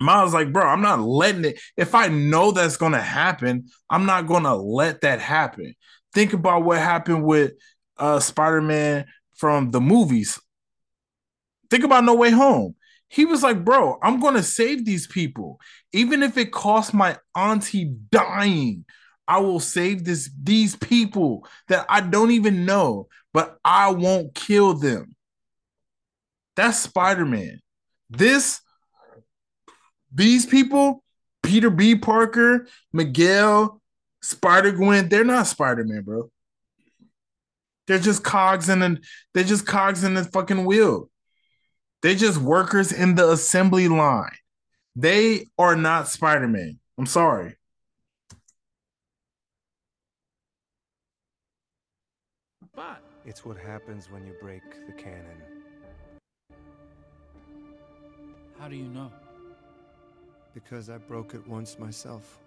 Miles 0.00 0.34
like, 0.34 0.52
bro, 0.52 0.66
I'm 0.66 0.82
not 0.82 1.00
letting 1.00 1.44
it. 1.44 1.60
If 1.76 1.94
I 1.94 2.08
know 2.08 2.50
that's 2.50 2.76
gonna 2.76 3.00
happen, 3.00 3.66
I'm 3.90 4.06
not 4.06 4.26
gonna 4.26 4.54
let 4.54 5.02
that 5.02 5.20
happen. 5.20 5.74
Think 6.12 6.32
about 6.32 6.64
what 6.64 6.78
happened 6.78 7.24
with 7.24 7.52
uh 7.98 8.20
Spider-Man 8.20 9.06
from 9.36 9.70
the 9.70 9.80
movies. 9.80 10.40
Think 11.70 11.84
about 11.84 12.04
No 12.04 12.14
Way 12.14 12.30
Home. 12.30 12.74
He 13.08 13.24
was 13.24 13.42
like, 13.42 13.64
bro, 13.64 13.98
I'm 14.02 14.20
gonna 14.20 14.42
save 14.42 14.84
these 14.84 15.06
people. 15.06 15.60
Even 15.92 16.22
if 16.22 16.36
it 16.36 16.52
costs 16.52 16.92
my 16.92 17.16
auntie 17.36 17.94
dying, 18.10 18.84
I 19.28 19.38
will 19.38 19.60
save 19.60 20.04
this 20.04 20.30
these 20.42 20.76
people 20.76 21.46
that 21.68 21.86
I 21.88 22.00
don't 22.00 22.32
even 22.32 22.64
know, 22.66 23.08
but 23.32 23.56
I 23.64 23.90
won't 23.90 24.34
kill 24.34 24.74
them. 24.74 25.14
That's 26.56 26.78
Spider-Man. 26.78 27.60
This 28.10 28.60
these 30.12 30.46
people, 30.46 31.02
Peter 31.42 31.70
B. 31.70 31.96
Parker, 31.96 32.68
Miguel, 32.92 33.80
Spider 34.22 34.72
Gwen, 34.72 35.08
they're 35.08 35.24
not 35.24 35.46
Spider 35.46 35.84
Man, 35.84 36.02
bro. 36.02 36.30
They're 37.86 37.98
just 37.98 38.24
cogs 38.24 38.68
in 38.68 38.80
the 38.80 38.98
they're 39.32 39.44
just 39.44 39.66
cogs 39.66 40.04
in 40.04 40.14
the 40.14 40.24
fucking 40.24 40.64
wheel. 40.64 41.10
They're 42.04 42.14
just 42.14 42.36
workers 42.36 42.92
in 42.92 43.14
the 43.14 43.30
assembly 43.30 43.88
line. 43.88 44.36
They 44.94 45.46
are 45.56 45.74
not 45.74 46.06
Spider 46.06 46.46
Man. 46.46 46.78
I'm 46.98 47.06
sorry. 47.06 47.56
But 52.76 53.00
It's 53.24 53.46
what 53.46 53.56
happens 53.56 54.10
when 54.10 54.26
you 54.26 54.34
break 54.38 54.60
the 54.86 54.92
canon. 54.92 55.40
how 58.60 58.68
do 58.68 58.76
you 58.76 58.88
know? 58.88 59.10
Because 60.52 60.90
I 60.90 60.98
broke 60.98 61.32
it 61.32 61.48
once 61.48 61.78
myself. 61.78 62.38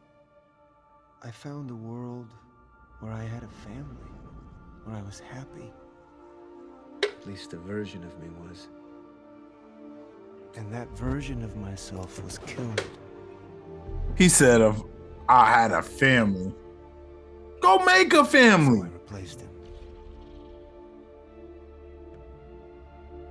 I 1.24 1.32
found 1.32 1.72
a 1.72 1.76
world 1.76 2.32
where 3.00 3.12
I 3.12 3.24
had 3.24 3.42
a 3.42 3.68
family, 3.68 4.12
where 4.84 4.96
I 4.96 5.02
was 5.02 5.20
happy. 5.20 5.74
At 7.02 7.26
least 7.26 7.54
a 7.54 7.58
version 7.58 8.04
of 8.04 8.20
me 8.20 8.30
was. 8.48 8.68
And 10.56 10.72
that 10.74 10.90
version 10.98 11.44
of 11.44 11.56
myself 11.56 12.24
was 12.24 12.40
killed. 12.40 12.84
He 14.16 14.30
said, 14.30 14.62
"Of 14.62 14.84
I 15.30 15.52
had 15.52 15.72
a 15.72 15.82
family, 15.82 16.54
go 17.62 17.80
make 17.86 18.14
a 18.14 18.26
family." 18.26 18.82
i 18.82 18.92
replaced 18.92 19.42
him. 19.42 19.50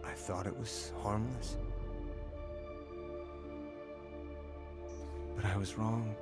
I 0.05 0.13
thought 0.13 0.47
it 0.47 0.57
was 0.57 0.93
harmless. 1.03 1.57
But 5.35 5.45
I 5.45 5.57
was 5.57 5.77
wrong. 5.77 6.15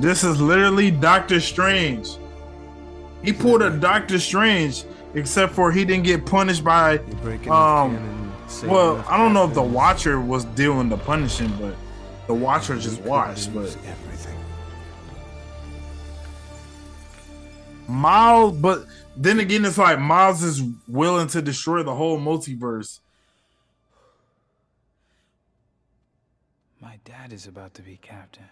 This 0.00 0.22
is 0.22 0.40
literally 0.40 0.92
Doctor 0.92 1.40
Strange. 1.40 2.08
He 3.24 3.32
pulled 3.32 3.62
a 3.62 3.70
Doctor 3.70 4.20
Strange, 4.20 4.84
except 5.14 5.54
for 5.54 5.72
he 5.72 5.84
didn't 5.84 6.04
get 6.04 6.24
punished 6.24 6.62
by. 6.62 6.98
Um, 7.50 8.32
well, 8.64 9.04
I 9.08 9.16
don't 9.16 9.34
know 9.34 9.44
if 9.44 9.54
the. 9.54 9.62
Watcher 9.62 10.20
was 10.20 10.44
dealing 10.44 10.88
the 10.88 10.96
punishing, 10.96 11.52
but 11.60 11.74
the 12.28 12.34
Watcher 12.34 12.78
just 12.78 13.00
watched. 13.02 13.52
But 13.52 13.76
everything. 13.86 14.38
Miles, 17.88 18.56
but 18.56 18.86
then 19.16 19.40
again, 19.40 19.64
it's 19.64 19.78
like 19.78 19.98
Miles 19.98 20.44
is 20.44 20.62
willing 20.86 21.26
to 21.28 21.42
destroy 21.42 21.82
the 21.82 21.94
whole 21.94 22.20
multiverse. 22.20 23.00
My 26.80 27.00
dad 27.04 27.32
is 27.32 27.48
about 27.48 27.74
to 27.74 27.82
be 27.82 27.98
captain. 28.00 28.44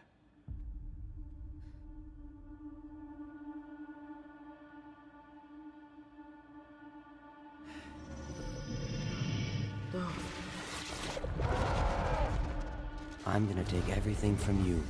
I'm 13.27 13.47
gonna 13.49 13.65
take 13.65 13.89
everything 13.91 14.37
from 14.37 14.65
you. 14.65 14.83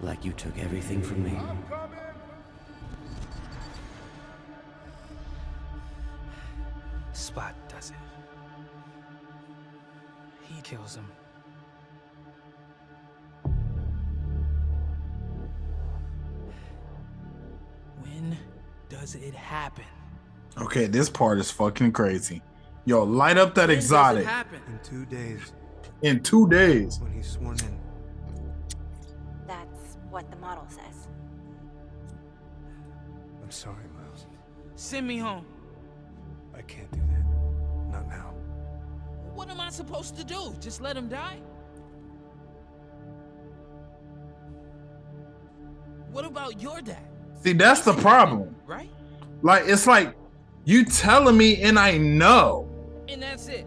Like 0.00 0.24
you 0.24 0.32
took 0.32 0.58
everything 0.58 1.02
from 1.02 1.22
me. 1.22 1.38
Spot 7.12 7.54
does 7.68 7.90
it. 7.90 7.96
He 10.42 10.60
kills 10.62 10.96
him. 10.96 11.06
When 18.00 18.36
does 18.88 19.14
it 19.14 19.34
happen? 19.34 19.84
Okay, 20.58 20.86
this 20.86 21.08
part 21.08 21.38
is 21.38 21.50
fucking 21.50 21.92
crazy. 21.92 22.42
Yo, 22.84 23.04
light 23.04 23.38
up 23.38 23.54
that 23.54 23.68
When 23.68 23.76
does 23.76 23.84
it 23.84 23.84
exotic? 23.84 24.28
In 24.66 24.80
two 24.82 25.06
days, 25.06 25.52
in 26.02 26.20
two 26.22 26.48
days. 26.48 26.98
when 27.00 27.12
he's 27.12 27.28
sworn 27.28 27.56
in. 27.60 27.78
That's 29.46 29.98
what 30.10 30.28
the 30.30 30.36
model 30.38 30.66
says. 30.68 31.08
I'm 33.42 33.50
sorry, 33.50 33.84
Miles. 33.94 34.26
Send 34.74 35.06
me 35.06 35.18
home. 35.18 35.46
I 36.56 36.62
can't 36.62 36.90
do 36.90 36.98
that. 36.98 37.92
Not 37.92 38.08
now. 38.08 38.34
What 39.34 39.48
am 39.48 39.60
I 39.60 39.70
supposed 39.70 40.16
to 40.16 40.24
do? 40.24 40.54
Just 40.60 40.80
let 40.80 40.96
him 40.96 41.08
die? 41.08 41.40
What 46.10 46.24
about 46.24 46.60
your 46.60 46.82
dad? 46.82 46.98
See, 47.42 47.52
that's 47.52 47.82
the 47.82 47.94
problem. 47.94 48.54
Right? 48.66 48.90
Like, 49.40 49.64
it's 49.66 49.86
like 49.86 50.14
you 50.64 50.84
telling 50.84 51.36
me, 51.36 51.62
and 51.62 51.78
I 51.78 51.96
know. 51.96 52.71
And 53.08 53.22
that's 53.22 53.48
it. 53.48 53.66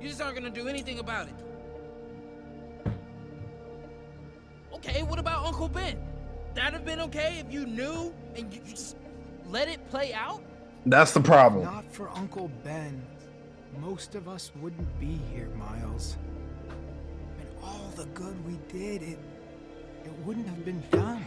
You 0.00 0.08
just 0.08 0.20
aren't 0.20 0.36
gonna 0.36 0.50
do 0.50 0.68
anything 0.68 0.98
about 0.98 1.28
it. 1.28 1.34
Okay, 4.74 5.02
what 5.02 5.18
about 5.18 5.44
Uncle 5.44 5.68
Ben? 5.68 5.98
That'd 6.54 6.74
have 6.74 6.84
been 6.84 7.00
okay 7.00 7.42
if 7.44 7.52
you 7.52 7.66
knew 7.66 8.14
and 8.36 8.52
you 8.52 8.60
you 8.64 8.70
just 8.74 8.96
let 9.48 9.68
it 9.68 9.88
play 9.90 10.12
out? 10.12 10.42
That's 10.86 11.12
the 11.12 11.20
problem. 11.20 11.64
Not 11.64 11.90
for 11.92 12.08
Uncle 12.10 12.50
Ben. 12.64 13.02
Most 13.80 14.14
of 14.14 14.28
us 14.28 14.52
wouldn't 14.60 15.00
be 15.00 15.18
here, 15.32 15.48
Miles. 15.56 16.16
And 16.68 17.48
all 17.62 17.92
the 17.96 18.06
good 18.06 18.36
we 18.46 18.58
did, 18.72 19.02
it 19.02 19.18
it 20.04 20.12
wouldn't 20.24 20.46
have 20.48 20.64
been 20.64 20.82
done. 20.90 21.24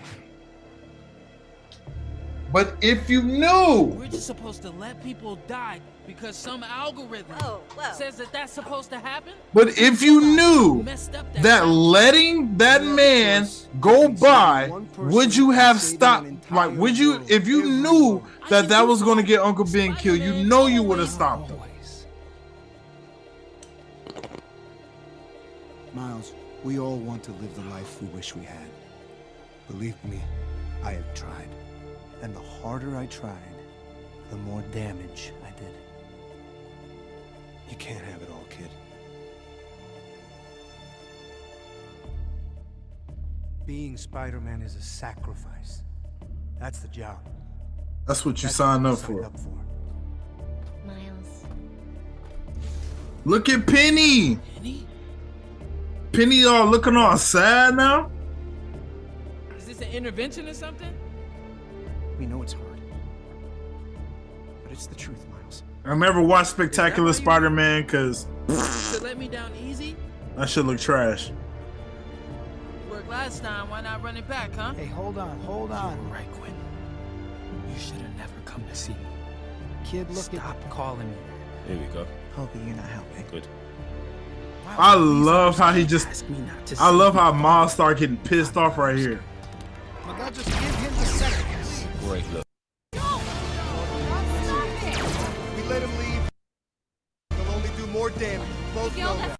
But 2.52 2.76
if 2.82 3.10
you 3.10 3.24
knew, 3.24 3.84
We're 3.98 4.08
just 4.08 4.28
supposed 4.28 4.62
to 4.64 4.72
let 4.72 5.02
people 5.04 5.38
die 5.48 5.80
because 6.06 6.36
some 6.36 6.64
algorithm 6.64 7.38
says 7.94 8.18
that 8.18 8.32
that's 8.34 8.52
supposed 8.52 8.90
to 8.90 9.00
happen? 9.00 9.34
but 9.54 9.78
if 9.78 10.02
you 10.02 10.20
knew 10.20 10.84
that 11.42 11.68
letting 11.68 12.58
that 12.58 12.84
man 12.84 13.48
go 13.80 14.10
by, 14.10 14.70
would 14.98 15.34
you 15.36 15.52
have 15.52 15.80
stopped? 15.80 16.28
Like, 16.52 16.76
would 16.78 16.98
you, 16.98 17.24
if 17.30 17.48
you 17.48 17.64
knew 17.64 18.22
that 18.50 18.68
that 18.68 18.82
was 18.86 19.02
going 19.02 19.18
to 19.18 19.24
get 19.24 19.40
Uncle 19.40 19.66
Ben 19.66 19.96
killed, 19.96 20.20
you 20.20 20.44
know 20.44 20.68
you 20.68 20.84
would 20.84 21.00
have 21.00 21.10
stopped 21.10 21.50
him. 21.50 21.60
Miles, 25.94 26.34
we 26.64 26.80
all 26.80 26.98
want 26.98 27.24
to 27.24 27.32
live 27.34 27.54
the 27.56 27.64
life 27.70 28.02
we 28.02 28.08
wish 28.10 28.36
we 28.36 28.44
had. 28.44 28.70
Believe 29.68 29.96
me, 30.06 30.22
I 30.84 30.94
have 30.94 31.14
tried. 31.14 31.50
And 32.22 32.36
the 32.36 32.42
harder 32.42 32.96
I 32.98 33.08
tried, 33.08 33.38
the 34.30 34.38
more 34.38 34.62
damage 34.72 35.34
I 35.46 35.50
did. 35.60 35.74
You 37.70 37.76
can't 37.78 38.04
have 38.06 38.22
it 38.22 38.30
all, 38.32 38.46
kid. 38.50 38.70
Being 43.66 43.98
Spider-Man 43.98 44.62
is 44.62 44.76
a 44.76 44.82
sacrifice. 44.82 45.84
That's 46.60 46.80
the 46.80 46.90
job. 46.90 47.18
That's 48.06 48.26
what 48.26 48.42
you 48.42 48.48
That's 48.48 48.56
signed 48.56 48.84
what 48.84 48.90
I 48.90 48.94
up 48.94 49.00
for. 49.00 49.06
signed 49.14 49.26
up 49.26 49.40
for. 49.40 50.88
Miles. 50.88 51.46
Look 53.26 53.50
at 53.50 53.66
Penny. 53.66 54.36
Penny? 54.56 54.88
Penny 56.12 56.46
all 56.46 56.66
looking 56.68 56.96
all 56.98 57.18
sad 57.18 57.76
now. 57.76 58.12
Is 59.58 59.66
this 59.66 59.82
an 59.82 59.90
intervention 59.90 60.48
or 60.48 60.54
something? 60.54 60.94
We 62.22 62.28
know 62.28 62.44
it's 62.44 62.54
hard. 62.54 62.80
But 64.62 64.74
it's 64.74 64.86
the 64.86 64.94
truth, 64.94 65.26
Miles. 65.32 65.64
I 65.84 65.90
remember 65.90 66.22
watch 66.22 66.46
Spectacular 66.46 67.14
Spider-Man 67.14 67.82
because 67.82 68.28
To 68.46 69.00
let 69.02 69.18
me 69.18 69.28
down 69.28 69.52
easy? 69.56 69.96
that 70.38 70.48
shit 70.48 70.66
look 70.66 70.80
trash. 70.80 71.32
Worked 72.92 73.10
last 73.10 73.42
time, 73.42 73.72
why 73.72 73.82
not 73.82 74.04
run 74.04 74.18
it 74.18 74.28
back, 74.28 74.54
huh? 74.54 74.76
Hey, 74.76 74.86
hold 74.86 75.18
on, 75.18 75.40
hold 75.40 75.72
on. 75.72 75.98
You 75.98 76.04
were 76.04 76.14
right, 76.14 76.32
Gwen. 76.34 76.54
You 77.74 77.80
should 77.80 77.96
have 77.96 78.16
never 78.16 78.40
come 78.46 78.64
to 78.70 78.76
see 78.76 78.94
me. 78.94 79.00
Kid, 79.84 80.08
look 80.12 80.26
Stop 80.26 80.70
calling 80.70 81.10
me. 81.10 81.18
Here 81.68 81.78
we 81.78 81.86
go. 81.92 82.06
Hoping 82.36 82.68
you're 82.68 82.78
not 82.78 82.86
helping. 82.86 83.26
Good. 83.32 83.48
I 84.68 84.94
love 84.94 85.58
how 85.58 85.74
he 85.74 85.88
just. 85.88 86.30
Me 86.30 86.38
not 86.38 86.68
to 86.68 86.76
I 86.80 86.92
love 86.92 87.16
how 87.16 87.32
Miles 87.32 87.74
start 87.74 87.98
getting 87.98 88.18
pissed 88.18 88.58
off 88.58 88.78
right 88.78 88.96
here. 88.96 89.24
Miguel, 90.06 90.30
just 90.30 90.46
give 90.46 90.60
him 90.60 90.94
the 90.94 91.06
second. 91.06 91.51
Great 92.08 92.26
look. 92.34 92.44
We 95.56 95.64
let 95.64 95.82
him 95.82 95.98
leave. 96.00 96.30
He'll 97.36 97.52
only 97.54 97.70
do 97.78 97.88
more 97.88 98.10
damage. 98.12 98.48
Both 98.74 98.98
know 98.98 99.16
that. 99.18 99.38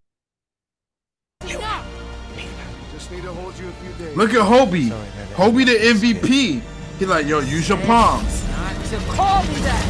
Just 2.94 3.12
need 3.12 3.24
to 3.24 3.34
hold 3.34 3.58
you 3.58 3.68
a 3.68 3.72
few 3.72 4.06
days. 4.06 4.16
Look 4.16 4.34
at 4.34 4.42
Hobie. 4.42 4.92
Hobie 5.34 5.66
the 5.66 5.74
MVP. 5.74 6.62
He 7.00 7.06
like, 7.06 7.26
yo, 7.26 7.40
use 7.40 7.68
your 7.68 7.80
palms. 7.80 8.48
Not 8.50 8.86
to 8.86 8.98
call 9.08 9.44
me 9.44 9.56
that. 9.62 9.86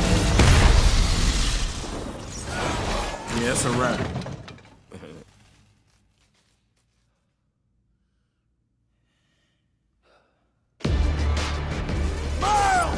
Yeah, 3.41 3.52
it's 3.52 3.65
a 3.65 3.72
wrap. 3.72 4.20
All 12.44 12.92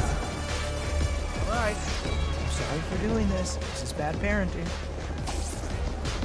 right. 1.48 1.76
I'm 1.76 2.50
sorry 2.50 2.80
for 2.80 2.98
doing 3.08 3.28
this. 3.28 3.56
This 3.56 3.82
is 3.84 3.92
bad 3.92 4.14
parenting. 4.16 4.68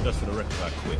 Just 0.02 0.18
for 0.20 0.26
the 0.26 0.32
record, 0.32 0.62
I 0.62 0.70
quit. 0.70 0.98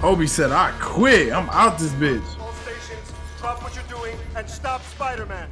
Hobie 0.00 0.28
said, 0.28 0.50
I 0.50 0.72
quit. 0.80 1.32
I'm 1.32 1.48
out 1.50 1.78
this 1.78 1.92
bitch. 1.92 2.22
All 2.40 2.52
stations, 2.52 3.12
drop 3.38 3.62
what 3.62 3.74
you're 3.74 3.84
doing 3.84 4.16
and 4.34 4.48
stop 4.48 4.82
Spider-Man. 4.84 5.48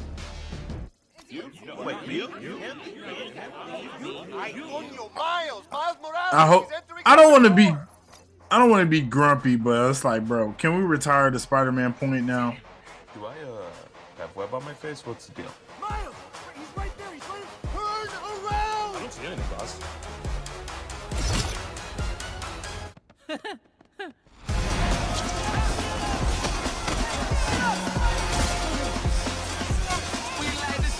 Wait, 1.84 1.96
you? 2.08 2.28
Miles, 5.14 5.64
Miles 5.70 5.96
Morales. 6.02 6.32
I 6.32 6.46
hope 6.46 6.70
I 7.04 7.14
don't 7.16 7.30
want 7.30 7.44
to 7.44 7.50
be 7.50 7.74
I 8.50 8.58
don't 8.58 8.70
want 8.70 8.80
to 8.80 8.86
be 8.86 9.02
grumpy, 9.02 9.56
but 9.56 9.90
it's 9.90 10.04
like, 10.04 10.26
bro, 10.26 10.52
can 10.52 10.76
we 10.78 10.82
retire 10.82 11.30
the 11.30 11.38
Spider-Man 11.38 11.92
point 11.92 12.24
now? 12.24 12.56
Do 14.34 14.40
I 14.40 14.44
have 14.44 14.52
web 14.52 14.54
on 14.54 14.64
my 14.64 14.74
face? 14.74 15.06
What's 15.06 15.26
the 15.26 15.34
deal? 15.34 15.50
Miles, 15.80 16.14
he's 16.54 16.76
right 16.76 16.90
there. 16.98 17.12
He's 17.12 17.28
right. 17.28 17.44
Turn 17.72 18.08
around. 18.22 18.96
I 18.96 18.98
don't 19.00 19.12
see 19.12 19.26
anything, 19.26 19.44
boss. 19.56 19.80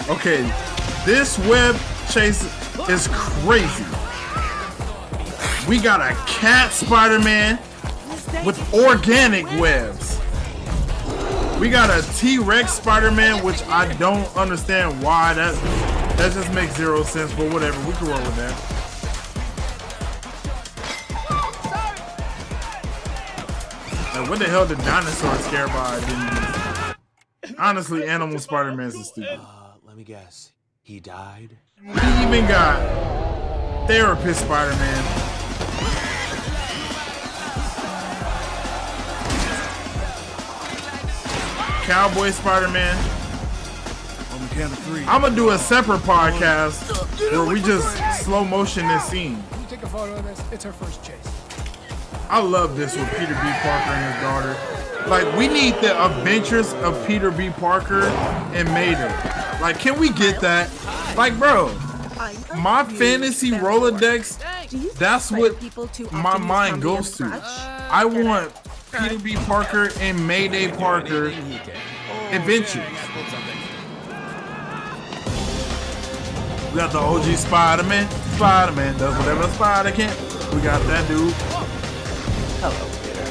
Okay, 0.08 0.42
this 1.04 1.38
web 1.40 1.76
chase 2.10 2.42
is 2.88 3.08
crazy. 3.12 3.84
We 5.68 5.80
got 5.80 6.00
a 6.00 6.14
cat 6.26 6.72
Spider-Man 6.72 7.58
with 8.44 8.58
organic 8.72 9.46
webs. 9.60 10.17
We 11.60 11.70
got 11.70 11.90
a 11.90 12.08
T-Rex 12.14 12.74
Spider-Man, 12.74 13.44
which 13.44 13.62
I 13.64 13.92
don't 13.94 14.24
understand 14.36 15.02
why 15.02 15.34
that 15.34 15.54
that 16.16 16.32
just 16.32 16.52
makes 16.52 16.76
zero 16.76 17.02
sense, 17.02 17.32
but 17.34 17.52
whatever, 17.52 17.78
we 17.86 17.92
can 17.94 18.06
roll 18.06 18.18
with 18.18 18.36
that. 18.36 18.54
Like, 24.14 24.30
what 24.30 24.38
the 24.38 24.46
hell 24.48 24.66
did 24.66 24.78
dinosaur 24.78 25.34
scare 25.38 25.66
by? 25.66 26.94
Honestly, 27.58 28.06
Animal 28.06 28.38
Spider-Man's 28.38 28.94
is 28.94 29.08
stupid. 29.08 29.40
Uh, 29.40 29.72
let 29.84 29.96
me 29.96 30.04
guess. 30.04 30.52
He 30.82 31.00
died? 31.00 31.56
He 31.82 31.90
even 32.24 32.46
got 32.46 33.86
therapist 33.88 34.40
Spider-Man. 34.42 35.27
Cowboy 41.88 42.30
Spider-Man. 42.32 42.94
On 44.34 44.46
the 44.46 44.54
count 44.54 44.74
of 44.74 44.78
three. 44.80 45.04
I'm 45.06 45.22
gonna 45.22 45.34
do 45.34 45.50
a 45.52 45.58
separate 45.58 46.00
podcast 46.00 46.92
where 47.32 47.46
we 47.46 47.62
just 47.62 48.22
slow 48.22 48.44
motion 48.44 48.86
this 48.86 49.04
scene. 49.04 49.42
Can 49.50 49.60
you 49.62 49.66
take 49.70 49.82
a 49.82 49.86
photo 49.86 50.14
of 50.14 50.22
this? 50.22 50.38
It's 50.52 50.64
her 50.64 50.72
first 50.72 51.02
chase. 51.02 51.16
I 52.28 52.42
love 52.42 52.76
this 52.76 52.94
with 52.94 53.08
Peter 53.12 53.32
B. 53.32 53.40
Parker 53.62 53.90
and 53.90 54.14
his 54.14 54.22
daughter. 54.22 55.08
Like, 55.08 55.34
we 55.38 55.48
need 55.48 55.76
the 55.76 55.98
adventures 56.04 56.74
of 56.74 57.06
Peter 57.06 57.30
B. 57.30 57.48
Parker 57.48 58.02
and 58.02 58.68
Mayday. 58.74 59.08
Like, 59.62 59.78
can 59.78 59.98
we 59.98 60.10
get 60.10 60.42
that? 60.42 60.68
Like, 61.16 61.38
bro, 61.38 61.68
my 62.58 62.84
fantasy 62.84 63.52
Rolodex, 63.52 64.38
that's 64.98 65.32
what 65.32 65.56
my 66.12 66.36
mind 66.36 66.82
goes 66.82 67.16
to. 67.16 67.24
I 67.90 68.04
want 68.04 68.52
Peter 68.92 69.18
B. 69.18 69.34
Parker 69.34 69.90
and 70.00 70.26
Mayday 70.26 70.70
Parker 70.70 71.26
adventures. 72.30 72.84
We 76.70 76.76
got 76.76 76.92
the 76.92 76.98
OG 76.98 77.24
Spider-Man. 77.36 78.10
Spider-Man 78.36 78.98
does 78.98 79.18
whatever 79.18 79.42
a 79.42 79.50
spider 79.50 79.90
can. 79.90 80.16
We 80.54 80.62
got 80.62 80.82
that 80.86 81.06
dude. 81.06 81.34
Hello, 82.60 82.86
Peter. 83.02 83.24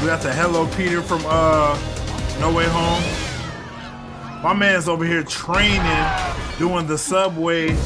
We 0.00 0.06
got 0.06 0.22
the 0.22 0.32
Hello 0.32 0.66
Peter 0.76 1.02
from 1.02 1.22
uh 1.26 1.78
No 2.40 2.52
Way 2.52 2.66
Home. 2.68 3.02
My 4.42 4.54
man's 4.54 4.88
over 4.88 5.04
here 5.04 5.22
training, 5.22 6.06
doing 6.58 6.86
the 6.86 6.98
subway 6.98 7.76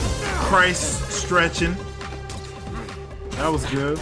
Christ 0.48 1.10
stretching. 1.10 1.76
That 3.32 3.48
was 3.48 3.66
good. 3.66 3.98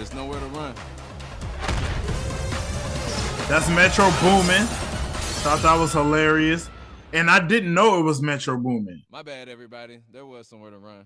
There's 0.00 0.14
nowhere 0.14 0.40
to 0.40 0.46
run. 0.46 0.74
That's 3.50 3.68
Metro 3.68 4.06
Boomin. 4.22 4.64
Thought 5.42 5.60
that 5.60 5.78
was 5.78 5.92
hilarious. 5.92 6.70
And 7.12 7.30
I 7.30 7.46
didn't 7.46 7.74
know 7.74 7.98
it 7.98 8.02
was 8.02 8.22
Metro 8.22 8.56
Boomin. 8.56 9.02
My 9.10 9.20
bad, 9.22 9.50
everybody. 9.50 10.00
There 10.10 10.24
was 10.24 10.48
somewhere 10.48 10.70
to 10.70 10.78
run. 10.78 11.04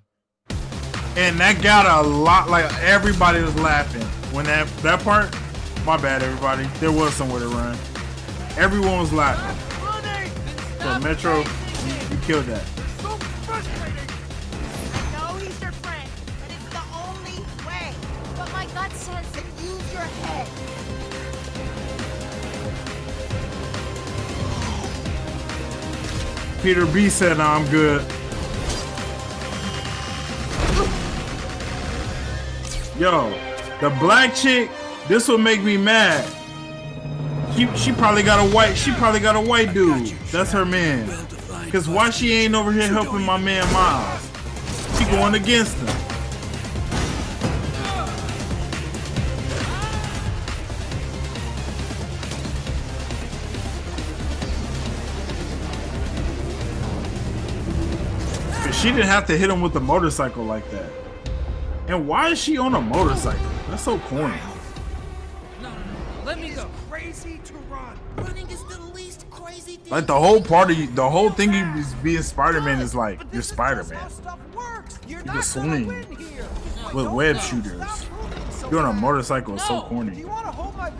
And 1.16 1.40
that 1.40 1.60
got 1.60 2.04
a 2.04 2.08
lot 2.08 2.48
like 2.48 2.72
everybody 2.84 3.42
was 3.42 3.56
laughing. 3.56 4.06
When 4.32 4.44
that 4.44 4.68
that 4.84 5.00
part, 5.00 5.36
my 5.84 5.96
bad 5.96 6.22
everybody. 6.22 6.62
There 6.78 6.92
was 6.92 7.14
somewhere 7.14 7.40
to 7.40 7.48
run. 7.48 7.76
Everyone 8.56 9.00
was 9.00 9.12
laughing. 9.12 9.58
So 10.78 11.00
Metro, 11.00 11.38
you, 11.38 11.94
you 12.12 12.22
killed 12.22 12.44
that. 12.44 12.83
Peter 26.64 26.86
B 26.86 27.10
said, 27.10 27.36
"No, 27.36 27.44
I'm 27.44 27.68
good." 27.70 28.00
Yo, 32.98 33.30
the 33.82 33.90
black 34.00 34.34
chick, 34.34 34.70
this 35.06 35.28
will 35.28 35.36
make 35.36 35.62
me 35.62 35.76
mad. 35.76 36.24
She, 37.54 37.68
she 37.76 37.92
probably 37.92 38.22
got 38.22 38.40
a 38.40 38.50
white, 38.54 38.78
she 38.78 38.92
probably 38.92 39.20
got 39.20 39.36
a 39.36 39.40
white 39.42 39.74
dude. 39.74 40.06
That's 40.32 40.52
her 40.52 40.64
man. 40.64 41.06
Cause 41.70 41.86
why 41.86 42.08
she 42.08 42.32
ain't 42.32 42.54
over 42.54 42.72
here 42.72 42.88
helping 42.88 43.20
my 43.20 43.36
man 43.36 43.70
Miles? 43.70 44.30
She 44.96 45.04
going 45.04 45.34
against 45.34 45.76
him. 45.76 46.03
She 58.84 58.90
didn't 58.90 59.06
have 59.06 59.24
to 59.24 59.34
hit 59.34 59.48
him 59.48 59.62
with 59.62 59.74
a 59.76 59.80
motorcycle 59.80 60.44
like 60.44 60.70
that. 60.70 60.90
And 61.88 62.06
why 62.06 62.28
is 62.28 62.38
she 62.38 62.58
on 62.58 62.74
a 62.74 62.80
motorcycle? 62.82 63.50
That's 63.70 63.82
so 63.82 63.98
corny. 63.98 64.36
Let 66.22 66.38
me 66.38 66.50
go. 66.50 66.68
Crazy 66.90 67.40
to 67.44 67.54
run. 67.70 67.98
Running 68.16 68.46
is 68.50 68.62
the 68.64 68.78
least 68.94 69.24
crazy 69.30 69.76
thing. 69.76 69.90
Like 69.90 70.06
the 70.06 70.20
whole 70.20 70.42
party, 70.42 70.84
the 70.84 71.08
whole 71.08 71.30
thing 71.30 71.54
of 71.54 72.02
being 72.02 72.20
Spider-Man 72.20 72.82
is 72.82 72.94
like 72.94 73.22
you're 73.32 73.40
Spider-Man. 73.40 74.10
You 75.08 75.16
can 75.20 75.42
swing 75.42 75.86
with 76.92 77.06
web 77.06 77.40
shooters. 77.40 78.06
You're 78.70 78.80
on 78.80 78.96
a 78.96 79.00
motorcycle 79.00 79.54
is 79.54 79.64
so 79.64 79.80
corny. 79.80 80.26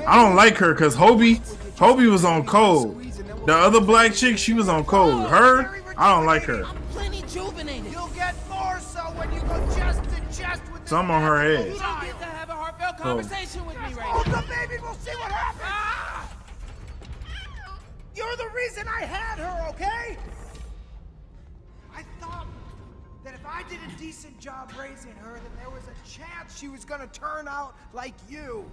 I 0.06 0.16
don't 0.22 0.36
like 0.36 0.56
her 0.56 0.72
because 0.72 0.96
Hobie, 0.96 1.40
Hobie 1.76 2.10
was 2.10 2.24
on 2.24 2.46
code. 2.46 2.98
The 3.44 3.54
other 3.54 3.82
black 3.82 4.14
chick, 4.14 4.38
she 4.38 4.54
was 4.54 4.70
on 4.70 4.86
code. 4.86 5.28
Her, 5.28 5.83
I 5.96 6.14
don't 6.14 6.26
like 6.26 6.42
her. 6.44 6.64
I'm 6.64 6.76
Plenty 6.90 7.22
juvenated. 7.22 7.92
You'll 7.92 8.08
get 8.08 8.34
more 8.48 8.80
so 8.80 9.00
when 9.16 9.32
you 9.32 9.40
go 9.42 9.54
chest 9.76 10.02
to 10.02 10.36
chest 10.36 10.62
with 10.72 10.86
So 10.88 10.96
I'm 10.96 11.10
on 11.10 11.22
her 11.22 11.40
head. 11.40 11.66
You 11.72 11.78
don't 11.78 12.00
get 12.00 12.18
to 12.18 12.24
have 12.24 12.48
a 12.50 12.54
heartfelt 12.54 12.96
Oh. 12.98 13.02
conversation 13.02 13.64
with 13.66 13.76
me 13.76 13.94
right 13.94 14.06
Hold 14.06 14.26
the 14.26 14.42
baby, 14.48 14.80
we'll 14.82 14.94
see 14.94 15.12
what 15.12 15.30
happens. 15.30 16.30
You're 18.14 18.36
the 18.36 18.48
reason 18.54 18.86
I 18.88 19.04
had 19.04 19.38
her, 19.38 19.68
okay? 19.70 20.16
I 21.94 22.02
thought 22.20 22.46
that 23.24 23.34
if 23.34 23.44
I 23.46 23.62
did 23.68 23.78
a 23.88 23.98
decent 23.98 24.38
job 24.40 24.72
raising 24.78 25.14
her, 25.16 25.34
that 25.34 25.58
there 25.60 25.70
was 25.70 25.82
a 25.84 26.08
chance 26.08 26.58
she 26.58 26.68
was 26.68 26.84
gonna 26.84 27.08
turn 27.08 27.46
out 27.48 27.76
like 27.92 28.14
you. 28.28 28.70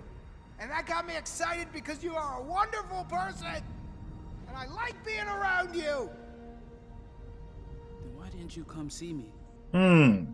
And 0.60 0.70
that 0.70 0.86
got 0.86 1.08
me 1.08 1.18
excited 1.18 1.68
because 1.74 2.04
you 2.04 2.16
are 2.16 2.40
a 2.40 2.44
wonderful 2.44 3.06
person. 3.10 3.48
And 4.48 4.56
I 4.58 4.66
like 4.68 5.04
being 5.06 5.28
around 5.28 5.76
you. 5.76 6.10
Didn't 8.42 8.58
you 8.58 8.64
come 8.64 8.90
see 8.90 9.14
me? 9.14 9.32
Hmm. 9.72 10.32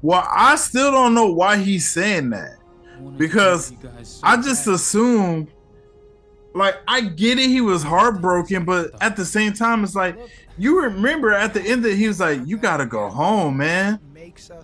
Well, 0.00 0.26
I 0.32 0.56
still 0.56 0.90
don't 0.90 1.12
know 1.12 1.30
why 1.30 1.58
he's 1.58 1.86
saying 1.86 2.30
that. 2.30 2.56
Because 3.18 3.74
I 4.22 4.40
just 4.40 4.66
assume 4.66 5.46
like, 6.54 6.76
I 6.88 7.02
get 7.02 7.38
it, 7.38 7.50
he 7.50 7.60
was 7.60 7.82
heartbroken, 7.82 8.64
but 8.64 8.92
at 9.02 9.14
the 9.14 9.26
same 9.26 9.52
time, 9.52 9.84
it's 9.84 9.94
like, 9.94 10.16
you 10.56 10.80
remember 10.80 11.34
at 11.34 11.52
the 11.52 11.60
end 11.60 11.84
that 11.84 11.96
he 11.96 12.08
was 12.08 12.18
like, 12.18 12.40
you 12.46 12.56
gotta 12.56 12.86
go 12.86 13.10
home, 13.10 13.58
man. 13.58 14.00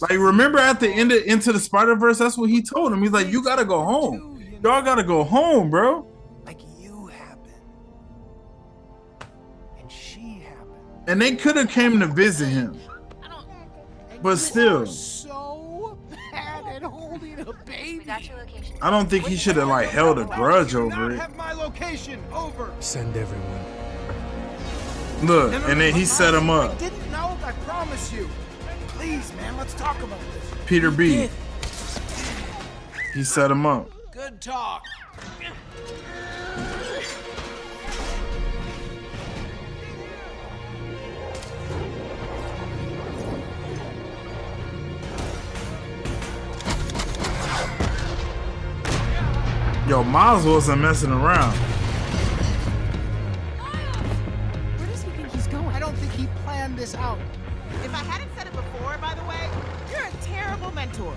Like, 0.01 0.13
remember 0.13 0.59
at 0.59 0.81
the 0.81 0.89
end 0.89 1.13
of 1.13 1.23
Into 1.25 1.53
the 1.53 1.61
Spider 1.61 1.97
Verse, 1.97 2.17
that's 2.17 2.39
what 2.39 2.49
he 2.49 2.63
told 2.63 2.95
him. 2.95 3.03
He's 3.03 3.13
like, 3.13 3.29
you 3.29 3.45
gotta 3.45 3.67
go 3.67 3.83
home. 3.83 4.43
Y'all 4.65 4.81
gotta 4.81 5.05
go 5.05 5.23
home, 5.23 5.69
bro. 5.69 6.07
And 11.09 11.23
she 11.23 11.29
happened. 11.29 11.39
And 11.39 11.39
they 11.39 11.43
could 11.43 11.57
have 11.57 11.71
came 11.71 12.01
to 12.01 12.07
visit 12.07 12.49
him. 12.49 12.79
But 14.23 14.37
still, 14.37 14.87
So 14.87 15.99
bad 16.33 16.67
at 16.67 16.83
holding 16.83 17.39
a 17.41 17.53
baby. 17.65 18.05
I 18.83 18.91
don't 18.91 19.09
think 19.09 19.27
he 19.27 19.37
should 19.37 19.57
have 19.57 19.69
like 19.69 19.89
held 19.89 20.19
a 20.19 20.25
grudge 20.25 20.75
over 20.75 21.13
it. 21.13 21.37
My 21.37 21.53
location. 21.53 22.21
Over. 22.33 22.73
Send 22.81 23.17
everyone. 23.17 23.65
Look, 25.23 25.51
No, 25.53 25.59
no, 25.59 25.67
and 25.67 25.81
then 25.81 25.95
he 25.95 26.05
set 26.05 26.35
him 26.35 26.51
up. 26.51 26.73
I 26.73 26.75
didn't 26.77 27.11
know. 27.11 27.37
I 27.45 27.53
promise 27.65 28.13
you. 28.13 28.29
Please, 28.89 29.33
man, 29.35 29.57
let's 29.57 29.75
talk 29.75 30.01
about 30.03 30.21
this. 30.35 30.45
Peter 30.67 30.91
B. 30.91 31.29
He 33.15 33.25
set 33.25 33.51
him 33.51 33.67
up. 33.67 33.91
Good 34.13 34.41
talk. 34.41 34.83
Yo, 49.89 50.05
Miles 50.05 50.45
wasn't 50.45 50.83
messing 50.83 51.11
around. 51.11 51.57
Where 54.77 54.87
does 54.87 55.03
he 55.03 55.11
think 55.13 55.33
he's 55.33 55.47
going? 55.47 55.65
I 55.69 55.81
don't 55.81 55.97
think 55.97 56.13
he 56.13 56.27
planned 56.45 56.77
this 56.77 56.95
out. 56.95 57.19
If 57.83 57.95
I 57.95 58.05
hadn't 58.05 58.31
said 58.37 58.49
it 58.49 58.53
before, 58.53 58.99
by 58.99 59.15
the 59.15 59.25
way, 59.25 59.49
you're 59.91 60.07
a 60.07 60.11
terrible 60.21 60.71
mentor. 60.73 61.17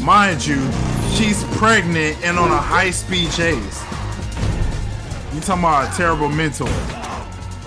Mind 0.00 0.46
you, 0.46 0.70
she's 1.16 1.42
pregnant 1.56 2.16
and 2.24 2.38
on 2.38 2.52
a 2.52 2.58
high-speed 2.58 3.32
chase. 3.32 3.82
You 5.34 5.40
talking 5.40 5.64
about 5.64 5.92
a 5.92 5.96
terrible 5.96 6.28
mentor? 6.28 6.68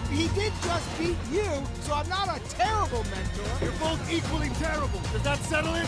He 0.09 0.29
did 0.29 0.53
just 0.63 0.97
beat 0.97 1.17
you, 1.29 1.43
so 1.81 1.95
I'm 1.95 2.07
not 2.07 2.29
a 2.29 2.39
terrible 2.47 3.03
mentor. 3.03 3.65
You're 3.65 3.73
both 3.73 4.09
equally 4.09 4.51
terrible. 4.51 5.01
Does 5.11 5.23
that 5.23 5.37
settle 5.39 5.75
it? 5.75 5.87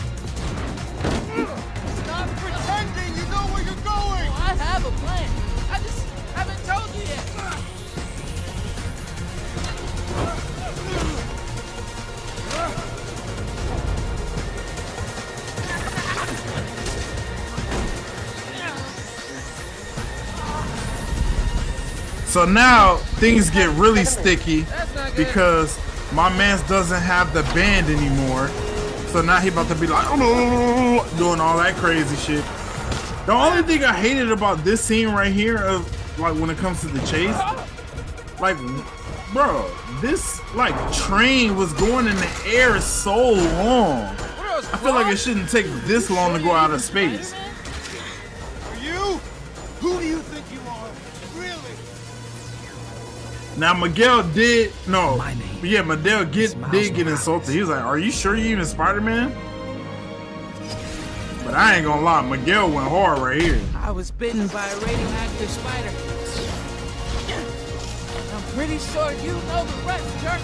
Stop 2.12 2.28
pretending 2.36 3.16
you 3.16 3.24
know 3.30 3.44
where 3.54 3.62
you're 3.62 3.74
going. 3.76 4.28
Oh, 4.28 4.46
I 4.46 4.52
have 4.52 4.84
a 4.84 4.90
plan. 5.00 5.30
I 5.70 5.78
just 5.78 6.04
haven't 6.34 6.62
told 6.66 6.94
you 6.94 7.04
yet. 7.08 7.24
So 22.26 22.44
now 22.44 22.96
things 23.20 23.48
get 23.48 23.70
really 23.78 24.04
sticky 24.04 24.66
because 25.16 25.78
my 26.12 26.28
man's 26.36 26.60
doesn't 26.68 27.00
have 27.00 27.32
the 27.32 27.42
band 27.54 27.86
anymore. 27.88 28.50
So 29.12 29.20
now 29.20 29.40
he 29.40 29.50
about 29.50 29.68
to 29.68 29.74
be 29.74 29.86
like 29.86 30.06
oh, 30.08 31.06
doing 31.18 31.38
all 31.38 31.58
that 31.58 31.74
crazy 31.74 32.16
shit. 32.16 32.42
The 33.26 33.32
only 33.32 33.62
thing 33.62 33.84
I 33.84 33.92
hated 33.92 34.32
about 34.32 34.64
this 34.64 34.80
scene 34.80 35.08
right 35.08 35.30
here 35.30 35.58
of 35.58 35.86
like 36.18 36.34
when 36.34 36.48
it 36.48 36.56
comes 36.56 36.80
to 36.80 36.86
the 36.86 36.98
chase, 37.06 37.36
like 38.40 38.56
bro, 39.34 39.70
this 40.00 40.40
like 40.54 40.74
train 40.94 41.56
was 41.56 41.74
going 41.74 42.06
in 42.06 42.16
the 42.16 42.30
air 42.46 42.80
so 42.80 43.32
long. 43.32 44.16
I 44.72 44.78
feel 44.82 44.94
like 44.94 45.12
it 45.12 45.18
shouldn't 45.18 45.50
take 45.50 45.66
this 45.84 46.08
long 46.08 46.34
to 46.34 46.42
go 46.42 46.52
out 46.52 46.70
of 46.70 46.80
space. 46.80 47.34
Now 53.58 53.74
Miguel 53.74 54.22
did 54.32 54.72
no, 54.88 55.22
yeah, 55.62 55.82
Miguel 55.82 56.24
get 56.24 56.56
did 56.70 56.94
get 56.94 57.06
insulted. 57.06 57.52
He 57.52 57.60
was 57.60 57.68
like, 57.68 57.84
"Are 57.84 57.98
you 57.98 58.10
sure 58.10 58.34
you 58.34 58.46
even 58.46 58.64
Spider-Man?" 58.64 59.32
But 61.44 61.54
I 61.54 61.76
ain't 61.76 61.84
gonna 61.84 62.00
lie, 62.02 62.22
Miguel 62.22 62.70
went 62.70 62.88
hard 62.88 63.18
right 63.18 63.40
here. 63.40 63.60
I 63.76 63.90
was 63.90 64.10
bitten 64.10 64.46
by 64.48 64.66
a 64.66 64.76
radioactive 64.76 65.50
spider. 65.50 65.90
I'm 68.34 68.42
pretty 68.54 68.78
sure 68.78 69.12
you 69.12 69.32
know 69.32 69.64
the 69.64 69.86
rest, 69.86 70.22
jerk. 70.22 70.40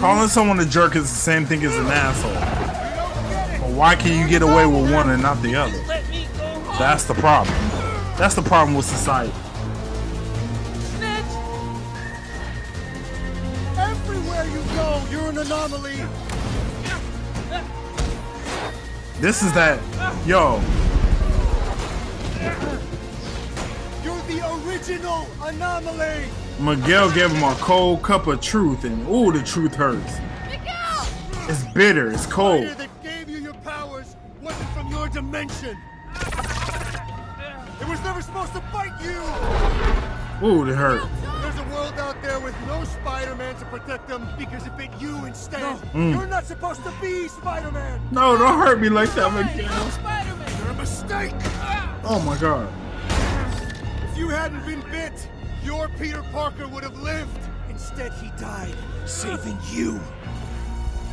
Calling 0.00 0.28
someone 0.28 0.60
a 0.60 0.64
jerk 0.64 0.96
is 0.96 1.04
the 1.04 1.08
same 1.08 1.46
thing 1.46 1.64
as 1.64 1.76
an 1.76 1.86
asshole. 1.86 2.87
Why 3.78 3.94
can 3.94 4.20
you 4.20 4.26
get 4.26 4.42
away 4.42 4.66
with 4.66 4.92
one 4.92 5.08
and 5.10 5.22
not 5.22 5.40
the 5.40 5.54
other? 5.54 5.78
That's 6.80 7.04
the 7.04 7.14
problem. 7.14 7.54
That's 8.18 8.34
the 8.34 8.42
problem 8.42 8.74
with 8.76 8.84
society. 8.84 9.32
Everywhere 13.78 14.44
you 14.46 14.60
go, 14.74 15.00
you're 15.12 15.30
an 15.30 15.38
anomaly. 15.38 15.94
This 19.20 19.44
is 19.44 19.52
that, 19.52 19.78
yo, 20.26 20.60
You're 24.02 24.22
the 24.22 24.66
original 24.66 25.28
anomaly. 25.40 26.26
Miguel 26.58 27.12
gave 27.12 27.30
him 27.30 27.44
a 27.44 27.54
cold 27.60 28.02
cup 28.02 28.26
of 28.26 28.40
truth, 28.40 28.82
and 28.82 29.08
ooh, 29.08 29.30
the 29.30 29.44
truth 29.44 29.76
hurts. 29.76 30.16
It's 31.48 31.62
bitter, 31.72 32.10
it's 32.10 32.26
cold. 32.26 32.88
Wasn't 35.08 35.14
your 35.14 35.22
dimension. 35.22 35.76
It 37.80 37.88
was 37.88 38.00
never 38.02 38.22
supposed 38.22 38.52
to 38.52 38.60
bite 38.72 39.00
you. 39.00 40.46
Ooh, 40.46 40.68
it 40.68 40.74
hurt. 40.74 41.08
There's 41.42 41.58
a 41.58 41.74
world 41.74 41.94
out 41.98 42.20
there 42.22 42.38
with 42.40 42.54
no 42.66 42.84
Spider-Man 42.84 43.56
to 43.56 43.64
protect 43.66 44.08
them 44.08 44.28
because 44.38 44.66
it 44.66 44.76
bit 44.76 44.90
you 45.00 45.24
instead. 45.24 45.76
Mm. 45.92 46.14
You're 46.14 46.26
not 46.26 46.44
supposed 46.44 46.82
to 46.84 46.92
be 47.00 47.28
Spider-Man. 47.28 48.00
No, 48.10 48.36
don't 48.36 48.58
hurt 48.58 48.80
me 48.80 48.88
like 48.88 49.12
that, 49.14 49.32
Miguel. 49.32 50.58
You're 50.58 50.70
a 50.70 50.74
mistake. 50.74 51.34
Oh 52.04 52.22
my 52.24 52.36
god. 52.38 52.68
If 54.10 54.18
you 54.18 54.28
hadn't 54.28 54.64
been 54.66 54.82
bit, 54.90 55.28
your 55.64 55.88
Peter 55.98 56.22
Parker 56.32 56.68
would 56.68 56.84
have 56.84 56.98
lived. 57.00 57.38
Instead, 57.68 58.12
he 58.14 58.30
died, 58.40 58.74
saving 59.06 59.58
you. 59.70 60.00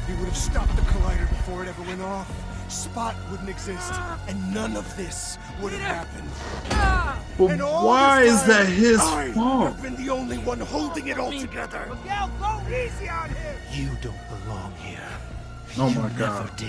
He 0.08 0.14
would 0.14 0.26
have 0.26 0.38
stopped 0.38 0.76
the 0.76 0.84
collider 0.84 1.28
before 1.30 1.64
it 1.64 1.68
ever 1.68 1.82
went 1.84 2.02
off. 2.02 2.32
Spot 2.68 3.16
wouldn't 3.30 3.50
exist, 3.50 3.94
and 4.28 4.54
none 4.54 4.76
of 4.76 4.86
this 4.98 5.38
would 5.62 5.72
have 5.74 6.06
happened. 6.08 6.30
But 7.38 7.52
And 7.52 7.62
why 7.62 8.24
this 8.24 8.34
is 8.42 8.48
that 8.48 8.68
his 8.68 9.00
I 9.02 9.32
fault? 9.34 9.74
have 9.74 9.82
been 9.82 9.96
the 9.96 10.10
only 10.10 10.38
one 10.40 10.60
holding 10.60 11.08
it 11.08 11.18
all 11.20 11.32
together. 11.32 11.86
Miguel, 11.90 12.32
go 12.40 12.62
easy 12.70 13.08
on 13.10 13.30
him. 13.30 13.56
You 13.72 13.90
don't 14.02 14.16
belong 14.46 14.74
here. 14.78 15.00
Oh 15.78 15.90
my 15.90 16.10
god. 16.18 16.56
did. 16.58 16.68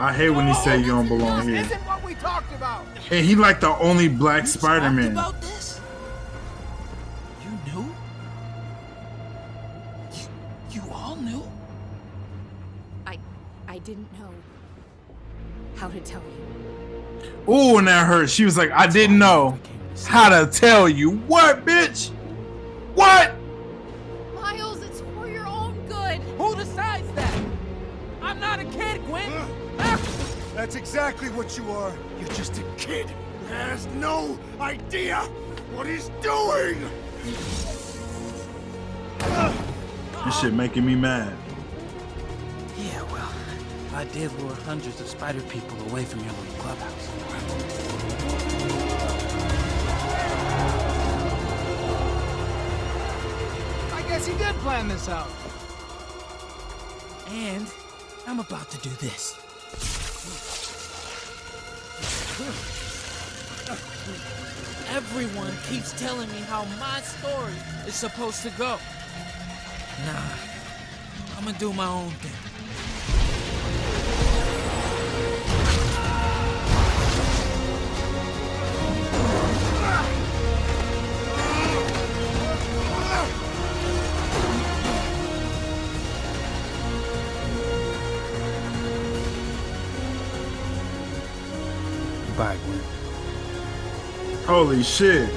I 0.00 0.12
hate 0.12 0.30
when 0.30 0.46
he 0.46 0.54
say 0.54 0.78
you 0.78 0.86
don't 0.88 1.08
belong 1.08 1.46
here. 1.48 1.60
Isn't 1.60 1.80
what 1.86 2.02
we 2.04 2.14
talked 2.14 2.52
about. 2.54 2.84
And 3.10 3.24
he 3.24 3.34
like 3.34 3.60
the 3.60 3.76
only 3.78 4.08
black 4.08 4.46
Spider-Man. 4.46 5.12
About 5.12 5.40
this? 5.40 5.80
You 7.44 7.72
knew? 7.72 7.94
You, 10.12 10.26
you 10.82 10.82
all 10.92 11.16
knew? 11.16 11.42
I 13.06 13.18
I 13.68 13.78
didn't 13.78 14.10
know 14.18 14.29
how 15.80 15.88
to 15.88 16.00
tell 16.00 16.20
you. 16.20 17.52
Ooh, 17.52 17.78
and 17.78 17.88
that 17.88 18.06
hurt. 18.06 18.28
She 18.28 18.44
was 18.44 18.58
like, 18.58 18.70
I 18.70 18.86
didn't 18.86 19.18
know 19.18 19.58
how 20.06 20.28
to 20.28 20.46
tell 20.50 20.90
you. 20.90 21.12
What, 21.20 21.64
bitch? 21.64 22.10
What? 22.94 23.32
Miles, 24.34 24.82
it's 24.82 25.00
for 25.00 25.26
your 25.26 25.46
own 25.46 25.74
good. 25.88 26.20
Who 26.36 26.54
decides 26.54 27.10
that? 27.12 27.42
I'm 28.20 28.38
not 28.38 28.60
a 28.60 28.64
kid, 28.64 29.02
Gwen. 29.06 29.32
Ah. 29.78 29.98
That's 30.54 30.74
exactly 30.74 31.30
what 31.30 31.56
you 31.56 31.70
are. 31.70 31.94
You're 32.18 32.28
just 32.28 32.58
a 32.58 32.64
kid 32.76 33.06
who 33.08 33.46
has 33.54 33.86
no 33.86 34.38
idea 34.60 35.20
what 35.72 35.86
he's 35.86 36.10
doing. 36.20 36.78
This 40.26 40.40
shit 40.40 40.52
making 40.52 40.84
me 40.84 40.94
mad. 40.94 41.34
Yeah, 43.90 43.96
well, 43.96 44.06
I 44.06 44.12
did 44.12 44.32
lure 44.40 44.54
hundreds 44.54 45.00
of 45.00 45.06
spider 45.06 45.40
people 45.42 45.78
away 45.90 46.04
from 46.04 46.20
your 46.20 46.30
little 46.30 46.54
clubhouse. 46.58 47.08
I 53.92 54.02
guess 54.08 54.26
he 54.26 54.36
did 54.38 54.54
plan 54.56 54.88
this 54.88 55.08
out. 55.08 55.28
And 57.30 57.66
I'm 58.26 58.40
about 58.40 58.70
to 58.70 58.78
do 58.78 58.90
this. 59.00 59.36
Everyone 64.92 65.52
keeps 65.68 65.92
telling 66.00 66.28
me 66.30 66.40
how 66.48 66.64
my 66.80 67.00
story 67.00 67.54
is 67.86 67.94
supposed 67.94 68.42
to 68.42 68.50
go. 68.50 68.78
Nah, 70.06 71.36
I'm 71.36 71.44
gonna 71.44 71.58
do 71.58 71.72
my 71.72 71.86
own 71.86 72.10
thing. 72.10 72.50
Bye, 92.40 92.56
Gwen. 92.64 92.80
Holy 94.46 94.82
shit. 94.82 95.28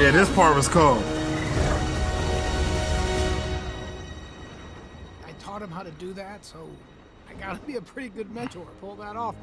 Yeah, 0.00 0.10
this 0.10 0.28
part 0.34 0.56
was 0.56 0.66
cool. 0.66 1.00
I 5.24 5.32
taught 5.38 5.62
him 5.62 5.70
how 5.70 5.84
to 5.84 5.92
do 5.92 6.12
that, 6.14 6.44
so 6.44 6.68
I 7.30 7.34
gotta 7.34 7.60
be 7.60 7.76
a 7.76 7.80
pretty 7.80 8.08
good 8.08 8.34
mentor 8.34 8.64
to 8.64 8.70
pull 8.80 8.96
that 8.96 9.14
off. 9.14 9.36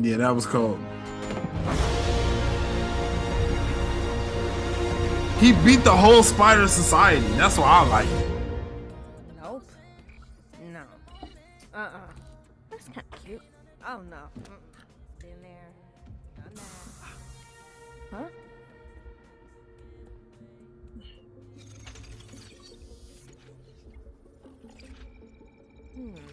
Yeah, 0.00 0.16
that 0.16 0.34
was 0.34 0.46
cold. 0.46 0.78
He 5.38 5.52
beat 5.64 5.82
the 5.84 5.90
whole 5.96 6.22
Spider 6.22 6.68
Society. 6.68 7.26
That's 7.32 7.58
what 7.58 7.66
I 7.66 7.84
like. 7.88 8.08
Nope. 9.42 9.68
No. 10.72 10.82
Uh-uh. 11.74 11.90
That's 12.70 12.88
kind 12.88 13.06
of 13.12 13.24
cute. 13.24 13.42
Oh, 13.86 14.00
no. 14.08 14.28
Been 15.18 15.42
there. 15.42 15.72
Done 16.36 16.54
that. 16.54 16.62
Huh? 18.12 18.28
Hmm. 25.96 26.31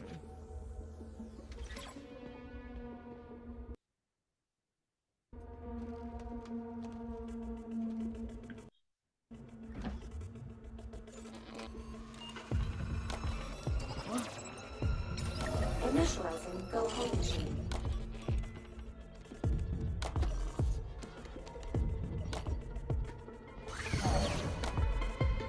Initializing 15.90 16.72
go 16.72 16.88
home 16.88 17.18
machine. 17.18 17.56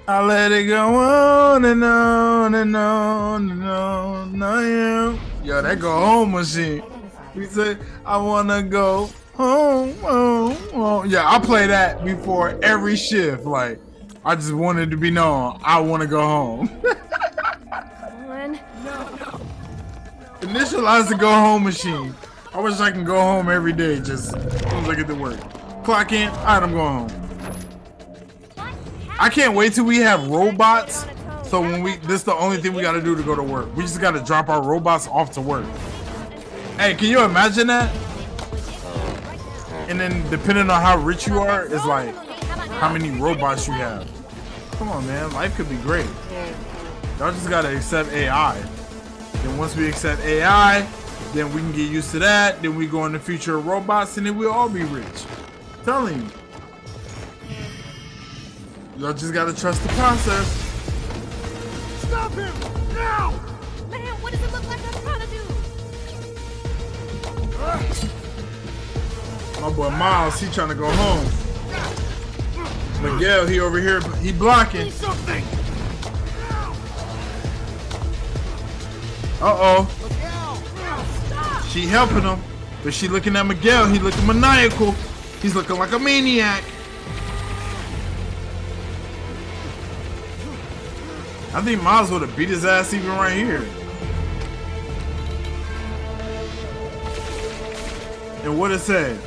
I 0.07 0.21
let 0.25 0.51
it 0.51 0.65
go 0.65 0.95
on 0.95 1.63
and 1.63 1.83
on 1.83 2.55
and 2.55 2.75
on 2.75 3.49
and 3.51 3.63
on. 3.63 4.43
I 4.43 4.63
am. 4.63 5.19
Yo, 5.43 5.61
that 5.61 5.79
go 5.79 5.91
home 5.91 6.31
machine. 6.31 6.83
We 7.35 7.45
say, 7.45 7.77
I 8.05 8.17
wanna 8.17 8.61
go 8.63 9.09
home, 9.33 9.95
home, 9.97 10.55
home. 10.71 11.09
Yeah, 11.09 11.29
I 11.29 11.39
play 11.39 11.67
that 11.67 12.03
before 12.03 12.57
every 12.63 12.95
shift. 12.95 13.45
Like, 13.45 13.79
I 14.23 14.35
just 14.35 14.53
wanted 14.53 14.91
to 14.91 14.97
be 14.97 15.11
known. 15.11 15.59
I 15.63 15.79
wanna 15.79 16.07
go 16.07 16.21
home. 16.21 16.67
One. 18.27 18.59
No. 18.83 19.41
Initialize 20.41 21.09
the 21.09 21.15
go 21.15 21.31
home 21.31 21.63
machine. 21.63 22.13
I 22.53 22.59
wish 22.59 22.79
I 22.79 22.91
can 22.91 23.05
go 23.05 23.19
home 23.19 23.49
every 23.49 23.73
day 23.73 23.99
just 23.99 24.35
as 24.35 24.61
soon 24.61 24.83
as 24.83 24.89
I 24.89 24.95
get 24.95 25.07
to 25.07 25.15
work. 25.15 25.39
Clock 25.83 26.11
in, 26.11 26.29
alright, 26.29 26.63
I'm 26.63 26.71
going 26.71 27.09
home. 27.09 27.21
I 29.19 29.29
can't 29.29 29.55
wait 29.55 29.73
till 29.73 29.85
we 29.85 29.97
have 29.97 30.27
robots. 30.27 31.05
So 31.43 31.61
when 31.61 31.83
we 31.83 31.97
this 31.97 32.21
is 32.21 32.23
the 32.23 32.33
only 32.33 32.57
thing 32.57 32.73
we 32.73 32.81
gotta 32.81 33.01
do 33.01 33.15
to 33.15 33.23
go 33.23 33.35
to 33.35 33.43
work. 33.43 33.75
We 33.75 33.83
just 33.83 34.01
gotta 34.01 34.21
drop 34.21 34.49
our 34.49 34.63
robots 34.63 35.07
off 35.07 35.31
to 35.33 35.41
work. 35.41 35.65
Hey, 36.77 36.95
can 36.95 37.07
you 37.07 37.23
imagine 37.23 37.67
that? 37.67 37.93
And 39.91 39.99
then 39.99 40.23
depending 40.29 40.69
on 40.69 40.81
how 40.81 40.97
rich 40.97 41.27
you 41.27 41.39
are, 41.39 41.65
is 41.65 41.83
like 41.83 42.15
how 42.79 42.93
many 42.93 43.09
robots 43.09 43.67
you 43.67 43.73
have. 43.73 44.09
Come 44.77 44.87
on, 44.87 45.05
man. 45.05 45.33
Life 45.33 45.57
could 45.57 45.67
be 45.69 45.75
great. 45.75 46.07
Y'all 47.19 47.33
just 47.33 47.49
gotta 47.49 47.75
accept 47.75 48.09
AI. 48.13 48.57
Then 49.33 49.57
once 49.57 49.75
we 49.75 49.89
accept 49.89 50.21
AI, 50.21 50.87
then 51.33 51.53
we 51.53 51.59
can 51.59 51.73
get 51.73 51.91
used 51.91 52.09
to 52.11 52.19
that. 52.19 52.61
Then 52.61 52.77
we 52.77 52.87
go 52.87 53.05
in 53.05 53.11
the 53.11 53.19
future 53.19 53.57
of 53.57 53.67
robots, 53.67 54.15
and 54.15 54.25
then 54.25 54.37
we'll 54.37 54.53
all 54.53 54.69
be 54.69 54.85
rich. 54.85 55.25
telling 55.83 56.21
you. 56.21 56.29
Y'all 58.97 59.11
just 59.11 59.33
gotta 59.33 59.53
trust 59.53 59.83
the 59.83 59.89
process. 59.89 60.47
Stop 62.07 62.31
him! 62.31 62.53
Now! 62.93 63.31
Man, 63.89 64.13
what 64.21 64.31
does 64.31 64.41
it 64.41 64.53
look 64.53 64.65
like 64.69 64.79
I'm 64.85 64.93
trying 65.03 65.19
to 65.19 65.27
do? 68.05 68.20
My 69.61 69.69
boy 69.69 69.91
Miles, 69.91 70.39
he 70.39 70.49
trying 70.49 70.69
to 70.69 70.75
go 70.75 70.89
home. 70.89 71.23
Miguel, 73.03 73.45
he 73.45 73.59
over 73.59 73.79
here, 73.79 74.01
he 74.17 74.31
blocking. 74.31 74.89
Something! 74.89 75.43
Uh 79.39 79.55
oh. 79.59 79.87
She 81.69 81.85
helping 81.85 82.23
him, 82.23 82.41
but 82.83 82.91
she 82.91 83.07
looking 83.07 83.35
at 83.35 83.45
Miguel. 83.45 83.85
He 83.85 83.99
looking 83.99 84.25
maniacal. 84.25 84.93
He's 85.43 85.53
looking 85.53 85.77
like 85.77 85.91
a 85.91 85.99
maniac. 85.99 86.63
I 91.53 91.61
think 91.61 91.83
Miles 91.83 92.09
would 92.09 92.23
have 92.23 92.35
beat 92.35 92.49
his 92.49 92.65
ass 92.65 92.95
even 92.95 93.09
right 93.09 93.33
here. 93.33 93.63
And 98.43 98.59
what 98.59 98.71
it 98.71 98.79
said? 98.79 99.21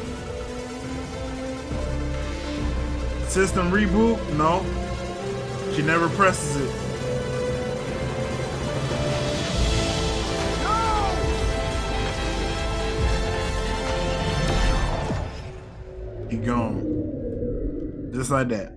System 3.35 3.69
reboot? 3.73 4.17
No. 4.37 4.65
She 5.75 5.83
never 5.83 6.09
presses 6.11 6.55
it. 6.55 6.71
He 16.31 16.37
gone. 16.37 18.13
Just 18.15 18.31
like 18.31 18.51
that. 18.51 18.73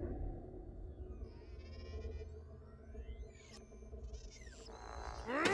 Mm. 5.29 5.45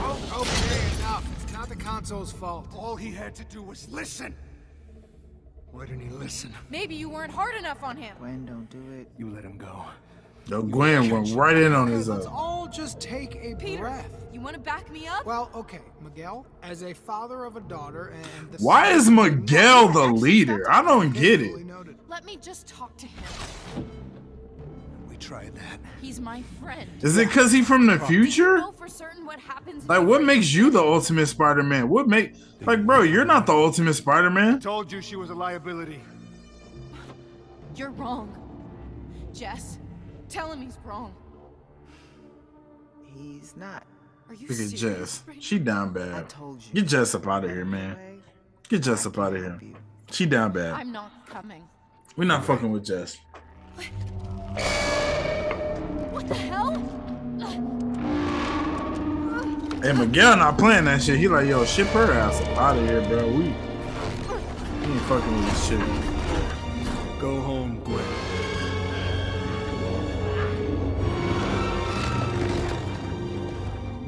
Oh, 0.00 0.42
okay, 0.42 0.96
enough. 0.98 1.24
It's 1.42 1.52
not 1.54 1.70
the 1.70 1.76
console's 1.76 2.30
fault. 2.30 2.66
All 2.76 2.96
he 2.96 3.10
had 3.10 3.34
to 3.36 3.44
do 3.44 3.62
was 3.62 3.88
listen. 3.90 4.34
Why 5.76 5.84
didn't 5.84 6.08
he 6.08 6.08
listen? 6.08 6.54
Maybe 6.70 6.94
you 6.94 7.10
weren't 7.10 7.30
hard 7.30 7.54
enough 7.54 7.82
on 7.82 7.98
him. 7.98 8.16
Gwen, 8.18 8.46
don't 8.46 8.70
do 8.70 8.80
it. 8.98 9.08
You 9.18 9.28
let 9.28 9.44
him 9.44 9.58
go. 9.58 9.84
Yo, 10.46 10.62
Gwen 10.62 11.10
went 11.10 11.34
right 11.34 11.54
in 11.54 11.74
on 11.74 11.88
his 11.88 12.08
Let's 12.08 12.24
uh, 12.24 12.30
all 12.30 12.66
just 12.66 12.98
take 12.98 13.34
a 13.36 13.54
Peter, 13.56 13.82
breath. 13.82 14.10
you 14.32 14.40
want 14.40 14.54
to 14.54 14.60
back 14.60 14.90
me 14.90 15.06
up? 15.06 15.26
Well, 15.26 15.50
okay, 15.54 15.80
Miguel, 16.00 16.46
as 16.62 16.82
a 16.82 16.94
father 16.94 17.44
of 17.44 17.56
a 17.56 17.60
daughter 17.60 18.14
and 18.16 18.52
the 18.52 18.64
Why 18.64 18.88
is 18.92 19.10
Miguel 19.10 19.88
the 19.88 20.06
leader? 20.06 20.64
I 20.70 20.80
don't 20.80 21.12
get 21.12 21.42
it. 21.42 21.54
Let 22.08 22.24
me 22.24 22.38
just 22.40 22.66
talk 22.66 22.96
to 22.96 23.06
him. 23.06 23.84
We 25.16 25.20
tried 25.24 25.54
that. 25.54 25.80
He's 26.02 26.20
my 26.20 26.42
friend. 26.62 26.90
Is 27.00 27.16
it 27.16 27.28
because 27.28 27.50
he's 27.50 27.66
from 27.66 27.86
the 27.86 27.98
future? 28.00 28.58
know 28.58 28.72
for 28.72 28.86
certain 28.86 29.24
what 29.24 29.40
happens. 29.40 29.88
Like, 29.88 30.06
what 30.06 30.22
makes 30.22 30.52
you 30.52 30.70
the 30.70 30.78
ultimate 30.78 31.26
Spider-Man? 31.26 31.88
What 31.88 32.06
make 32.06 32.34
like, 32.60 32.84
bro? 32.84 33.00
You're 33.00 33.24
not 33.24 33.46
the 33.46 33.52
ultimate 33.52 33.94
Spider-Man. 33.94 34.60
Told 34.60 34.92
you 34.92 35.00
she 35.00 35.16
was 35.16 35.30
a 35.30 35.34
liability. 35.34 36.00
You're 37.74 37.90
wrong. 37.90 38.30
Jess, 39.32 39.78
tell 40.28 40.52
him 40.52 40.60
he's 40.60 40.78
wrong. 40.84 41.14
He's 43.14 43.56
not. 43.56 43.84
Are 44.28 44.34
you 44.34 44.48
Look 44.48 44.60
at 44.60 44.68
serious? 44.68 45.22
Jess. 45.22 45.24
She 45.40 45.58
down 45.58 45.94
bad. 45.94 46.34
Get 46.74 46.88
Jess 46.88 47.14
up 47.14 47.26
out 47.26 47.44
of 47.44 47.50
here, 47.50 47.64
man. 47.64 48.20
Get 48.68 48.82
Jess 48.82 49.06
up 49.06 49.18
out 49.18 49.34
of 49.34 49.40
here. 49.40 49.58
She 50.10 50.26
down 50.26 50.52
bad. 50.52 50.74
I'm 50.74 50.92
not 50.92 51.26
coming. 51.26 51.66
We're 52.16 52.24
not 52.26 52.44
fucking 52.44 52.70
with 52.70 52.84
Jess. 52.84 53.16
What 53.74 53.86
the 56.26 56.34
hell? 56.34 56.72
Hey, 59.82 59.92
Miguel 59.92 60.36
not 60.36 60.58
playing 60.58 60.86
that 60.86 61.02
shit. 61.02 61.18
He 61.18 61.28
like, 61.28 61.46
yo, 61.46 61.64
ship 61.64 61.86
her 61.88 62.12
ass 62.12 62.40
out 62.58 62.76
of 62.76 62.88
here, 62.88 63.02
bro. 63.02 63.26
We, 63.28 63.34
we 63.34 63.48
ain't 64.92 65.02
fucking 65.02 65.36
with 65.36 65.48
this 65.50 65.68
shit. 65.68 65.80
Go 67.20 67.40
home, 67.40 67.80
Gwen. 67.84 68.04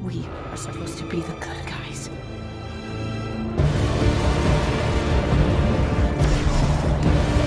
We 0.03 0.27
are 0.51 0.57
supposed 0.57 0.99
to 0.99 1.05
be 1.05 1.21
the 1.21 1.33
good 1.35 1.67
guys. 1.67 2.11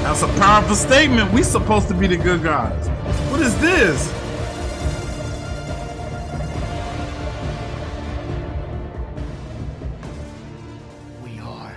That's 0.03 0.23
a 0.23 0.27
powerful 0.39 0.75
statement. 0.75 1.31
We 1.31 1.43
supposed 1.43 1.87
to 1.87 1.93
be 1.93 2.07
the 2.07 2.17
good 2.17 2.43
guys. 2.43 2.90
What 3.41 3.47
is 3.47 3.59
this? 3.59 4.13
We 11.23 11.39
are. 11.39 11.75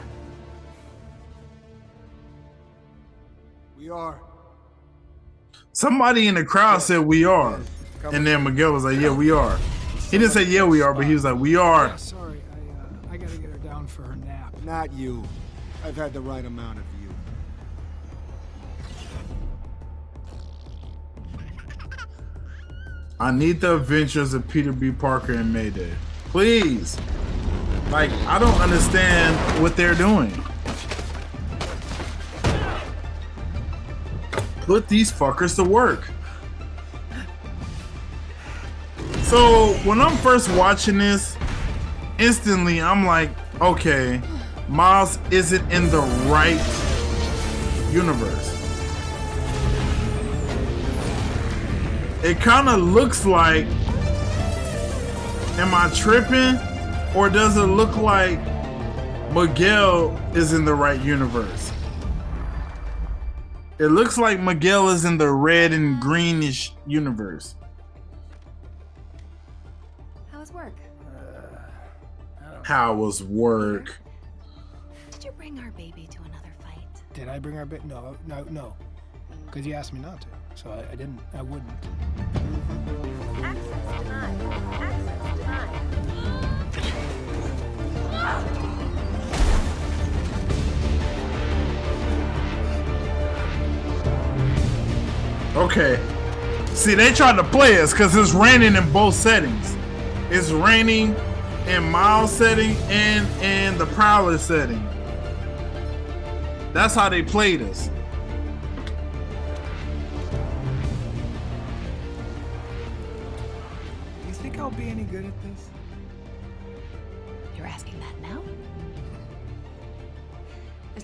We 3.79 3.89
are. 3.89 4.21
Somebody 5.73 6.29
in 6.29 6.35
the 6.35 6.45
crowd 6.45 6.83
said 6.83 6.99
we 6.99 7.25
are. 7.25 7.59
And 8.13 8.27
then 8.27 8.45
Miguel 8.45 8.73
was 8.73 8.85
like, 8.85 9.01
yeah, 9.01 9.15
we 9.15 9.31
are. 9.31 9.57
He 10.11 10.19
didn't 10.19 10.33
say 10.33 10.43
yeah, 10.43 10.65
we 10.65 10.83
are, 10.83 10.93
but 10.93 11.07
he 11.07 11.15
was 11.15 11.25
like, 11.25 11.37
we 11.37 11.57
are. 11.57 11.97
Sorry, 11.97 12.43
I, 12.53 13.09
uh, 13.09 13.13
I 13.13 13.17
gotta 13.17 13.39
get 13.39 13.49
her 13.49 13.57
down 13.57 13.87
for 13.87 14.03
for 14.03 14.03
her 14.03 14.17
nap. 14.17 14.55
Not 14.65 14.93
you. 14.93 15.23
I've 15.83 15.97
had 15.97 16.13
the 16.13 16.21
right 16.21 16.45
amount 16.45 16.79
of 16.79 16.85
I 23.25 23.31
need 23.31 23.63
the 23.63 23.77
adventures 23.77 24.35
of 24.35 24.47
Peter 24.49 24.71
B. 24.71 24.91
Parker 24.91 25.33
and 25.33 25.51
Mayday. 25.51 25.91
Please. 26.27 27.01
Like, 27.89 28.11
I 28.29 28.39
don't 28.39 28.61
understand 28.61 29.63
what 29.63 29.79
they're 29.79 29.95
doing. 29.95 30.31
Put 34.67 34.89
these 34.89 35.11
fuckers 35.11 35.57
to 35.57 35.65
work. 35.65 36.07
So, 39.23 39.73
when 39.85 40.03
I'm 40.03 40.19
first 40.19 40.51
watching 40.51 40.99
this, 40.99 41.35
instantly 42.19 42.83
I'm 42.83 43.07
like, 43.07 43.31
okay, 43.59 44.21
Miles 44.69 45.19
isn't 45.31 45.73
in 45.73 45.89
the 45.89 46.03
right 46.29 46.61
universe. 47.91 48.54
It 52.25 52.41
kind 52.41 52.71
of 52.71 52.81
looks 52.81 53.27
like, 53.27 53.67
am 55.59 55.75
I 55.75 55.93
tripping? 55.95 56.57
Or 57.15 57.29
does 57.29 57.59
it 57.59 57.67
look 57.67 57.99
like 57.99 58.39
Miguel 59.35 60.19
is 60.35 60.55
in 60.55 60.65
the 60.65 60.75
right 60.75 60.99
universe? 61.03 61.71
It 63.79 63.89
looks 63.89 64.17
like 64.17 64.41
Miguel 64.41 64.89
is 64.89 65.05
in 65.05 65.19
the 65.19 65.31
red 65.31 65.75
and 65.75 66.01
greenish 66.01 66.73
universe. 66.87 67.57
How 70.33 70.41
was 70.41 70.51
work? 70.51 70.73
Uh, 71.07 72.63
How 72.63 72.95
was 72.95 73.23
work? 73.23 73.99
Did 75.11 75.25
you 75.25 75.33
bring 75.33 75.59
our 75.59 75.73
baby 75.73 76.09
to 76.11 76.23
another 76.23 76.55
fight? 76.63 76.87
Did 77.13 77.29
I 77.29 77.39
bring 77.39 77.59
our 77.59 77.67
baby? 77.67 77.83
No, 77.87 78.17
no, 78.27 78.45
no. 78.45 78.75
Because 79.45 79.67
you 79.67 79.75
asked 79.75 79.93
me 79.93 80.01
not 80.01 80.23
to. 80.23 80.29
So 80.57 80.71
I, 80.71 80.93
I 80.93 80.95
didn't. 80.95 81.19
I 81.35 81.43
wouldn't. 81.43 81.69
Okay. 95.57 96.01
See, 96.75 96.95
they 96.95 97.13
tried 97.13 97.37
to 97.37 97.45
play 97.45 97.81
us 97.81 97.93
because 97.93 98.17
it's 98.17 98.33
raining 98.33 98.75
in 98.75 98.93
both 98.93 99.15
settings. 99.15 99.77
It's 100.31 100.51
raining 100.51 101.15
in 101.67 101.91
Miles 101.91 102.33
setting 102.33 102.77
and 102.89 103.27
in 103.43 103.79
the 103.79 103.87
Prowler 103.87 104.39
setting. 104.39 104.85
That's 106.73 106.95
how 106.95 107.09
they 107.09 107.23
played 107.23 107.63
us. 107.63 107.89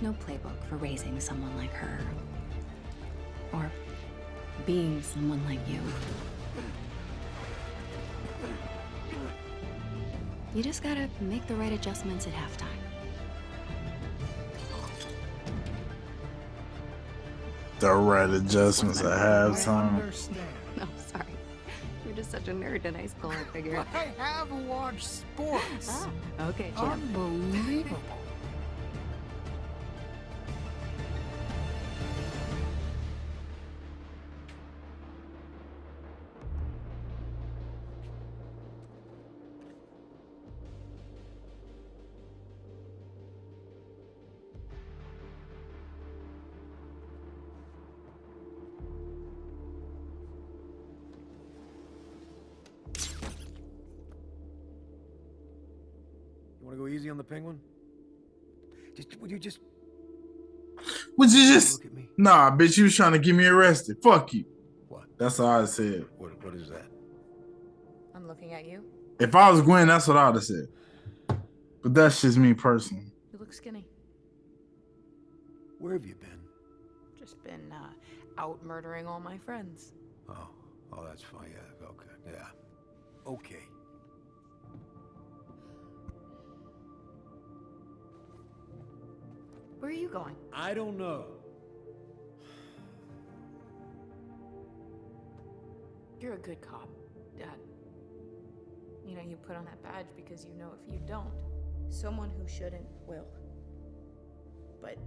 There's 0.00 0.14
no 0.14 0.18
playbook 0.24 0.64
for 0.68 0.76
raising 0.76 1.20
someone 1.20 1.54
like 1.58 1.72
her. 1.72 1.98
Or 3.52 3.70
being 4.64 5.02
someone 5.02 5.44
like 5.44 5.58
you. 5.68 5.80
You 10.54 10.62
just 10.62 10.82
gotta 10.82 11.08
make 11.20 11.46
the 11.46 11.54
right 11.54 11.72
adjustments 11.72 12.26
at 12.26 12.32
halftime. 12.32 12.66
The 17.80 17.92
right 17.92 18.30
adjustments 18.30 19.00
at 19.00 19.06
halftime. 19.06 19.96
No, 20.76 20.86
sorry. 20.96 21.24
You're 22.06 22.16
just 22.16 22.30
such 22.30 22.48
a 22.48 22.52
nerd 22.52 22.84
in 22.84 22.94
high 22.94 23.06
school, 23.06 23.30
I 23.30 23.44
figured. 23.52 23.84
I 23.94 24.06
have 24.18 24.50
watched 24.50 25.04
sports. 25.04 25.88
Ah, 25.88 26.10
okay, 26.48 26.72
Jim. 26.76 26.88
Unbelievable. 26.88 28.19
Go 56.80 56.88
easy 56.88 57.10
on 57.10 57.16
the 57.18 57.24
penguin? 57.24 57.60
Just, 58.96 59.20
would 59.20 59.30
you 59.30 59.38
just 59.38 59.60
Would 61.16 61.32
you 61.32 61.54
just 61.54 61.82
nah, 62.16 62.50
bitch? 62.50 62.78
You 62.78 62.84
was 62.84 62.96
trying 62.96 63.12
to 63.12 63.18
get 63.18 63.34
me 63.34 63.46
arrested. 63.46 63.98
Fuck 64.02 64.32
you. 64.32 64.44
What? 64.88 65.04
That's 65.18 65.38
all 65.38 65.62
I 65.62 65.64
said. 65.66 66.06
What? 66.16 66.42
What 66.42 66.54
is 66.54 66.68
that? 66.70 66.86
I'm 68.14 68.26
looking 68.26 68.54
at 68.54 68.64
you. 68.64 68.82
If 69.18 69.34
I 69.34 69.50
was 69.50 69.60
Gwen, 69.60 69.88
that's 69.88 70.08
what 70.08 70.16
I'd 70.16 70.34
have 70.34 70.44
said. 70.44 70.68
But 71.82 71.94
that's 71.94 72.22
just 72.22 72.38
me 72.38 72.54
personally. 72.54 73.12
You 73.32 73.38
look 73.38 73.52
skinny. 73.52 73.84
Where 75.78 75.94
have 75.94 76.04
you 76.04 76.14
been? 76.14 76.40
Just 77.18 77.42
been 77.44 77.72
uh, 77.72 78.40
out 78.40 78.64
murdering 78.64 79.06
all 79.06 79.20
my 79.20 79.38
friends. 79.38 79.92
Oh, 80.28 80.48
oh, 80.92 81.04
that's 81.04 81.22
fine. 81.22 81.50
Yeah. 81.50 81.86
Okay. 81.86 82.32
Yeah. 82.32 83.30
Okay. 83.32 83.64
Where 89.80 89.90
are 89.90 89.94
you 89.94 90.08
going? 90.08 90.36
I 90.52 90.74
don't 90.74 90.98
know. 90.98 91.24
You're 96.20 96.34
a 96.34 96.38
good 96.38 96.60
cop, 96.60 96.90
Dad. 97.38 97.48
You 99.06 99.16
know, 99.16 99.22
you 99.22 99.36
put 99.36 99.56
on 99.56 99.64
that 99.64 99.82
badge 99.82 100.04
because 100.14 100.44
you 100.44 100.52
know 100.52 100.72
if 100.86 100.92
you 100.92 101.00
don't, 101.08 101.32
someone 101.88 102.30
who 102.30 102.46
shouldn't 102.46 102.84
will. 103.06 103.26
But 104.82 104.98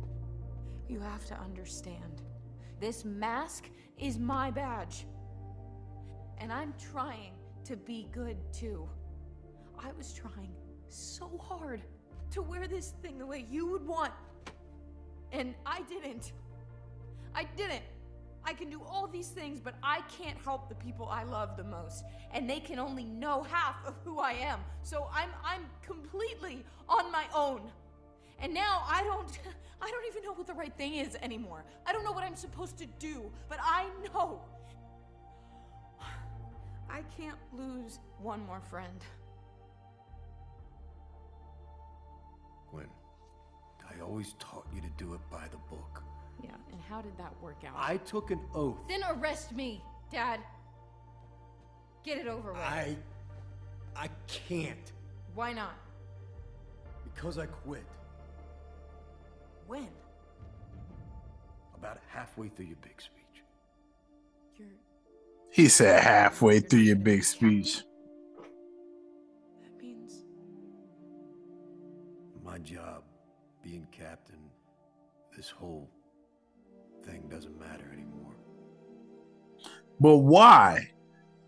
you 0.90 1.00
have 1.00 1.24
to 1.28 1.40
understand 1.40 2.24
this 2.80 3.06
mask 3.06 3.70
is 4.00 4.18
my 4.18 4.50
badge. 4.50 5.06
And 6.40 6.52
I'm 6.52 6.74
trying 6.92 7.34
to 7.66 7.78
be 7.78 8.08
good 8.12 8.38
too. 8.52 8.90
I 9.78 9.92
was 9.92 10.14
trying 10.14 10.56
so 10.90 11.38
hard 11.38 11.84
to 12.32 12.42
wear 12.42 12.68
this 12.68 12.96
thing 13.04 13.20
the 13.20 13.26
way 13.28 13.46
you 13.48 13.68
would 13.68 13.86
want. 13.86 14.12
And 15.34 15.54
I 15.66 15.82
didn't. 15.82 16.32
I 17.36 17.44
didn't. 17.58 17.84
I 18.46 18.54
can 18.54 18.70
do 18.70 18.82
all 18.88 19.08
these 19.08 19.30
things, 19.30 19.60
but 19.60 19.76
I 19.82 20.02
can't 20.18 20.38
help 20.38 20.70
the 20.70 20.76
people 20.76 21.08
I 21.08 21.24
love 21.24 21.56
the 21.58 21.64
most, 21.64 22.04
and 22.32 22.50
they 22.50 22.60
can 22.60 22.78
only 22.78 23.06
know 23.06 23.44
half 23.44 23.76
of 23.86 23.96
who 24.04 24.20
I 24.20 24.34
am. 24.34 24.60
So 24.84 25.08
I'm 25.14 25.30
I'm 25.44 25.66
completely 25.82 26.66
on 26.90 27.12
my 27.12 27.26
own. 27.34 27.62
And 28.40 28.54
now 28.54 28.84
I 28.86 29.02
don't 29.04 29.40
I 29.82 29.90
don't 29.90 30.06
even 30.08 30.24
know 30.24 30.34
what 30.34 30.48
the 30.48 30.54
right 30.54 30.74
thing 30.78 30.96
is 30.96 31.18
anymore. 31.22 31.64
I 31.86 31.94
don't 31.94 32.04
know 32.04 32.12
what 32.12 32.24
I'm 32.24 32.36
supposed 32.36 32.78
to 32.80 32.86
do, 33.00 33.32
but 33.50 33.60
I 33.62 33.88
know 34.14 34.42
I 36.90 37.02
can't 37.18 37.40
lose 37.54 38.00
one 38.20 38.46
more 38.46 38.62
friend. 38.70 39.00
Gwen, 42.72 42.88
I 43.90 44.02
always 44.02 44.34
taught 44.40 44.66
you 44.74 44.82
to 44.82 44.90
do 44.98 45.14
it 45.14 45.20
by 45.32 45.48
the 45.52 45.58
book. 45.70 46.04
Yeah, 46.44 46.52
and 46.72 46.82
how 46.90 47.02
did 47.02 47.18
that 47.18 47.34
work 47.42 47.58
out? 47.68 47.74
I 47.78 47.98
took 47.98 48.32
an 48.32 48.40
oath. 48.54 48.78
Then 48.88 49.02
arrest 49.10 49.52
me, 49.54 49.82
Dad. 50.12 50.40
Get 52.04 52.18
it 52.18 52.28
over 52.28 52.52
with. 52.54 52.62
I. 52.62 52.98
I 53.96 54.10
can't. 54.28 54.92
Why 55.36 55.54
not? 55.54 55.76
Because 57.04 57.38
I 57.38 57.46
quit. 57.46 57.86
When? 59.68 59.88
About 61.76 62.00
halfway 62.10 62.50
through 62.50 62.66
your 62.66 62.78
big 62.82 63.00
speech. 63.02 63.44
You're 64.58 64.68
He 65.52 65.68
said 65.70 66.02
halfway 66.04 66.60
through 66.60 66.80
your 66.80 66.96
big 66.96 67.24
speech. 67.24 67.84
that 69.62 69.82
means 69.82 70.24
My 72.44 72.58
job, 72.60 73.03
being 73.64 73.88
captain, 73.92 74.40
this 75.36 75.50
whole 75.50 75.90
thing 77.06 77.24
doesn't 77.30 77.60
matter 77.60 77.90
anymore. 77.94 78.36
But 80.00 80.18
why? 80.18 80.92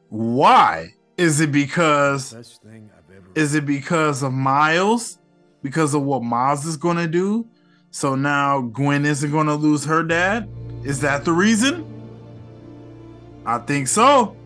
Why? 0.10 0.94
Is 1.18 1.40
it 1.40 1.52
because 1.52 2.32
thing 2.64 2.90
I've 2.98 3.16
ever. 3.16 3.28
is 3.36 3.56
it 3.56 3.66
because 3.66 4.24
of 4.24 4.34
Miles? 4.34 5.20
because 5.66 5.96
of 5.96 6.04
what 6.04 6.22
Miles 6.22 6.64
is 6.64 6.78
gonna 6.78 7.08
do. 7.08 7.48
So 7.90 8.14
now 8.14 8.62
Gwen 8.62 9.04
isn't 9.04 9.32
gonna 9.32 9.56
lose 9.56 9.84
her 9.86 10.04
dad. 10.04 10.48
Is 10.84 11.02
that 11.02 11.26
the 11.26 11.32
reason? 11.32 11.84
I 13.48 13.58
think 13.58 13.88
so. 13.88 14.38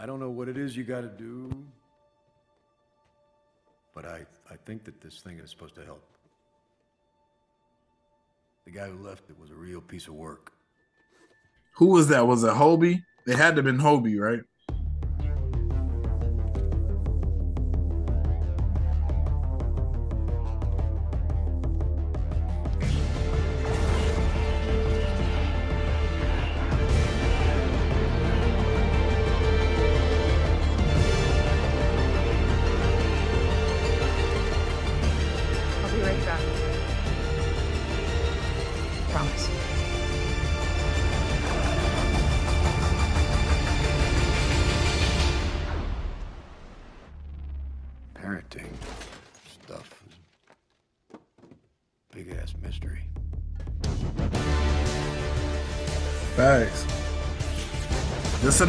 I 0.00 0.06
don't 0.06 0.18
know 0.18 0.30
what 0.30 0.48
it 0.48 0.56
is 0.56 0.74
you 0.74 0.82
gotta 0.82 1.08
do, 1.08 1.50
but 3.94 4.06
I, 4.06 4.24
I 4.50 4.56
think 4.64 4.84
that 4.84 4.98
this 5.02 5.20
thing 5.20 5.38
is 5.38 5.50
supposed 5.50 5.74
to 5.74 5.84
help. 5.84 6.02
The 8.64 8.70
guy 8.70 8.88
who 8.88 9.06
left 9.06 9.28
it 9.28 9.38
was 9.38 9.50
a 9.50 9.54
real 9.54 9.82
piece 9.82 10.08
of 10.08 10.14
work. 10.14 10.52
Who 11.76 11.88
was 11.88 12.08
that? 12.08 12.26
Was 12.26 12.44
it 12.44 12.54
Hobie? 12.54 13.02
It 13.26 13.36
had 13.36 13.56
to 13.56 13.56
have 13.56 13.64
been 13.66 13.76
Hobie, 13.76 14.18
right? 14.18 14.40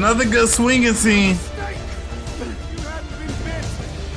Another 0.02 0.26
good 0.26 0.50
swinging 0.50 0.94
scene. 0.96 1.38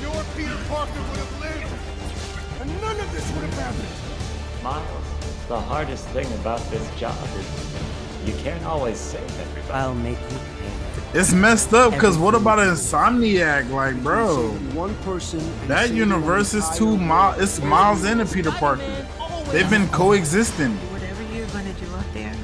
Your 0.01 0.24
Peter 0.35 0.56
Parker 0.66 0.98
would 0.98 1.19
have 1.19 1.40
lived, 1.43 2.62
and 2.62 2.81
none 2.81 2.98
of 2.98 3.12
this 3.12 3.31
would 3.32 3.44
have 3.44 3.59
happened. 3.59 4.62
Miles, 4.62 5.47
the 5.47 5.61
hardest 5.61 6.06
thing 6.06 6.27
about 6.40 6.61
this 6.70 6.89
job 6.98 7.15
is 7.36 8.27
you 8.27 8.32
can't 8.43 8.65
always 8.65 8.97
save 8.97 9.20
everybody. 9.39 9.73
I'll 9.74 9.94
make 9.94 10.19
you 10.19 10.39
pay. 10.39 11.19
It's 11.19 11.35
messed 11.35 11.74
up 11.74 11.93
because 11.93 12.16
what 12.16 12.35
about 12.35 12.61
an 12.61 12.69
Insomniac? 12.70 13.69
Like, 13.69 14.02
bro, 14.02 14.52
One 14.73 14.94
person. 15.05 15.43
that 15.69 15.90
universe 15.90 16.55
is 16.55 16.66
too 16.78 16.93
entire 16.94 17.06
Miles. 17.06 17.43
It's 17.43 17.61
Miles 17.61 18.05
and 18.05 18.23
a 18.23 18.24
Peter 18.24 18.52
Parker. 18.52 19.06
They've 19.52 19.69
been 19.69 19.89
coexisting. 19.89 20.73
Whatever 20.94 21.23
you're 21.24 21.47
gonna 21.48 21.74
do 21.74 21.94
out 21.94 22.15
there, 22.15 22.35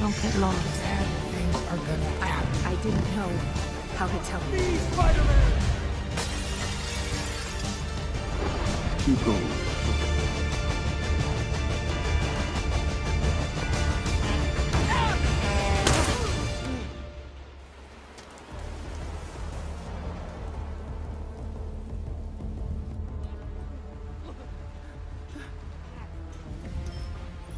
don't 0.00 0.20
get 0.20 0.36
lost. 0.38 0.81
Know 3.22 3.28
how 3.94 4.08
to 4.08 4.18
tell 4.24 4.40
you. 4.50 4.58
Keep 8.98 9.24
going. 9.24 9.46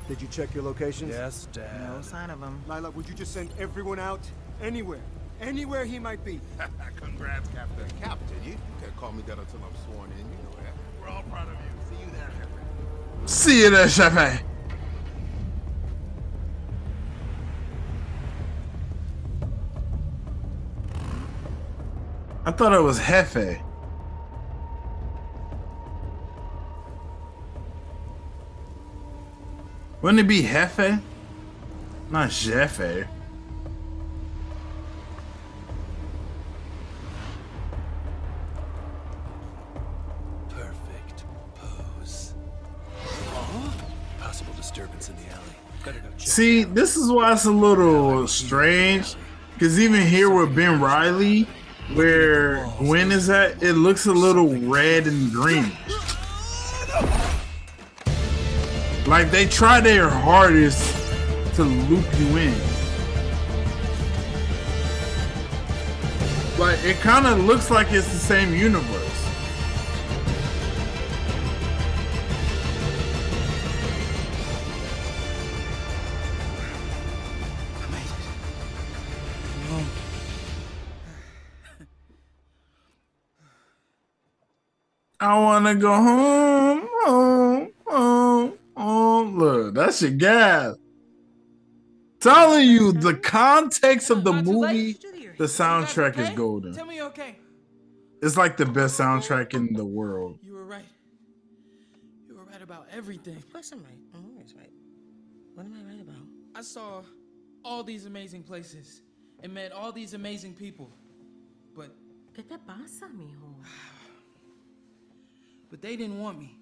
Did 0.08 0.20
you 0.20 0.28
check 0.28 0.54
your 0.54 0.62
locations? 0.62 1.10
Yes, 1.10 1.48
Dad. 1.52 1.88
No 1.88 2.02
sign 2.02 2.28
of 2.28 2.38
him. 2.40 2.60
Lyla, 2.68 2.90
would 2.90 3.08
you 3.08 3.14
just 3.14 3.32
send 3.32 3.48
everyone 3.58 3.98
out? 3.98 4.20
Anywhere. 4.60 5.00
Anywhere 5.40 5.84
he 5.84 5.98
might 5.98 6.24
be. 6.24 6.40
Congrats, 6.96 7.48
Captain. 7.48 7.86
Captain, 8.00 8.36
you, 8.44 8.52
you 8.52 8.58
can't 8.80 8.96
call 8.96 9.12
me 9.12 9.22
that 9.26 9.38
until 9.38 9.60
I'm 9.64 9.92
sworn 9.92 10.10
in. 10.12 10.18
You 10.18 10.24
know 10.24 10.56
that. 10.56 10.74
We're 11.00 11.08
all 11.08 11.22
proud 11.24 11.48
of 11.48 11.54
you. 11.54 11.96
See 11.96 12.04
you 12.04 12.10
there, 12.10 12.30
Captain. 12.38 13.28
See 13.28 13.60
you 13.62 13.70
there, 13.70 13.88
Chef. 13.88 14.42
I 22.46 22.50
thought 22.50 22.74
it 22.74 22.80
was 22.80 23.00
Hefe. 23.00 23.60
Wouldn't 30.02 30.20
it 30.20 30.28
be 30.28 30.42
Hefe? 30.42 31.00
Not 32.10 32.28
Jefe. 32.28 33.08
See, 46.34 46.64
this 46.64 46.96
is 46.96 47.12
why 47.12 47.32
it's 47.32 47.44
a 47.44 47.50
little 47.52 48.26
strange. 48.26 49.14
Because 49.52 49.78
even 49.78 50.02
here 50.04 50.28
with 50.28 50.52
Ben 50.56 50.80
Reilly, 50.80 51.46
where 51.92 52.66
Gwen 52.78 53.12
is 53.12 53.30
at, 53.30 53.62
it 53.62 53.74
looks 53.74 54.06
a 54.06 54.12
little 54.12 54.48
red 54.68 55.06
and 55.06 55.30
green. 55.30 55.70
Like 59.06 59.30
they 59.30 59.46
try 59.46 59.80
their 59.80 60.08
hardest 60.08 60.92
to 61.54 61.62
loop 61.62 62.04
you 62.18 62.36
in. 62.36 62.60
Like 66.58 66.82
it 66.84 66.96
kind 66.96 67.28
of 67.28 67.44
looks 67.44 67.70
like 67.70 67.92
it's 67.92 68.08
the 68.08 68.18
same 68.18 68.52
universe. 68.52 69.03
I 85.24 85.38
wanna 85.38 85.74
go 85.74 85.92
home, 85.94 86.88
home, 87.04 87.72
home, 87.86 88.58
home. 88.76 89.38
Look, 89.38 89.74
that's 89.74 90.02
your 90.02 90.10
gas. 90.10 90.76
Telling 92.20 92.68
you 92.68 92.92
the 92.92 93.14
context 93.14 94.10
of 94.10 94.22
the 94.22 94.34
movie, 94.34 94.98
the 95.38 95.44
soundtrack 95.44 96.18
is 96.18 96.28
golden. 96.30 96.74
Tell 96.74 96.84
me 96.84 96.96
you're 96.96 97.06
okay. 97.06 97.38
It's 98.22 98.36
like 98.36 98.58
the 98.58 98.66
best 98.66 99.00
soundtrack 99.00 99.54
in 99.54 99.72
the 99.72 99.84
world. 99.84 100.38
You 100.42 100.54
were 100.54 100.64
right. 100.64 100.84
You 102.28 102.36
were 102.36 102.44
right 102.44 102.62
about 102.62 102.86
everything. 102.92 103.36
Of 103.36 103.50
course 103.50 103.72
I'm 103.72 103.82
right. 103.82 103.98
I'm 104.14 104.26
always 104.30 104.54
right. 104.54 104.72
What 105.54 105.64
am 105.64 105.74
I 105.74 105.90
right 105.90 106.00
about? 106.00 106.26
I 106.54 106.60
saw 106.60 107.02
all 107.64 107.82
these 107.82 108.04
amazing 108.04 108.42
places 108.42 109.00
and 109.42 109.54
met 109.54 109.72
all 109.72 109.90
these 109.90 110.12
amazing 110.12 110.52
people. 110.52 110.90
But 111.74 111.94
¿Qué 112.34 112.42
te 112.42 112.58
pasa, 112.58 113.06
mijo? 113.08 113.54
But 115.74 115.82
they 115.82 115.96
didn't 115.96 116.20
want 116.20 116.38
me. 116.38 116.56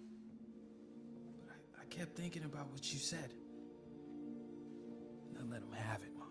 But 1.46 1.54
I, 1.78 1.82
I 1.82 1.84
kept 1.90 2.16
thinking 2.16 2.44
about 2.44 2.72
what 2.72 2.90
you 2.94 2.98
said. 2.98 3.30
And 5.28 5.36
I 5.38 5.52
let 5.52 5.60
them 5.60 5.72
have 5.74 6.00
it, 6.00 6.16
Mom. 6.18 6.28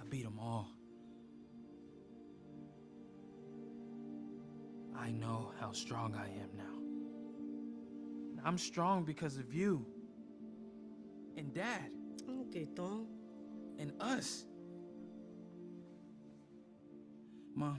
I 0.00 0.02
beat 0.10 0.24
them 0.24 0.40
all. 0.40 0.68
I 4.98 5.12
know 5.12 5.52
how 5.60 5.70
strong 5.70 6.16
I 6.16 6.24
am 6.24 6.50
now. 6.56 6.76
And 8.32 8.40
I'm 8.44 8.58
strong 8.58 9.04
because 9.04 9.36
of 9.36 9.54
you. 9.54 9.86
And 11.36 11.54
Dad. 11.54 11.92
Okay, 12.48 12.66
Tom. 12.74 13.06
And 13.78 13.92
us. 14.00 14.42
Mom. 17.54 17.78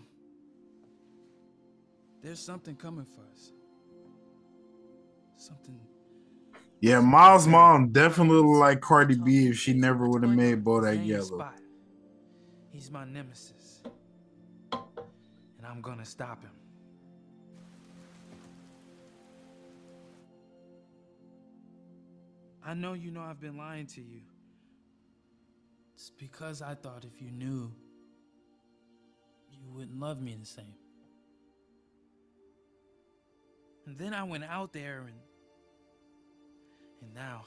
There's 2.21 2.39
something 2.39 2.75
coming 2.75 3.05
for 3.05 3.21
us. 3.31 3.51
Something 5.37 5.79
Yeah, 6.81 6.99
Miles' 6.99 7.47
mom 7.47 7.89
definitely 7.91 8.37
looked 8.37 8.59
like 8.59 8.81
Cardi 8.81 9.15
B 9.15 9.47
if 9.47 9.57
she 9.57 9.73
never 9.73 10.07
would 10.07 10.23
have 10.23 10.31
made 10.35 10.63
Bodak 10.63 11.05
Yellow. 11.05 11.51
He's 12.71 12.91
my 12.91 13.05
nemesis. 13.05 13.81
And 15.57 15.67
I'm 15.67 15.81
gonna 15.81 16.05
stop 16.05 16.41
him. 16.43 16.51
I 22.63 22.75
know 22.75 22.93
you 22.93 23.11
know 23.11 23.21
I've 23.21 23.39
been 23.39 23.57
lying 23.57 23.87
to 23.87 24.01
you. 24.01 24.21
It's 25.95 26.11
because 26.11 26.61
I 26.61 26.75
thought 26.75 27.05
if 27.05 27.21
you 27.21 27.31
knew, 27.31 27.71
you 29.51 29.69
wouldn't 29.71 29.99
love 29.99 30.21
me 30.21 30.35
the 30.39 30.45
same. 30.45 30.80
And 33.85 33.97
then 33.97 34.13
I 34.13 34.23
went 34.23 34.43
out 34.43 34.73
there 34.73 35.05
and. 35.07 35.17
And 37.01 37.13
now. 37.13 37.45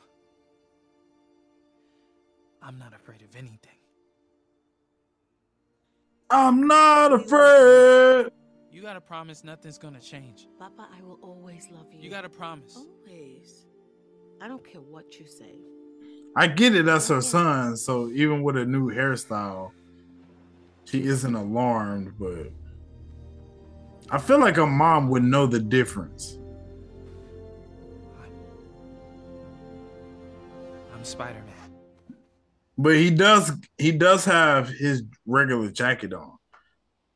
I'm 2.62 2.78
not 2.78 2.94
afraid 2.94 3.22
of 3.22 3.36
anything. 3.36 3.78
I'm 6.30 6.66
not 6.66 7.12
afraid. 7.12 8.30
You 8.72 8.82
gotta 8.82 9.00
promise 9.00 9.44
nothing's 9.44 9.78
gonna 9.78 10.00
change. 10.00 10.48
Papa, 10.58 10.88
I 10.92 11.02
will 11.02 11.18
always 11.22 11.68
love 11.70 11.86
you. 11.92 12.00
You 12.00 12.10
gotta 12.10 12.28
promise. 12.28 12.76
Always. 12.76 13.66
I 14.40 14.48
don't 14.48 14.64
care 14.64 14.80
what 14.80 15.20
you 15.20 15.26
say. 15.26 15.60
I 16.36 16.48
get 16.48 16.74
it. 16.74 16.86
That's 16.86 17.08
her 17.08 17.20
son. 17.20 17.76
So 17.76 18.08
even 18.10 18.42
with 18.42 18.56
a 18.56 18.64
new 18.64 18.90
hairstyle, 18.90 19.70
she 20.84 21.04
isn't 21.04 21.34
alarmed. 21.34 22.14
But 22.18 22.50
I 24.14 24.18
feel 24.18 24.38
like 24.38 24.58
a 24.58 24.66
mom 24.66 25.08
would 25.08 25.24
know 25.24 25.44
the 25.48 25.58
difference. 25.58 26.38
I'm 30.94 31.02
Spider 31.02 31.40
Man. 31.40 32.16
But 32.78 32.94
he 32.94 33.10
does. 33.10 33.50
He 33.76 33.90
does 33.90 34.24
have 34.24 34.68
his 34.68 35.02
regular 35.26 35.68
jacket 35.68 36.12
on. 36.12 36.36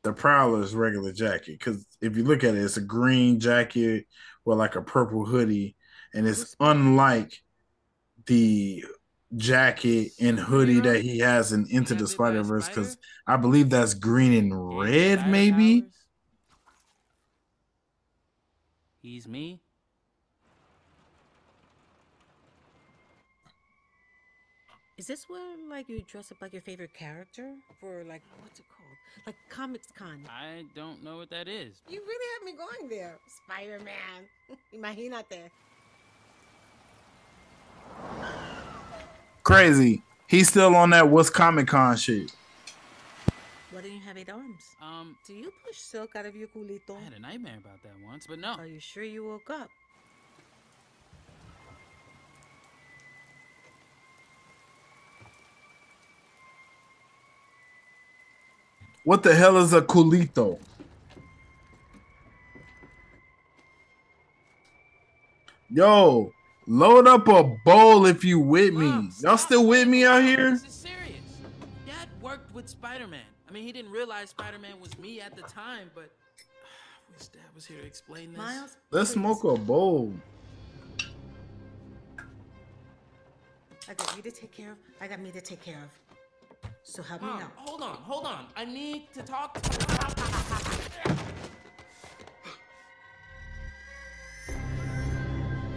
The 0.03 0.11
Prowler's 0.11 0.75
regular 0.75 1.13
jacket. 1.13 1.57
Because 1.57 1.87
if 2.01 2.17
you 2.17 2.25
look 2.25 2.43
at 2.43 2.55
it, 2.55 2.61
it's 2.61 2.75
a 2.75 2.81
green 2.81 3.39
jacket 3.39 4.05
with 4.43 4.57
like 4.57 4.75
a 4.75 4.81
purple 4.81 5.23
hoodie, 5.23 5.77
and 6.13 6.27
it's 6.27 6.53
unlike 6.59 7.41
the 8.25 8.83
jacket 9.37 10.11
and 10.19 10.37
hoodie 10.37 10.81
that 10.81 10.99
he 10.99 11.19
has 11.19 11.53
in 11.53 11.65
Into 11.69 11.95
the 11.95 12.07
Spider 12.07 12.43
Verse. 12.43 12.67
Because 12.67 12.97
I 13.25 13.37
believe 13.37 13.69
that's 13.69 13.93
green 13.93 14.33
and 14.33 14.77
red, 14.77 15.29
maybe. 15.29 15.85
He's 19.01 19.27
me. 19.27 19.61
Is 24.97 25.07
this 25.07 25.29
where 25.29 25.55
like 25.69 25.87
you 25.87 26.03
dress 26.05 26.29
up 26.29 26.41
like 26.41 26.51
your 26.51 26.61
favorite 26.61 26.93
character 26.93 27.53
for 27.79 28.03
like 28.03 28.21
what's 28.41 28.59
it 28.59 28.65
called? 28.67 29.25
Like 29.25 29.35
Comics 29.47 29.87
Con. 29.97 30.25
I 30.29 30.65
don't 30.75 31.01
know 31.01 31.15
what 31.15 31.29
that 31.29 31.47
is. 31.47 31.77
You 31.87 32.01
really 32.05 32.25
have 32.33 32.45
me 32.45 32.51
going 32.57 32.89
there. 32.89 33.17
Spider 33.45 33.79
Man. 33.79 34.57
Imagínate. 34.75 35.49
Crazy. 39.43 40.03
He's 40.27 40.49
still 40.49 40.75
on 40.75 40.89
that 40.89 41.07
what's 41.07 41.29
Comic 41.29 41.67
Con 41.67 41.95
shit. 41.95 42.33
Why 43.79 43.83
don't 43.83 43.93
you 43.93 44.01
have 44.01 44.17
eight 44.17 44.29
arms? 44.29 44.75
Um, 44.81 45.15
Do 45.25 45.33
you 45.33 45.53
push 45.65 45.77
silk 45.77 46.13
out 46.17 46.25
of 46.25 46.35
your 46.35 46.49
culito? 46.49 46.97
I 46.99 47.01
had 47.01 47.13
a 47.13 47.19
nightmare 47.19 47.59
about 47.63 47.81
that 47.83 47.93
once, 48.05 48.27
but 48.27 48.37
no. 48.37 48.55
Are 48.55 48.67
you 48.67 48.81
sure 48.81 49.05
you 49.05 49.23
woke 49.23 49.49
up? 49.49 49.69
What 59.05 59.23
the 59.23 59.33
hell 59.33 59.57
is 59.59 59.71
a 59.71 59.81
culito? 59.81 60.59
Yo, 65.69 66.33
load 66.67 67.07
up 67.07 67.29
a 67.29 67.43
bowl 67.63 68.05
if 68.07 68.25
you 68.25 68.41
with 68.41 68.73
me. 68.73 69.09
Y'all 69.21 69.37
still 69.37 69.65
with 69.65 69.87
me 69.87 70.03
out 70.03 70.21
here? 70.21 70.51
This 70.51 70.65
is 70.65 70.73
serious. 70.73 71.15
Dad 71.87 72.09
worked 72.21 72.53
with 72.53 72.67
Spider 72.67 73.07
Man. 73.07 73.21
I 73.49 73.51
mean, 73.51 73.63
he 73.63 73.71
didn't 73.71 73.91
realize 73.91 74.29
Spider 74.29 74.59
Man 74.59 74.79
was 74.79 74.95
me 74.99 75.21
at 75.21 75.35
the 75.35 75.41
time, 75.41 75.89
but 75.95 76.11
I 76.37 77.13
wish 77.17 77.27
Dad 77.27 77.41
was 77.55 77.65
here 77.65 77.79
to 77.79 77.85
explain 77.85 78.31
this. 78.31 78.37
Miles, 78.37 78.77
Let's 78.91 79.09
smoke 79.11 79.43
a 79.43 79.55
bowl. 79.57 80.13
I 83.89 83.93
got 83.95 84.15
you 84.15 84.21
to 84.21 84.29
take 84.29 84.51
care 84.51 84.73
of. 84.73 84.77
I 85.01 85.07
got 85.07 85.19
me 85.19 85.31
to 85.31 85.41
take 85.41 85.63
care 85.63 85.79
of. 85.83 85.89
So 86.83 87.01
help 87.01 87.23
me 87.23 87.27
Mom, 87.27 87.41
out. 87.41 87.51
hold 87.55 87.81
on, 87.81 87.95
hold 87.95 88.25
on. 88.25 88.45
I 88.55 88.65
need 88.65 89.11
to 89.13 89.23
talk. 89.23 89.57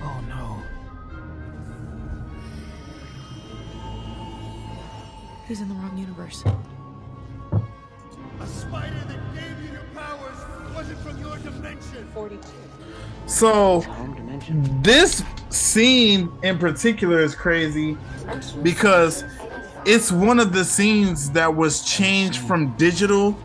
oh 0.02 0.20
no. 0.28 0.62
He's 5.48 5.62
in 5.62 5.70
the 5.70 5.74
wrong 5.74 5.96
universe. 5.96 6.44
42. 12.14 12.40
So 13.26 13.84
this 14.82 15.22
scene 15.50 16.30
in 16.42 16.58
particular 16.58 17.20
is 17.20 17.34
crazy 17.34 17.96
because 18.62 19.24
it's 19.84 20.12
one 20.12 20.38
of 20.38 20.52
the 20.52 20.64
scenes 20.64 21.30
that 21.30 21.54
was 21.54 21.82
changed 21.84 22.40
from 22.40 22.76
digital 22.76 23.36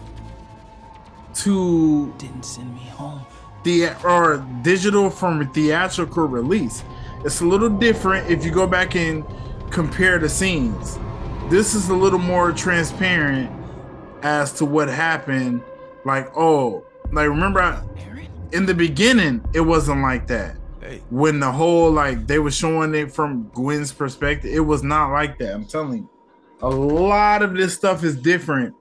to 1.36 2.14
didn't 2.18 2.44
send 2.44 2.74
me 2.74 2.82
home. 2.82 3.26
The 3.64 3.96
or 4.04 4.46
digital 4.62 5.10
from 5.10 5.52
theatrical 5.54 6.28
release. 6.28 6.84
It's 7.24 7.42
a 7.42 7.46
little 7.46 7.70
different 7.70 8.30
if 8.30 8.46
you 8.46 8.52
go 8.52 8.68
back 8.68 8.96
and 8.96 9.26
compare 9.72 10.18
the 10.20 10.30
scenes. 10.30 10.98
This 11.50 11.76
is 11.76 11.90
a 11.90 11.94
little 11.94 12.20
more 12.20 12.52
transparent 12.52 13.52
as 14.24 14.54
to 14.54 14.66
what 14.66 14.88
happened. 14.90 15.62
Like, 16.06 16.32
oh, 16.36 16.86
like 17.12 17.30
remember 17.30 17.62
I, 17.62 17.84
in 18.52 18.66
the 18.66 18.74
beginning, 18.74 19.44
it 19.54 19.62
wasn't 19.62 20.02
like 20.02 20.28
that. 20.28 20.58
Hey. 20.82 21.02
When 21.10 21.40
the 21.40 21.52
whole 21.52 21.92
like 21.92 22.28
they 22.28 22.40
were 22.40 22.52
showing 22.52 22.96
it 22.96 23.12
from 23.12 23.50
Gwen's 23.54 23.92
perspective, 23.92 24.52
it 24.54 24.60
was 24.60 24.84
not 24.84 25.12
like 25.12 25.38
that. 25.40 25.54
I'm 25.54 25.66
telling 25.66 26.00
you. 26.00 26.10
A 26.62 26.70
lot 26.70 27.44
of 27.44 27.54
this 27.54 27.76
stuff 27.76 28.04
is 28.04 28.16
different. 28.16 28.74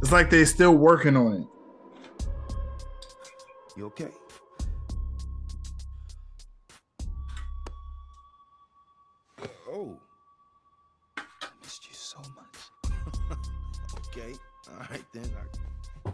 It's 0.00 0.12
like 0.12 0.30
they're 0.30 0.46
still 0.46 0.74
working 0.74 1.16
on 1.16 1.32
it. 1.42 2.26
You 3.76 3.86
okay? 3.86 4.10
Oh. 9.68 9.98
I 11.16 11.22
missed 11.62 11.88
you 11.88 11.94
so 11.94 12.18
much. 12.36 12.92
okay. 14.08 14.34
All 14.70 14.86
right 14.90 15.04
then. 15.12 15.28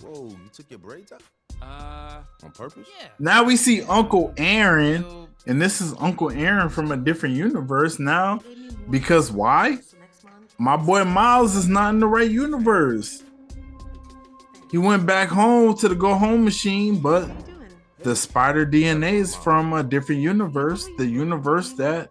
Whoa, 0.01 0.29
you 0.29 0.51
took 0.53 0.71
your 0.71 0.79
braids 0.79 1.13
out? 1.13 1.23
Uh, 1.63 2.21
On 2.43 2.51
purpose? 2.53 2.89
Yeah. 3.01 3.09
Now 3.19 3.45
we 3.45 3.57
see 3.57 3.83
Uncle 3.83 4.33
Aaron, 4.37 5.05
and 5.47 5.61
this 5.61 5.81
is 5.81 5.95
Uncle 5.99 6.31
Aaron 6.31 6.69
from 6.69 6.93
a 6.93 6.97
different 6.97 7.35
universe 7.37 7.99
now. 7.99 8.41
Because 8.89 9.31
why? 9.31 9.79
My 10.59 10.77
boy 10.77 11.05
Miles 11.05 11.55
is 11.57 11.69
not 11.69 11.95
in 11.95 12.01
the 12.01 12.07
right 12.07 12.31
universe. 12.31 13.23
He 14.71 14.79
went 14.79 15.07
back 15.07 15.29
home 15.29 15.77
to 15.79 15.89
the 15.89 15.95
go 15.95 16.15
home 16.15 16.45
machine, 16.45 17.01
but 17.01 17.29
the 18.03 18.15
spider 18.15 18.65
DNA 18.65 19.15
is 19.15 19.35
from 19.35 19.73
a 19.73 19.83
different 19.83 20.21
universe. 20.23 20.89
The 20.97 21.07
universe 21.07 21.73
that, 21.75 22.11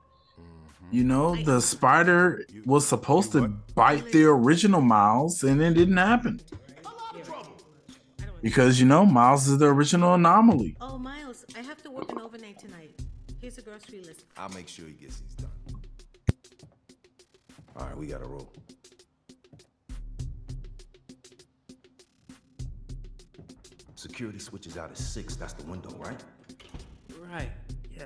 you 0.92 1.04
know, 1.04 1.36
the 1.36 1.62
spider 1.62 2.46
was 2.66 2.88
supposed 2.88 3.32
to 3.34 3.48
bite 3.76 4.12
the 4.12 4.26
original 4.26 4.82
Miles, 4.82 5.44
and 5.44 5.62
it 5.62 5.74
didn't 5.74 5.98
happen. 5.98 6.42
Because, 8.42 8.80
you 8.80 8.86
know, 8.86 9.06
Miles 9.06 9.48
is 9.48 9.58
the 9.58 9.66
original 9.66 10.14
anomaly. 10.14 10.78
Oh, 10.80 10.98
Miles, 10.98 11.46
I 11.56 11.60
have 11.60 11.82
to 11.84 11.92
work 11.92 12.12
an 12.12 12.20
overnight 12.20 12.60
tonight. 12.60 12.92
Here's 13.42 13.58
a 13.58 13.62
grocery 13.62 14.02
list. 14.02 14.26
I'll 14.38 14.50
make 14.50 14.68
sure 14.68 14.86
he 14.86 14.94
gets 14.94 15.20
these 15.20 15.34
done. 15.36 15.50
All 17.76 17.86
right, 17.86 17.98
we 17.98 18.08
gotta 18.08 18.26
roll. 18.26 18.52
Security 23.96 24.40
switches 24.40 24.78
out 24.78 24.90
at 24.92 24.98
six. 24.98 25.36
That's 25.36 25.54
the 25.54 25.64
window, 25.64 25.90
right? 25.98 26.20
Right. 27.32 27.52
Yeah. 27.96 28.06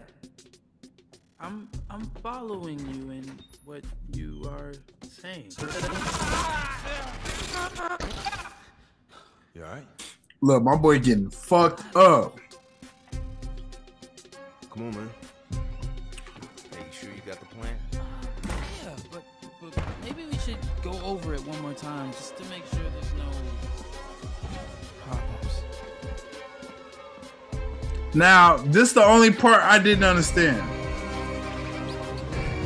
I'm 1.40 1.70
I'm 1.90 2.06
following 2.22 2.80
you 2.80 3.12
in 3.12 3.40
what 3.66 3.84
you 4.14 4.44
are 4.48 4.74
saying. 5.08 5.52
You 9.54 9.64
all 9.64 9.70
right? 9.70 9.86
Look, 10.44 10.62
my 10.62 10.76
boy 10.76 11.00
getting 11.00 11.30
fucked 11.30 11.96
up. 11.96 12.38
Come 14.70 14.88
on, 14.88 14.92
man. 14.94 15.10
Hey, 16.70 16.80
you 16.80 16.92
sure 16.92 17.10
you 17.12 17.22
got 17.26 17.40
the 17.40 17.46
plan? 17.46 17.74
Yeah, 17.94 18.94
but, 19.10 19.24
but 19.62 19.74
maybe 20.04 20.26
we 20.26 20.38
should 20.40 20.58
go 20.82 20.92
over 21.06 21.34
it 21.34 21.40
one 21.48 21.62
more 21.62 21.72
time 21.72 22.12
just 22.12 22.36
to 22.36 22.44
make 22.50 22.66
sure 22.66 22.82
there's 22.94 23.14
no 23.14 23.24
problems. 25.06 25.64
Now, 28.14 28.58
this 28.58 28.90
is 28.90 28.94
the 28.96 29.06
only 29.06 29.32
part 29.32 29.64
I 29.64 29.80
didn't 29.80 30.04
understand. 30.04 30.62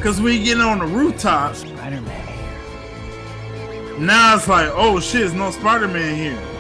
Cause 0.01 0.19
we 0.19 0.43
getting 0.43 0.63
on 0.63 0.79
the 0.79 0.87
rooftop. 0.87 1.55
Spider-Man 1.55 2.25
Now 4.03 4.35
it's 4.35 4.47
like, 4.47 4.71
oh 4.73 4.99
shit, 4.99 5.21
there's 5.21 5.35
no 5.35 5.51
Spider-Man 5.51 6.15
here. 6.15 6.56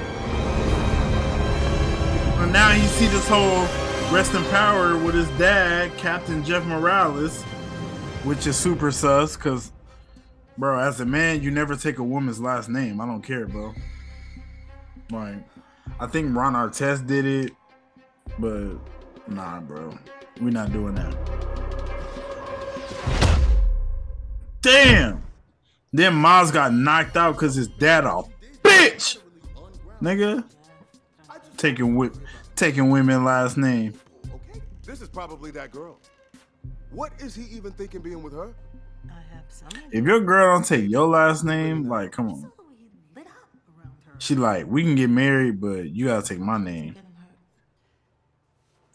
Now 2.51 2.71
you 2.71 2.87
see 2.87 3.07
this 3.07 3.27
whole 3.27 3.67
rest 4.11 4.33
in 4.33 4.43
power 4.45 4.97
with 4.97 5.15
his 5.15 5.27
dad, 5.37 5.95
Captain 5.97 6.43
Jeff 6.43 6.65
Morales, 6.65 7.43
which 8.23 8.47
is 8.47 8.55
super 8.55 8.89
sus. 8.89 9.35
Cause, 9.35 9.73
bro, 10.57 10.79
as 10.79 11.01
a 11.01 11.05
man, 11.05 11.43
you 11.43 11.51
never 11.51 11.75
take 11.75 11.97
a 11.99 12.03
woman's 12.03 12.39
last 12.39 12.69
name. 12.69 13.01
I 13.01 13.05
don't 13.05 13.21
care, 13.21 13.47
bro. 13.47 13.73
Like, 15.11 15.35
I 15.99 16.07
think 16.07 16.35
Ron 16.35 16.53
Artest 16.53 17.05
did 17.05 17.25
it, 17.25 17.53
but 18.39 18.71
nah, 19.27 19.59
bro, 19.59 19.97
we 20.41 20.49
not 20.49 20.71
doing 20.71 20.95
that. 20.95 21.15
Damn. 24.61 25.21
Then 25.91 26.15
Miles 26.15 26.51
got 26.51 26.73
knocked 26.73 27.17
out 27.17 27.33
because 27.33 27.55
his 27.55 27.67
dad 27.67 28.05
a 28.05 28.23
bitch. 28.63 29.17
Nigga. 30.01 30.43
Taking 31.57 31.95
whip 31.95 32.15
taking 32.57 32.89
women 32.89 33.23
last 33.23 33.57
name. 33.57 33.93
Okay, 34.25 34.61
This 34.83 35.01
is 35.01 35.07
probably 35.07 35.51
that 35.51 35.71
girl. 35.71 35.99
What 36.91 37.11
is 37.19 37.35
he 37.35 37.43
even 37.55 37.71
thinking 37.71 38.01
being 38.01 38.23
with 38.23 38.33
her? 38.33 38.53
I 39.09 39.13
have 39.33 39.43
some. 39.47 39.69
If 39.91 40.03
your 40.03 40.19
girl 40.21 40.55
don't 40.55 40.65
take 40.65 40.89
your 40.89 41.07
last 41.07 41.43
name, 41.43 41.87
like 41.87 42.11
come 42.11 42.29
on. 42.29 42.51
She 44.19 44.33
like, 44.33 44.65
we 44.65 44.81
can 44.81 44.95
get 44.95 45.11
married, 45.11 45.61
but 45.61 45.89
you 45.91 46.05
gotta 46.07 46.25
take 46.25 46.39
my 46.39 46.57
name. 46.57 46.95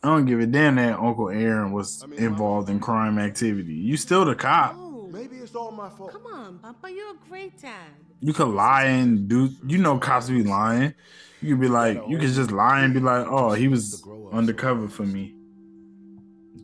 I 0.02 0.08
don't 0.08 0.26
give 0.26 0.40
a 0.40 0.46
damn 0.46 0.74
that 0.76 0.98
Uncle 0.98 1.30
Aaron 1.30 1.70
was 1.70 2.04
involved 2.16 2.68
in 2.68 2.80
crime 2.80 3.20
activity. 3.20 3.74
You 3.74 3.96
still 3.96 4.24
the 4.24 4.34
cop. 4.34 4.76
Maybe 5.12 5.36
it's 5.36 5.54
all 5.54 5.70
my 5.70 5.88
fault. 5.90 6.12
Come 6.12 6.26
on, 6.26 6.58
Papa, 6.58 6.90
you're 6.90 7.12
a 7.12 7.28
great 7.28 7.60
dad. 7.62 7.90
You 8.20 8.32
could 8.32 8.48
lie 8.48 8.84
and 8.84 9.28
do. 9.28 9.50
You 9.64 9.78
know, 9.78 9.98
cops 9.98 10.28
be 10.28 10.42
lying. 10.42 10.94
You 11.42 11.54
could 11.56 11.60
be 11.60 11.68
like, 11.68 12.00
you 12.08 12.18
could 12.18 12.30
just 12.30 12.52
lie 12.52 12.82
and 12.84 12.94
be 12.94 13.00
like, 13.00 13.26
oh, 13.28 13.52
he 13.52 13.66
was 13.68 14.06
undercover 14.32 14.88
for 14.88 15.02
me. 15.02 15.34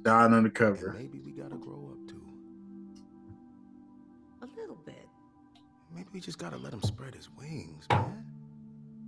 Died 0.03 0.33
undercover. 0.33 0.95
Maybe 0.97 1.19
we 1.19 1.33
gotta 1.33 1.57
grow 1.57 1.91
up 1.93 2.09
too. 2.09 2.23
A 4.43 4.47
little 4.61 4.79
bit. 4.87 5.09
Maybe 5.95 6.07
we 6.15 6.21
just 6.21 6.39
gotta 6.39 6.57
let 6.57 6.73
him 6.73 6.83
spread 6.83 7.15
his 7.15 7.29
wings, 7.37 7.87
man. 7.91 8.25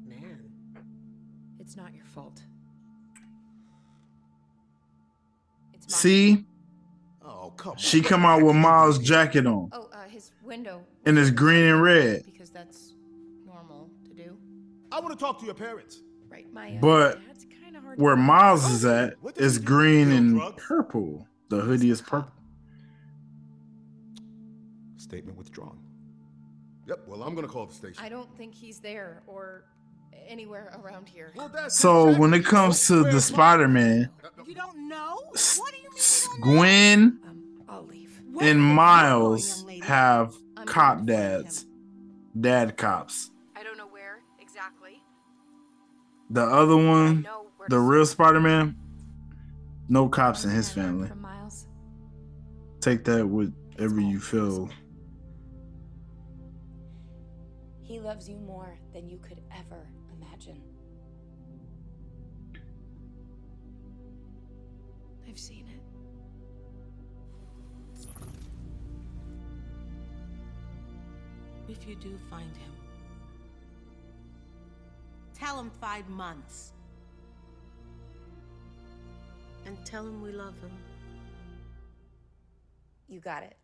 Man. 0.06 0.50
It's 1.60 1.76
not 1.76 1.94
your 1.94 2.04
fault. 2.06 2.42
See, 5.86 6.44
Oh, 7.24 7.52
come 7.56 7.72
on. 7.72 7.76
she 7.78 8.00
come 8.00 8.24
out 8.24 8.42
with 8.42 8.54
Miles' 8.54 8.98
jacket 8.98 9.44
on, 9.46 9.70
Oh, 9.72 9.88
uh, 9.92 10.04
his 10.08 10.30
window. 10.42 10.84
and 11.04 11.18
it's 11.18 11.30
green 11.30 11.64
and 11.64 11.82
red. 11.82 12.22
Because 12.24 12.39
I 15.00 15.02
want 15.02 15.18
to 15.18 15.24
talk 15.24 15.38
to 15.40 15.46
your 15.46 15.54
parents. 15.54 16.02
Right, 16.28 16.52
my. 16.52 16.72
Uh, 16.76 16.78
But 16.80 17.26
dad's 17.26 17.46
kinda 17.46 17.80
hard 17.80 17.98
where 17.98 18.16
Miles 18.16 18.70
is 18.70 18.84
at 18.84 19.14
is 19.36 19.58
green 19.58 20.12
and 20.12 20.38
purple. 20.58 21.26
The 21.48 21.62
hoodie 21.62 21.88
is 21.88 22.02
purple. 22.02 22.30
Statement 24.98 25.38
withdrawn. 25.38 25.78
Yep. 26.86 27.08
Well, 27.08 27.22
I'm 27.22 27.34
gonna 27.34 27.48
call 27.48 27.64
the 27.66 27.72
station. 27.74 28.04
I 28.04 28.10
don't 28.10 28.28
think 28.36 28.54
he's 28.54 28.78
there 28.80 29.22
or 29.26 29.64
anywhere 30.28 30.78
around 30.84 31.08
here. 31.08 31.32
So 31.68 32.14
when 32.18 32.34
it 32.34 32.44
comes 32.44 32.86
to 32.88 33.02
the 33.04 33.20
Spider-Man, 33.22 34.10
You 34.46 34.54
don't 34.54 34.86
know? 34.88 35.16
S- 35.34 35.60
S- 35.96 36.28
Gwen 36.42 37.18
I'll 37.68 37.86
leave. 37.86 38.20
and 38.40 38.60
Miles 38.60 39.64
have 39.82 40.34
cop 40.66 41.04
dads, 41.06 41.64
dad 42.38 42.76
cops. 42.76 43.30
I 43.56 43.62
don't 43.62 43.76
know 43.76 43.86
where 43.86 43.89
exactly. 44.60 45.02
The 46.30 46.42
other 46.42 46.76
one, 46.76 47.26
the 47.68 47.78
real 47.78 48.04
Spider-Man, 48.06 48.76
no 49.88 50.08
cops 50.08 50.44
in 50.44 50.50
his 50.50 50.70
family. 50.70 51.10
Miles. 51.16 51.66
Take 52.80 53.04
that 53.04 53.26
whatever 53.26 54.00
you 54.00 54.20
feel. 54.20 54.68
He 57.82 57.98
loves 58.00 58.28
you 58.28 58.36
more 58.36 58.78
than 58.92 59.08
you 59.08 59.18
could 59.18 59.40
ever 59.50 59.88
imagine. 60.16 60.62
I've 65.28 65.38
seen 65.38 65.66
it. 65.66 65.80
If 71.68 71.86
you 71.86 71.94
do 71.96 72.16
find 72.28 72.56
him, 72.56 72.72
tell 75.40 75.58
him 75.58 75.70
five 75.80 76.06
months. 76.10 76.72
And 79.64 79.76
tell 79.86 80.06
him 80.06 80.20
we 80.20 80.32
love 80.32 80.54
him. 80.60 80.70
You 83.08 83.20
got 83.20 83.42
it. 83.42 83.56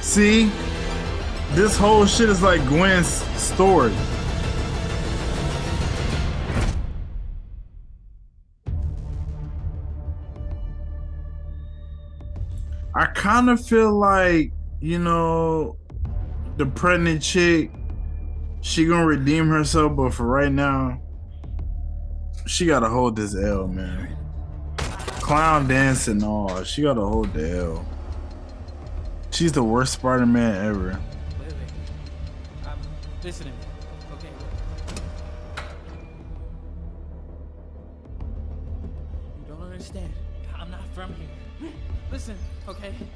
See, 0.00 0.50
this 1.52 1.76
whole 1.76 2.06
shit 2.06 2.28
is 2.30 2.42
like 2.42 2.60
Gwen's 2.68 3.08
story. 3.40 3.92
Kind 13.22 13.48
of 13.48 13.64
feel 13.64 13.96
like, 13.96 14.50
you 14.80 14.98
know, 14.98 15.76
the 16.56 16.66
pregnant 16.66 17.22
chick, 17.22 17.70
she 18.62 18.84
gonna 18.84 19.06
redeem 19.06 19.46
herself, 19.46 19.94
but 19.94 20.12
for 20.12 20.26
right 20.26 20.50
now, 20.50 21.00
she 22.48 22.66
gotta 22.66 22.88
hold 22.88 23.14
this 23.14 23.36
L, 23.36 23.68
man. 23.68 24.16
Clown 25.20 25.68
dancing, 25.68 26.24
all 26.24 26.64
she 26.64 26.82
gotta 26.82 27.00
hold 27.00 27.32
the 27.32 27.58
L. 27.58 27.86
She's 29.30 29.52
the 29.52 29.62
worst 29.62 29.92
Spider-Man 29.92 30.66
ever. 30.66 31.00
Wait, 31.38 31.46
wait. 31.46 32.66
Um, 32.66 32.78
listen 33.22 33.52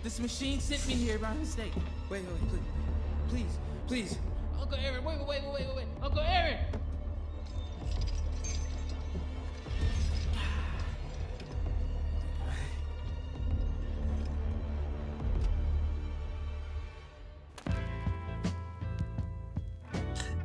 This 0.07 0.21
machine 0.21 0.61
sent 0.61 0.87
me 0.87 0.95
here 0.95 1.19
by 1.19 1.35
mistake. 1.35 1.73
Wait, 2.09 2.23
wait, 2.23 2.31
wait, 2.31 2.49
please. 2.49 2.63
Please, 3.29 3.59
please. 3.89 4.19
Uncle 4.57 4.79
Aaron, 4.79 5.03
wait, 5.03 5.19
wait, 5.19 5.27
wait, 5.27 5.43
wait, 5.53 5.67
wait, 5.67 5.77
wait. 5.79 5.87
Uncle 6.01 6.21
Aaron! 6.21 6.59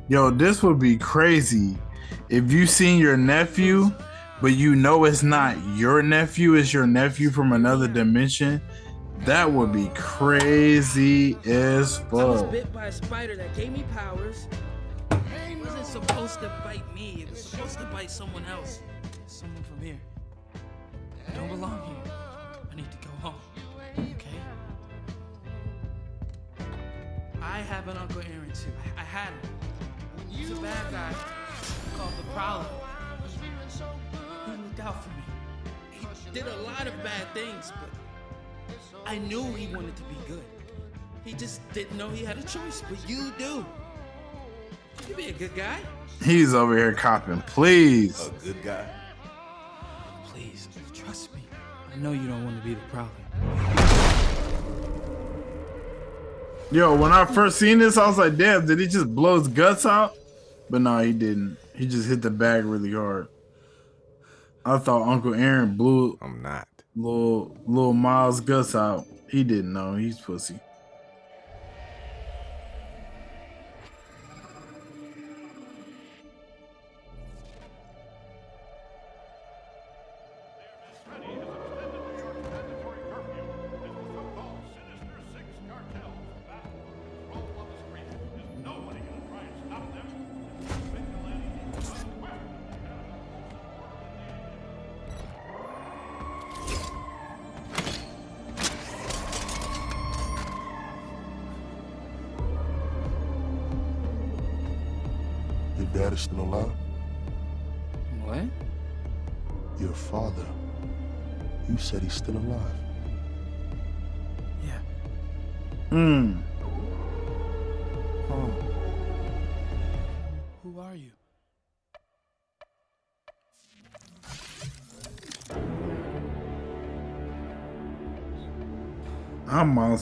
Yo, 0.08 0.30
this 0.30 0.64
would 0.64 0.80
be 0.80 0.96
crazy 0.96 1.76
if 2.28 2.50
you 2.50 2.66
seen 2.66 2.98
your 2.98 3.16
nephew, 3.16 3.92
but 4.40 4.54
you 4.54 4.74
know 4.74 5.04
it's 5.04 5.22
not 5.22 5.56
your 5.76 6.02
nephew, 6.02 6.54
it's 6.54 6.72
your 6.72 6.88
nephew 6.88 7.30
from 7.30 7.52
another 7.52 7.86
dimension. 7.86 8.60
That 9.24 9.52
would 9.52 9.70
be 9.72 9.88
crazy 9.94 11.36
as 11.46 11.98
fuck. 11.98 12.14
I 12.14 12.24
was 12.24 12.42
bit 12.42 12.72
by 12.72 12.86
a 12.86 12.92
spider 12.92 13.36
that 13.36 13.54
gave 13.54 13.70
me 13.70 13.84
powers. 13.94 14.48
It 15.10 15.58
wasn't 15.58 15.86
supposed 15.86 16.40
to 16.40 16.48
bite 16.64 16.92
me. 16.92 17.22
It 17.22 17.30
was 17.30 17.44
supposed 17.44 17.78
to 17.78 17.84
bite 17.84 18.10
someone 18.10 18.44
else. 18.46 18.80
Someone 19.28 19.62
from 19.62 19.80
here. 19.80 20.00
I 21.28 21.34
don't 21.34 21.48
belong 21.48 21.82
here. 21.86 22.12
I 22.70 22.74
need 22.74 22.90
to 22.90 22.96
go 22.98 23.14
home. 23.20 23.34
Okay? 23.96 24.40
I 27.40 27.58
have 27.60 27.86
an 27.86 27.96
Uncle 27.98 28.22
Aaron 28.22 28.50
too. 28.52 28.72
I, 28.96 29.02
I 29.02 29.04
had 29.04 29.28
him. 29.28 29.50
He's 30.30 30.50
a 30.50 30.60
bad 30.60 30.90
guy 30.90 31.14
called 31.96 32.12
the 32.18 32.24
Prowler. 32.34 32.66
He 34.46 34.50
looked 34.50 34.80
out 34.80 35.04
for 35.04 35.10
me. 35.10 35.22
He 36.24 36.30
did 36.32 36.46
a 36.48 36.56
lot 36.62 36.88
of 36.88 37.02
bad 37.04 37.32
things, 37.34 37.72
but 37.80 38.01
I 39.04 39.18
knew 39.18 39.44
he 39.54 39.74
wanted 39.74 39.96
to 39.96 40.02
be 40.04 40.16
good. 40.28 40.44
He 41.24 41.32
just 41.32 41.60
didn't 41.72 41.96
know 41.96 42.08
he 42.10 42.24
had 42.24 42.38
a 42.38 42.42
choice, 42.42 42.82
but 42.88 42.98
you 43.08 43.32
do. 43.38 43.64
You 45.08 45.14
be 45.14 45.26
a 45.26 45.32
good 45.32 45.54
guy. 45.54 45.78
He's 46.22 46.54
over 46.54 46.76
here 46.76 46.92
copping. 46.92 47.42
Please. 47.42 48.28
A 48.28 48.44
good 48.44 48.62
guy. 48.62 48.88
Please, 50.26 50.68
trust 50.92 51.34
me. 51.34 51.40
I 51.92 51.96
know 51.98 52.12
you 52.12 52.26
don't 52.28 52.44
want 52.44 52.60
to 52.60 52.68
be 52.68 52.74
the 52.74 52.80
problem. 52.90 53.16
Yo, 56.70 56.96
when 56.96 57.12
I 57.12 57.24
first 57.26 57.58
seen 57.58 57.78
this, 57.78 57.98
I 57.98 58.06
was 58.06 58.18
like, 58.18 58.36
damn, 58.36 58.66
did 58.66 58.78
he 58.78 58.86
just 58.86 59.14
blow 59.14 59.38
his 59.38 59.48
guts 59.48 59.84
out? 59.84 60.14
But 60.70 60.80
no, 60.80 60.98
he 61.00 61.12
didn't. 61.12 61.58
He 61.74 61.86
just 61.86 62.08
hit 62.08 62.22
the 62.22 62.30
bag 62.30 62.64
really 62.64 62.92
hard. 62.92 63.28
I 64.64 64.78
thought 64.78 65.06
Uncle 65.06 65.34
Aaron 65.34 65.76
blew. 65.76 66.12
It. 66.12 66.18
I'm 66.22 66.40
not. 66.40 66.68
Little 66.94 67.56
little 67.66 67.92
Miles 67.94 68.40
Gus 68.40 68.74
out. 68.74 69.06
He 69.28 69.44
didn't 69.44 69.72
know. 69.72 69.94
He's 69.96 70.20
pussy. 70.20 70.58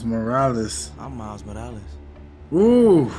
Miles 0.03 0.05
Morales. 0.05 0.91
I'm 0.99 1.15
Miles 1.17 1.45
Morales. 1.45 1.81
Ooh. 2.53 3.11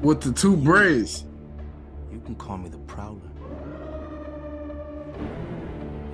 With 0.00 0.22
the 0.22 0.32
two 0.32 0.56
braids. 0.56 1.24
You 2.10 2.20
can 2.20 2.34
call 2.34 2.56
me 2.56 2.70
the 2.70 2.78
Prowler. 2.78 3.20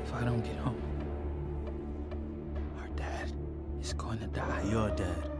If 0.04 0.14
I 0.14 0.24
don't 0.24 0.40
get 0.40 0.56
home, 0.56 0.82
our 2.80 2.88
dad 2.96 3.32
is 3.80 3.92
going 3.92 4.18
to 4.18 4.26
die. 4.26 4.62
Your 4.68 4.90
dad. 4.90 5.30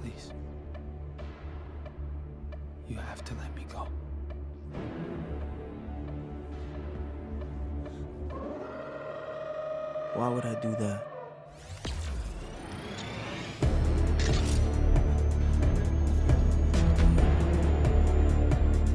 Please. 0.00 0.32
You 2.88 2.96
have 2.96 3.24
to 3.24 3.34
let 3.34 3.54
me 3.54 3.66
go. 3.72 3.86
Why 10.22 10.28
would 10.28 10.46
I 10.46 10.54
do 10.54 10.70
that? 10.78 11.02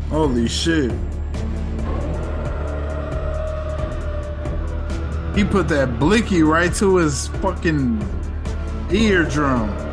Holy 0.09 0.47
shit. 0.47 0.89
He 5.35 5.43
put 5.43 5.67
that 5.67 5.97
blicky 5.99 6.43
right 6.43 6.73
to 6.75 6.95
his 6.95 7.27
fucking 7.41 8.01
eardrum. 8.89 9.86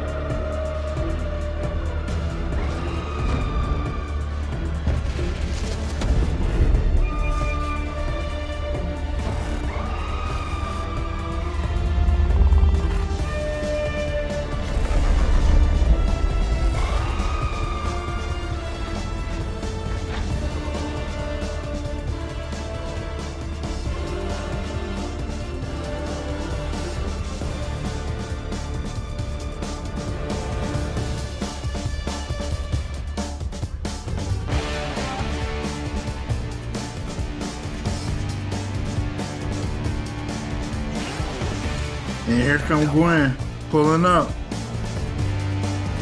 And 42.85 42.93
Gwen 42.93 43.37
pulling 43.71 44.05
up. 44.05 44.31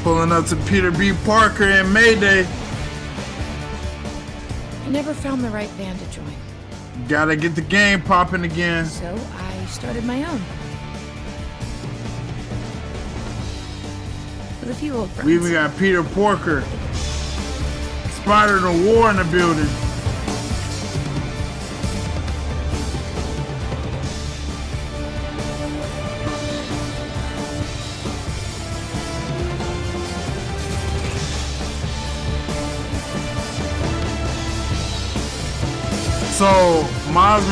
Pulling 0.02 0.32
up 0.32 0.46
to 0.46 0.56
Peter 0.66 0.90
B. 0.90 1.12
Parker 1.24 1.62
and 1.64 1.92
Mayday. 1.94 2.44
I 4.84 4.88
never 4.88 5.14
found 5.14 5.44
the 5.44 5.50
right 5.50 5.70
band 5.78 6.00
to 6.00 6.10
join, 6.10 6.34
Gotta 7.08 7.36
get 7.36 7.54
the 7.54 7.60
game 7.62 8.02
popping 8.02 8.42
again. 8.44 8.86
so 8.86 9.16
I 9.36 9.64
started 9.66 10.04
my 10.04 10.24
own. 10.24 10.40
With 14.60 14.70
a 14.70 14.74
few 14.74 14.94
old 14.94 15.10
friends. 15.10 15.26
We 15.26 15.34
even 15.36 15.52
got 15.52 15.76
Peter 15.78 16.02
Porker. 16.02 16.64
Spider 18.10 18.58
the 18.58 18.72
War 18.86 19.10
in 19.10 19.16
the 19.16 19.24
building. 19.30 19.68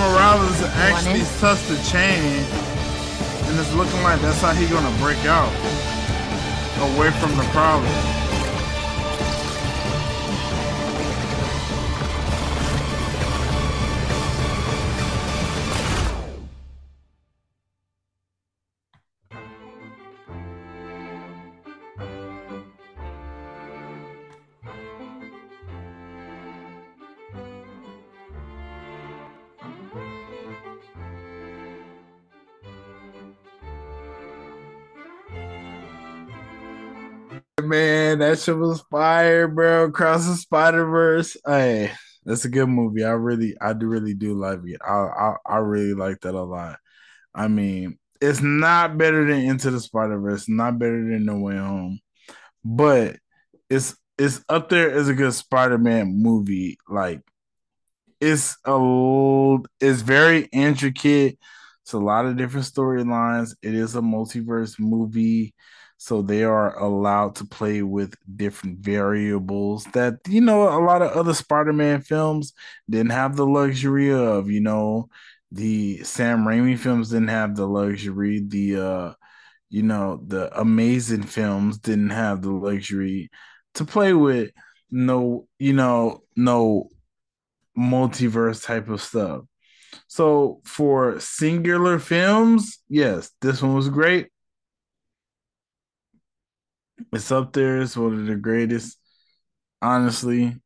Morales 0.01 0.63
actually 0.81 1.21
touched 1.41 1.69
the 1.69 1.77
chain, 1.85 2.43
and 3.45 3.61
it's 3.61 3.73
looking 3.75 4.03
like 4.03 4.19
that's 4.23 4.41
how 4.41 4.55
he 4.55 4.67
gonna 4.67 4.97
break 4.97 5.19
out 5.27 5.53
away 6.97 7.11
from 7.21 7.37
the 7.37 7.45
problem. 7.53 8.20
That 38.47 38.57
was 38.57 38.83
fire, 38.91 39.49
bro. 39.49 39.85
Across 39.85 40.27
the 40.27 40.37
Spider 40.37 40.87
Verse. 40.87 41.37
Hey, 41.47 41.93
that's 42.25 42.45
a 42.45 42.49
good 42.49 42.69
movie. 42.69 43.05
I 43.05 43.11
really, 43.11 43.57
I 43.61 43.73
do 43.73 43.87
really 43.87 44.15
do 44.15 44.35
like 44.35 44.61
it. 44.65 44.81
I, 44.87 44.93
I, 44.93 45.35
I 45.47 45.57
really 45.59 45.95
like 45.95 46.21
that 46.21 46.35
a 46.35 46.43
lot. 46.43 46.79
I 47.35 47.49
mean, 47.49 47.99
it's 48.21 48.43
not 48.43 48.99
better 48.99 49.25
than 49.27 49.41
Into 49.41 49.71
the 49.71 49.81
Spider 49.81 50.19
Verse. 50.21 50.49
Not 50.49 50.79
better 50.79 51.09
than 51.09 51.25
No 51.25 51.39
Way 51.39 51.57
Home, 51.57 52.01
but 52.65 53.17
it's 53.69 53.97
it's 54.19 54.45
up 54.49 54.69
there 54.69 54.91
as 54.91 55.09
a 55.09 55.15
good 55.15 55.33
Spider 55.33 55.79
Man 55.79 56.23
movie. 56.23 56.79
Like, 56.89 57.23
it's 58.21 58.57
a, 58.67 59.57
it's 59.81 60.03
very 60.03 60.45
intricate. 60.53 61.39
It's 61.83 61.95
a 61.95 61.99
lot 61.99 62.27
of 62.27 62.37
different 62.37 62.67
storylines. 62.67 63.55
It 63.63 63.75
is 63.75 63.97
a 63.97 64.01
multiverse 64.01 64.79
movie. 64.79 65.55
So 66.03 66.23
they 66.23 66.45
are 66.45 66.79
allowed 66.79 67.35
to 67.37 67.45
play 67.45 67.83
with 67.83 68.15
different 68.37 68.79
variables 68.79 69.85
that, 69.93 70.15
you 70.27 70.41
know, 70.41 70.63
a 70.63 70.81
lot 70.83 71.03
of 71.03 71.11
other 71.13 71.35
Spider 71.35 71.75
Man 71.75 72.01
films 72.01 72.55
didn't 72.89 73.11
have 73.13 73.37
the 73.37 73.47
luxury 73.47 74.11
of, 74.11 74.51
you 74.51 74.61
know, 74.61 75.11
the 75.53 76.03
Sam 76.05 76.45
Raimi 76.47 76.79
films 76.79 77.11
didn't 77.11 77.29
have 77.29 77.55
the 77.55 77.67
luxury. 77.67 78.41
The, 78.41 78.77
uh, 78.81 79.13
you 79.69 79.83
know, 79.83 80.23
the 80.27 80.59
amazing 80.59 81.25
films 81.25 81.79
didn't 81.79 82.11
have 82.11 82.43
the 82.43 82.53
luxury 82.53 83.31
to 83.75 83.85
play 83.85 84.15
with 84.15 84.53
no, 84.91 85.49
you 85.59 85.75
know, 85.75 86.23
no 86.35 86.89
multiverse 87.79 88.65
type 88.65 88.89
of 88.89 89.03
stuff. 89.03 89.43
So 90.09 90.63
for 90.65 91.21
singular 91.21 91.99
films, 91.99 92.79
yes, 92.89 93.33
this 93.43 93.63
one 93.63 93.75
was 93.75 93.91
great. 93.91 94.30
It's 97.13 97.31
up 97.33 97.53
there. 97.53 97.81
It's 97.81 97.97
one 97.97 98.15
of 98.15 98.27
the 98.27 98.37
greatest. 98.37 98.99
honestly, 99.83 100.57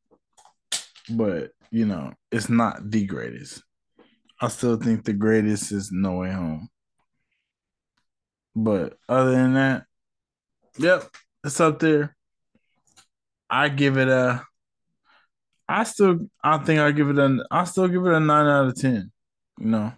but 1.10 1.50
you 1.70 1.86
know, 1.86 2.12
it's 2.30 2.48
not 2.48 2.90
the 2.90 3.06
greatest. 3.06 3.62
I 4.40 4.48
still 4.48 4.76
think 4.76 5.04
the 5.04 5.12
greatest 5.12 5.72
is 5.72 5.90
No 5.92 6.18
Way 6.18 6.32
Home. 6.32 6.68
But 8.54 8.98
other 9.08 9.32
than 9.32 9.54
that, 9.54 9.84
yep, 10.78 11.04
it's 11.42 11.60
up 11.60 11.78
there. 11.78 12.16
I 13.50 13.68
give 13.68 13.98
it 13.98 14.08
a 14.08 14.44
I 15.68 15.84
still 15.84 16.28
I 16.42 16.58
think 16.58 16.80
I 16.80 16.92
give 16.92 17.08
it 17.08 17.18
a 17.18 17.44
I 17.50 17.64
still 17.64 17.88
give 17.88 18.04
it 18.04 18.12
a 18.12 18.20
nine 18.20 18.46
out 18.46 18.66
of 18.68 18.74
ten. 18.76 19.10
You 19.58 19.66
know. 19.66 19.92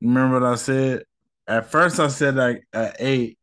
Remember 0.00 0.40
what 0.40 0.52
I 0.52 0.54
said? 0.54 1.04
At 1.46 1.70
first 1.70 1.98
I 1.98 2.08
said 2.08 2.36
like 2.36 2.66
a 2.72 2.92
eight, 2.98 3.37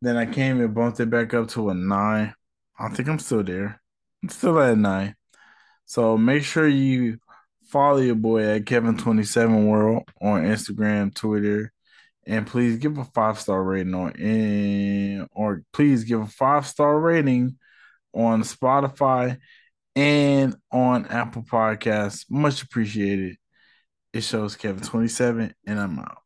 then 0.00 0.16
I 0.16 0.26
came 0.26 0.60
and 0.60 0.74
bumped 0.74 1.00
it 1.00 1.10
back 1.10 1.34
up 1.34 1.48
to 1.50 1.70
a 1.70 1.74
nine. 1.74 2.34
I 2.78 2.88
think 2.90 3.08
I'm 3.08 3.18
still 3.18 3.42
there. 3.42 3.80
I'm 4.22 4.28
still 4.28 4.60
at 4.60 4.78
nine. 4.78 5.16
So 5.86 6.16
make 6.18 6.44
sure 6.44 6.68
you 6.68 7.18
follow 7.68 7.98
your 7.98 8.14
boy 8.14 8.42
at 8.42 8.64
Kevin27 8.64 9.66
World 9.66 10.04
on 10.20 10.42
Instagram, 10.44 11.14
Twitter, 11.14 11.72
and 12.26 12.46
please 12.46 12.76
give 12.76 12.98
a 12.98 13.04
five 13.04 13.40
star 13.40 13.62
rating 13.62 13.94
on 13.94 14.12
and 14.16 15.28
or 15.32 15.62
please 15.72 16.04
give 16.04 16.20
a 16.20 16.26
five 16.26 16.66
star 16.66 16.98
rating 16.98 17.56
on 18.12 18.42
Spotify 18.42 19.38
and 19.96 20.56
on 20.70 21.06
Apple 21.06 21.42
Podcasts. 21.42 22.26
Much 22.30 22.62
appreciated. 22.62 23.36
It 24.12 24.22
shows 24.22 24.56
Kevin27, 24.56 25.52
and 25.66 25.80
I'm 25.80 25.98
out. 25.98 26.22